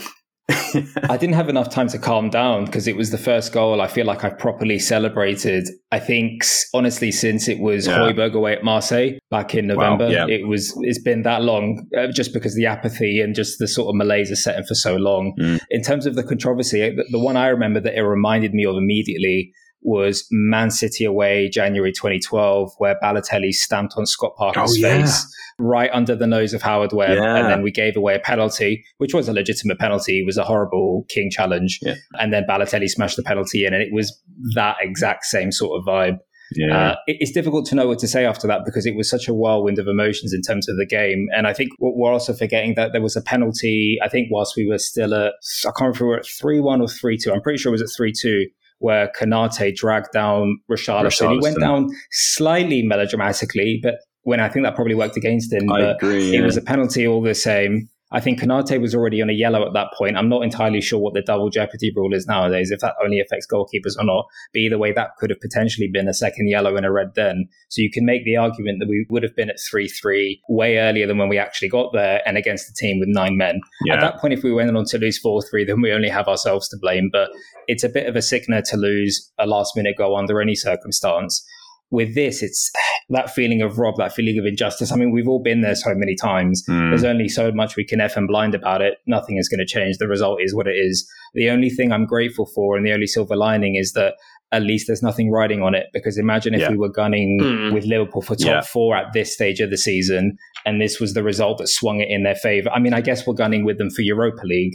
I 1.08 1.16
didn't 1.16 1.34
have 1.34 1.48
enough 1.48 1.70
time 1.70 1.88
to 1.88 1.98
calm 1.98 2.30
down 2.30 2.64
because 2.64 2.86
it 2.86 2.96
was 2.96 3.10
the 3.10 3.18
first 3.18 3.52
goal 3.52 3.80
I 3.80 3.86
feel 3.88 4.06
like 4.06 4.24
I've 4.24 4.38
properly 4.38 4.78
celebrated. 4.78 5.68
I 5.92 5.98
think 5.98 6.44
honestly, 6.74 7.10
since 7.12 7.48
it 7.48 7.58
was 7.60 7.86
Yeah. 7.86 7.98
Højbjerg 7.98 8.34
away 8.34 8.52
at 8.54 8.64
Marseille 8.64 9.18
back 9.30 9.54
in 9.54 9.68
Wow, 9.68 9.74
November, 9.74 10.08
yeah. 10.10 10.26
it 10.28 10.46
was 10.46 10.74
it's 10.82 11.02
been 11.02 11.22
that 11.22 11.42
long 11.42 11.86
uh, 11.96 12.08
just 12.12 12.32
because 12.32 12.54
the 12.54 12.66
apathy 12.66 13.20
and 13.20 13.34
just 13.34 13.58
the 13.58 13.68
sort 13.68 13.88
of 13.88 13.94
malaise 13.96 14.30
is 14.30 14.42
setting 14.42 14.64
for 14.64 14.74
so 14.74 14.96
long. 14.96 15.34
Mm. 15.38 15.60
In 15.70 15.82
terms 15.82 16.06
of 16.06 16.14
the 16.14 16.22
controversy, 16.22 16.80
the, 16.90 17.04
the 17.10 17.18
one 17.18 17.36
I 17.36 17.48
remember 17.48 17.80
that 17.80 17.94
it 17.94 18.02
reminded 18.02 18.52
me 18.54 18.64
of 18.64 18.76
immediately 18.76 19.52
was 19.82 20.26
Man 20.30 20.70
City 20.70 21.04
away 21.04 21.48
January 21.48 21.92
2012, 21.92 22.72
where 22.78 22.96
Balotelli 23.02 23.50
stamped 23.52 23.94
on 23.96 24.06
Scott 24.06 24.32
Parker's 24.36 24.72
Oh, 24.72 24.74
yeah. 24.76 25.02
face 25.02 25.26
right 25.58 25.90
under 25.92 26.14
the 26.16 26.26
nose 26.26 26.52
of 26.54 26.62
Howard 26.62 26.92
Webb, 26.92 27.16
Yeah. 27.16 27.36
and 27.36 27.48
then 27.48 27.62
we 27.62 27.70
gave 27.70 27.96
away 27.96 28.14
a 28.14 28.18
penalty, 28.20 28.84
which 28.98 29.14
was 29.14 29.28
a 29.28 29.32
legitimate 29.32 29.78
penalty. 29.78 30.20
It 30.20 30.26
was 30.26 30.36
a 30.38 30.44
horrible 30.44 31.04
King 31.08 31.30
challenge, 31.30 31.78
Yeah. 31.82 31.94
and 32.18 32.32
then 32.32 32.44
Balotelli 32.48 32.88
smashed 32.88 33.16
the 33.16 33.22
penalty 33.22 33.64
in, 33.64 33.74
and 33.74 33.82
it 33.82 33.92
was 33.92 34.18
that 34.54 34.76
exact 34.82 35.24
same 35.24 35.52
sort 35.52 35.78
of 35.78 35.86
vibe. 35.86 36.18
yeah. 36.56 36.88
Uh, 36.88 36.96
it- 37.06 37.18
it's 37.20 37.30
difficult 37.30 37.64
to 37.66 37.76
know 37.76 37.86
what 37.86 38.00
to 38.00 38.08
say 38.08 38.24
after 38.24 38.48
that 38.48 38.62
because 38.64 38.84
it 38.84 38.96
was 38.96 39.08
such 39.08 39.28
a 39.28 39.32
whirlwind 39.32 39.78
of 39.78 39.86
emotions 39.86 40.32
in 40.34 40.42
terms 40.42 40.68
of 40.68 40.76
the 40.78 40.84
game. 40.84 41.28
And 41.32 41.46
I 41.46 41.52
think 41.52 41.70
we're 41.78 41.92
we're 41.94 42.12
also 42.12 42.32
forgetting 42.32 42.74
that 42.74 42.90
there 42.90 43.00
was 43.00 43.14
a 43.14 43.22
penalty, 43.22 43.98
I 44.02 44.08
think, 44.08 44.26
whilst 44.32 44.56
we 44.56 44.66
were 44.66 44.78
still 44.78 45.14
at, 45.14 45.34
I 45.64 45.70
can't 45.78 45.78
remember 45.78 45.94
if 45.94 46.00
we 46.00 46.06
were 46.08 46.16
at 46.18 46.26
3 46.26 46.58
1 46.58 46.80
or 46.80 46.88
3 46.88 47.16
2. 47.16 47.32
I'm 47.32 47.40
pretty 47.40 47.58
sure 47.58 47.70
it 47.70 47.78
was 47.78 47.82
at 47.82 47.96
3 47.96 48.12
2, 48.12 48.46
where 48.80 49.12
Konaté 49.18 49.74
dragged 49.74 50.12
down 50.12 50.58
Richarlison. 50.70 51.32
He 51.32 51.38
went 51.38 51.60
down 51.60 51.88
slightly 52.10 52.82
melodramatically, 52.82 53.78
but 53.82 53.96
when 54.22 54.40
I 54.40 54.48
think 54.48 54.64
that 54.64 54.74
probably 54.74 54.94
worked 54.94 55.16
against 55.16 55.52
him. 55.52 55.70
I 55.70 55.80
but 55.80 55.96
agree. 55.96 56.34
it 56.34 56.42
was 56.42 56.56
a 56.56 56.62
penalty 56.62 57.06
all 57.06 57.22
the 57.22 57.34
same. 57.34 57.88
I 58.12 58.20
think 58.20 58.40
Konaté 58.40 58.80
was 58.80 58.94
already 58.94 59.22
on 59.22 59.30
a 59.30 59.34
yellow 59.34 59.64
at 59.64 59.72
that 59.74 59.88
point. 59.96 60.16
I'm 60.16 60.28
not 60.28 60.42
entirely 60.42 60.80
sure 60.80 60.98
what 60.98 61.14
the 61.14 61.22
double 61.22 61.48
jeopardy 61.48 61.92
rule 61.94 62.12
is 62.12 62.26
nowadays, 62.26 62.70
if 62.70 62.80
that 62.80 62.94
only 63.02 63.20
affects 63.20 63.46
goalkeepers 63.46 63.96
or 63.98 64.04
not. 64.04 64.26
But 64.52 64.60
either 64.60 64.78
way, 64.78 64.92
that 64.92 65.16
could 65.18 65.30
have 65.30 65.40
potentially 65.40 65.88
been 65.88 66.08
a 66.08 66.14
second 66.14 66.48
yellow 66.48 66.76
and 66.76 66.84
a 66.84 66.90
red 66.90 67.14
then. 67.14 67.48
So 67.68 67.82
you 67.82 67.90
can 67.90 68.04
make 68.04 68.24
the 68.24 68.36
argument 68.36 68.78
that 68.80 68.88
we 68.88 69.06
would 69.10 69.22
have 69.22 69.36
been 69.36 69.50
at 69.50 69.60
3 69.60 69.86
3 69.88 70.42
way 70.48 70.78
earlier 70.78 71.06
than 71.06 71.18
when 71.18 71.28
we 71.28 71.38
actually 71.38 71.68
got 71.68 71.92
there 71.92 72.20
and 72.26 72.36
against 72.36 72.68
a 72.68 72.74
team 72.74 72.98
with 72.98 73.08
nine 73.08 73.36
men. 73.36 73.60
yeah. 73.84 73.94
At 73.94 74.00
that 74.00 74.20
point, 74.20 74.34
if 74.34 74.42
we 74.42 74.52
went 74.52 74.76
on 74.76 74.84
to 74.86 74.98
lose 74.98 75.18
4 75.18 75.42
3, 75.42 75.64
then 75.64 75.80
we 75.80 75.92
only 75.92 76.08
have 76.08 76.26
ourselves 76.26 76.68
to 76.70 76.76
blame. 76.80 77.10
But 77.12 77.30
it's 77.68 77.84
a 77.84 77.88
bit 77.88 78.06
of 78.06 78.16
a 78.16 78.22
sickener 78.22 78.62
to 78.62 78.76
lose 78.76 79.30
a 79.38 79.46
last 79.46 79.76
minute 79.76 79.96
goal 79.96 80.16
under 80.16 80.40
any 80.40 80.56
circumstance. 80.56 81.46
With 81.90 82.14
this, 82.14 82.42
it's 82.42 82.70
that 83.08 83.30
feeling 83.30 83.62
of 83.62 83.78
rob, 83.78 83.96
that 83.98 84.12
feeling 84.12 84.38
of 84.38 84.46
injustice. 84.46 84.92
I 84.92 84.96
mean, 84.96 85.10
we've 85.10 85.26
all 85.26 85.42
been 85.42 85.60
there 85.60 85.74
so 85.74 85.92
many 85.94 86.14
times. 86.14 86.62
Mm. 86.68 86.90
There's 86.90 87.02
only 87.04 87.28
so 87.28 87.50
much 87.50 87.76
we 87.76 87.84
can 87.84 88.00
F 88.00 88.16
and 88.16 88.28
blind 88.28 88.54
about 88.54 88.80
it. 88.80 88.98
Nothing 89.06 89.38
is 89.38 89.48
going 89.48 89.58
to 89.58 89.66
change. 89.66 89.98
The 89.98 90.06
result 90.06 90.40
is 90.40 90.54
what 90.54 90.68
it 90.68 90.76
is. 90.76 91.08
The 91.34 91.50
only 91.50 91.68
thing 91.68 91.92
I'm 91.92 92.06
grateful 92.06 92.46
for 92.54 92.76
and 92.76 92.86
the 92.86 92.92
only 92.92 93.06
silver 93.08 93.34
lining 93.36 93.74
is 93.74 93.92
that 93.94 94.14
at 94.52 94.62
least 94.62 94.86
there's 94.86 95.02
nothing 95.02 95.30
riding 95.32 95.62
on 95.62 95.74
it. 95.74 95.86
Because 95.92 96.16
imagine 96.18 96.54
if 96.54 96.60
Yeah. 96.60 96.70
we 96.70 96.76
were 96.76 96.88
gunning 96.92 97.38
Hmm. 97.40 97.74
with 97.74 97.84
Liverpool 97.84 98.22
for 98.22 98.36
top 98.36 98.46
Yeah. 98.46 98.60
four 98.62 98.96
at 98.96 99.12
this 99.12 99.32
stage 99.34 99.58
of 99.60 99.70
the 99.70 99.78
season 99.78 100.36
and 100.64 100.80
this 100.80 101.00
was 101.00 101.14
the 101.14 101.22
result 101.24 101.58
that 101.58 101.68
swung 101.68 102.00
it 102.00 102.08
in 102.08 102.22
their 102.22 102.34
favour. 102.36 102.70
I 102.70 102.78
mean, 102.78 102.92
I 102.94 103.00
guess 103.00 103.26
we're 103.26 103.34
gunning 103.34 103.64
with 103.64 103.78
them 103.78 103.90
for 103.90 104.02
Europa 104.02 104.42
League, 104.44 104.74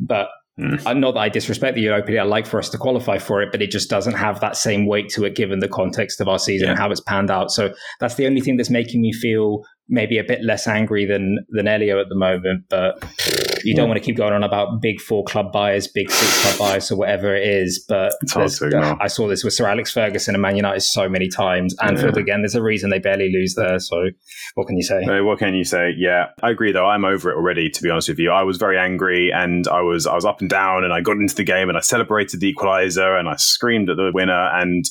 but 0.00 0.28
Mm. 0.58 0.86
uh, 0.86 0.94
not 0.94 1.12
that 1.12 1.20
I 1.20 1.28
disrespect 1.28 1.74
the 1.74 1.82
Europa 1.82 2.10
League. 2.10 2.18
I 2.18 2.22
like 2.22 2.46
for 2.46 2.58
us 2.58 2.70
to 2.70 2.78
qualify 2.78 3.18
for 3.18 3.42
it, 3.42 3.50
but 3.52 3.60
it 3.60 3.70
just 3.70 3.90
doesn't 3.90 4.14
have 4.14 4.40
that 4.40 4.56
same 4.56 4.86
weight 4.86 5.10
to 5.10 5.24
it 5.24 5.34
given 5.34 5.58
the 5.58 5.68
context 5.68 6.20
of 6.20 6.28
our 6.28 6.38
season 6.38 6.70
and 6.70 6.78
how 6.78 6.90
it's 6.90 7.00
panned 7.00 7.30
out. 7.30 7.50
So 7.50 7.74
that's 8.00 8.14
the 8.14 8.26
only 8.26 8.40
thing 8.40 8.56
that's 8.56 8.70
making 8.70 9.02
me 9.02 9.12
feel 9.12 9.64
maybe 9.88 10.18
a 10.18 10.24
bit 10.24 10.42
less 10.42 10.66
angry 10.66 11.04
than 11.04 11.38
than 11.50 11.68
Elio 11.68 12.00
at 12.00 12.08
the 12.08 12.14
moment, 12.14 12.64
but 12.68 13.04
you 13.64 13.74
don't 13.74 13.84
hmm. 13.86 13.90
want 13.90 14.02
to 14.02 14.04
keep 14.04 14.16
going 14.16 14.32
on 14.32 14.42
about 14.42 14.80
big 14.80 15.00
four 15.00 15.24
club 15.24 15.52
buyers, 15.52 15.88
big 15.88 16.10
six 16.10 16.42
club 16.42 16.58
buyers, 16.58 16.90
or 16.90 16.96
whatever 16.96 17.34
it 17.34 17.46
is. 17.46 17.84
But 17.88 18.12
It's 18.22 18.32
hard 18.32 18.50
to 18.50 18.66
ignore. 18.66 19.02
I 19.02 19.08
saw 19.08 19.28
this 19.28 19.44
with 19.44 19.54
Sir 19.54 19.66
Alex 19.66 19.92
Ferguson 19.92 20.34
and 20.34 20.42
Man 20.42 20.56
United 20.56 20.80
so 20.80 21.08
many 21.08 21.28
times. 21.28 21.74
Anfield 21.82 22.16
Yeah. 22.16 22.22
again. 22.22 22.42
There's 22.42 22.54
a 22.54 22.62
reason 22.62 22.90
they 22.90 22.98
barely 22.98 23.30
lose 23.32 23.54
there. 23.54 23.78
So 23.78 23.96
what 24.54 24.66
can 24.66 24.76
you 24.76 24.82
say? 24.82 25.02
What 25.20 25.38
can 25.38 25.54
you 25.54 25.64
say? 25.64 25.94
Yeah, 25.96 26.26
I 26.42 26.50
agree. 26.50 26.72
Though 26.72 26.86
I'm 26.86 27.04
over 27.04 27.30
it 27.30 27.36
already. 27.36 27.68
To 27.68 27.82
be 27.82 27.90
honest 27.90 28.08
with 28.08 28.18
you, 28.18 28.30
I 28.30 28.42
was 28.42 28.56
very 28.56 28.78
angry, 28.78 29.30
and 29.32 29.66
I 29.68 29.82
was 29.82 30.06
I 30.06 30.14
was 30.14 30.24
up 30.24 30.40
and 30.40 30.50
down, 30.50 30.84
and 30.84 30.92
I 30.92 31.00
got 31.00 31.16
into 31.16 31.34
the 31.34 31.44
game, 31.44 31.68
and 31.68 31.76
I 31.76 31.80
celebrated 31.80 32.40
the 32.40 32.54
equaliser, 32.54 33.18
and 33.18 33.28
I 33.28 33.36
screamed 33.36 33.90
at 33.90 33.96
the 33.96 34.10
winner, 34.12 34.50
and 34.54 34.84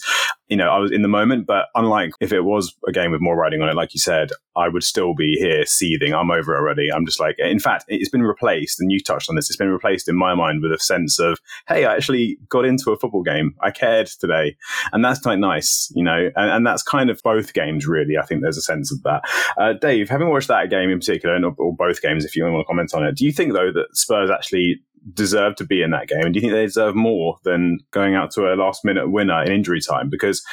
you 0.48 0.58
know 0.58 0.70
I 0.70 0.78
was 0.78 0.92
in 0.92 1.02
the 1.02 1.08
moment. 1.08 1.48
But 1.48 1.66
unlike 1.76 2.12
if 2.20 2.32
it 2.32 2.42
was 2.42 2.76
a 2.88 2.92
game 2.92 3.12
with 3.12 3.22
more 3.22 3.36
writing 3.36 3.62
on 3.62 3.70
it, 3.70 3.76
like 3.76 3.94
you 3.94 4.00
said, 4.00 4.30
I 4.56 4.70
would 4.70 4.84
still 4.84 5.14
be 5.14 5.36
here 5.40 5.66
seething. 5.66 6.14
I'm 6.14 6.32
over 6.32 6.56
already. 6.56 6.92
I'm 6.92 7.06
just 7.06 7.20
like, 7.20 7.36
in 7.40 7.60
fact, 7.60 7.86
it's 7.88 8.10
been 8.10 8.24
replaced, 8.24 8.80
and 8.80 8.92
you 8.92 9.00
touched 9.00 9.30
on 9.30 9.36
this. 9.36 9.50
It's 9.50 9.58
been 9.58 9.70
replaced 9.70 10.08
in 10.08 10.16
my 10.16 10.34
mind 10.36 10.62
with 10.62 10.72
a 10.72 10.80
sense 10.80 11.20
of, 11.20 11.40
hey, 11.68 11.86
I 11.86 11.96
actually 11.96 12.38
got 12.50 12.66
into 12.66 12.92
a 12.92 12.98
football 12.98 13.24
game. 13.24 13.56
I 13.62 13.72
cared 13.72 14.08
today, 14.08 14.56
and 14.94 15.04
that's 15.04 15.20
quite 15.20 15.40
nice, 15.40 15.92
you 15.96 16.04
know. 16.04 16.30
And, 16.36 16.52
and 16.52 16.68
that's 16.68 16.84
kind 16.84 17.10
of 17.10 17.22
both 17.24 17.54
games, 17.54 17.88
really. 17.88 18.18
I 18.18 18.26
think 18.26 18.42
there's 18.42 18.58
a 18.58 18.62
sense 18.62 18.92
of 18.92 19.02
that. 19.04 19.22
Uh, 19.58 19.74
Dave, 19.74 20.10
having 20.10 20.30
watched 20.30 20.48
that 20.48 20.70
game 20.70 20.90
in 20.90 21.00
particular, 21.00 21.40
or 21.58 21.76
both 21.76 22.02
games, 22.02 22.26
if 22.26 22.36
you 22.36 22.44
want 22.44 22.60
to 22.60 22.66
comment 22.66 22.94
on 22.94 23.06
it, 23.06 23.16
do 23.16 23.26
you 23.26 23.32
think 23.32 23.54
though 23.54 23.72
that 23.72 23.96
Spurs 23.96 24.30
actually 24.30 24.82
deserve 25.14 25.56
to 25.56 25.66
be 25.66 25.82
in 25.82 25.92
that 25.92 26.08
game? 26.08 26.22
And 26.24 26.34
do 26.34 26.38
you 26.38 26.42
think 26.42 26.54
they 26.54 26.66
deserve 26.66 26.96
more 26.96 27.38
than 27.44 27.80
going 27.92 28.16
out 28.16 28.32
to 28.32 28.52
a 28.52 28.56
last 28.56 28.84
minute 28.84 29.12
winner 29.12 29.44
in 29.44 29.52
injury 29.52 29.82
time? 29.82 30.10
Because 30.10 30.44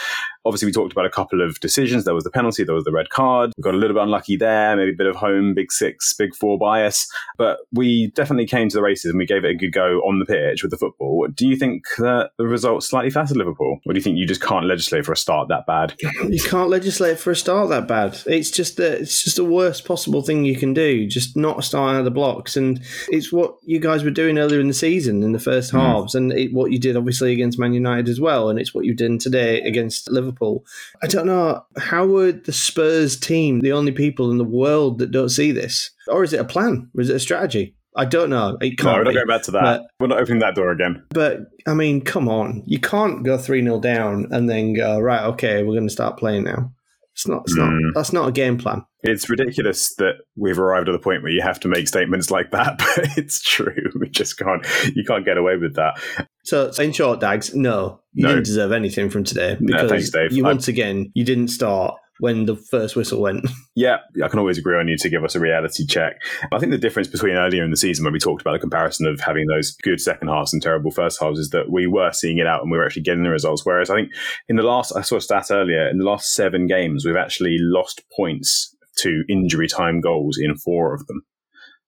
obviously 0.44 0.66
we 0.66 0.72
talked 0.72 0.92
about 0.92 1.06
a 1.06 1.10
couple 1.10 1.40
of 1.40 1.58
decisions. 1.60 2.04
There 2.04 2.14
was 2.14 2.24
the 2.24 2.30
penalty, 2.30 2.64
there 2.64 2.74
was 2.74 2.84
the 2.84 2.92
red 2.92 3.10
card. 3.10 3.52
We 3.56 3.62
got 3.62 3.74
a 3.74 3.78
little 3.78 3.94
bit 3.94 4.02
unlucky 4.02 4.36
there, 4.36 4.76
maybe 4.76 4.92
a 4.92 4.96
bit 4.96 5.06
of 5.06 5.16
home 5.16 5.54
big 5.54 5.72
six, 5.72 6.12
big 6.14 6.34
four 6.34 6.58
bias. 6.58 7.10
But 7.38 7.58
we 7.72 8.08
definitely 8.08 8.46
came 8.46 8.68
to 8.68 8.76
the 8.76 8.82
races 8.82 9.10
and 9.10 9.18
we 9.18 9.26
gave 9.26 9.44
it 9.44 9.50
a 9.50 9.54
good 9.54 9.72
go 9.72 9.98
on 10.00 10.18
the 10.18 10.26
pitch 10.26 10.62
with 10.62 10.70
the 10.70 10.78
football. 10.78 11.26
Do 11.34 11.46
you 11.46 11.56
think 11.56 11.84
that 11.98 12.30
the 12.38 12.46
result 12.46 12.82
slightly 12.82 13.10
flattered 13.10 13.36
Liverpool? 13.36 13.78
Or 13.86 13.92
do 13.92 13.98
you 13.98 14.02
think 14.02 14.18
you 14.18 14.26
just 14.26 14.42
can't 14.42 14.66
legislate 14.66 15.04
for 15.04 15.12
a 15.12 15.16
start 15.16 15.48
that 15.48 15.66
bad? 15.66 15.94
You 16.28 16.42
can't 16.42 16.70
legislate 16.70 17.18
for 17.18 17.30
a 17.30 17.36
start 17.36 17.68
that 17.70 17.88
bad. 17.88 18.18
It's 18.26 18.50
just 18.50 18.76
the 18.76 19.00
it's 19.00 19.22
just 19.24 19.36
the 19.36 19.44
worst 19.44 19.84
possible 19.84 20.22
thing 20.22 20.44
you 20.44 20.56
can 20.56 20.74
do. 20.74 21.06
Just 21.06 21.36
not 21.36 21.64
start 21.64 21.94
out 21.94 21.98
of 22.00 22.04
the 22.04 22.10
blocks, 22.10 22.56
and 22.56 22.80
it's 23.08 23.32
what 23.32 23.56
you 23.62 23.78
guys 23.78 24.04
were 24.04 24.10
doing 24.10 24.38
earlier 24.42 24.60
in 24.60 24.68
the 24.68 24.74
season 24.74 25.22
in 25.22 25.32
the 25.32 25.38
first 25.38 25.72
Mm. 25.72 25.80
halves, 25.80 26.14
and 26.14 26.32
it, 26.32 26.52
what 26.52 26.72
you 26.72 26.78
did 26.78 26.96
obviously 26.96 27.32
against 27.32 27.58
Man 27.58 27.72
United 27.72 28.08
as 28.08 28.20
well, 28.20 28.50
and 28.50 28.58
it's 28.58 28.74
what 28.74 28.84
you've 28.84 28.96
done 28.96 29.18
today 29.18 29.60
against 29.62 30.10
Liverpool. 30.10 30.64
I 31.02 31.06
don't 31.06 31.26
know 31.26 31.64
how 31.76 32.06
would 32.06 32.44
the 32.44 32.52
Spurs 32.52 33.16
team 33.18 33.60
the 33.60 33.72
only 33.72 33.92
people 33.92 34.30
in 34.30 34.38
the 34.38 34.44
world 34.44 34.98
that 34.98 35.10
don't 35.12 35.28
see 35.28 35.52
this, 35.52 35.90
or 36.08 36.24
is 36.24 36.32
it 36.32 36.40
a 36.40 36.44
plan? 36.44 36.90
Or 36.94 37.00
is 37.00 37.10
it 37.10 37.16
a 37.16 37.20
strategy? 37.20 37.74
I 37.94 38.06
don't 38.06 38.30
know. 38.30 38.56
It 38.62 38.74
No, 38.78 38.84
can't 38.84 38.96
we're 38.98 39.04
not 39.04 39.10
be. 39.10 39.14
going 39.16 39.26
back 39.26 39.42
to 39.42 39.50
that. 39.50 39.62
But- 39.62 39.82
we're 40.00 40.06
not 40.06 40.18
opening 40.20 40.38
that 40.40 40.54
door 40.54 40.70
again. 40.70 41.02
But 41.10 41.40
I 41.66 41.74
mean, 41.74 42.00
come 42.00 42.28
on, 42.28 42.62
you 42.66 42.80
can't 42.80 43.22
go 43.22 43.36
three 43.36 43.62
0 43.62 43.80
down 43.80 44.28
and 44.30 44.48
then 44.48 44.72
go 44.72 44.98
right. 44.98 45.24
Okay, 45.32 45.62
we're 45.62 45.74
going 45.74 45.86
to 45.88 45.92
start 45.92 46.16
playing 46.18 46.44
now. 46.44 46.72
It's 47.14 47.28
not. 47.28 47.42
It's 47.42 47.56
Mm. 47.58 47.80
not. 47.80 47.94
That's 47.94 48.12
not 48.12 48.28
a 48.28 48.32
game 48.32 48.56
plan. 48.58 48.84
It's 49.02 49.28
ridiculous 49.28 49.94
that 49.96 50.14
we've 50.36 50.58
arrived 50.58 50.88
at 50.88 50.92
the 50.92 50.98
point 50.98 51.22
where 51.22 51.32
you 51.32 51.42
have 51.42 51.60
to 51.60 51.68
make 51.68 51.86
statements 51.88 52.30
like 52.30 52.50
that, 52.52 52.78
but 52.96 53.18
it's 53.18 53.42
true. 53.42 53.90
We 54.00 54.08
just 54.08 54.38
can't. 54.38 54.64
You 54.94 55.04
can't 55.04 55.24
get 55.24 55.36
away 55.36 55.56
with 55.56 55.74
that. 55.74 56.00
So, 56.44 56.70
in 56.80 56.92
short, 56.92 57.20
Dags, 57.20 57.54
no, 57.54 58.00
you 58.14 58.22
No. 58.24 58.30
didn't 58.30 58.46
deserve 58.46 58.72
anything 58.72 59.10
from 59.10 59.24
today 59.24 59.56
No, 59.60 59.74
because 59.74 59.90
thanks, 59.90 60.10
Dave. 60.10 60.32
you 60.32 60.42
once 60.44 60.68
again 60.68 61.10
you 61.14 61.24
didn't 61.24 61.48
start 61.48 61.96
when 62.22 62.46
the 62.46 62.54
first 62.54 62.94
whistle 62.94 63.20
went. 63.20 63.44
Yeah, 63.74 63.96
I 64.22 64.28
can 64.28 64.38
always 64.38 64.58
agree 64.58 64.78
on 64.78 64.86
you 64.86 64.98
to 64.98 65.08
give 65.08 65.24
us 65.24 65.34
a 65.34 65.40
reality 65.40 65.86
check. 65.86 66.20
I 66.52 66.58
think 66.58 66.72
the 66.72 66.78
difference 66.78 67.08
between 67.08 67.36
earlier 67.36 67.64
in 67.64 67.70
the 67.70 67.76
season 67.76 68.04
when 68.04 68.12
we 68.12 68.18
talked 68.18 68.42
about 68.42 68.52
the 68.52 68.58
comparison 68.58 69.06
of 69.06 69.18
having 69.18 69.46
those 69.46 69.72
good 69.82 69.98
second 69.98 70.28
halves 70.28 70.52
and 70.52 70.62
terrible 70.62 70.90
first 70.90 71.18
halves 71.18 71.38
is 71.38 71.48
that 71.50 71.70
we 71.70 71.86
were 71.86 72.12
seeing 72.12 72.36
it 72.36 72.46
out 72.46 72.60
and 72.60 72.70
we 72.70 72.76
were 72.76 72.84
actually 72.84 73.02
getting 73.02 73.22
the 73.22 73.30
results. 73.30 73.64
Whereas 73.64 73.88
I 73.88 73.94
think 73.94 74.10
in 74.46 74.56
the 74.56 74.62
last, 74.62 74.94
I 74.94 75.00
saw 75.00 75.16
a 75.16 75.20
stat 75.22 75.46
earlier, 75.50 75.88
in 75.88 75.96
the 75.96 76.04
last 76.04 76.34
seven 76.34 76.66
games, 76.66 77.06
we've 77.06 77.16
actually 77.16 77.56
lost 77.58 78.02
points 78.14 78.76
to 78.98 79.24
injury 79.30 79.66
time 79.66 80.02
goals 80.02 80.36
in 80.38 80.54
four 80.54 80.92
of 80.92 81.06
them. 81.06 81.22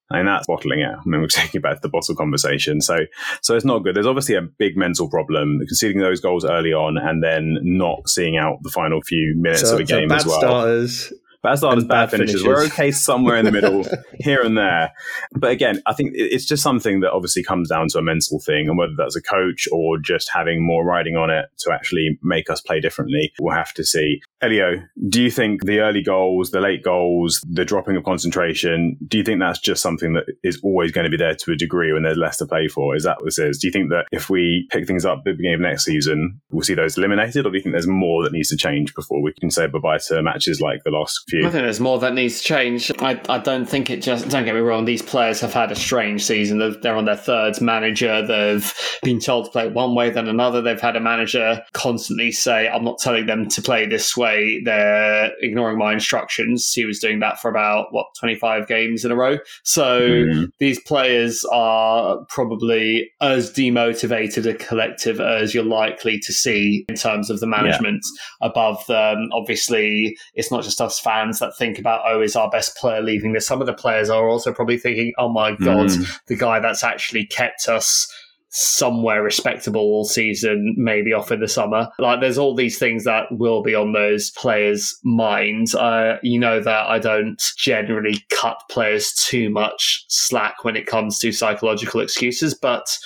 And 0.09 0.27
that's 0.27 0.45
bottling 0.45 0.79
it. 0.79 0.89
I 0.89 1.01
mean, 1.05 1.21
we're 1.21 1.27
taking 1.31 1.61
back 1.61 1.75
to 1.75 1.81
the 1.81 1.89
bottle 1.89 2.15
conversation. 2.15 2.81
So, 2.81 2.99
so 3.41 3.55
it's 3.55 3.65
not 3.65 3.79
good. 3.79 3.95
There's 3.95 4.05
obviously 4.05 4.35
a 4.35 4.41
big 4.41 4.77
mental 4.77 5.09
problem 5.09 5.59
conceding 5.67 5.99
those 5.99 6.21
goals 6.21 6.45
early 6.45 6.73
on 6.73 6.97
and 6.97 7.23
then 7.23 7.57
not 7.61 8.07
seeing 8.07 8.37
out 8.37 8.59
the 8.61 8.69
final 8.69 9.01
few 9.01 9.33
minutes 9.35 9.61
so, 9.61 9.75
of 9.75 9.81
a 9.81 9.87
so 9.87 9.97
game 9.97 10.09
bad 10.09 10.19
as 10.19 10.25
well. 10.25 10.39
starters. 10.39 11.13
Bad 11.45 11.59
starters, 11.59 11.83
and 11.83 11.89
bad, 11.89 12.05
bad 12.05 12.11
finishes. 12.11 12.41
finishes. 12.41 12.47
We're 12.47 12.65
okay 12.73 12.91
somewhere 13.09 13.37
in 13.37 13.45
the 13.45 13.51
middle, 13.51 13.85
here 14.19 14.41
and 14.41 14.57
there. 14.57 14.91
But 15.33 15.51
again, 15.51 15.79
I 15.85 15.93
think 15.93 16.13
it's 16.15 16.45
just 16.45 16.63
something 16.63 17.01
that 17.01 17.11
obviously 17.11 17.43
comes 17.43 17.69
down 17.69 17.87
to 17.89 17.99
a 17.99 18.01
mental 18.01 18.39
thing, 18.39 18.67
and 18.67 18.79
whether 18.79 18.93
that's 18.97 19.15
a 19.15 19.21
coach 19.21 19.67
or 19.71 19.99
just 19.99 20.29
having 20.33 20.65
more 20.65 20.83
riding 20.83 21.15
on 21.15 21.29
it 21.29 21.45
to 21.59 21.71
actually 21.71 22.17
make 22.23 22.49
us 22.49 22.61
play 22.61 22.79
differently, 22.79 23.31
we'll 23.39 23.55
have 23.55 23.73
to 23.73 23.83
see. 23.83 24.21
Elio, 24.41 24.81
do 25.09 25.21
you 25.21 25.29
think 25.29 25.65
the 25.65 25.79
early 25.79 26.01
goals, 26.01 26.51
the 26.51 26.61
late 26.61 26.83
goals, 26.83 27.41
the 27.47 27.65
dropping 27.65 27.95
of 27.95 28.03
concentration, 28.03 28.97
do 29.07 29.17
you 29.17 29.23
think 29.23 29.39
that's 29.39 29.59
just 29.59 29.81
something 29.81 30.13
that 30.13 30.25
is 30.43 30.59
always 30.63 30.91
going 30.91 31.05
to 31.05 31.11
be 31.11 31.17
there 31.17 31.35
to 31.35 31.51
a 31.51 31.55
degree 31.55 31.93
when 31.93 32.03
there's 32.03 32.17
less 32.17 32.37
to 32.37 32.45
play 32.45 32.67
for? 32.67 32.95
Is 32.95 33.03
that 33.03 33.17
what 33.17 33.25
this 33.25 33.39
is? 33.39 33.59
Do 33.59 33.67
you 33.67 33.71
think 33.71 33.89
that 33.89 34.05
if 34.11 34.29
we 34.29 34.67
pick 34.71 34.87
things 34.87 35.05
up 35.05 35.19
at 35.19 35.23
the 35.25 35.31
beginning 35.33 35.55
of 35.55 35.61
next 35.61 35.85
season, 35.85 36.41
we'll 36.51 36.63
see 36.63 36.73
those 36.73 36.97
eliminated, 36.97 37.45
or 37.45 37.51
do 37.51 37.57
you 37.57 37.63
think 37.63 37.73
there's 37.73 37.87
more 37.87 38.23
that 38.23 38.31
needs 38.33 38.49
to 38.49 38.57
change 38.57 38.93
before 38.95 39.21
we 39.21 39.33
can 39.39 39.51
say 39.51 39.67
bye 39.67 39.79
bye 39.79 39.97
to 40.07 40.21
matches 40.21 40.61
like 40.61 40.83
the 40.83 40.91
last 40.91 41.23
few? 41.27 41.34
I 41.39 41.49
think 41.49 41.63
there's 41.63 41.79
more 41.79 41.99
that 41.99 42.13
needs 42.13 42.37
to 42.37 42.43
change. 42.43 42.91
I, 42.99 43.19
I 43.29 43.39
don't 43.39 43.65
think 43.65 43.89
it 43.89 44.01
just. 44.01 44.29
Don't 44.29 44.45
get 44.45 44.53
me 44.55 44.61
wrong. 44.61 44.85
These 44.85 45.01
players 45.01 45.39
have 45.41 45.53
had 45.53 45.71
a 45.71 45.75
strange 45.75 46.23
season. 46.23 46.59
They're, 46.59 46.71
they're 46.71 46.95
on 46.95 47.05
their 47.05 47.15
third 47.17 47.59
manager. 47.61 48.25
They've 48.25 48.73
been 49.03 49.19
told 49.19 49.45
to 49.45 49.51
play 49.51 49.67
one 49.67 49.95
way, 49.95 50.09
then 50.09 50.27
another. 50.27 50.61
They've 50.61 50.79
had 50.79 50.95
a 50.95 50.99
manager 50.99 51.61
constantly 51.73 52.31
say, 52.31 52.67
"I'm 52.69 52.83
not 52.83 52.99
telling 52.99 53.25
them 53.25 53.47
to 53.49 53.61
play 53.61 53.85
this 53.85 54.15
way." 54.15 54.61
They're 54.63 55.31
ignoring 55.41 55.77
my 55.77 55.93
instructions. 55.93 56.71
He 56.73 56.85
was 56.85 56.99
doing 56.99 57.19
that 57.19 57.39
for 57.39 57.49
about 57.49 57.87
what 57.91 58.07
25 58.19 58.67
games 58.67 59.03
in 59.03 59.11
a 59.11 59.15
row. 59.15 59.37
So 59.63 59.99
Mm. 60.05 60.49
these 60.59 60.79
players 60.81 61.43
are 61.51 62.19
probably 62.29 63.09
as 63.21 63.51
demotivated 63.51 64.45
a 64.49 64.53
collective 64.53 65.19
as 65.19 65.53
you're 65.53 65.63
likely 65.63 66.19
to 66.19 66.33
see 66.33 66.85
in 66.87 66.95
terms 66.95 67.29
of 67.29 67.39
the 67.39 67.47
management 67.47 68.03
above 68.41 68.85
them. 68.87 69.29
Obviously, 69.33 70.17
it's 70.35 70.51
not 70.51 70.63
just 70.63 70.81
us 70.81 70.99
fans 71.25 71.39
that 71.39 71.57
think 71.57 71.79
about, 71.79 72.01
oh, 72.07 72.21
is 72.21 72.35
our 72.35 72.49
best 72.49 72.75
player 72.77 73.01
leaving 73.01 73.33
this? 73.33 73.47
Some 73.47 73.61
of 73.61 73.67
the 73.67 73.73
players 73.73 74.09
are 74.09 74.29
also 74.29 74.53
probably 74.53 74.77
thinking, 74.77 75.13
oh 75.17 75.29
my 75.29 75.51
God, 75.55 75.87
Mm. 75.87 76.19
the 76.27 76.35
guy 76.35 76.59
that's 76.59 76.83
actually 76.83 77.25
kept 77.25 77.67
us 77.67 78.11
somewhere 78.49 79.21
respectable 79.21 79.81
all 79.81 80.05
season, 80.05 80.75
maybe 80.77 81.11
off 81.11 81.31
in 81.31 81.41
the 81.41 81.47
summer. 81.47 81.89
Like, 81.99 82.21
there's 82.21 82.37
all 82.37 82.55
these 82.55 82.77
things 82.79 83.03
that 83.03 83.25
will 83.31 83.61
be 83.61 83.75
on 83.75 83.91
those 83.91 84.31
players' 84.31 84.97
minds. 85.03 85.75
Uh, 85.75 86.17
you 86.23 86.39
know 86.39 86.61
that 86.61 86.87
I 86.87 86.99
don't 86.99 87.41
generally 87.57 88.23
cut 88.31 88.57
players 88.69 89.11
too 89.13 89.49
much 89.49 90.05
slack 90.07 90.63
when 90.63 90.77
it 90.77 90.85
comes 90.87 91.19
to 91.19 91.33
psychological 91.33 91.99
excuses, 91.99 92.53
but 92.53 92.97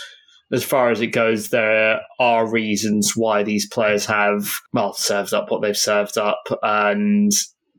as 0.51 0.63
far 0.63 0.91
as 0.91 1.01
it 1.01 1.07
goes, 1.07 1.49
there 1.49 1.99
are 2.20 2.47
reasons 2.49 3.13
why 3.15 3.41
these 3.43 3.67
players 3.67 4.05
have, 4.05 4.51
well, 4.74 4.93
served 4.93 5.34
up 5.34 5.49
what 5.49 5.61
they've 5.61 5.78
served 5.78 6.17
up 6.17 6.41
and 6.63 7.32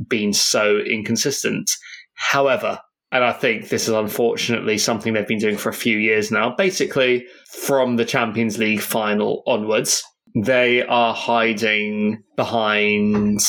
been 0.08 0.32
so 0.32 0.78
inconsistent. 0.78 1.70
However, 2.14 2.80
and 3.12 3.24
I 3.24 3.32
think 3.32 3.68
this 3.68 3.88
is 3.88 3.94
unfortunately 3.94 4.78
something 4.78 5.12
they've 5.12 5.26
been 5.26 5.38
doing 5.38 5.56
for 5.56 5.68
a 5.68 5.74
few 5.74 5.98
years 5.98 6.30
now, 6.30 6.54
basically 6.54 7.26
from 7.48 7.96
the 7.96 8.04
Champions 8.04 8.58
League 8.58 8.80
final 8.80 9.42
onwards, 9.46 10.02
they 10.34 10.84
are 10.86 11.12
hiding 11.12 12.22
behind 12.36 13.40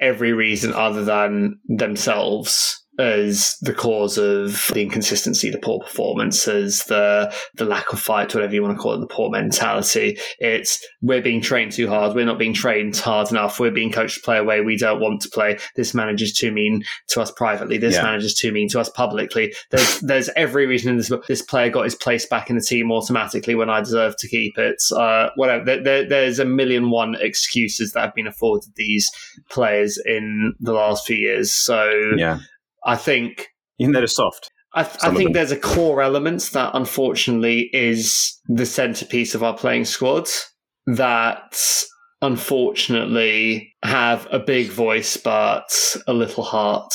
every 0.00 0.32
reason 0.32 0.72
other 0.72 1.04
than 1.04 1.58
themselves 1.66 2.79
as 3.00 3.56
the 3.62 3.74
cause 3.74 4.18
of 4.18 4.70
the 4.72 4.82
inconsistency, 4.82 5.50
the 5.50 5.58
poor 5.58 5.80
performances, 5.80 6.84
the 6.84 7.34
the 7.54 7.64
lack 7.64 7.92
of 7.92 8.00
fight, 8.00 8.34
whatever 8.34 8.54
you 8.54 8.62
want 8.62 8.76
to 8.76 8.80
call 8.82 8.94
it, 8.94 9.00
the 9.00 9.06
poor 9.06 9.30
mentality. 9.30 10.18
It's 10.38 10.84
we're 11.02 11.22
being 11.22 11.40
trained 11.40 11.72
too 11.72 11.88
hard. 11.88 12.14
We're 12.14 12.26
not 12.26 12.38
being 12.38 12.54
trained 12.54 12.96
hard 12.96 13.30
enough. 13.30 13.58
We're 13.58 13.70
being 13.70 13.90
coached 13.92 14.16
to 14.16 14.20
play 14.22 14.38
a 14.38 14.44
way 14.44 14.60
we 14.60 14.76
don't 14.76 15.00
want 15.00 15.22
to 15.22 15.28
play. 15.30 15.58
This 15.76 15.94
manager's 15.94 16.32
too 16.32 16.52
mean 16.52 16.82
to 17.08 17.20
us 17.20 17.30
privately. 17.30 17.78
This 17.78 17.94
Yeah. 17.94 18.02
manager's 18.02 18.34
too 18.34 18.52
mean 18.52 18.68
to 18.70 18.80
us 18.80 18.88
publicly. 18.90 19.54
There's 19.70 20.00
there's 20.00 20.30
every 20.36 20.66
reason 20.66 20.90
in 20.90 20.96
this 20.96 21.08
book. 21.08 21.26
This 21.26 21.42
player 21.42 21.70
got 21.70 21.84
his 21.84 21.94
place 21.94 22.26
back 22.26 22.50
in 22.50 22.56
the 22.56 22.62
team 22.62 22.92
automatically 22.92 23.54
when 23.54 23.70
I 23.70 23.80
deserve 23.80 24.16
to 24.18 24.28
keep 24.28 24.58
it. 24.58 24.82
Uh, 24.94 25.30
whatever. 25.36 25.64
There, 25.64 25.82
there, 25.82 26.08
there's 26.08 26.38
a 26.38 26.44
million 26.44 26.90
one 26.90 27.16
excuses 27.20 27.92
that 27.92 28.00
have 28.02 28.14
been 28.14 28.26
afforded 28.26 28.70
these 28.76 29.10
players 29.50 29.98
in 30.04 30.54
the 30.60 30.72
last 30.72 31.06
few 31.06 31.16
years. 31.16 31.52
So 31.52 31.90
Yeah. 32.16 32.38
I 32.84 32.96
think 32.96 33.48
You 33.78 33.86
think 33.86 33.94
they're 33.94 34.06
soft? 34.06 34.50
I, 34.72 34.84
Some 34.84 35.14
I 35.14 35.16
think 35.16 35.34
there's 35.34 35.52
a 35.52 35.58
core 35.58 36.00
element 36.00 36.42
that 36.52 36.70
unfortunately 36.74 37.70
is 37.72 38.38
the 38.46 38.66
centerpiece 38.66 39.34
of 39.34 39.42
our 39.42 39.56
playing 39.56 39.84
squad 39.84 40.28
that 40.86 41.60
unfortunately 42.22 43.74
have 43.82 44.28
a 44.30 44.38
big 44.38 44.68
voice 44.68 45.16
but 45.16 45.96
a 46.06 46.12
little 46.12 46.44
heart. 46.44 46.94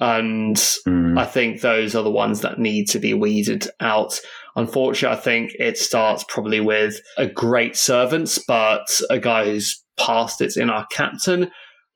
And 0.00 0.56
Mm. 0.86 1.18
I 1.18 1.24
think 1.24 1.60
those 1.60 1.94
are 1.94 2.02
the 2.02 2.10
ones 2.10 2.40
that 2.40 2.58
need 2.58 2.88
to 2.90 2.98
be 2.98 3.14
weeded 3.14 3.68
out. 3.80 4.20
Unfortunately, 4.56 5.16
I 5.16 5.20
think 5.20 5.52
it 5.58 5.78
starts 5.78 6.24
probably 6.28 6.60
with 6.60 7.00
a 7.16 7.26
great 7.26 7.76
servant, 7.76 8.38
but 8.48 8.86
a 9.10 9.18
guy 9.18 9.44
who's 9.44 9.82
past 9.96 10.40
it's 10.40 10.56
in 10.56 10.70
our 10.70 10.86
captain. 10.86 11.50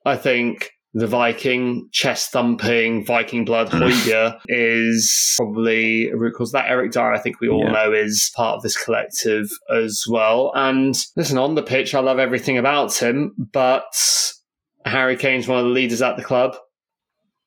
I 0.05 0.15
think 0.15 0.71
the 0.93 1.07
Viking 1.07 1.87
chest 1.91 2.31
thumping 2.31 3.05
Viking 3.05 3.45
blood 3.45 3.69
hmm. 3.69 3.77
Højbjerg 3.77 4.39
is 4.47 5.35
probably 5.37 6.09
a 6.09 6.17
root 6.17 6.33
cause. 6.35 6.51
That 6.51 6.69
Eric 6.69 6.91
Dier, 6.91 7.13
I 7.13 7.19
think 7.19 7.39
we 7.39 7.49
all 7.49 7.63
Yeah. 7.63 7.71
know, 7.71 7.93
is 7.93 8.31
part 8.35 8.55
of 8.55 8.63
this 8.63 8.81
collective 8.81 9.49
as 9.71 10.05
well. 10.09 10.51
And 10.55 10.95
listen, 11.15 11.37
on 11.37 11.55
the 11.55 11.61
pitch, 11.61 11.93
I 11.93 11.99
love 11.99 12.19
everything 12.19 12.57
about 12.57 12.95
him, 12.97 13.33
but 13.53 13.83
Harry 14.85 15.15
Kane's 15.15 15.47
one 15.47 15.59
of 15.59 15.65
the 15.65 15.71
leaders 15.71 16.01
at 16.01 16.17
the 16.17 16.23
club. 16.23 16.55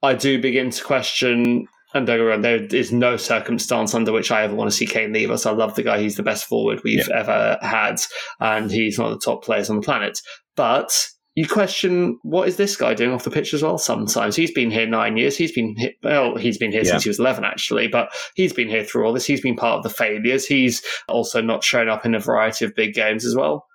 I 0.03 0.15
do 0.15 0.41
begin 0.41 0.71
to 0.71 0.85
question, 0.85 1.67
and 1.95 2.07
don't 2.07 2.19
get 2.19 2.23
wrong, 2.23 2.43
there 2.43 2.65
is 2.65 2.93
no 2.93 3.17
circumstance 3.17 3.95
under 3.95 4.13
which 4.13 4.31
I 4.31 4.43
ever 4.43 4.55
want 4.55 4.71
to 4.71 4.77
see 4.77 4.87
Kane 4.87 5.13
leave 5.13 5.31
us. 5.31 5.47
I 5.47 5.53
love 5.53 5.75
the 5.75 5.83
guy; 5.83 6.01
he's 6.01 6.17
the 6.17 6.23
best 6.23 6.45
forward 6.45 6.81
we've 6.85 7.09
ever 7.09 7.59
had, 7.63 8.01
and 8.41 8.71
he's 8.71 8.99
one 8.99 9.13
of 9.13 9.19
the 9.19 9.25
top 9.25 9.45
players 9.45 9.71
on 9.71 9.77
the 9.77 9.83
planet. 9.83 10.19
But 10.57 10.93
you 11.35 11.49
question 11.49 12.19
what 12.23 12.49
is 12.49 12.57
this 12.57 12.77
guy 12.77 12.95
doing 12.95 13.13
off 13.13 13.25
the 13.25 13.31
pitch 13.31 13.55
as 13.55 13.63
well? 13.63 13.79
Sometimes 13.79 14.37
he's 14.37 14.51
been 14.53 14.71
here 14.71 14.87
nine 14.87 15.17
years. 15.17 15.37
He's 15.37 15.53
been 15.53 15.75
here, 15.77 15.93
well, 16.03 16.37
he's 16.37 16.59
been 16.59 16.73
here 16.73 16.83
Yeah. 16.83 16.91
since 16.93 17.05
he 17.05 17.11
was 17.11 17.19
eleven, 17.19 17.45
actually. 17.45 17.89
But 17.89 18.11
he's 18.35 18.53
been 18.53 18.69
here 18.69 18.85
through 18.85 19.07
all 19.07 19.13
this. 19.13 19.27
He's 19.27 19.41
been 19.41 19.57
part 19.57 19.79
of 19.79 19.83
the 19.83 19.91
failures. 19.91 20.47
He's 20.47 20.83
also 21.09 21.41
not 21.41 21.65
shown 21.65 21.89
up 21.89 22.05
in 22.05 22.15
a 22.15 22.21
variety 22.21 22.65
of 22.65 22.75
big 22.75 22.95
games 22.95 23.25
as 23.25 23.35
well 23.35 23.67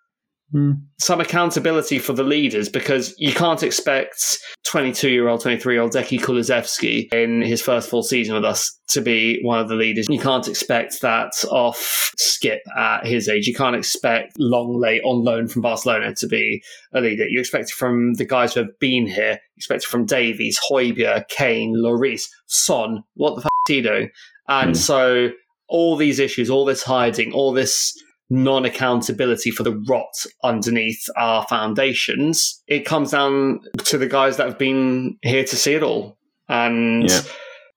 some 1.00 1.20
accountability 1.20 2.00
for 2.00 2.14
the 2.14 2.24
leaders 2.24 2.70
because 2.70 3.14
you 3.18 3.34
can't 3.34 3.64
expect 3.64 4.38
22 4.66 5.10
year 5.10 5.28
old, 5.28 5.41
23 5.41 5.74
year 5.74 5.82
old 5.84 5.91
Deki 5.93 6.20
Kulusevski 6.20 7.12
in 7.14 7.41
his 7.41 7.62
first 7.62 7.89
full 7.89 8.04
season 8.04 8.36
with 8.36 8.45
us 8.45 8.74
to 8.89 9.02
be 9.02 9.39
one 9.43 9.60
of 9.60 9.68
the 9.68 9.76
leaders. 9.76 10.08
You 10.10 10.20
can't 10.20 10.48
expect 10.48 11.02
that 11.02 11.34
off 11.52 12.12
Skip 12.18 12.62
at 12.78 13.06
his 13.06 13.28
age. 13.28 13.45
You 13.48 13.54
can't 13.54 13.76
expect 13.76 14.38
Lenglet 14.39 15.02
on 15.04 15.24
loan 15.24 15.48
from 15.48 15.62
Barcelona 15.64 16.16
to 16.16 16.28
be 16.28 16.64
a 16.93 17.02
leader. 17.02 17.28
You 17.28 17.39
expect 17.39 17.66
it 17.66 17.74
from 17.76 18.14
the 18.14 18.26
guys 18.26 18.54
who 18.54 18.62
have 18.62 18.80
been 18.80 19.06
here. 19.06 19.32
You 19.34 19.58
expect 19.58 19.84
it 19.84 19.88
from 19.88 20.06
Davies, 20.06 20.60
Højbjerg, 20.72 21.28
Kane, 21.28 21.76
Lloris, 21.76 22.24
Son. 22.45 23.04
What 23.16 23.36
the 23.36 23.41
f- 23.41 23.48
is 23.70 23.76
he 23.76 23.82
doing? 23.82 24.10
And 24.48 24.70
Hmm. 24.70 24.74
so 24.76 25.30
all 25.68 25.98
these 25.98 26.20
issues, 26.20 26.50
all 26.50 26.64
this 26.64 26.84
hiding, 26.84 27.34
all 27.34 27.52
this 27.52 27.93
non 28.30 28.65
accountability 28.65 29.51
for 29.51 29.63
the 29.63 29.75
rot 29.88 30.13
underneath 30.43 31.03
our 31.17 31.45
foundations, 31.47 32.61
it 32.67 32.86
comes 32.86 33.11
down 33.11 33.59
to 33.86 33.97
the 33.97 34.07
guys 34.07 34.38
that 34.38 34.47
have 34.47 34.57
been 34.59 35.17
here 35.21 35.43
to 35.43 35.55
see 35.55 35.73
it 35.73 35.84
all. 35.84 36.17
And 36.49 37.09
Yeah. 37.09 37.21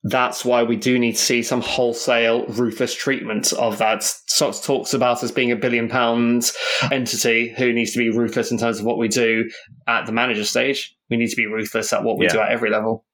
that's 0.05 0.45
why 0.45 0.63
we 0.63 0.77
do 0.77 0.99
need 0.99 1.13
to 1.13 1.23
see 1.23 1.43
some 1.43 1.61
wholesale 1.61 2.47
ruthless 2.47 2.95
treatment 2.95 3.53
of 3.53 3.79
that. 3.79 4.03
Socks 4.27 4.61
talks 4.61 4.95
about 4.95 5.23
us 5.23 5.31
being 5.31 5.53
a 5.53 5.57
billion 5.57 5.89
pound 5.89 6.51
entity 6.91 7.55
who 7.57 7.73
needs 7.73 7.93
to 7.93 7.99
be 7.99 8.11
ruthless 8.11 8.51
in 8.51 8.59
terms 8.59 8.79
of 8.81 8.85
what 8.87 8.99
we 8.99 9.09
do 9.09 9.49
at 9.87 10.07
the 10.07 10.13
manager 10.13 10.45
stage. 10.45 10.95
We 11.11 11.17
need 11.17 11.29
to 11.29 11.37
be 11.37 11.47
ruthless 11.47 11.93
at 11.93 12.03
what 12.05 12.19
we 12.19 12.27
Yeah. 12.27 12.33
do 12.33 12.41
at 12.41 12.51
every 12.51 12.71
level. 12.71 13.05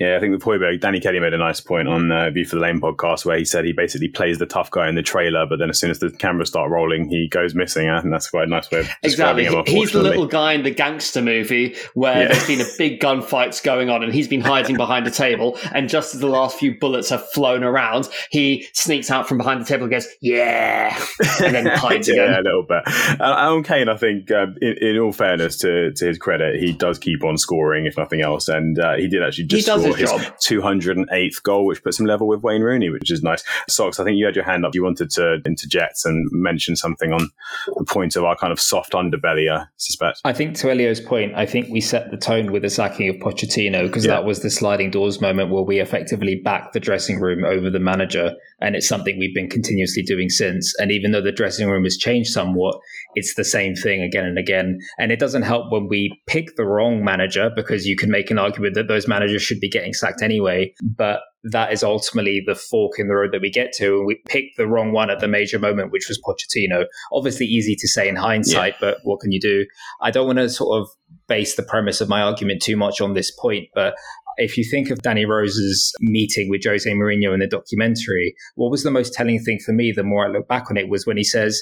Yeah, 0.00 0.16
I 0.16 0.20
think 0.20 0.32
with 0.32 0.42
Højbjerg, 0.42 0.80
Danny 0.80 0.98
Kelly 0.98 1.20
made 1.20 1.34
a 1.34 1.38
nice 1.38 1.60
point 1.60 1.86
on 1.86 2.10
uh, 2.10 2.30
View 2.30 2.46
for 2.46 2.56
the 2.56 2.62
Lane 2.62 2.80
podcast 2.80 3.26
where 3.26 3.36
he 3.36 3.44
said 3.44 3.66
he 3.66 3.72
basically 3.72 4.08
plays 4.08 4.38
the 4.38 4.46
tough 4.46 4.70
guy 4.70 4.88
in 4.88 4.94
the 4.94 5.02
trailer, 5.02 5.44
but 5.46 5.58
then 5.58 5.68
as 5.68 5.78
soon 5.78 5.90
as 5.90 5.98
the 5.98 6.10
cameras 6.10 6.48
start 6.48 6.70
rolling, 6.70 7.08
he 7.10 7.28
goes 7.28 7.54
missing. 7.54 7.90
I 7.90 8.00
think 8.00 8.10
that's 8.10 8.30
quite 8.30 8.44
a 8.44 8.50
nice 8.50 8.70
way 8.70 8.80
of 8.80 8.88
Exactly. 9.02 9.44
him, 9.44 9.62
He's 9.66 9.92
the 9.92 10.02
little 10.02 10.26
guy 10.26 10.54
in 10.54 10.62
the 10.62 10.70
gangster 10.70 11.20
movie 11.20 11.76
where 11.92 12.22
Yeah. 12.22 12.28
there's 12.28 12.46
been 12.46 12.62
a 12.62 12.68
big 12.78 12.98
gunfights 13.00 13.62
going 13.62 13.90
on 13.90 14.02
and 14.02 14.10
he's 14.14 14.26
been 14.26 14.40
hiding 14.40 14.78
behind 14.78 15.06
a 15.06 15.10
table. 15.10 15.58
And 15.74 15.88
just 15.90 16.14
as 16.14 16.20
the 16.22 16.28
last 16.28 16.58
few 16.58 16.78
bullets 16.78 17.10
have 17.10 17.28
flown 17.32 17.62
around, 17.62 18.08
he 18.30 18.66
sneaks 18.72 19.10
out 19.10 19.28
from 19.28 19.36
behind 19.36 19.60
the 19.60 19.66
table 19.66 19.82
and 19.84 19.90
goes, 19.92 20.08
Yeah. 20.22 20.98
And 21.42 21.54
then 21.54 21.66
hides 21.76 22.08
yeah, 22.08 22.14
again. 22.22 22.34
a 22.38 22.42
little 22.42 22.62
bit. 22.62 22.82
Uh, 23.20 23.34
Alan 23.36 23.62
Kane, 23.62 23.90
I 23.90 23.98
think, 23.98 24.30
um, 24.30 24.56
in, 24.62 24.78
in 24.80 24.98
all 24.98 25.12
fairness 25.12 25.58
to, 25.58 25.92
to 25.92 26.06
his 26.06 26.16
credit, 26.16 26.58
he 26.58 26.72
does 26.72 26.98
keep 26.98 27.22
on 27.22 27.36
scoring, 27.36 27.84
if 27.84 27.98
nothing 27.98 28.22
else. 28.22 28.48
And 28.48 28.78
uh, 28.78 28.94
he 28.96 29.06
did 29.06 29.22
actually 29.22 29.44
just 29.44 29.66
He 29.66 29.70
does 29.70 29.89
his 29.98 30.10
208th 30.10 31.42
goal, 31.42 31.66
which 31.66 31.82
puts 31.82 31.98
him 32.00 32.06
level 32.06 32.26
with 32.26 32.42
Wayne 32.42 32.62
Rooney, 32.62 32.90
which 32.90 33.10
is 33.10 33.22
nice. 33.22 33.44
Socks, 33.68 34.00
I 34.00 34.04
think 34.04 34.16
you 34.16 34.26
had 34.26 34.36
your 34.36 34.44
hand 34.44 34.64
up. 34.64 34.74
You 34.74 34.82
wanted 34.84 35.10
to 35.10 35.38
interject 35.46 36.04
and 36.04 36.28
mention 36.32 36.76
something 36.76 37.12
on 37.12 37.30
the 37.76 37.84
point 37.84 38.16
of 38.16 38.24
our 38.24 38.36
kind 38.36 38.52
of 38.52 38.60
soft 38.60 38.92
underbelly, 38.92 39.50
I 39.50 39.66
suspect. 39.76 40.20
I 40.24 40.32
think 40.32 40.56
to 40.56 40.70
Elio's 40.70 41.00
point, 41.00 41.34
I 41.34 41.46
think 41.46 41.68
we 41.70 41.80
set 41.80 42.10
the 42.10 42.16
tone 42.16 42.52
with 42.52 42.62
the 42.62 42.70
sacking 42.70 43.08
of 43.08 43.16
Pochettino 43.16 43.82
because 43.86 44.04
Yeah. 44.04 44.12
that 44.12 44.24
was 44.24 44.40
the 44.40 44.50
sliding 44.50 44.90
doors 44.90 45.20
moment 45.20 45.50
where 45.50 45.62
we 45.62 45.78
effectively 45.80 46.36
backed 46.36 46.72
the 46.72 46.80
dressing 46.80 47.20
room 47.20 47.44
over 47.44 47.70
the 47.70 47.80
manager. 47.80 48.34
And 48.60 48.76
it's 48.76 48.88
something 48.88 49.18
we've 49.18 49.34
been 49.34 49.48
continuously 49.48 50.02
doing 50.02 50.28
since. 50.28 50.74
And 50.78 50.90
even 50.90 51.12
though 51.12 51.22
the 51.22 51.32
dressing 51.32 51.68
room 51.68 51.84
has 51.84 51.96
changed 51.96 52.30
somewhat, 52.30 52.76
it's 53.14 53.34
the 53.34 53.44
same 53.44 53.74
thing 53.74 54.02
again 54.02 54.24
and 54.24 54.38
again. 54.38 54.78
And 54.98 55.10
it 55.12 55.18
doesn't 55.18 55.42
help 55.42 55.72
when 55.72 55.88
we 55.88 56.20
pick 56.26 56.56
the 56.56 56.66
wrong 56.66 57.04
manager 57.04 57.50
because 57.54 57.86
you 57.86 57.96
can 57.96 58.10
make 58.10 58.30
an 58.30 58.38
argument 58.38 58.74
that 58.74 58.88
those 58.88 59.08
managers 59.08 59.42
should 59.42 59.60
be 59.60 59.70
getting 59.70 59.94
sacked 59.94 60.22
anyway. 60.22 60.74
But 60.82 61.20
that 61.44 61.72
is 61.72 61.82
ultimately 61.82 62.42
the 62.46 62.54
fork 62.54 62.98
in 62.98 63.08
the 63.08 63.14
road 63.14 63.32
that 63.32 63.40
we 63.40 63.50
get 63.50 63.72
to. 63.72 63.98
And 63.98 64.06
we 64.06 64.20
picked 64.28 64.56
the 64.56 64.66
wrong 64.66 64.92
one 64.92 65.10
at 65.10 65.20
the 65.20 65.28
major 65.28 65.58
moment, 65.58 65.90
which 65.90 66.06
was 66.08 66.20
Pochettino. 66.20 66.84
Obviously, 67.12 67.46
easy 67.46 67.74
to 67.76 67.88
say 67.88 68.08
in 68.08 68.16
hindsight, 68.16 68.74
but 68.80 68.98
what 69.04 69.20
can 69.20 69.32
you 69.32 69.40
do? 69.40 69.64
I 70.02 70.10
don't 70.10 70.26
want 70.26 70.38
to 70.38 70.50
sort 70.50 70.80
of 70.80 70.88
base 71.28 71.56
the 71.56 71.62
premise 71.62 72.00
of 72.00 72.08
my 72.08 72.20
argument 72.20 72.60
too 72.60 72.76
much 72.76 73.00
on 73.00 73.14
this 73.14 73.30
point, 73.30 73.68
but 73.74 73.94
if 74.40 74.56
you 74.58 74.64
think 74.68 74.90
of 74.90 75.02
Danny 75.02 75.24
Rose's 75.26 75.92
meeting 76.00 76.48
with 76.48 76.62
Jose 76.64 76.90
Mourinho 76.90 77.32
in 77.34 77.40
the 77.40 77.46
documentary, 77.46 78.34
what 78.56 78.70
was 78.70 78.82
the 78.82 78.90
most 78.90 79.12
telling 79.14 79.38
thing 79.38 79.58
for 79.64 79.72
me 79.72 79.92
the 79.92 80.02
more 80.02 80.26
I 80.26 80.30
look 80.30 80.48
back 80.48 80.70
on 80.70 80.76
it 80.76 80.88
was 80.88 81.06
when 81.06 81.16
he 81.16 81.24
says, 81.24 81.60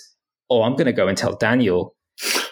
Oh, 0.50 0.62
I'm 0.62 0.72
going 0.72 0.86
to 0.86 0.92
go 0.92 1.08
and 1.08 1.18
tell 1.18 1.36
Daniel. 1.36 1.94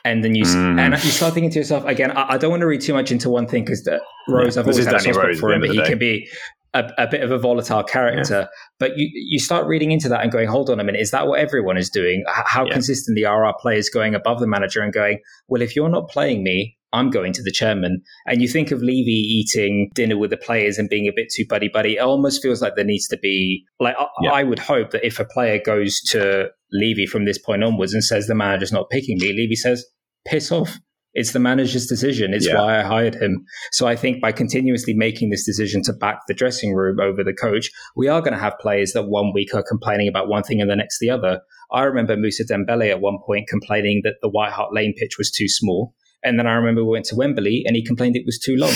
And 0.05 0.23
then 0.23 0.35
you 0.35 0.45
Mm. 0.45 0.79
and 0.79 0.93
you 1.05 1.11
start 1.11 1.35
thinking 1.35 1.51
to 1.51 1.59
yourself 1.59 1.85
again. 1.87 2.11
I, 2.13 2.35
I 2.35 2.39
don't 2.39 2.51
want 2.51 2.61
to 2.61 2.67
read 2.67 2.81
too 2.81 2.93
much 2.95 3.11
into 3.11 3.29
one 3.31 3.47
thing 3.49 3.65
because 3.65 3.89
Rose, 4.29 4.55
Yeah, 4.57 4.61
I've 4.63 4.69
always 4.69 4.85
had 4.85 4.95
a 4.95 4.99
Danny 4.99 5.05
soft 5.05 5.15
spot 5.17 5.27
Rose 5.27 5.41
for 5.41 5.53
him, 5.53 5.61
but 5.63 5.71
he 5.71 5.83
can 5.83 5.99
be 5.99 6.29
a, 6.75 6.93
a 6.99 7.07
bit 7.09 7.23
of 7.23 7.31
a 7.33 7.39
volatile 7.39 7.83
character. 7.83 8.49
But 8.79 8.97
you 8.97 9.09
you 9.13 9.41
start 9.41 9.67
reading 9.67 9.91
into 9.91 10.09
that 10.11 10.23
and 10.23 10.31
going, 10.31 10.47
hold 10.47 10.71
on 10.71 10.79
a 10.79 10.85
minute, 10.85 11.01
is 11.01 11.11
that 11.11 11.27
what 11.27 11.41
everyone 11.41 11.77
is 11.79 11.89
doing? 11.91 12.23
How 12.29 12.65
Yeah. 12.67 12.73
consistently 12.75 13.25
are 13.25 13.45
our 13.45 13.55
players 13.61 13.89
going 13.89 14.15
above 14.15 14.39
the 14.41 14.47
manager 14.47 14.83
and 14.83 14.93
going, 14.93 15.19
well, 15.49 15.63
if 15.63 15.75
you're 15.75 15.89
not 15.89 16.09
playing 16.09 16.45
me, 16.45 16.76
I'm 16.93 17.11
going 17.11 17.33
to 17.35 17.43
the 17.43 17.53
chairman. 17.53 18.03
And 18.27 18.41
you 18.41 18.49
think 18.49 18.71
of 18.71 18.81
Levy 18.81 19.11
eating 19.11 19.91
dinner 19.95 20.17
with 20.17 20.31
the 20.31 20.37
players 20.37 20.79
and 20.79 20.89
being 20.89 21.07
a 21.09 21.13
bit 21.15 21.29
too 21.35 21.45
buddy 21.49 21.69
buddy. 21.69 21.97
It 21.97 22.01
almost 22.01 22.43
feels 22.43 22.63
like 22.63 22.75
there 22.77 22.85
needs 22.85 23.09
to 23.09 23.19
be 23.19 23.65
like 23.81 23.97
I, 23.99 24.07
Yeah. 24.23 24.33
I 24.33 24.43
would 24.45 24.59
hope 24.61 24.91
that 24.93 25.05
if 25.07 25.19
a 25.19 25.25
player 25.25 25.61
goes 25.65 26.01
to 26.11 26.49
Levy 26.73 27.07
from 27.07 27.25
this 27.25 27.39
point 27.39 27.65
onwards 27.65 27.93
and 27.95 28.05
says 28.05 28.27
the 28.27 28.35
manager's 28.35 28.73
not 28.73 28.89
picking 28.91 29.19
me, 29.19 29.33
Levy 29.33 29.57
says, 29.57 29.85
piss 30.27 30.51
off. 30.53 30.79
It's 31.19 31.33
the 31.33 31.39
manager's 31.39 31.87
decision. 31.87 32.35
It's 32.35 32.47
Yeah. 32.47 32.57
why 32.61 32.79
I 32.79 32.83
hired 32.83 33.15
him. 33.15 33.45
So 33.73 33.87
I 33.87 33.97
think 33.97 34.21
by 34.21 34.33
continuously 34.33 34.93
making 34.95 35.31
this 35.31 35.47
decision 35.47 35.83
to 35.85 35.95
back 35.95 36.19
the 36.29 36.35
dressing 36.35 36.75
room 36.75 37.01
over 37.01 37.25
the 37.25 37.33
coach, 37.33 37.71
we 37.97 38.07
are 38.07 38.21
going 38.21 38.35
to 38.35 38.39
have 38.39 38.53
players 38.61 38.93
that 38.93 39.05
one 39.09 39.33
week 39.33 39.55
are 39.55 39.63
complaining 39.67 40.09
about 40.09 40.29
one 40.29 40.43
thing 40.43 40.61
and 40.61 40.71
the 40.71 40.77
next 40.77 40.99
the 41.01 41.09
other. 41.11 41.41
I 41.73 41.85
remember 41.85 42.17
Mousa 42.17 42.45
Dembele 42.45 42.91
at 42.91 43.01
one 43.01 43.17
point 43.27 43.49
complaining 43.49 44.03
that 44.05 44.17
the 44.21 44.29
White 44.29 44.53
Hart 44.53 44.75
Lane 44.75 44.93
pitch 44.97 45.17
was 45.19 45.31
too 45.31 45.49
small. 45.49 45.95
And 46.27 46.39
then 46.39 46.47
I 46.47 46.55
remember 46.55 46.85
we 46.85 46.91
went 46.91 47.05
to 47.07 47.17
Wembley 47.17 47.63
and 47.67 47.77
he 47.77 47.85
complained 47.85 48.17
it 48.17 48.27
was 48.27 48.39
too 48.39 48.57
long. 48.57 48.73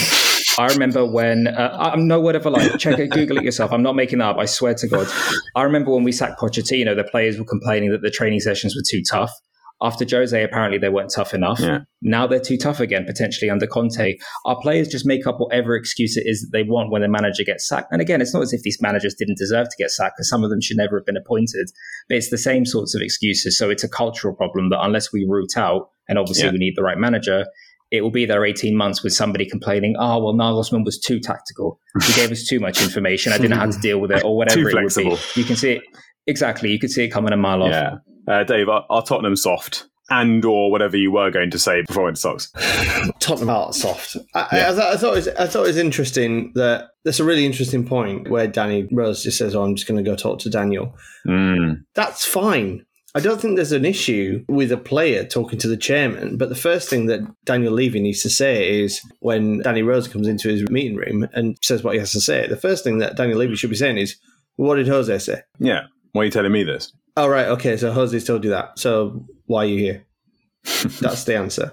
I 0.57 0.67
remember 0.71 1.05
when, 1.05 1.47
uh, 1.47 1.77
I'm 1.79 2.07
no 2.07 2.19
word 2.19 2.35
of 2.35 2.45
a 2.45 2.49
lie, 2.49 2.67
check 2.77 2.99
it, 2.99 3.11
Google 3.11 3.37
it 3.37 3.43
yourself. 3.43 3.71
I'm 3.71 3.83
not 3.83 3.95
making 3.95 4.19
that 4.19 4.31
up. 4.31 4.37
I 4.37 4.45
swear 4.45 4.73
to 4.73 4.87
God. 4.87 5.07
I 5.55 5.63
remember 5.63 5.91
when 5.91 6.03
we 6.03 6.11
sacked 6.11 6.39
Pochettino, 6.39 6.95
the 6.95 7.03
players 7.03 7.37
were 7.37 7.45
complaining 7.45 7.91
that 7.91 8.01
the 8.01 8.11
training 8.11 8.39
sessions 8.39 8.75
were 8.75 8.83
too 8.89 9.01
tough. 9.09 9.31
After 9.81 10.05
Jose, 10.09 10.43
apparently 10.43 10.77
they 10.77 10.89
weren't 10.89 11.11
tough 11.13 11.33
enough. 11.33 11.59
Yeah. 11.59 11.79
Now 12.03 12.27
they're 12.27 12.39
too 12.39 12.57
tough 12.57 12.79
again, 12.79 13.03
potentially 13.05 13.49
under 13.49 13.65
Conte. 13.65 14.15
Our 14.45 14.59
players 14.61 14.87
just 14.87 15.05
make 15.07 15.25
up 15.25 15.35
whatever 15.39 15.75
excuse 15.75 16.15
it 16.17 16.23
is 16.27 16.41
that 16.41 16.49
they 16.55 16.61
want 16.63 16.91
when 16.91 17.01
the 17.01 17.07
manager 17.07 17.43
gets 17.43 17.67
sacked. 17.67 17.87
And 17.91 17.99
again, 18.01 18.21
it's 18.21 18.33
not 18.33 18.43
as 18.43 18.53
if 18.53 18.61
these 18.61 18.77
managers 18.81 19.15
didn't 19.17 19.37
deserve 19.39 19.69
to 19.69 19.75
get 19.79 19.89
sacked, 19.89 20.17
because 20.17 20.29
some 20.29 20.43
of 20.43 20.49
them 20.51 20.61
should 20.61 20.77
never 20.77 20.99
have 20.99 21.05
been 21.05 21.17
appointed. 21.17 21.69
But 22.07 22.17
it's 22.17 22.29
the 22.29 22.37
same 22.37 22.65
sorts 22.65 22.93
of 22.93 23.01
excuses. 23.01 23.57
So 23.57 23.69
it's 23.71 23.83
a 23.83 23.89
cultural 23.89 24.35
problem 24.35 24.69
that 24.69 24.83
unless 24.83 25.11
we 25.11 25.25
root 25.27 25.57
out, 25.57 25.89
and 26.07 26.19
obviously 26.19 26.45
Yeah. 26.45 26.51
we 26.51 26.57
need 26.59 26.73
the 26.75 26.83
right 26.83 26.97
manager, 26.97 27.45
it 27.89 28.01
will 28.01 28.11
be 28.11 28.25
there 28.25 28.45
18 28.45 28.77
months 28.77 29.03
with 29.03 29.13
somebody 29.13 29.45
complaining, 29.45 29.95
oh, 29.99 30.23
well, 30.23 30.33
Nagelsmann 30.33 30.85
was 30.85 30.99
too 30.99 31.19
tactical. 31.19 31.79
He 32.05 32.13
gave 32.13 32.31
us 32.31 32.45
too 32.47 32.59
much 32.59 32.81
information. 32.81 33.33
I 33.33 33.37
didn't 33.37 33.49
know 33.51 33.57
how 33.57 33.65
to 33.71 33.79
deal 33.81 33.99
with 33.99 34.11
it, 34.11 34.23
or 34.23 34.37
whatever 34.37 34.59
it 34.61 34.63
would 34.65 34.71
flexible. 34.93 35.17
be. 35.35 35.41
You 35.41 35.43
can 35.43 35.55
see 35.55 35.71
it. 35.73 35.83
Exactly. 36.27 36.71
You 36.71 36.79
could 36.79 36.91
see 36.91 37.03
it 37.03 37.09
coming 37.09 37.33
a 37.33 37.37
mile 37.37 37.63
off. 37.63 37.99
Uh, 38.27 38.43
Dave, 38.43 38.69
are, 38.69 38.85
are 38.89 39.03
Tottenham 39.03 39.35
soft? 39.35 39.87
And 40.09 40.43
or 40.43 40.69
whatever 40.69 40.97
you 40.97 41.09
were 41.09 41.31
going 41.31 41.51
to 41.51 41.59
say 41.59 41.83
before 41.83 42.09
it 42.09 42.17
socks. 42.17 42.51
Tottenham 43.19 43.49
are 43.49 43.71
soft. 43.71 44.17
I, 44.35 44.47
Yeah. 44.51 44.67
I, 44.67 44.71
I, 44.71 44.75
thought, 44.75 44.93
I, 44.93 44.97
thought 44.97 45.11
it 45.13 45.15
was, 45.15 45.27
I 45.29 45.47
thought 45.47 45.63
it 45.63 45.67
was 45.67 45.77
interesting 45.77 46.51
that 46.55 46.89
that's 47.05 47.21
a 47.21 47.23
really 47.23 47.45
interesting 47.45 47.87
point 47.87 48.29
where 48.29 48.45
Danny 48.45 48.89
Rose 48.91 49.23
just 49.23 49.37
says, 49.37 49.55
"Oh, 49.55 49.63
I'm 49.63 49.73
just 49.73 49.87
going 49.87 50.03
to 50.03 50.09
go 50.09 50.17
talk 50.17 50.39
to 50.39 50.49
Daniel." 50.49 50.93
Mm. 51.25 51.85
That's 51.95 52.25
fine. 52.25 52.85
I 53.13 53.19
don't 53.19 53.41
think 53.41 53.55
there's 53.55 53.73
an 53.73 53.85
issue 53.85 54.45
with 54.47 54.71
a 54.71 54.77
player 54.77 55.25
talking 55.25 55.59
to 55.59 55.67
the 55.67 55.75
chairman, 55.75 56.37
but 56.37 56.49
the 56.49 56.55
first 56.55 56.89
thing 56.89 57.07
that 57.07 57.21
Daniel 57.43 57.73
Levy 57.73 57.99
needs 57.99 58.21
to 58.21 58.29
say 58.29 58.81
is 58.81 59.01
when 59.19 59.59
Danny 59.59 59.81
Rose 59.81 60.07
comes 60.07 60.27
into 60.27 60.47
his 60.47 60.69
meeting 60.69 60.95
room 60.95 61.27
and 61.33 61.57
says 61.61 61.83
what 61.83 61.93
he 61.93 61.99
has 61.99 62.13
to 62.13 62.21
say, 62.21 62.47
the 62.47 62.55
first 62.55 62.85
thing 62.85 62.99
that 62.99 63.17
Daniel 63.17 63.37
Levy 63.37 63.55
should 63.55 63.69
be 63.69 63.75
saying 63.75 63.97
is, 63.97 64.15
What 64.55 64.75
did 64.75 64.87
Jose 64.87 65.17
say? 65.19 65.41
Yeah. 65.59 65.87
Why 66.13 66.21
are 66.23 66.25
you 66.25 66.31
telling 66.31 66.51
me 66.51 66.63
this? 66.63 66.93
Oh, 67.17 67.27
right. 67.27 67.47
Okay. 67.47 67.77
So 67.77 67.91
Jose's 67.91 68.25
told 68.25 68.43
you 68.43 68.49
that. 68.51 68.79
So 68.79 69.25
why 69.45 69.63
are 69.63 69.67
you 69.67 69.77
here? 69.77 70.05
That's 71.01 71.23
the 71.25 71.35
answer. 71.37 71.71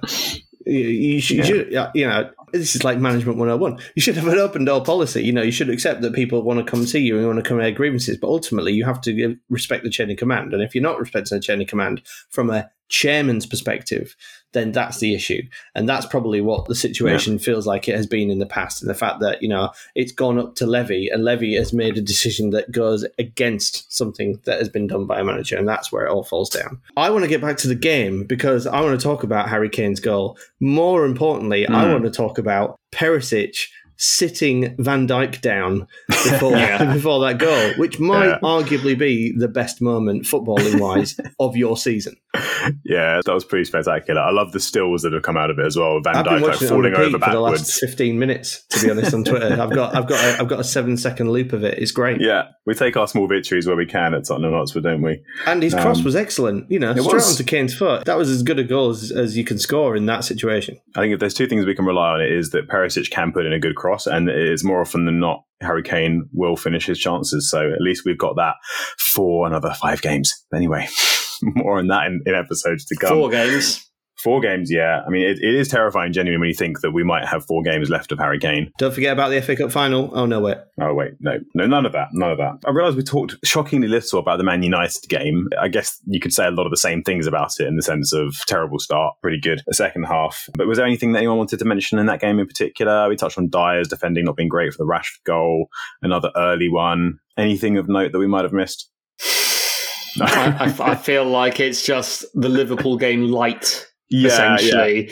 You, 0.66 0.78
you 0.80 1.20
should, 1.20 1.36
you 1.39 1.45
should- 1.45 1.72
yeah, 1.72 1.91
you 1.95 2.07
know, 2.07 2.30
this 2.53 2.74
is 2.74 2.84
like 2.84 2.99
management 2.99 3.39
101. 3.39 3.78
You 3.95 4.03
should 4.03 4.16
have 4.16 4.26
an 4.28 4.39
open 4.39 4.64
door 4.64 4.82
policy. 4.82 5.22
You 5.22 5.32
know, 5.32 5.43
you 5.43 5.51
should 5.53 5.70
accept 5.70 6.01
that 6.03 6.14
people 6.14 6.43
want 6.43 6.59
to 6.64 6.70
come 6.70 6.86
see 6.86 7.01
you 7.01 7.18
and 7.18 7.26
want 7.26 7.39
to 7.43 7.49
come 7.49 7.61
air 7.61 7.70
grievances, 7.72 8.16
but 8.16 8.28
ultimately 8.28 8.72
you 8.72 8.84
have 8.84 9.01
to 9.03 9.12
give, 9.12 9.36
respect 9.51 9.84
the 9.84 9.91
chain 9.91 10.11
of 10.11 10.16
command. 10.16 10.53
And 10.55 10.62
if 10.62 10.74
you're 10.74 10.82
not 10.82 10.99
respecting 10.99 11.36
the 11.36 11.43
chain 11.43 11.61
of 11.61 11.68
command 11.68 12.03
from 12.30 12.51
a 12.51 12.70
chairman's 12.89 13.45
perspective, 13.47 14.16
then 14.53 14.72
that's 14.72 14.99
the 14.99 15.14
issue. 15.14 15.42
And 15.74 15.88
that's 15.88 16.07
probably 16.07 16.40
what 16.40 16.66
the 16.66 16.74
situation 16.74 17.38
feels 17.38 17.66
like 17.66 17.86
it 17.88 17.94
has 17.96 18.07
been 18.07 18.30
in 18.30 18.38
the 18.38 18.46
past. 18.46 18.80
And 18.82 18.88
the 18.88 18.94
fact 18.94 19.20
that, 19.20 19.42
you 19.42 19.49
know, 19.49 19.70
it's 19.94 20.12
gone 20.12 20.38
up 20.38 20.55
to 20.57 20.66
Levy 20.66 21.09
and 21.09 21.22
Levy 21.24 21.55
has 21.57 21.72
made 21.72 21.99
a 21.99 22.03
decision 22.03 22.51
that 22.51 22.72
goes 22.72 23.07
against 23.18 23.92
something 23.94 24.40
that 24.44 24.59
has 24.59 24.68
been 24.68 24.86
done 24.86 25.05
by 25.07 25.20
a 25.20 25.24
manager. 25.24 25.57
And 25.57 25.68
that's 25.68 25.92
where 25.92 26.07
it 26.07 26.11
all 26.11 26.24
falls 26.24 26.49
down. 26.51 26.80
I 26.96 27.11
want 27.11 27.24
to 27.24 27.28
get 27.28 27.40
back 27.42 27.59
to 27.59 27.68
the 27.68 27.74
game 27.74 28.24
because 28.24 28.66
I 28.66 28.80
want 28.80 28.99
to 28.99 29.05
talk 29.05 29.22
about 29.22 29.49
Harry 29.49 29.68
Kane's 29.68 30.01
goal. 30.01 30.38
More 30.61 31.05
importantly, 31.05 31.66
I 31.68 31.84
Mm. 31.84 31.92
want 31.92 32.05
to 32.05 32.11
talk 32.11 32.38
about 32.38 32.76
Perisic 32.90 33.68
sitting 33.99 34.74
Van 34.78 35.07
Dijk 35.07 35.40
down 35.40 35.86
before, 36.07 36.53
Yeah. 36.57 36.92
before 36.94 37.20
that 37.26 37.38
goal, 37.38 37.72
which 37.76 37.99
might 37.99 38.26
Yeah. 38.28 38.38
arguably 38.42 38.96
be 38.99 39.32
the 39.36 39.49
best 39.49 39.80
moment, 39.82 40.24
footballing 40.24 40.80
wise, 40.80 41.18
of 41.40 41.57
your 41.57 41.76
season. 41.76 42.16
Yeah, 42.84 43.20
that 43.24 43.32
was 43.34 43.44
pretty 43.44 43.64
spectacular. 43.64 44.20
I 44.20 44.30
love 44.30 44.53
the 44.53 44.61
stills 44.61 45.03
that 45.03 45.12
have 45.12 45.22
come 45.22 45.36
out 45.36 45.51
of 45.51 45.59
it 45.59 45.66
as 45.66 45.76
well. 45.76 46.01
Van 46.03 46.16
I've 46.16 46.24
been 46.24 46.34
like 46.34 46.42
watching 46.42 46.68
it 46.68 46.70
on 46.70 46.76
falling 46.76 46.94
over 46.94 47.18
for 47.18 47.30
the 47.30 47.40
last 47.40 47.53
backwards. 47.53 47.78
fifteen 47.78 48.18
minutes. 48.18 48.64
To 48.70 48.84
be 48.84 48.90
honest, 48.90 49.14
on 49.14 49.24
Twitter, 49.24 49.61
I've 49.61 49.70
got 49.74 49.94
I've 49.96 50.07
got 50.07 50.24
a, 50.24 50.40
I've 50.40 50.49
got 50.49 50.61
a 50.61 50.64
seven 50.64 50.96
second 50.96 51.30
loop 51.30 51.53
of 51.53 51.64
it. 51.64 51.78
It's 51.78 51.90
great. 51.92 52.20
Yeah, 52.20 52.49
we 52.66 52.74
take 52.74 52.96
our 52.96 53.09
small 53.09 53.26
victories 53.26 53.66
where 53.66 53.76
we 53.76 53.86
can 53.86 54.14
at 54.14 54.24
Tottenham 54.26 54.53
Hotspur, 54.53 54.80
don't 54.80 55.03
we? 55.03 55.22
And 55.46 55.62
his 55.62 55.74
cross 55.74 55.99
Um, 55.99 56.05
was 56.05 56.14
excellent. 56.16 56.70
You 56.70 56.78
know, 56.78 56.92
straight 56.92 57.07
was. 57.14 57.30
onto 57.32 57.44
Kane's 57.44 57.74
foot. 57.74 58.05
That 58.05 58.18
was 58.18 58.28
as 58.30 58.42
good 58.42 58.59
a 58.59 58.64
goal 58.64 58.90
as, 58.90 59.11
as 59.11 59.36
you 59.36 59.44
can 59.44 59.59
score 59.59 59.96
in 59.96 60.07
that 60.07 60.24
situation. 60.24 60.78
I 60.96 61.01
think 61.01 61.14
if 61.14 61.20
there's 61.20 61.34
two 61.34 61.46
things 61.46 61.64
we 61.64 61.74
can 61.74 61.86
rely 61.86 62.11
on, 62.11 62.20
it 62.20 62.30
is 62.30 62.51
that 62.51 62.68
Perisic 62.68 63.11
can 63.11 63.32
put 63.32 63.46
in 63.46 63.53
a 63.53 63.59
good 63.59 63.74
cross, 63.74 63.88
and 64.07 64.28
it 64.28 64.36
is 64.36 64.64
more 64.64 64.80
often 64.80 65.05
than 65.05 65.20
not 65.20 65.45
Harry 65.61 65.82
Kane 65.82 66.28
will 66.32 66.57
finish 66.57 66.86
his 66.86 66.99
chances. 66.99 67.51
So 67.51 67.72
at 67.72 67.80
least 67.80 68.03
we've 68.05 68.18
got 68.18 68.36
that 68.36 68.55
for 68.99 69.47
another 69.47 69.74
five 69.80 70.03
games. 70.03 70.32
Anyway, 70.55 70.86
more 71.43 71.78
on 71.78 71.89
that 71.89 72.07
in, 72.07 72.22
in 72.26 72.34
episodes 72.34 72.84
to 72.86 72.97
come. 72.97 73.11
Four 73.11 73.30
games. 73.30 73.88
Four 74.22 74.40
games, 74.40 74.70
yeah. 74.70 75.02
I 75.06 75.10
mean, 75.10 75.22
it, 75.22 75.38
it 75.40 75.54
is 75.54 75.68
terrifying, 75.68 76.12
genuinely, 76.12 76.40
when 76.40 76.48
you 76.48 76.54
think 76.54 76.80
that 76.80 76.90
we 76.90 77.04
might 77.04 77.26
have 77.26 77.44
four 77.46 77.62
games 77.62 77.88
left 77.88 78.10
of 78.10 78.18
Harry 78.18 78.38
Kane. 78.38 78.72
Don't 78.78 78.92
forget 78.92 79.12
about 79.12 79.28
the 79.28 79.40
FA 79.40 79.54
Cup 79.54 79.70
final. 79.70 80.10
Oh 80.12 80.26
no, 80.26 80.40
wait. 80.40 80.58
Oh 80.80 80.92
wait, 80.94 81.12
no, 81.20 81.38
no, 81.54 81.66
none 81.66 81.86
of 81.86 81.92
that, 81.92 82.08
none 82.12 82.32
of 82.32 82.38
that. 82.38 82.58
I 82.66 82.70
realise 82.70 82.96
we 82.96 83.02
talked 83.02 83.36
shockingly 83.44 83.88
little 83.88 84.18
about 84.18 84.38
the 84.38 84.44
Man 84.44 84.62
United 84.62 85.08
game. 85.08 85.48
I 85.60 85.68
guess 85.68 86.00
you 86.06 86.20
could 86.20 86.32
say 86.32 86.46
a 86.46 86.50
lot 86.50 86.66
of 86.66 86.70
the 86.70 86.76
same 86.76 87.02
things 87.02 87.26
about 87.26 87.52
it 87.60 87.66
in 87.66 87.76
the 87.76 87.82
sense 87.82 88.12
of 88.12 88.34
terrible 88.46 88.78
start, 88.78 89.14
pretty 89.22 89.40
good 89.40 89.62
a 89.68 89.74
second 89.74 90.04
half. 90.04 90.48
But 90.54 90.66
was 90.66 90.78
there 90.78 90.86
anything 90.86 91.12
that 91.12 91.18
anyone 91.18 91.38
wanted 91.38 91.58
to 91.60 91.64
mention 91.64 91.98
in 91.98 92.06
that 92.06 92.20
game 92.20 92.38
in 92.38 92.46
particular? 92.46 93.08
We 93.08 93.16
touched 93.16 93.38
on 93.38 93.48
Dier's 93.48 93.88
defending 93.88 94.24
not 94.24 94.36
being 94.36 94.48
great 94.48 94.72
for 94.72 94.78
the 94.78 94.90
Rashford 94.90 95.24
goal, 95.24 95.68
another 96.02 96.30
early 96.36 96.68
one. 96.68 97.18
Anything 97.36 97.78
of 97.78 97.88
note 97.88 98.12
that 98.12 98.18
we 98.18 98.26
might 98.26 98.44
have 98.44 98.52
missed? 98.52 98.90
I, 100.20 100.74
I, 100.80 100.92
I 100.92 100.94
feel 100.96 101.24
like 101.24 101.60
it's 101.60 101.84
just 101.84 102.24
the 102.34 102.48
Liverpool 102.48 102.96
game 102.96 103.28
light, 103.28 103.86
yeah, 104.11 104.20
yeah. 104.28 104.54
essentially. 104.56 105.11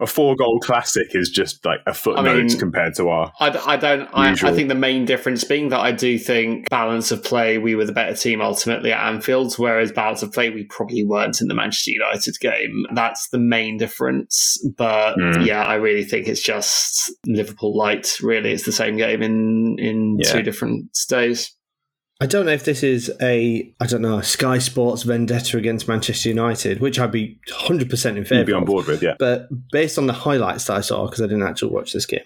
A 0.00 0.06
four 0.06 0.34
goal 0.34 0.58
classic 0.58 1.14
is 1.14 1.30
just 1.30 1.64
like 1.64 1.78
a 1.86 1.94
footnote 1.94 2.46
mean- 2.46 2.58
compared 2.58 2.96
to 2.96 3.08
our. 3.08 3.32
I 3.38 3.50
don't. 3.76 4.08
I, 4.12 4.32
I 4.32 4.52
think 4.52 4.68
the 4.68 4.74
main 4.74 5.04
difference 5.04 5.44
being 5.44 5.68
that 5.68 5.78
I 5.78 5.92
do 5.92 6.18
think 6.18 6.68
balance 6.70 7.12
of 7.12 7.22
play, 7.22 7.58
we 7.58 7.76
were 7.76 7.84
the 7.84 7.92
better 7.92 8.16
team 8.16 8.40
ultimately 8.40 8.90
at 8.90 8.98
Anfield, 9.06 9.54
whereas 9.58 9.92
balance 9.92 10.24
of 10.24 10.32
play, 10.32 10.50
we 10.50 10.64
probably 10.64 11.04
weren't 11.04 11.40
in 11.40 11.46
the 11.46 11.54
Manchester 11.54 11.92
United 11.92 12.34
game. 12.40 12.84
That's 12.94 13.28
the 13.28 13.38
main 13.38 13.76
difference. 13.76 14.58
But 14.76 15.14
Mm. 15.18 15.46
yeah, 15.46 15.62
I 15.62 15.76
really 15.76 16.02
think 16.04 16.26
it's 16.26 16.42
just 16.42 17.12
Liverpool 17.26 17.76
light. 17.76 18.16
Really, 18.20 18.50
it's 18.50 18.64
the 18.64 18.72
same 18.72 18.96
game 18.96 19.22
in 19.22 19.76
in 19.78 20.16
Yeah. 20.20 20.32
two 20.32 20.42
different 20.42 20.86
days. 21.08 21.54
I 22.22 22.26
don't 22.26 22.46
know 22.46 22.52
if 22.52 22.64
this 22.64 22.84
is 22.84 23.10
a 23.20 23.68
I 23.80 23.86
don't 23.86 24.00
know 24.02 24.18
a 24.18 24.22
Sky 24.22 24.58
Sports 24.58 25.02
vendetta 25.02 25.56
against 25.56 25.88
Manchester 25.88 26.28
United, 26.28 26.78
which 26.80 27.00
I'd 27.00 27.10
be 27.10 27.40
hundred 27.50 27.90
percent 27.90 28.16
in 28.16 28.22
You'd 28.22 28.28
favour 28.28 28.44
be 28.44 28.52
on 28.52 28.64
board 28.64 28.86
with, 28.86 29.02
yeah. 29.02 29.14
But 29.18 29.48
based 29.72 29.98
on 29.98 30.06
the 30.06 30.12
highlights 30.12 30.66
that 30.66 30.74
I 30.76 30.82
saw, 30.82 31.04
because 31.06 31.20
I 31.20 31.26
didn't 31.26 31.42
actually 31.42 31.72
watch 31.72 31.92
this 31.92 32.06
game, 32.06 32.24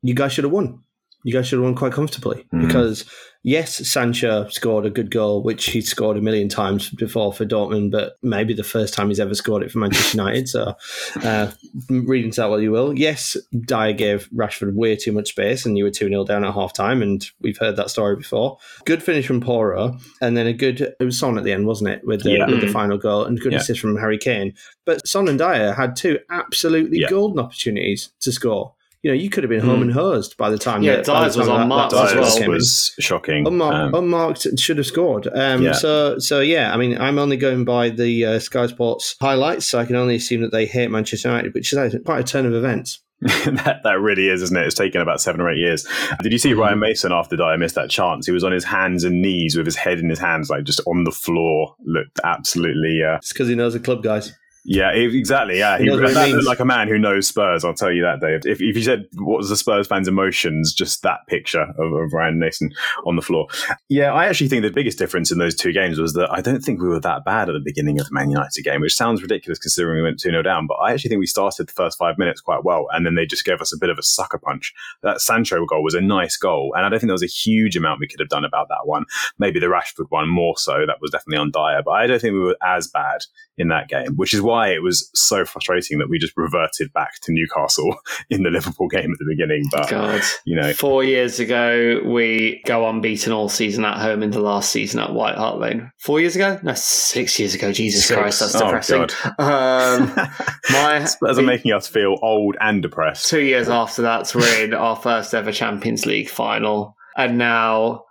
you 0.00 0.14
guys 0.14 0.32
should 0.32 0.44
have 0.44 0.52
won. 0.52 0.80
You 1.24 1.32
guys 1.34 1.46
should 1.46 1.56
have 1.58 1.64
won 1.64 1.74
quite 1.74 1.92
comfortably 1.92 2.46
Mhm. 2.54 2.66
because 2.66 3.04
yes, 3.44 3.86
Sancho 3.88 4.48
scored 4.48 4.84
a 4.86 4.90
good 4.90 5.10
goal, 5.12 5.42
which 5.44 5.66
he 5.66 5.80
scored 5.80 6.16
a 6.16 6.20
million 6.20 6.48
times 6.48 6.90
before 6.90 7.32
for 7.32 7.44
Dortmund, 7.44 7.92
but 7.92 8.16
maybe 8.22 8.54
the 8.54 8.64
first 8.64 8.92
time 8.94 9.08
he's 9.08 9.20
ever 9.20 9.34
scored 9.34 9.62
it 9.62 9.70
for 9.70 9.78
Manchester 9.78 10.16
United. 10.16 10.48
So 10.48 10.74
uh, 11.22 11.52
read 11.88 12.24
into 12.24 12.40
that 12.40 12.50
what 12.50 12.62
you 12.62 12.72
will. 12.72 12.98
Yes, 12.98 13.36
Dier 13.52 13.92
gave 13.92 14.28
Rashford 14.30 14.74
way 14.74 14.96
too 14.96 15.12
much 15.12 15.28
space, 15.28 15.64
and 15.64 15.78
you 15.78 15.84
were 15.84 15.90
two 15.90 16.08
0 16.08 16.24
down 16.24 16.44
at 16.44 16.54
half 16.54 16.72
time, 16.72 17.02
and 17.02 17.24
we've 17.40 17.58
heard 17.58 17.76
that 17.76 17.90
story 17.90 18.16
before. 18.16 18.58
Good 18.84 19.02
finish 19.02 19.26
from 19.26 19.40
Porro, 19.40 19.98
and 20.20 20.36
then 20.36 20.46
a 20.48 20.52
good 20.52 20.80
it 20.80 20.96
was 21.04 21.18
Son 21.18 21.38
at 21.38 21.44
the 21.44 21.52
end, 21.52 21.66
wasn't 21.66 21.90
it, 21.90 22.00
with 22.04 22.22
the 22.24 22.30
Yeah. 22.32 22.46
with 22.50 22.60
the 22.62 22.66
Mhm. 22.66 22.72
final 22.72 22.98
goal, 22.98 23.24
and 23.24 23.38
good 23.38 23.52
Yeah. 23.52 23.58
assist 23.58 23.78
from 23.80 23.96
Harry 23.96 24.18
Kane. 24.18 24.54
But 24.86 25.06
Son 25.06 25.28
and 25.28 25.38
Dier 25.38 25.74
had 25.74 25.94
two 25.94 26.18
absolutely 26.30 26.98
Yeah. 27.00 27.10
golden 27.10 27.38
opportunities 27.38 28.10
to 28.20 28.32
score. 28.32 28.72
You 29.04 29.10
know, 29.10 29.14
you 29.16 29.28
could 29.28 29.44
have 29.44 29.50
been 29.50 29.60
home 29.60 29.82
and 29.82 29.92
hosed 29.92 30.36
by 30.38 30.48
the 30.48 30.56
time. 30.56 30.82
Yeah, 30.82 30.96
that, 30.96 31.06
by 31.06 31.20
the 31.20 31.26
was 31.26 31.36
time 31.36 31.46
that- 31.46 31.62
unmarked 31.62 31.92
that 31.92 32.16
as 32.16 32.38
well. 32.40 32.48
was 32.48 32.94
shocking. 32.98 33.46
Unmarked, 33.46 33.94
Um, 33.94 34.02
unmarked 34.02 34.46
should 34.58 34.78
have 34.78 34.86
scored. 34.86 35.28
Um, 35.32 35.62
Yeah. 35.62 35.72
So, 35.72 36.18
so 36.18 36.40
yeah. 36.40 36.72
I 36.72 36.78
mean, 36.78 36.96
I'm 36.98 37.18
only 37.18 37.36
going 37.36 37.66
by 37.66 37.90
the 37.90 38.24
uh, 38.24 38.38
Sky 38.38 38.66
Sports 38.66 39.14
highlights, 39.20 39.66
so 39.66 39.78
I 39.78 39.84
can 39.84 39.96
only 39.96 40.16
assume 40.16 40.40
that 40.40 40.52
they 40.52 40.64
hate 40.64 40.90
Manchester 40.90 41.28
United, 41.28 41.52
which 41.52 41.70
is 41.72 41.96
quite 42.06 42.20
a 42.20 42.24
turn 42.24 42.46
of 42.46 42.54
events. 42.54 43.00
that, 43.20 43.80
that 43.84 44.00
really 44.00 44.28
is, 44.28 44.40
isn't 44.42 44.56
it? 44.56 44.66
It's 44.66 44.74
taken 44.74 45.00
about 45.02 45.20
seven 45.20 45.40
or 45.40 45.50
eight 45.50 45.58
years. 45.58 45.86
Did 46.22 46.32
you 46.32 46.38
see 46.38 46.50
Mm-hmm. 46.52 46.60
Ryan 46.60 46.78
Mason 46.78 47.12
after 47.12 47.36
Dier 47.36 47.58
missed 47.58 47.74
that 47.74 47.90
chance? 47.90 48.24
He 48.26 48.32
was 48.32 48.42
on 48.44 48.52
his 48.52 48.64
hands 48.64 49.04
and 49.04 49.20
knees 49.22 49.54
with 49.56 49.66
his 49.66 49.76
head 49.76 49.98
in 49.98 50.08
his 50.08 50.18
hands, 50.18 50.48
like 50.48 50.64
just 50.64 50.80
on 50.86 51.04
the 51.04 51.10
floor. 51.12 51.74
Looked 51.84 52.20
absolutely, 52.24 53.02
uh, 53.02 53.16
It's 53.16 53.32
because 53.34 53.48
he 53.48 53.54
knows 53.54 53.74
the 53.74 53.80
club 53.80 54.02
guys. 54.02 54.32
Yeah, 54.66 54.90
exactly. 54.92 55.58
Yeah, 55.58 55.76
he, 55.76 55.84
He 55.84 55.90
knows 55.90 56.00
what 56.00 56.10
it 56.10 56.14
that 56.14 56.30
looked 56.30 56.46
like 56.46 56.60
a 56.60 56.64
man 56.64 56.88
who 56.88 56.98
knows 56.98 57.26
Spurs. 57.26 57.64
I'll 57.64 57.74
tell 57.74 57.92
you 57.92 58.02
that, 58.02 58.20
Dave. 58.20 58.40
If, 58.44 58.62
if 58.62 58.74
you 58.76 58.82
said 58.82 59.06
what 59.16 59.36
was 59.36 59.50
the 59.50 59.56
Spurs 59.56 59.86
fans' 59.86 60.08
emotions, 60.08 60.72
just 60.72 61.02
that 61.02 61.20
picture 61.28 61.66
of, 61.78 61.92
of 61.92 62.12
Ryan 62.14 62.38
Mason 62.38 62.72
on 63.04 63.16
the 63.16 63.22
floor. 63.22 63.46
Yeah, 63.90 64.12
I 64.12 64.24
actually 64.24 64.48
think 64.48 64.62
the 64.62 64.70
biggest 64.70 64.98
difference 64.98 65.30
in 65.30 65.38
those 65.38 65.54
two 65.54 65.72
games 65.72 65.98
was 65.98 66.14
that 66.14 66.30
I 66.32 66.40
don't 66.40 66.62
think 66.62 66.80
we 66.80 66.88
were 66.88 67.00
that 67.00 67.26
bad 67.26 67.50
at 67.50 67.52
the 67.52 67.60
beginning 67.60 68.00
of 68.00 68.06
the 68.06 68.14
Man 68.14 68.30
United 68.30 68.62
game, 68.62 68.80
which 68.80 68.94
sounds 68.94 69.20
ridiculous 69.20 69.58
considering 69.58 69.96
we 69.96 70.02
went 70.02 70.18
2 70.18 70.30
0 70.30 70.42
down. 70.42 70.66
But 70.66 70.76
I 70.76 70.92
actually 70.92 71.10
think 71.10 71.20
we 71.20 71.26
started 71.26 71.68
the 71.68 71.72
first 71.72 71.98
five 71.98 72.16
minutes 72.16 72.40
quite 72.40 72.64
well, 72.64 72.86
and 72.92 73.04
then 73.04 73.16
they 73.16 73.26
just 73.26 73.44
gave 73.44 73.60
us 73.60 73.72
a 73.74 73.78
bit 73.78 73.90
of 73.90 73.98
a 73.98 74.02
sucker 74.02 74.38
punch. 74.38 74.72
That 75.02 75.20
Sancho 75.20 75.66
goal 75.66 75.84
was 75.84 75.94
a 75.94 76.00
nice 76.00 76.38
goal, 76.38 76.72
and 76.74 76.86
I 76.86 76.88
don't 76.88 77.00
think 77.00 77.08
there 77.08 77.14
was 77.14 77.22
a 77.22 77.26
huge 77.26 77.76
amount 77.76 78.00
we 78.00 78.08
could 78.08 78.20
have 78.20 78.30
done 78.30 78.46
about 78.46 78.68
that 78.68 78.86
one. 78.86 79.04
Maybe 79.38 79.60
the 79.60 79.66
Rashford 79.66 80.06
one 80.08 80.28
more 80.28 80.56
so. 80.56 80.86
That 80.86 81.02
was 81.02 81.10
definitely 81.10 81.38
on 81.38 81.50
Dier, 81.50 81.82
but 81.84 81.92
I 81.92 82.06
don't 82.06 82.20
think 82.20 82.32
we 82.32 82.40
were 82.40 82.56
as 82.62 82.88
bad 82.88 83.20
in 83.56 83.68
that 83.68 83.88
game, 83.88 84.16
which 84.16 84.34
is 84.34 84.42
why 84.42 84.68
it 84.68 84.82
was 84.82 85.08
so 85.14 85.44
frustrating 85.44 85.98
that 85.98 86.08
we 86.08 86.18
just 86.18 86.36
reverted 86.36 86.92
back 86.92 87.12
to 87.22 87.32
Newcastle 87.32 87.94
in 88.30 88.42
the 88.42 88.50
Liverpool 88.50 88.88
game 88.88 89.12
at 89.12 89.18
the 89.18 89.26
beginning. 89.28 89.62
But 89.70 89.88
God. 89.90 90.22
you 90.44 90.56
know, 90.56 90.72
Four 90.72 91.04
years 91.04 91.38
ago, 91.38 92.00
we 92.04 92.60
go 92.66 92.88
unbeaten 92.88 93.32
all 93.32 93.48
season 93.48 93.84
at 93.84 93.98
home 93.98 94.22
in 94.24 94.30
the 94.32 94.40
last 94.40 94.70
season 94.72 94.98
at 95.00 95.12
White 95.12 95.36
Hart 95.36 95.58
Lane. 95.58 95.92
Four 96.00 96.20
years 96.20 96.34
ago? 96.34 96.58
No, 96.62 96.74
six 96.74 97.38
years 97.38 97.54
ago. 97.54 97.70
Jesus 97.72 98.06
Six. 98.06 98.18
Christ, 98.20 98.40
that's 98.40 98.54
Oh, 98.56 98.64
depressing. 98.66 99.02
um, 99.38 100.14
my 100.72 101.04
Spurs 101.04 101.38
are 101.38 101.42
making 101.42 101.72
us 101.72 101.86
feel 101.86 102.16
old 102.22 102.56
and 102.60 102.82
depressed. 102.82 103.28
two 103.30 103.40
years 103.42 103.68
after 103.68 104.02
that, 104.02 104.34
we're 104.34 104.64
in 104.64 104.74
our 104.74 104.96
first 104.96 105.32
ever 105.34 105.52
Champions 105.52 106.06
League 106.06 106.28
final, 106.28 106.96
and 107.16 107.38
now 107.38 108.02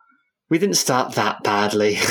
we 0.50 0.58
didn't 0.58 0.76
start 0.76 1.16
that 1.16 1.44
badly. 1.44 1.98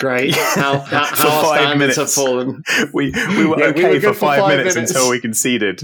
Great. 0.00 0.34
How, 0.34 0.78
how, 0.80 1.04
For 1.04 1.22
how 1.28 1.42
five 1.42 1.78
minutes. 1.78 1.96
have 1.98 2.10
fallen. 2.10 2.62
we 2.92 3.12
we 3.12 3.46
were 3.46 3.58
Yeah, 3.60 3.66
we 3.70 3.70
okay 3.72 3.82
were 3.82 3.94
for, 3.94 4.00
good 4.00 4.02
for 4.02 4.14
five, 4.14 4.40
five 4.40 4.56
minutes, 4.56 4.74
minutes. 4.74 4.92
until 4.92 5.10
we 5.10 5.20
conceded. 5.20 5.82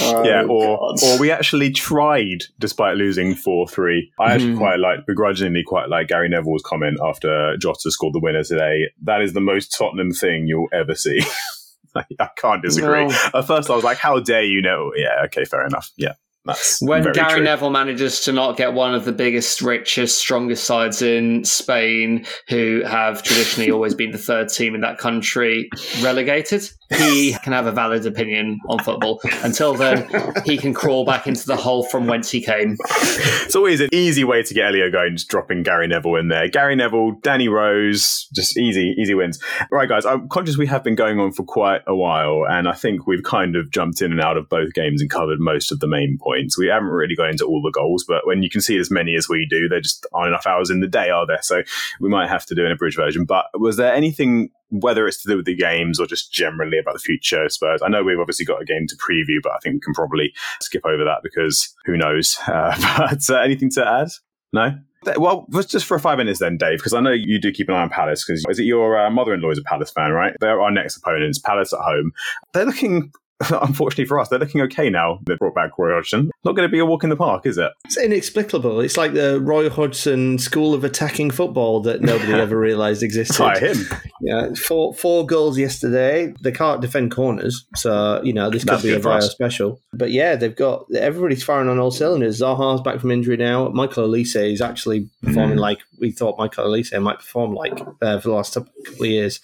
Oh, 0.03 0.23
yeah, 0.25 0.43
or 0.45 0.77
God. 0.79 1.03
or 1.03 1.19
we 1.19 1.31
actually 1.31 1.71
tried 1.73 2.45
despite 2.59 2.97
losing 2.97 3.35
four 3.35 3.67
three. 3.67 4.13
I 4.21 4.35
actually 4.35 4.53
Mhm. 4.55 4.59
quite 4.59 4.79
like 4.79 5.07
begrudgingly 5.07 5.63
quite 5.65 5.89
like 5.89 6.09
Gary 6.09 6.29
Neville's 6.29 6.63
comment 6.65 6.99
after 7.03 7.57
Jota 7.57 7.91
scored 7.91 8.13
the 8.15 8.21
winner 8.21 8.45
today. 8.45 8.91
That 9.03 9.23
is 9.23 9.33
the 9.33 9.41
most 9.41 9.75
Tottenham 9.77 10.13
thing 10.13 10.47
you'll 10.47 10.69
ever 10.73 10.95
see. 10.95 11.21
I 11.97 12.05
I 12.21 12.29
can't 12.37 12.63
disagree. 12.63 13.07
No. 13.07 13.15
At 13.35 13.47
first, 13.47 13.71
I 13.71 13.75
was 13.75 13.83
like, 13.85 13.97
"How 13.99 14.21
dare 14.21 14.45
you 14.45 14.61
know?" 14.61 14.93
Yeah, 14.95 15.23
okay, 15.25 15.45
fair 15.45 15.65
enough. 15.67 15.91
Yeah, 15.97 16.13
That's 16.47 16.81
When 16.81 17.03
Gary 17.13 17.35
true. 17.35 17.43
Neville 17.43 17.71
manages 17.71 18.21
to 18.23 18.33
not 18.33 18.57
get 18.57 18.73
one 18.73 18.95
of 18.95 19.05
the 19.05 19.13
biggest, 19.13 19.61
richest, 19.63 20.19
strongest 20.19 20.65
sides 20.65 21.03
in 21.03 21.45
Spain, 21.45 22.25
who 22.49 22.83
have 22.87 23.23
traditionally 23.23 23.71
always 23.71 23.95
been 23.95 24.13
the 24.13 24.19
third 24.19 24.49
team 24.49 24.75
in 24.75 24.81
that 24.83 24.99
country, 24.99 25.69
relegated, 26.03 26.69
he 26.91 27.37
can 27.43 27.53
have 27.53 27.67
a 27.67 27.73
valid 27.73 28.07
opinion 28.07 28.61
on 28.69 28.79
football. 28.79 29.21
Until 29.43 29.75
then, 29.75 30.09
he 30.45 30.57
can 30.57 30.73
crawl 30.73 31.05
back 31.05 31.27
into 31.27 31.47
the 31.47 31.57
hole 31.57 31.85
from 31.85 32.07
whence 32.07 32.31
he 32.31 32.41
came. 32.41 32.77
It's 32.91 33.57
always 33.57 33.81
an 33.81 33.89
easy 33.93 34.25
way 34.25 34.43
to 34.43 34.55
get 34.55 34.67
Elio 34.67 34.91
going, 34.91 35.17
just 35.17 35.29
dropping 35.29 35.63
Gary 35.63 35.89
Neville 35.89 36.17
in 36.17 36.29
there. 36.29 36.49
Gary 36.49 36.77
Neville, 36.77 37.13
Danny 37.23 37.49
Rose, 37.49 38.29
just 38.35 38.57
easy, 38.57 38.95
easy 38.99 39.15
wins. 39.15 39.43
Right, 39.71 39.89
guys, 39.89 40.07
I'm 40.07 40.29
conscious 40.29 40.57
we 40.57 40.67
have 40.67 40.85
been 40.85 40.95
going 40.95 41.19
on 41.19 41.33
for 41.33 41.45
quite 41.45 41.83
a 41.87 41.95
while, 41.95 42.45
and 42.49 42.69
I 42.69 42.73
think 42.73 43.07
we've 43.07 43.23
kind 43.23 43.57
of 43.57 43.71
jumped 43.71 44.01
in 44.03 44.13
and 44.13 44.21
out 44.21 44.37
of 44.37 44.49
both 44.49 44.73
games 44.73 45.01
and 45.01 45.11
covered 45.11 45.41
most 45.41 45.73
of 45.73 45.81
the 45.81 45.89
main 45.89 46.19
points. 46.21 46.59
We 46.59 46.69
haven't 46.69 46.89
really 46.89 47.17
gone 47.17 47.31
into 47.31 47.45
all 47.45 47.63
the 47.63 47.73
goals, 47.73 48.05
but 48.07 48.27
when 48.27 48.43
you 48.43 48.51
can 48.51 48.61
see 48.61 48.79
as 48.79 48.91
many 48.91 49.17
as 49.17 49.29
we 49.29 49.47
do, 49.49 49.69
there 49.69 49.81
just 49.81 50.07
aren't 50.13 50.29
enough 50.29 50.47
hours 50.47 50.71
in 50.71 50.81
the 50.81 50.89
day, 50.89 51.11
are 51.11 51.27
there? 51.27 51.43
So 51.43 51.63
we 52.01 52.09
might 52.09 52.29
have 52.29 52.47
to 52.47 52.55
do 52.55 52.65
an 52.65 52.73
abridged 52.73 52.97
version. 52.97 53.25
But 53.25 53.47
was 53.55 53.77
there 53.77 53.93
anything 53.93 54.51
whether 54.71 55.07
it's 55.07 55.23
to 55.23 55.29
do 55.29 55.37
with 55.37 55.47
the 55.47 55.55
games 55.55 56.01
or 56.01 56.07
just 56.07 56.33
generally 56.33 56.79
about 56.79 56.95
the 56.95 57.01
future 57.01 57.45
of 57.45 57.53
Spurs. 57.53 57.81
I 57.85 57.89
know 57.89 58.03
we've 58.03 58.19
obviously 58.19 58.45
got 58.45 58.61
a 58.61 58.65
game 58.65 58.87
to 58.89 58.97
preview, 58.97 59.39
but 59.43 59.53
I 59.53 59.59
think 59.59 59.75
we 59.75 59.81
can 59.81 59.95
probably 59.95 60.33
skip 60.61 60.85
over 60.85 61.05
that 61.05 61.21
because 61.23 61.75
who 61.85 61.97
knows. 61.97 62.37
Uh, 62.57 62.75
but 62.99 63.29
uh, 63.29 63.41
anything 63.41 63.71
to 63.71 63.87
add? 63.87 64.09
No? 64.53 64.79
Well, 65.19 65.47
just 65.69 65.85
for 65.85 65.99
five 65.99 66.17
minutes 66.17 66.41
then, 66.41 66.57
Dave, 66.57 66.79
because 66.79 66.95
I 66.95 67.01
know 67.01 67.13
you 67.13 67.39
do 67.39 67.53
keep 67.53 67.69
an 67.69 67.75
eye 67.75 67.83
on 67.83 67.91
Palace. 67.91 68.25
Because 68.25 68.45
is 68.49 68.59
it 68.59 68.65
your 68.65 68.99
uh, 68.99 69.11
mother-in-law 69.11 69.51
is 69.51 69.59
a 69.59 69.63
Palace 69.63 69.91
fan, 69.91 70.13
right? 70.13 70.35
They're 70.41 70.61
our 70.61 70.71
next 70.71 70.97
opponents, 70.97 71.39
Palace 71.39 71.73
at 71.73 71.81
home. 71.81 72.13
They're 72.55 72.65
looking 72.65 73.13
unfortunately 73.51 74.07
for 74.07 74.19
us, 74.19 74.29
they're 74.29 74.39
looking 74.39 74.63
okay 74.63 74.89
now. 74.89 75.19
They 75.27 75.37
brought 75.37 75.55
back 75.55 75.79
Roy 75.79 75.93
Hodgson. 75.93 76.31
Not 76.47 76.57
going 76.57 76.69
to 76.69 76.73
be 76.73 76.79
a 76.79 76.87
walk 76.87 77.05
in 77.05 77.11
the 77.11 77.17
park, 77.17 77.45
is 77.45 77.59
it? 77.59 77.71
It's 77.85 77.99
inexplicable. 77.99 78.81
It's 78.81 78.97
like 78.97 79.13
the 79.13 79.41
Roy 79.41 79.69
Hodgson 79.69 80.39
school 80.39 80.75
of 80.75 80.85
attacking 80.85 81.31
football 81.33 81.81
that 81.81 82.01
nobody 82.01 82.33
ever 82.47 82.59
realised 82.59 83.03
existed. 83.03 83.37
Try 83.37 83.59
him. 83.59 83.77
Yeah, 84.23 84.55
four 84.55 84.95
four 84.95 85.27
goals 85.27 85.59
yesterday. 85.59 86.33
They 86.43 86.51
can't 86.51 86.81
defend 86.81 87.11
corners, 87.11 87.67
so 87.77 88.21
you 88.25 88.33
know 88.33 88.49
this 88.49 88.65
could 88.65 88.73
That's 88.73 88.83
be 88.83 88.95
a 88.95 88.99
Vio 88.99 89.21
special. 89.21 89.81
But 89.93 90.11
yeah, 90.11 90.37
they've 90.37 90.57
got 90.57 90.87
everybody's 90.95 91.45
firing 91.45 91.69
on 91.69 91.79
all 91.79 91.91
cylinders. 91.91 92.41
Zaha's 92.41 92.81
back 92.81 92.99
from 92.99 93.11
injury 93.11 93.37
now. 93.37 93.69
Michael 93.69 94.09
Olise 94.09 94.51
is 94.53 94.63
actually 94.63 95.11
performing 95.23 95.59
Mm. 95.59 95.61
like 95.61 95.81
we 96.01 96.11
thought 96.11 96.39
Michael 96.39 96.65
Olise 96.67 97.01
might 97.01 97.19
perform 97.19 97.55
like 97.55 97.79
uh, 98.03 98.19
for 98.19 98.29
the 98.29 98.35
last 98.35 98.55
couple 98.55 98.73
of 99.01 99.07
years. 99.07 99.39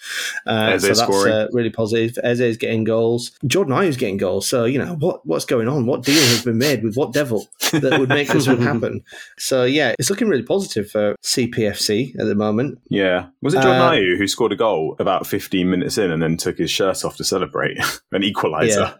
Uh, 0.46 0.78
so 0.78 0.86
that's 0.88 1.00
uh, 1.02 1.48
really 1.52 1.70
positive. 1.70 2.18
Eze 2.24 2.40
is 2.40 2.56
getting 2.56 2.82
goals. 2.84 3.30
Jordan 3.46 3.74
Ayew's 3.74 3.98
getting 3.98 4.16
goals. 4.16 4.48
So 4.48 4.64
you 4.64 4.78
know 4.78 4.94
what 4.94 5.24
what's 5.26 5.44
going 5.44 5.68
on? 5.68 5.84
What 5.84 6.02
deal 6.02 6.14
has 6.14 6.42
been 6.44 6.58
made 6.58 6.82
with 6.82 6.91
what 6.94 7.12
devil 7.12 7.48
that 7.72 7.98
would 7.98 8.08
make 8.08 8.28
this 8.28 8.46
one 8.46 8.60
happen? 8.70 9.02
So 9.38 9.64
yeah, 9.64 9.94
it's 9.98 10.10
looking 10.10 10.28
really 10.28 10.42
positive 10.42 10.90
for 10.90 11.16
CPFC 11.22 12.18
at 12.18 12.26
the 12.26 12.34
moment. 12.34 12.78
Yeah. 12.88 13.26
Was 13.42 13.54
it 13.54 13.62
John 13.62 13.80
Uh, 13.80 13.90
Ayew 13.92 14.16
who 14.18 14.26
scored 14.28 14.52
a 14.52 14.56
goal 14.56 14.96
about 14.98 15.26
15 15.26 15.68
minutes 15.70 15.98
in 15.98 16.10
and 16.10 16.22
then 16.22 16.36
took 16.36 16.58
his 16.58 16.70
shirt 16.70 17.04
off 17.04 17.16
to 17.16 17.24
celebrate? 17.24 17.78
An 18.12 18.22
equaliser. 18.22 18.76
Yeah. 18.76 18.94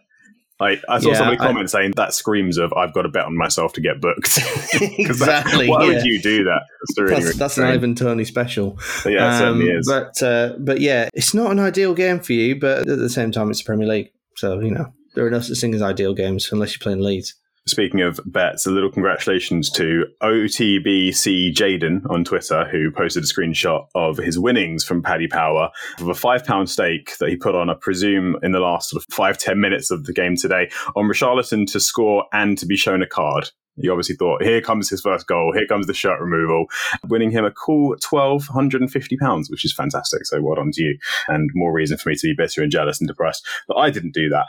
Like, 0.61 0.81
I 0.89 1.01
saw 1.01 1.09
Yeah, 1.11 1.17
somebody 1.17 1.39
I- 1.41 1.47
comment 1.47 1.71
saying 1.71 1.95
that 1.97 2.15
screams 2.15 2.57
of 2.57 2.73
I've 2.75 2.93
got 2.95 3.03
to 3.03 3.09
bet 3.09 3.25
on 3.25 3.37
myself 3.37 3.73
to 3.73 3.81
get 3.81 4.01
booked. 4.01 4.35
'Cause 4.37 4.71
that- 4.71 4.93
exactly. 4.99 5.69
why 5.69 5.83
yeah. 5.83 5.89
would 5.89 6.05
you 6.05 6.23
do 6.23 6.45
that? 6.45 6.61
That's, 6.87 7.01
really, 7.01 7.25
That's, 7.25 7.37
that's 7.37 7.59
an. 7.59 7.65
Ivan 7.65 7.95
Toney 7.97 8.25
special. 8.25 8.79
But 9.03 9.13
yeah, 9.13 9.35
it 9.35 9.39
certainly 9.39 9.71
Um, 9.73 9.77
is. 9.79 9.89
But 9.89 10.23
uh, 10.23 10.55
but 10.61 10.81
yeah, 10.81 11.09
it's 11.15 11.35
not 11.35 11.51
an 11.51 11.59
ideal 11.59 11.95
game 11.95 12.21
for 12.21 12.33
you, 12.35 12.61
but 12.61 12.81
at 12.89 12.99
the 12.99 13.09
same 13.11 13.33
time, 13.33 13.51
it's 13.51 13.59
the 13.61 13.65
Premier 13.67 13.89
League, 13.89 14.13
so 14.37 14.61
you 14.61 14.71
know 14.71 14.93
there 15.15 15.27
are 15.27 15.31
no 15.31 15.41
such 15.41 15.59
thing 15.59 15.75
as 15.75 15.83
ideal 15.83 16.15
games 16.15 16.49
unless 16.53 16.73
you're 16.73 16.83
playing 16.83 17.01
Leeds. 17.01 17.35
Speaking 17.67 18.01
of 18.01 18.19
bets, 18.27 18.67
a 18.67 18.73
little 18.73 18.91
congratulations 18.91 19.71
to 19.71 20.07
OTBC 20.21 21.55
Jaden 21.55 22.03
on 22.11 22.25
Twitter, 22.25 22.65
who 22.65 22.91
posted 22.91 23.23
a 23.23 23.27
screenshot 23.27 23.87
of 23.95 24.17
his 24.17 24.37
winnings 24.37 24.83
from 24.83 25.01
Paddy 25.01 25.29
Power 25.29 25.71
of 26.01 26.09
a 26.09 26.15
five 26.15 26.45
pound 26.45 26.69
stake 26.69 27.17
that 27.19 27.29
he 27.29 27.37
put 27.37 27.55
on, 27.55 27.71
I 27.71 27.75
presume, 27.75 28.37
in 28.43 28.51
the 28.51 28.59
last 28.59 28.91
sort 28.91 29.01
of 29.01 29.15
five, 29.15 29.39
ten 29.39 29.61
minutes 29.61 29.93
of 29.93 30.07
the 30.07 30.13
game 30.13 30.37
today 30.37 30.71
on 30.97 31.05
Richarlison 31.05 31.71
to 31.71 31.79
score 31.79 32.25
and 32.33 32.59
to 32.59 32.67
be 32.67 32.77
shown 32.77 33.01
a 33.01 33.07
card. 33.07 33.51
He 33.77 33.89
obviously 33.89 34.17
thought, 34.17 34.43
here 34.43 34.61
comes 34.61 34.91
his 34.91 35.01
first 35.01 35.27
goal, 35.27 35.53
here 35.55 35.67
comes 35.67 35.87
the 35.87 35.95
shirt 35.95 36.21
removal, 36.21 36.67
winning 37.09 37.31
him 37.31 37.45
a 37.45 37.51
cool 37.51 37.97
£1,250, 37.97 39.51
which 39.51 39.65
is 39.65 39.73
fantastic. 39.73 40.27
So 40.27 40.41
well 40.43 40.57
done 40.57 40.71
to 40.73 40.83
you. 40.83 40.99
And 41.29 41.51
more 41.55 41.73
reason 41.73 41.97
for 41.99 42.09
me 42.11 42.17
to 42.17 42.27
be 42.29 42.35
bitter 42.37 42.63
and 42.63 42.71
jealous 42.71 43.01
and 43.01 43.09
depressed. 43.09 43.47
But 43.69 43.77
I 43.79 43.91
didn't 43.91 44.13
do 44.15 44.29
that. 44.29 44.47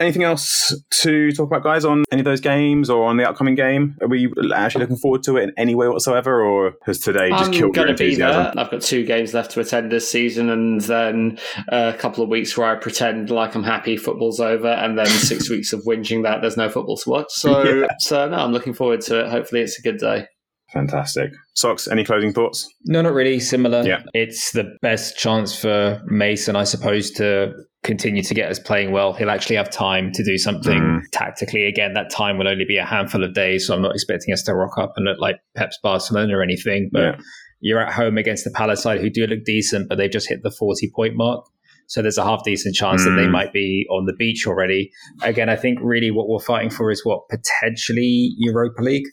Anything 0.00 0.24
else 0.24 0.74
to 1.02 1.32
talk 1.32 1.46
about, 1.46 1.62
guys, 1.62 1.84
on 1.84 2.04
any 2.10 2.20
of 2.20 2.24
those 2.24 2.40
games 2.40 2.90
or 2.90 3.04
on 3.06 3.16
the 3.16 3.28
upcoming 3.28 3.54
game? 3.54 3.96
Are 4.00 4.08
we 4.08 4.32
actually 4.54 4.82
looking 4.82 4.96
forward 4.96 5.22
to 5.24 5.36
it 5.36 5.44
in 5.44 5.52
any 5.56 5.74
way 5.74 5.88
whatsoever, 5.88 6.42
or 6.42 6.74
has 6.84 6.98
today 6.98 7.30
just 7.30 7.44
I'm 7.46 7.52
killed 7.52 7.76
your 7.76 7.84
going 7.84 7.88
to 7.88 7.94
be 7.94 8.04
enthusiasm? 8.06 8.42
there. 8.54 8.64
I've 8.64 8.70
got 8.70 8.82
two 8.82 9.04
games 9.04 9.34
left 9.34 9.52
to 9.52 9.60
attend 9.60 9.92
this 9.92 10.10
season, 10.10 10.50
and 10.50 10.80
then 10.82 11.38
a 11.68 11.94
couple 11.96 12.22
of 12.22 12.28
weeks 12.30 12.56
where 12.56 12.68
I 12.70 12.74
pretend 12.76 13.30
like 13.30 13.54
I'm 13.54 13.62
happy 13.62 13.96
football's 13.96 14.40
over, 14.40 14.68
and 14.68 14.98
then 14.98 15.06
six 15.06 15.48
weeks 15.54 15.72
of 15.72 15.82
whinging 15.84 16.22
that 16.24 16.40
there's 16.40 16.56
no 16.56 16.68
football 16.68 16.96
to 16.98 17.10
watch. 17.10 17.30
So, 17.30 17.62
Yeah. 17.62 17.86
so 17.98 18.28
no, 18.28 18.36
I'm 18.38 18.52
looking 18.52 18.63
forward 18.72 19.00
to 19.02 19.20
it. 19.24 19.30
Hopefully, 19.30 19.60
it's 19.60 19.78
a 19.78 19.82
good 19.82 19.98
day. 19.98 20.26
Fantastic. 20.72 21.30
Socks, 21.54 21.86
any 21.86 22.04
closing 22.04 22.32
thoughts? 22.32 22.68
No, 22.86 23.02
not 23.02 23.12
really. 23.12 23.38
Similar. 23.38 23.82
Yeah. 23.86 24.02
It's 24.12 24.52
the 24.52 24.76
best 24.82 25.16
chance 25.16 25.56
for 25.60 26.00
Mason, 26.06 26.56
I 26.56 26.64
suppose, 26.64 27.10
to 27.12 27.52
continue 27.84 28.22
to 28.22 28.34
get 28.34 28.50
us 28.50 28.58
playing 28.58 28.90
well. 28.90 29.12
He'll 29.12 29.30
actually 29.30 29.56
have 29.56 29.70
time 29.70 30.10
to 30.12 30.24
do 30.24 30.38
something 30.38 30.80
Mm. 30.80 31.00
tactically. 31.12 31.66
Again, 31.66 31.92
that 31.94 32.10
time 32.10 32.38
will 32.38 32.48
only 32.48 32.64
be 32.64 32.78
a 32.78 32.84
handful 32.84 33.22
of 33.22 33.34
days, 33.34 33.66
so 33.66 33.74
I'm 33.74 33.82
not 33.82 33.94
expecting 33.94 34.32
us 34.32 34.42
to 34.44 34.54
rock 34.54 34.78
up 34.78 34.94
and 34.96 35.04
look 35.04 35.18
like 35.20 35.36
Pep's 35.54 35.78
Barcelona 35.82 36.36
or 36.38 36.42
anything. 36.42 36.88
But 36.90 37.02
Yeah. 37.02 37.16
you're 37.60 37.80
at 37.80 37.92
home 37.92 38.16
against 38.18 38.44
the 38.44 38.50
Palace 38.50 38.82
side 38.82 39.00
who 39.00 39.10
do 39.10 39.26
look 39.26 39.44
decent, 39.44 39.88
but 39.88 39.98
they've 39.98 40.10
just 40.10 40.28
hit 40.28 40.42
the 40.42 40.50
40 40.50 40.90
point 40.96 41.14
mark. 41.14 41.44
So 41.86 42.02
there's 42.02 42.18
a 42.18 42.24
half 42.24 42.44
decent 42.44 42.74
chance 42.74 43.04
that 43.04 43.10
they 43.12 43.26
Mm. 43.26 43.30
might 43.32 43.52
be 43.52 43.86
on 43.90 44.06
the 44.06 44.12
beach 44.14 44.46
already. 44.46 44.90
Again, 45.22 45.48
I 45.48 45.56
think 45.56 45.78
really 45.82 46.10
what 46.10 46.28
we're 46.28 46.38
fighting 46.40 46.70
for 46.70 46.90
is 46.90 47.04
what 47.04 47.28
potentially 47.28 48.34
Europa 48.38 48.82
League. 48.82 49.06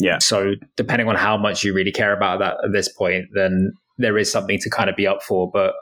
Yeah. 0.00 0.18
So 0.20 0.52
depending 0.76 1.08
on 1.08 1.16
how 1.16 1.36
much 1.36 1.64
you 1.64 1.74
really 1.74 1.92
care 1.92 2.16
about 2.16 2.38
that 2.40 2.56
at 2.64 2.72
this 2.72 2.88
point, 2.88 3.26
then 3.34 3.72
there 3.96 4.16
is 4.16 4.30
something 4.30 4.58
to 4.60 4.70
kind 4.70 4.88
of 4.88 4.96
be 4.96 5.06
up 5.06 5.22
for. 5.22 5.50
But 5.52 5.74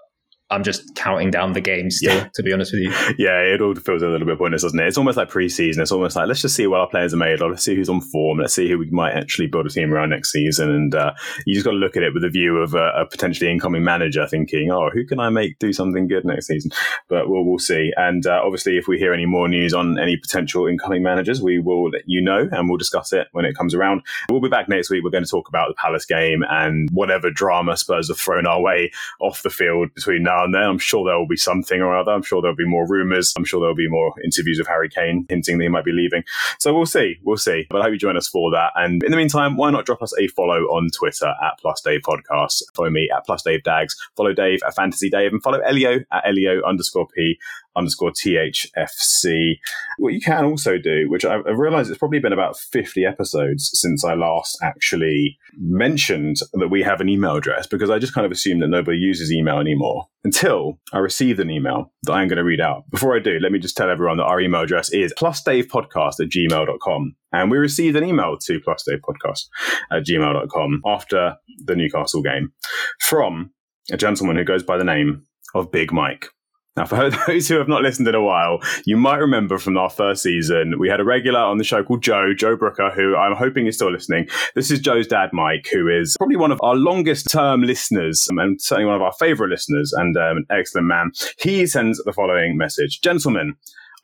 I'm 0.50 0.62
just 0.62 0.94
counting 0.94 1.30
down 1.30 1.52
the 1.54 1.60
games 1.60 1.96
still, 1.96 2.14
Yeah. 2.14 2.28
to 2.34 2.42
be 2.42 2.52
honest 2.52 2.72
with 2.72 2.82
you. 2.82 2.90
Yeah, 3.18 3.40
it 3.40 3.60
all 3.60 3.74
feels 3.74 4.02
a 4.02 4.08
little 4.08 4.26
bit 4.26 4.38
pointless, 4.38 4.62
doesn't 4.62 4.78
it? 4.78 4.86
It's 4.86 4.98
almost 4.98 5.16
like 5.16 5.28
pre-season. 5.28 5.82
It's 5.82 5.90
almost 5.90 6.14
like 6.14 6.28
let's 6.28 6.40
just 6.42 6.54
see 6.54 6.66
what 6.66 6.80
our 6.80 6.88
players 6.88 7.12
are 7.12 7.16
made 7.16 7.40
of. 7.42 7.50
Let's 7.50 7.64
see 7.64 7.74
who's 7.74 7.88
on 7.88 8.00
form. 8.00 8.38
Let's 8.38 8.54
see 8.54 8.68
who 8.68 8.78
we 8.78 8.88
might 8.90 9.12
actually 9.14 9.48
build 9.48 9.66
a 9.66 9.70
team 9.70 9.92
around 9.92 10.10
next 10.10 10.30
season. 10.30 10.70
And 10.70 10.94
uh, 10.94 11.14
you 11.46 11.54
just 11.54 11.64
got 11.64 11.72
to 11.72 11.76
look 11.78 11.96
at 11.96 12.02
it 12.04 12.14
with 12.14 12.22
a 12.24 12.28
view 12.30 12.58
of 12.58 12.74
a, 12.74 12.90
a 13.00 13.06
potentially 13.06 13.50
incoming 13.50 13.82
manager, 13.82 14.26
thinking, 14.28 14.70
"Oh, 14.70 14.90
who 14.92 15.04
can 15.04 15.18
I 15.18 15.30
make 15.30 15.58
do 15.58 15.72
something 15.72 16.06
good 16.06 16.24
next 16.24 16.46
season?" 16.46 16.70
But 17.08 17.28
we'll 17.28 17.44
we'll 17.44 17.58
see. 17.58 17.92
And 17.96 18.24
uh, 18.26 18.40
obviously, 18.44 18.76
if 18.76 18.86
we 18.86 18.98
hear 18.98 19.12
any 19.12 19.26
more 19.26 19.48
news 19.48 19.74
on 19.74 19.98
any 19.98 20.16
potential 20.16 20.66
incoming 20.66 21.02
managers, 21.02 21.42
we 21.42 21.58
will 21.58 21.90
let 21.90 22.02
you 22.06 22.20
know, 22.20 22.48
and 22.52 22.68
we'll 22.68 22.78
discuss 22.78 23.12
it 23.12 23.26
when 23.32 23.44
it 23.44 23.56
comes 23.56 23.74
around. 23.74 24.02
We'll 24.30 24.40
be 24.40 24.48
back 24.48 24.68
next 24.68 24.90
week. 24.90 25.02
We're 25.02 25.10
going 25.10 25.24
to 25.24 25.30
talk 25.30 25.48
about 25.48 25.68
the 25.68 25.74
Palace 25.74 26.04
game 26.06 26.44
and 26.48 26.88
whatever 26.92 27.30
drama 27.30 27.76
Spurs 27.76 28.08
have 28.08 28.18
thrown 28.18 28.46
our 28.46 28.60
way 28.60 28.92
off 29.20 29.42
the 29.42 29.50
field 29.50 29.92
between 29.94 30.22
now 30.22 30.35
and 30.44 30.54
then. 30.54 30.62
I'm 30.62 30.78
sure 30.78 31.04
there 31.04 31.18
will 31.18 31.26
be 31.26 31.36
something 31.36 31.80
or 31.80 31.96
other. 31.96 32.12
I'm 32.12 32.22
sure 32.22 32.42
there'll 32.42 32.56
be 32.56 32.66
more 32.66 32.86
rumours. 32.86 33.32
I'm 33.36 33.44
sure 33.44 33.60
there'll 33.60 33.74
be 33.74 33.88
more 33.88 34.14
interviews 34.24 34.58
of 34.58 34.66
Harry 34.66 34.88
Kane 34.88 35.26
hinting 35.28 35.58
that 35.58 35.64
he 35.64 35.68
might 35.68 35.84
be 35.84 35.92
leaving. 35.92 36.24
So 36.58 36.74
we'll 36.74 36.86
see. 36.86 37.18
We'll 37.22 37.36
see. 37.36 37.66
But 37.70 37.80
I 37.80 37.84
hope 37.84 37.92
you 37.92 37.98
join 37.98 38.16
us 38.16 38.28
for 38.28 38.50
that. 38.52 38.72
And 38.74 39.02
in 39.02 39.10
the 39.10 39.16
meantime, 39.16 39.56
why 39.56 39.70
not 39.70 39.86
drop 39.86 40.02
us 40.02 40.12
a 40.18 40.28
follow 40.28 40.62
on 40.64 40.90
Twitter 40.90 41.32
at 41.42 41.58
Plus 41.60 41.80
Dave 41.80 42.00
Podcast? 42.00 42.62
Follow 42.74 42.90
me 42.90 43.08
at 43.14 43.24
Plus 43.24 43.42
Dave 43.42 43.62
Dags. 43.62 43.96
Follow 44.16 44.32
Dave 44.32 44.60
at 44.66 44.74
Fantasy 44.74 45.10
Dave 45.10 45.32
and 45.32 45.42
follow 45.42 45.60
Elio 45.60 46.00
at 46.12 46.26
Elio 46.26 46.62
underscore 46.62 47.08
P 47.08 47.38
underscore 47.76 48.12
THFC. 48.12 49.54
What 49.98 50.12
you 50.12 50.20
can 50.20 50.44
also 50.44 50.78
do, 50.78 51.08
which 51.08 51.24
I've 51.24 51.44
realized 51.58 51.90
it's 51.90 51.98
probably 51.98 52.18
been 52.18 52.32
about 52.32 52.58
50 52.58 53.04
episodes 53.04 53.70
since 53.74 54.04
I 54.04 54.14
last 54.14 54.58
actually 54.62 55.38
mentioned 55.58 56.36
that 56.54 56.68
we 56.68 56.82
have 56.82 57.00
an 57.00 57.08
email 57.08 57.36
address 57.36 57.66
because 57.66 57.90
I 57.90 57.98
just 57.98 58.14
kind 58.14 58.24
of 58.24 58.32
assumed 58.32 58.62
that 58.62 58.68
nobody 58.68 58.98
uses 58.98 59.32
email 59.32 59.58
anymore 59.58 60.08
until 60.24 60.78
I 60.92 60.98
received 60.98 61.40
an 61.40 61.50
email 61.50 61.92
that 62.02 62.12
I'm 62.12 62.28
going 62.28 62.38
to 62.38 62.44
read 62.44 62.60
out. 62.60 62.88
Before 62.90 63.16
I 63.16 63.20
do, 63.20 63.38
let 63.40 63.52
me 63.52 63.58
just 63.58 63.76
tell 63.76 63.90
everyone 63.90 64.16
that 64.16 64.24
our 64.24 64.40
email 64.40 64.62
address 64.62 64.90
is 64.92 65.12
plusdavepodcast 65.14 66.20
at 66.20 66.28
gmail.com. 66.28 67.16
And 67.32 67.50
we 67.50 67.58
received 67.58 67.96
an 67.96 68.04
email 68.04 68.36
to 68.38 68.60
plusdavepodcast 68.60 69.46
at 69.92 70.04
gmail.com 70.04 70.82
after 70.84 71.36
the 71.64 71.76
Newcastle 71.76 72.22
game 72.22 72.52
from 73.00 73.50
a 73.92 73.96
gentleman 73.96 74.36
who 74.36 74.44
goes 74.44 74.62
by 74.62 74.76
the 74.76 74.84
name 74.84 75.22
of 75.54 75.70
Big 75.70 75.92
Mike. 75.92 76.28
Now, 76.76 76.84
for 76.84 77.10
those 77.26 77.48
who 77.48 77.56
have 77.56 77.68
not 77.68 77.82
listened 77.82 78.06
in 78.08 78.14
a 78.14 78.22
while, 78.22 78.60
you 78.84 78.96
might 78.96 79.16
remember 79.16 79.58
from 79.58 79.76
our 79.78 79.90
first 79.90 80.22
season, 80.22 80.78
we 80.78 80.88
had 80.88 81.00
a 81.00 81.04
regular 81.04 81.40
on 81.40 81.58
the 81.58 81.64
show 81.64 81.82
called 81.82 82.02
Joe, 82.02 82.34
Joe 82.34 82.56
Brooker, 82.56 82.90
who 82.90 83.16
I'm 83.16 83.34
hoping 83.34 83.66
is 83.66 83.76
still 83.76 83.90
listening. 83.90 84.28
This 84.54 84.70
is 84.70 84.80
Joe's 84.80 85.06
dad, 85.06 85.30
Mike, 85.32 85.68
who 85.72 85.88
is 85.88 86.16
probably 86.18 86.36
one 86.36 86.52
of 86.52 86.60
our 86.62 86.76
longest 86.76 87.28
term 87.30 87.62
listeners 87.62 88.26
um, 88.30 88.38
and 88.38 88.60
certainly 88.60 88.86
one 88.86 88.96
of 88.96 89.02
our 89.02 89.12
favorite 89.12 89.50
listeners 89.50 89.92
and 89.92 90.16
um, 90.16 90.38
an 90.38 90.46
excellent 90.50 90.86
man. 90.86 91.12
He 91.38 91.66
sends 91.66 92.02
the 92.04 92.12
following 92.12 92.56
message 92.56 93.00
Gentlemen, 93.00 93.54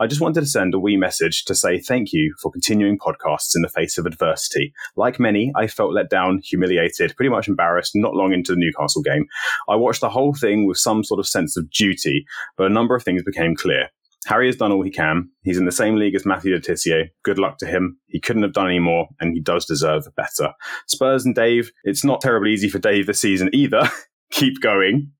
I 0.02 0.08
just 0.08 0.20
wanted 0.20 0.40
to 0.40 0.46
send 0.46 0.74
a 0.74 0.80
wee 0.80 0.96
message 0.96 1.44
to 1.44 1.54
say 1.54 1.78
thank 1.78 2.12
you 2.12 2.34
for 2.42 2.50
continuing 2.50 2.98
podcasts 2.98 3.54
in 3.54 3.62
the 3.62 3.68
face 3.68 3.98
of 3.98 4.04
adversity. 4.04 4.74
Like 4.96 5.20
many, 5.20 5.52
I 5.54 5.68
felt 5.68 5.92
let 5.92 6.10
down, 6.10 6.40
humiliated, 6.42 7.14
pretty 7.14 7.28
much 7.28 7.46
embarrassed 7.46 7.92
not 7.94 8.16
long 8.16 8.32
into 8.32 8.50
the 8.50 8.58
Newcastle 8.58 9.02
game. 9.02 9.28
I 9.68 9.76
watched 9.76 10.00
the 10.00 10.10
whole 10.10 10.34
thing 10.34 10.66
with 10.66 10.78
some 10.78 11.04
sort 11.04 11.20
of 11.20 11.28
sense 11.28 11.56
of 11.56 11.70
duty, 11.70 12.24
but 12.56 12.66
a 12.66 12.74
number 12.74 12.96
of 12.96 13.04
things 13.04 13.22
became 13.22 13.54
clear. 13.54 13.90
Harry 14.26 14.46
has 14.46 14.56
done 14.56 14.72
all 14.72 14.82
he 14.82 14.90
can. 14.90 15.30
He's 15.44 15.58
in 15.58 15.66
the 15.66 15.70
same 15.70 15.94
league 15.94 16.16
as 16.16 16.26
Matthew 16.26 16.52
Le 16.52 16.60
Tissier. 16.60 17.10
Good 17.22 17.38
luck 17.38 17.58
to 17.58 17.66
him. 17.66 17.96
He 18.08 18.18
couldn't 18.18 18.42
have 18.42 18.54
done 18.54 18.66
any 18.66 18.80
more, 18.80 19.06
and 19.20 19.32
he 19.32 19.40
does 19.40 19.66
deserve 19.66 20.08
better. 20.16 20.52
Spurs 20.88 21.24
and 21.24 21.36
Dave, 21.36 21.70
it's 21.84 22.04
not 22.04 22.20
terribly 22.20 22.52
easy 22.52 22.68
for 22.68 22.80
Dave 22.80 23.06
this 23.06 23.20
season 23.20 23.50
either. 23.52 23.88
Keep 24.32 24.62
going. 24.62 25.12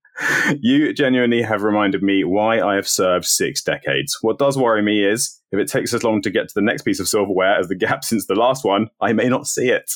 You 0.61 0.93
genuinely 0.93 1.43
have 1.43 1.63
reminded 1.63 2.03
me 2.03 2.25
why 2.25 2.61
I 2.61 2.75
have 2.75 2.89
served 2.89 3.25
six 3.25 3.63
decades. 3.63 4.19
What 4.23 4.39
does 4.39 4.57
worry 4.57 4.83
me 4.83 5.05
is 5.05 5.41
if 5.53 5.59
it 5.59 5.69
takes 5.69 5.93
as 5.95 6.05
long 6.05 6.23
to 6.23 6.31
get 6.31 6.49
to 6.49 6.55
the 6.55 6.63
next 6.63 6.83
piece 6.83 7.01
of 7.01 7.09
silverware 7.09 7.59
as 7.59 7.69
the 7.69 7.75
gap 7.75 8.05
since 8.05 8.27
the 8.27 8.35
last 8.35 8.65
one, 8.65 8.89
I 9.01 9.13
may 9.13 9.29
not 9.29 9.47
see 9.47 9.69
it. 9.71 9.91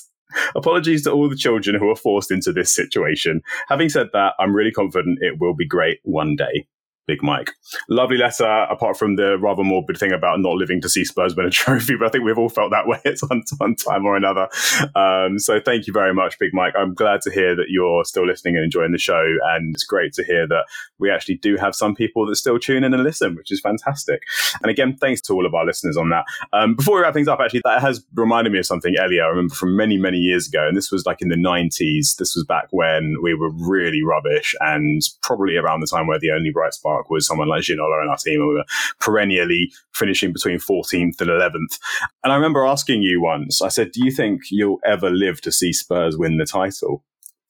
Apologies 0.55 1.05
to 1.05 1.13
all 1.13 1.29
the 1.29 1.37
children 1.37 1.79
who 1.79 1.89
are 1.89 1.97
forced 1.97 2.31
into 2.31 2.53
this 2.53 2.75
situation. 2.75 3.43
Having 3.69 3.91
said 3.91 4.09
that, 4.13 4.35
I'm 4.39 4.55
really 4.55 4.73
confident 4.73 5.19
it 5.23 5.39
will 5.41 5.55
be 5.55 5.67
great 5.67 5.99
one 6.03 6.37
day. 6.37 6.67
Big 7.07 7.23
Mike. 7.23 7.53
Lovely 7.89 8.17
letter, 8.17 8.67
apart 8.71 8.97
from 8.97 9.17
the 9.17 9.39
rather 9.39 9.63
morbid 9.63 9.97
thing 9.97 10.13
about 10.13 10.41
not 10.41 10.57
living 10.57 10.81
to 10.81 10.89
see 10.89 11.05
Spurs 11.05 11.37
win 11.37 11.47
a 11.47 11.51
trophy, 11.57 11.97
but 11.97 12.07
I 12.07 12.11
think 12.11 12.25
we've 12.25 12.39
all 12.39 12.49
felt 12.49 12.71
that 12.73 12.87
way 12.87 12.99
at 13.05 13.19
some, 13.19 13.43
some 13.47 13.75
time 13.77 14.05
or 14.05 14.17
another. 14.17 14.49
Um, 14.95 15.39
so 15.39 15.61
thank 15.61 15.87
you 15.87 15.93
very 15.93 16.13
much, 16.13 16.39
Big 16.39 16.53
Mike. 16.53 16.75
I'm 16.77 16.95
glad 16.95 17.21
to 17.23 17.31
hear 17.31 17.55
that 17.57 17.67
you're 17.69 18.05
still 18.05 18.27
listening 18.27 18.57
and 18.57 18.65
enjoying 18.65 18.93
the 18.93 18.99
show. 18.99 19.25
And 19.45 19.75
it's 19.75 19.85
great 19.85 20.13
to 20.15 20.25
hear 20.25 20.47
that 20.49 20.65
we 20.99 21.11
actually 21.11 21.37
do 21.37 21.57
have 21.57 21.75
some 21.75 21.95
people 21.95 22.27
that 22.27 22.37
still 22.37 22.59
tune 22.59 22.85
in 22.85 22.95
and 22.95 23.03
listen, 23.03 23.37
which 23.37 23.53
is 23.53 23.61
fantastic. 23.61 24.23
And 24.63 24.71
again, 24.71 24.97
thanks 24.97 25.21
to 25.23 25.35
all 25.35 25.47
of 25.47 25.55
our 25.55 25.65
listeners 25.65 25.97
on 25.97 26.11
that. 26.11 26.25
Um, 26.53 26.75
before 26.75 26.97
we 26.97 27.03
wrap 27.03 27.15
things 27.15 27.29
up, 27.29 27.41
actually, 27.41 27.63
that 27.65 27.81
has 27.81 28.05
reminded 28.15 28.53
me 28.53 28.59
of 28.59 28.67
something, 28.67 28.95
Ellie, 28.99 29.21
I 29.21 29.27
remember 29.27 29.55
from 29.55 29.77
many, 29.77 29.97
many 29.97 30.19
years 30.19 30.49
ago. 30.49 30.67
And 30.67 30.77
this 30.77 30.91
was 30.91 31.07
like 31.07 31.23
in 31.23 31.29
the 31.29 31.37
90s. 31.37 32.17
This 32.17 32.35
was 32.35 32.45
back 32.49 32.67
when 32.71 33.17
we 33.23 33.35
were 33.35 33.51
really 33.51 34.03
rubbish 34.03 34.55
and 34.61 35.03
probably 35.23 35.57
around 35.57 35.81
the 35.81 35.87
time 35.87 36.07
where 36.07 36.19
the 36.19 36.31
only 36.31 36.51
bright 36.51 36.75
spark 36.97 37.11
was 37.11 37.27
someone 37.27 37.49
like 37.49 37.63
Ginola 37.63 38.03
in 38.03 38.09
our 38.09 38.17
team, 38.17 38.41
and 38.41 38.49
we 38.49 38.55
were 38.55 38.65
perennially 39.01 39.73
finishing 39.93 40.33
between 40.33 40.59
14th 40.59 41.21
and 41.21 41.31
11th. 41.31 41.79
And 42.25 42.33
I 42.33 42.37
remember 42.37 42.65
asking 42.65 43.03
you 43.03 43.23
once, 43.23 43.63
I 43.63 43.69
said, 43.69 43.93
Do 43.93 44.05
you 44.05 44.11
think 44.11 44.43
you'll 44.51 44.81
ever 44.85 45.11
live 45.11 45.41
to 45.43 45.53
see 45.53 45.73
Spurs 45.73 46.17
win 46.17 46.39
the 46.39 46.47
title? 46.47 47.05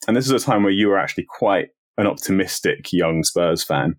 And 0.06 0.16
this 0.16 0.26
is 0.26 0.32
a 0.32 0.44
time 0.44 0.62
where 0.62 0.72
you 0.72 0.88
were 0.88 0.98
actually 0.98 1.24
quite 1.24 1.68
an 1.98 2.06
optimistic 2.06 2.92
young 2.92 3.24
Spurs 3.24 3.64
fan. 3.64 3.96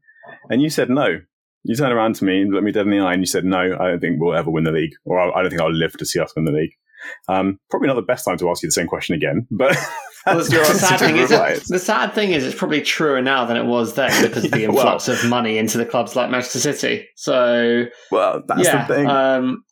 And 0.49 0.61
you 0.61 0.69
said 0.69 0.89
no. 0.89 1.19
You 1.63 1.75
turned 1.75 1.91
around 1.91 2.15
to 2.15 2.25
me 2.25 2.41
and 2.41 2.53
looked 2.53 2.63
me 2.63 2.71
dead 2.71 2.85
in 2.85 2.91
the 2.91 2.99
eye 2.99 3.13
and 3.13 3.21
you 3.21 3.25
said, 3.25 3.43
No, 3.43 3.75
I 3.79 3.89
don't 3.89 3.99
think 3.99 4.19
we'll 4.19 4.35
ever 4.35 4.51
win 4.51 4.63
the 4.63 4.71
league, 4.71 4.93
or 5.05 5.19
I 5.19 5.41
don't 5.41 5.49
think 5.49 5.61
I'll 5.61 5.73
live 5.73 5.97
to 5.97 6.05
see 6.05 6.19
us 6.19 6.33
win 6.35 6.45
the 6.45 6.51
league. 6.51 6.73
Um, 7.27 7.59
probably 7.69 7.87
not 7.87 7.95
the 7.95 8.01
best 8.01 8.25
time 8.25 8.37
to 8.37 8.49
ask 8.49 8.63
you 8.63 8.67
the 8.67 8.73
same 8.73 8.87
question 8.87 9.15
again, 9.15 9.47
but 9.51 9.75
Well, 10.25 10.37
the, 10.43 10.43
sad 10.43 10.99
thing 10.99 11.17
is, 11.17 11.29
reply. 11.31 11.57
the 11.67 11.79
sad 11.79 12.13
thing 12.13 12.31
is, 12.31 12.45
it's 12.45 12.55
probably 12.57 12.81
truer 12.81 13.21
now 13.21 13.45
than 13.45 13.57
it 13.57 13.65
was 13.65 13.93
then 13.95 14.11
because 14.27 14.45
of 14.45 14.51
the 14.51 14.59
Yeah, 14.61 14.67
well- 14.69 14.77
influx 14.93 15.07
of 15.07 15.29
money 15.29 15.57
into 15.57 15.77
the 15.77 15.85
clubs 15.85 16.15
like 16.15 16.29
Manchester 16.29 16.59
City. 16.59 17.07
So 17.15 17.85
Well, 18.11 18.43
that's 18.47 18.63
yeah, 18.63 18.85
the 18.87 18.93
thing. 18.95 19.07
um, 19.07 19.63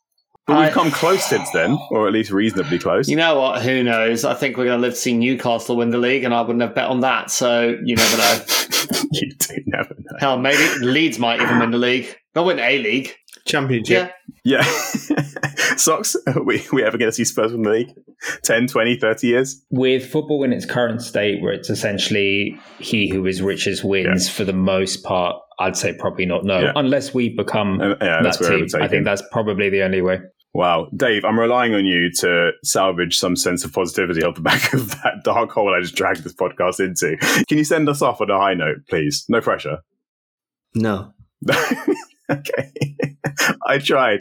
but 0.46 0.58
we've 0.60 0.68
I- 0.68 0.70
come 0.70 0.90
close 0.92 1.24
since 1.24 1.50
then, 1.50 1.76
or 1.90 2.06
at 2.06 2.12
least 2.12 2.30
reasonably 2.30 2.78
close. 2.78 3.08
you 3.08 3.16
know 3.16 3.40
what? 3.40 3.62
Who 3.62 3.82
knows? 3.82 4.24
I 4.24 4.34
think 4.34 4.56
we're 4.56 4.66
going 4.66 4.78
to 4.78 4.82
live 4.82 4.94
to 4.94 4.98
see 5.00 5.12
Newcastle 5.16 5.76
win 5.76 5.90
the 5.90 5.98
league, 5.98 6.22
and 6.22 6.32
I 6.32 6.40
wouldn't 6.42 6.62
have 6.62 6.74
bet 6.74 6.88
on 6.88 7.00
that. 7.00 7.32
So 7.32 7.76
you 7.84 7.96
never 7.96 8.16
know. 8.16 8.38
you 9.10 9.32
do 9.36 9.54
never 9.66 9.94
know. 9.98 10.16
Hell, 10.20 10.38
maybe 10.38 10.62
Leeds 10.84 11.18
might 11.18 11.40
even 11.40 11.58
win 11.58 11.72
the 11.72 11.78
league. 11.78 12.14
They'll 12.36 12.44
win 12.44 12.58
a 12.58 12.78
league. 12.80 13.12
Championship. 13.46 14.12
Yeah, 14.44 14.62
Yeah. 14.62 15.22
Socks, 15.78 16.14
we, 16.44 16.62
we 16.70 16.82
ever 16.84 16.98
going 16.98 17.08
to 17.08 17.12
see 17.14 17.24
Spurs 17.24 17.52
win 17.52 17.62
the 17.62 17.70
league? 17.70 17.94
10, 18.42 18.66
20, 18.66 18.98
30 18.98 19.26
years? 19.26 19.64
with 19.70 20.04
football 20.04 20.44
in 20.44 20.52
its 20.52 20.66
current 20.66 21.00
state, 21.00 21.40
where 21.42 21.54
it's 21.54 21.70
essentially 21.70 22.60
he 22.78 23.08
who 23.08 23.24
is 23.26 23.40
richest 23.40 23.84
wins 23.84 24.28
for 24.28 24.44
the 24.44 24.52
most 24.52 25.02
part, 25.02 25.36
I'd 25.58 25.76
say 25.78 25.94
probably 25.98 26.26
not. 26.26 26.44
No, 26.44 26.60
Yeah. 26.60 26.72
unless 26.76 27.14
we 27.14 27.30
become 27.30 27.80
Uh, 27.80 27.94
yeah, 28.02 28.20
that's 28.22 28.36
that 28.36 28.44
where 28.44 28.52
I 28.52 28.56
team. 28.60 28.68
would 28.74 28.82
I 28.82 28.88
think 28.88 29.04
that's 29.06 29.22
probably 29.32 29.70
the 29.70 29.82
only 29.82 30.02
way. 30.02 30.18
Wow. 30.52 30.88
Dave, 30.94 31.24
I'm 31.24 31.40
relying 31.40 31.74
on 31.74 31.86
you 31.86 32.10
to 32.20 32.50
salvage 32.64 33.16
some 33.16 33.34
sense 33.36 33.64
of 33.64 33.72
positivity 33.72 34.22
off 34.24 34.34
the 34.34 34.40
back 34.52 34.74
of 34.74 34.90
that 35.02 35.22
dark 35.24 35.52
hole 35.52 35.74
I 35.74 35.80
just 35.80 35.94
dragged 35.94 36.22
this 36.22 36.34
podcast 36.34 36.80
into. 36.80 37.16
Can 37.48 37.56
you 37.56 37.64
send 37.64 37.88
us 37.88 38.02
off 38.02 38.20
on 38.20 38.28
a 38.28 38.38
high 38.38 38.54
note, 38.54 38.78
please? 38.90 39.24
No 39.30 39.40
pressure. 39.40 39.78
No. 40.74 41.12
okay. 42.30 42.72
I 43.66 43.78
tried. 43.78 44.20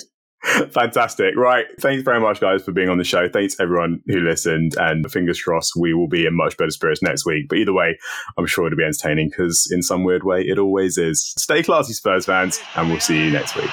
Fantastic. 0.71 1.35
Right. 1.35 1.65
Thanks 1.79 2.03
very 2.03 2.19
much, 2.19 2.39
guys, 2.39 2.63
for 2.63 2.71
being 2.71 2.89
on 2.89 2.97
the 2.97 3.03
show. 3.03 3.27
Thanks, 3.27 3.59
everyone 3.59 4.01
who 4.07 4.19
listened. 4.19 4.75
And 4.77 5.09
fingers 5.11 5.41
crossed, 5.41 5.73
we 5.75 5.93
will 5.93 6.07
be 6.07 6.25
in 6.25 6.35
much 6.35 6.55
better 6.57 6.69
spirits 6.69 7.01
next 7.01 7.25
week. 7.25 7.47
But 7.49 7.57
either 7.57 7.73
way, 7.73 7.97
I'm 8.37 8.45
sure 8.45 8.67
it'll 8.67 8.77
be 8.77 8.83
entertaining 8.83 9.29
because, 9.29 9.67
in 9.71 9.81
some 9.81 10.03
weird 10.03 10.23
way, 10.23 10.41
it 10.41 10.59
always 10.59 10.97
is. 10.97 11.33
Stay 11.37 11.63
classy, 11.63 11.93
Spurs 11.93 12.25
fans, 12.25 12.59
and 12.75 12.89
we'll 12.89 12.99
see 12.99 13.25
you 13.25 13.31
next 13.31 13.55
week. 13.55 13.71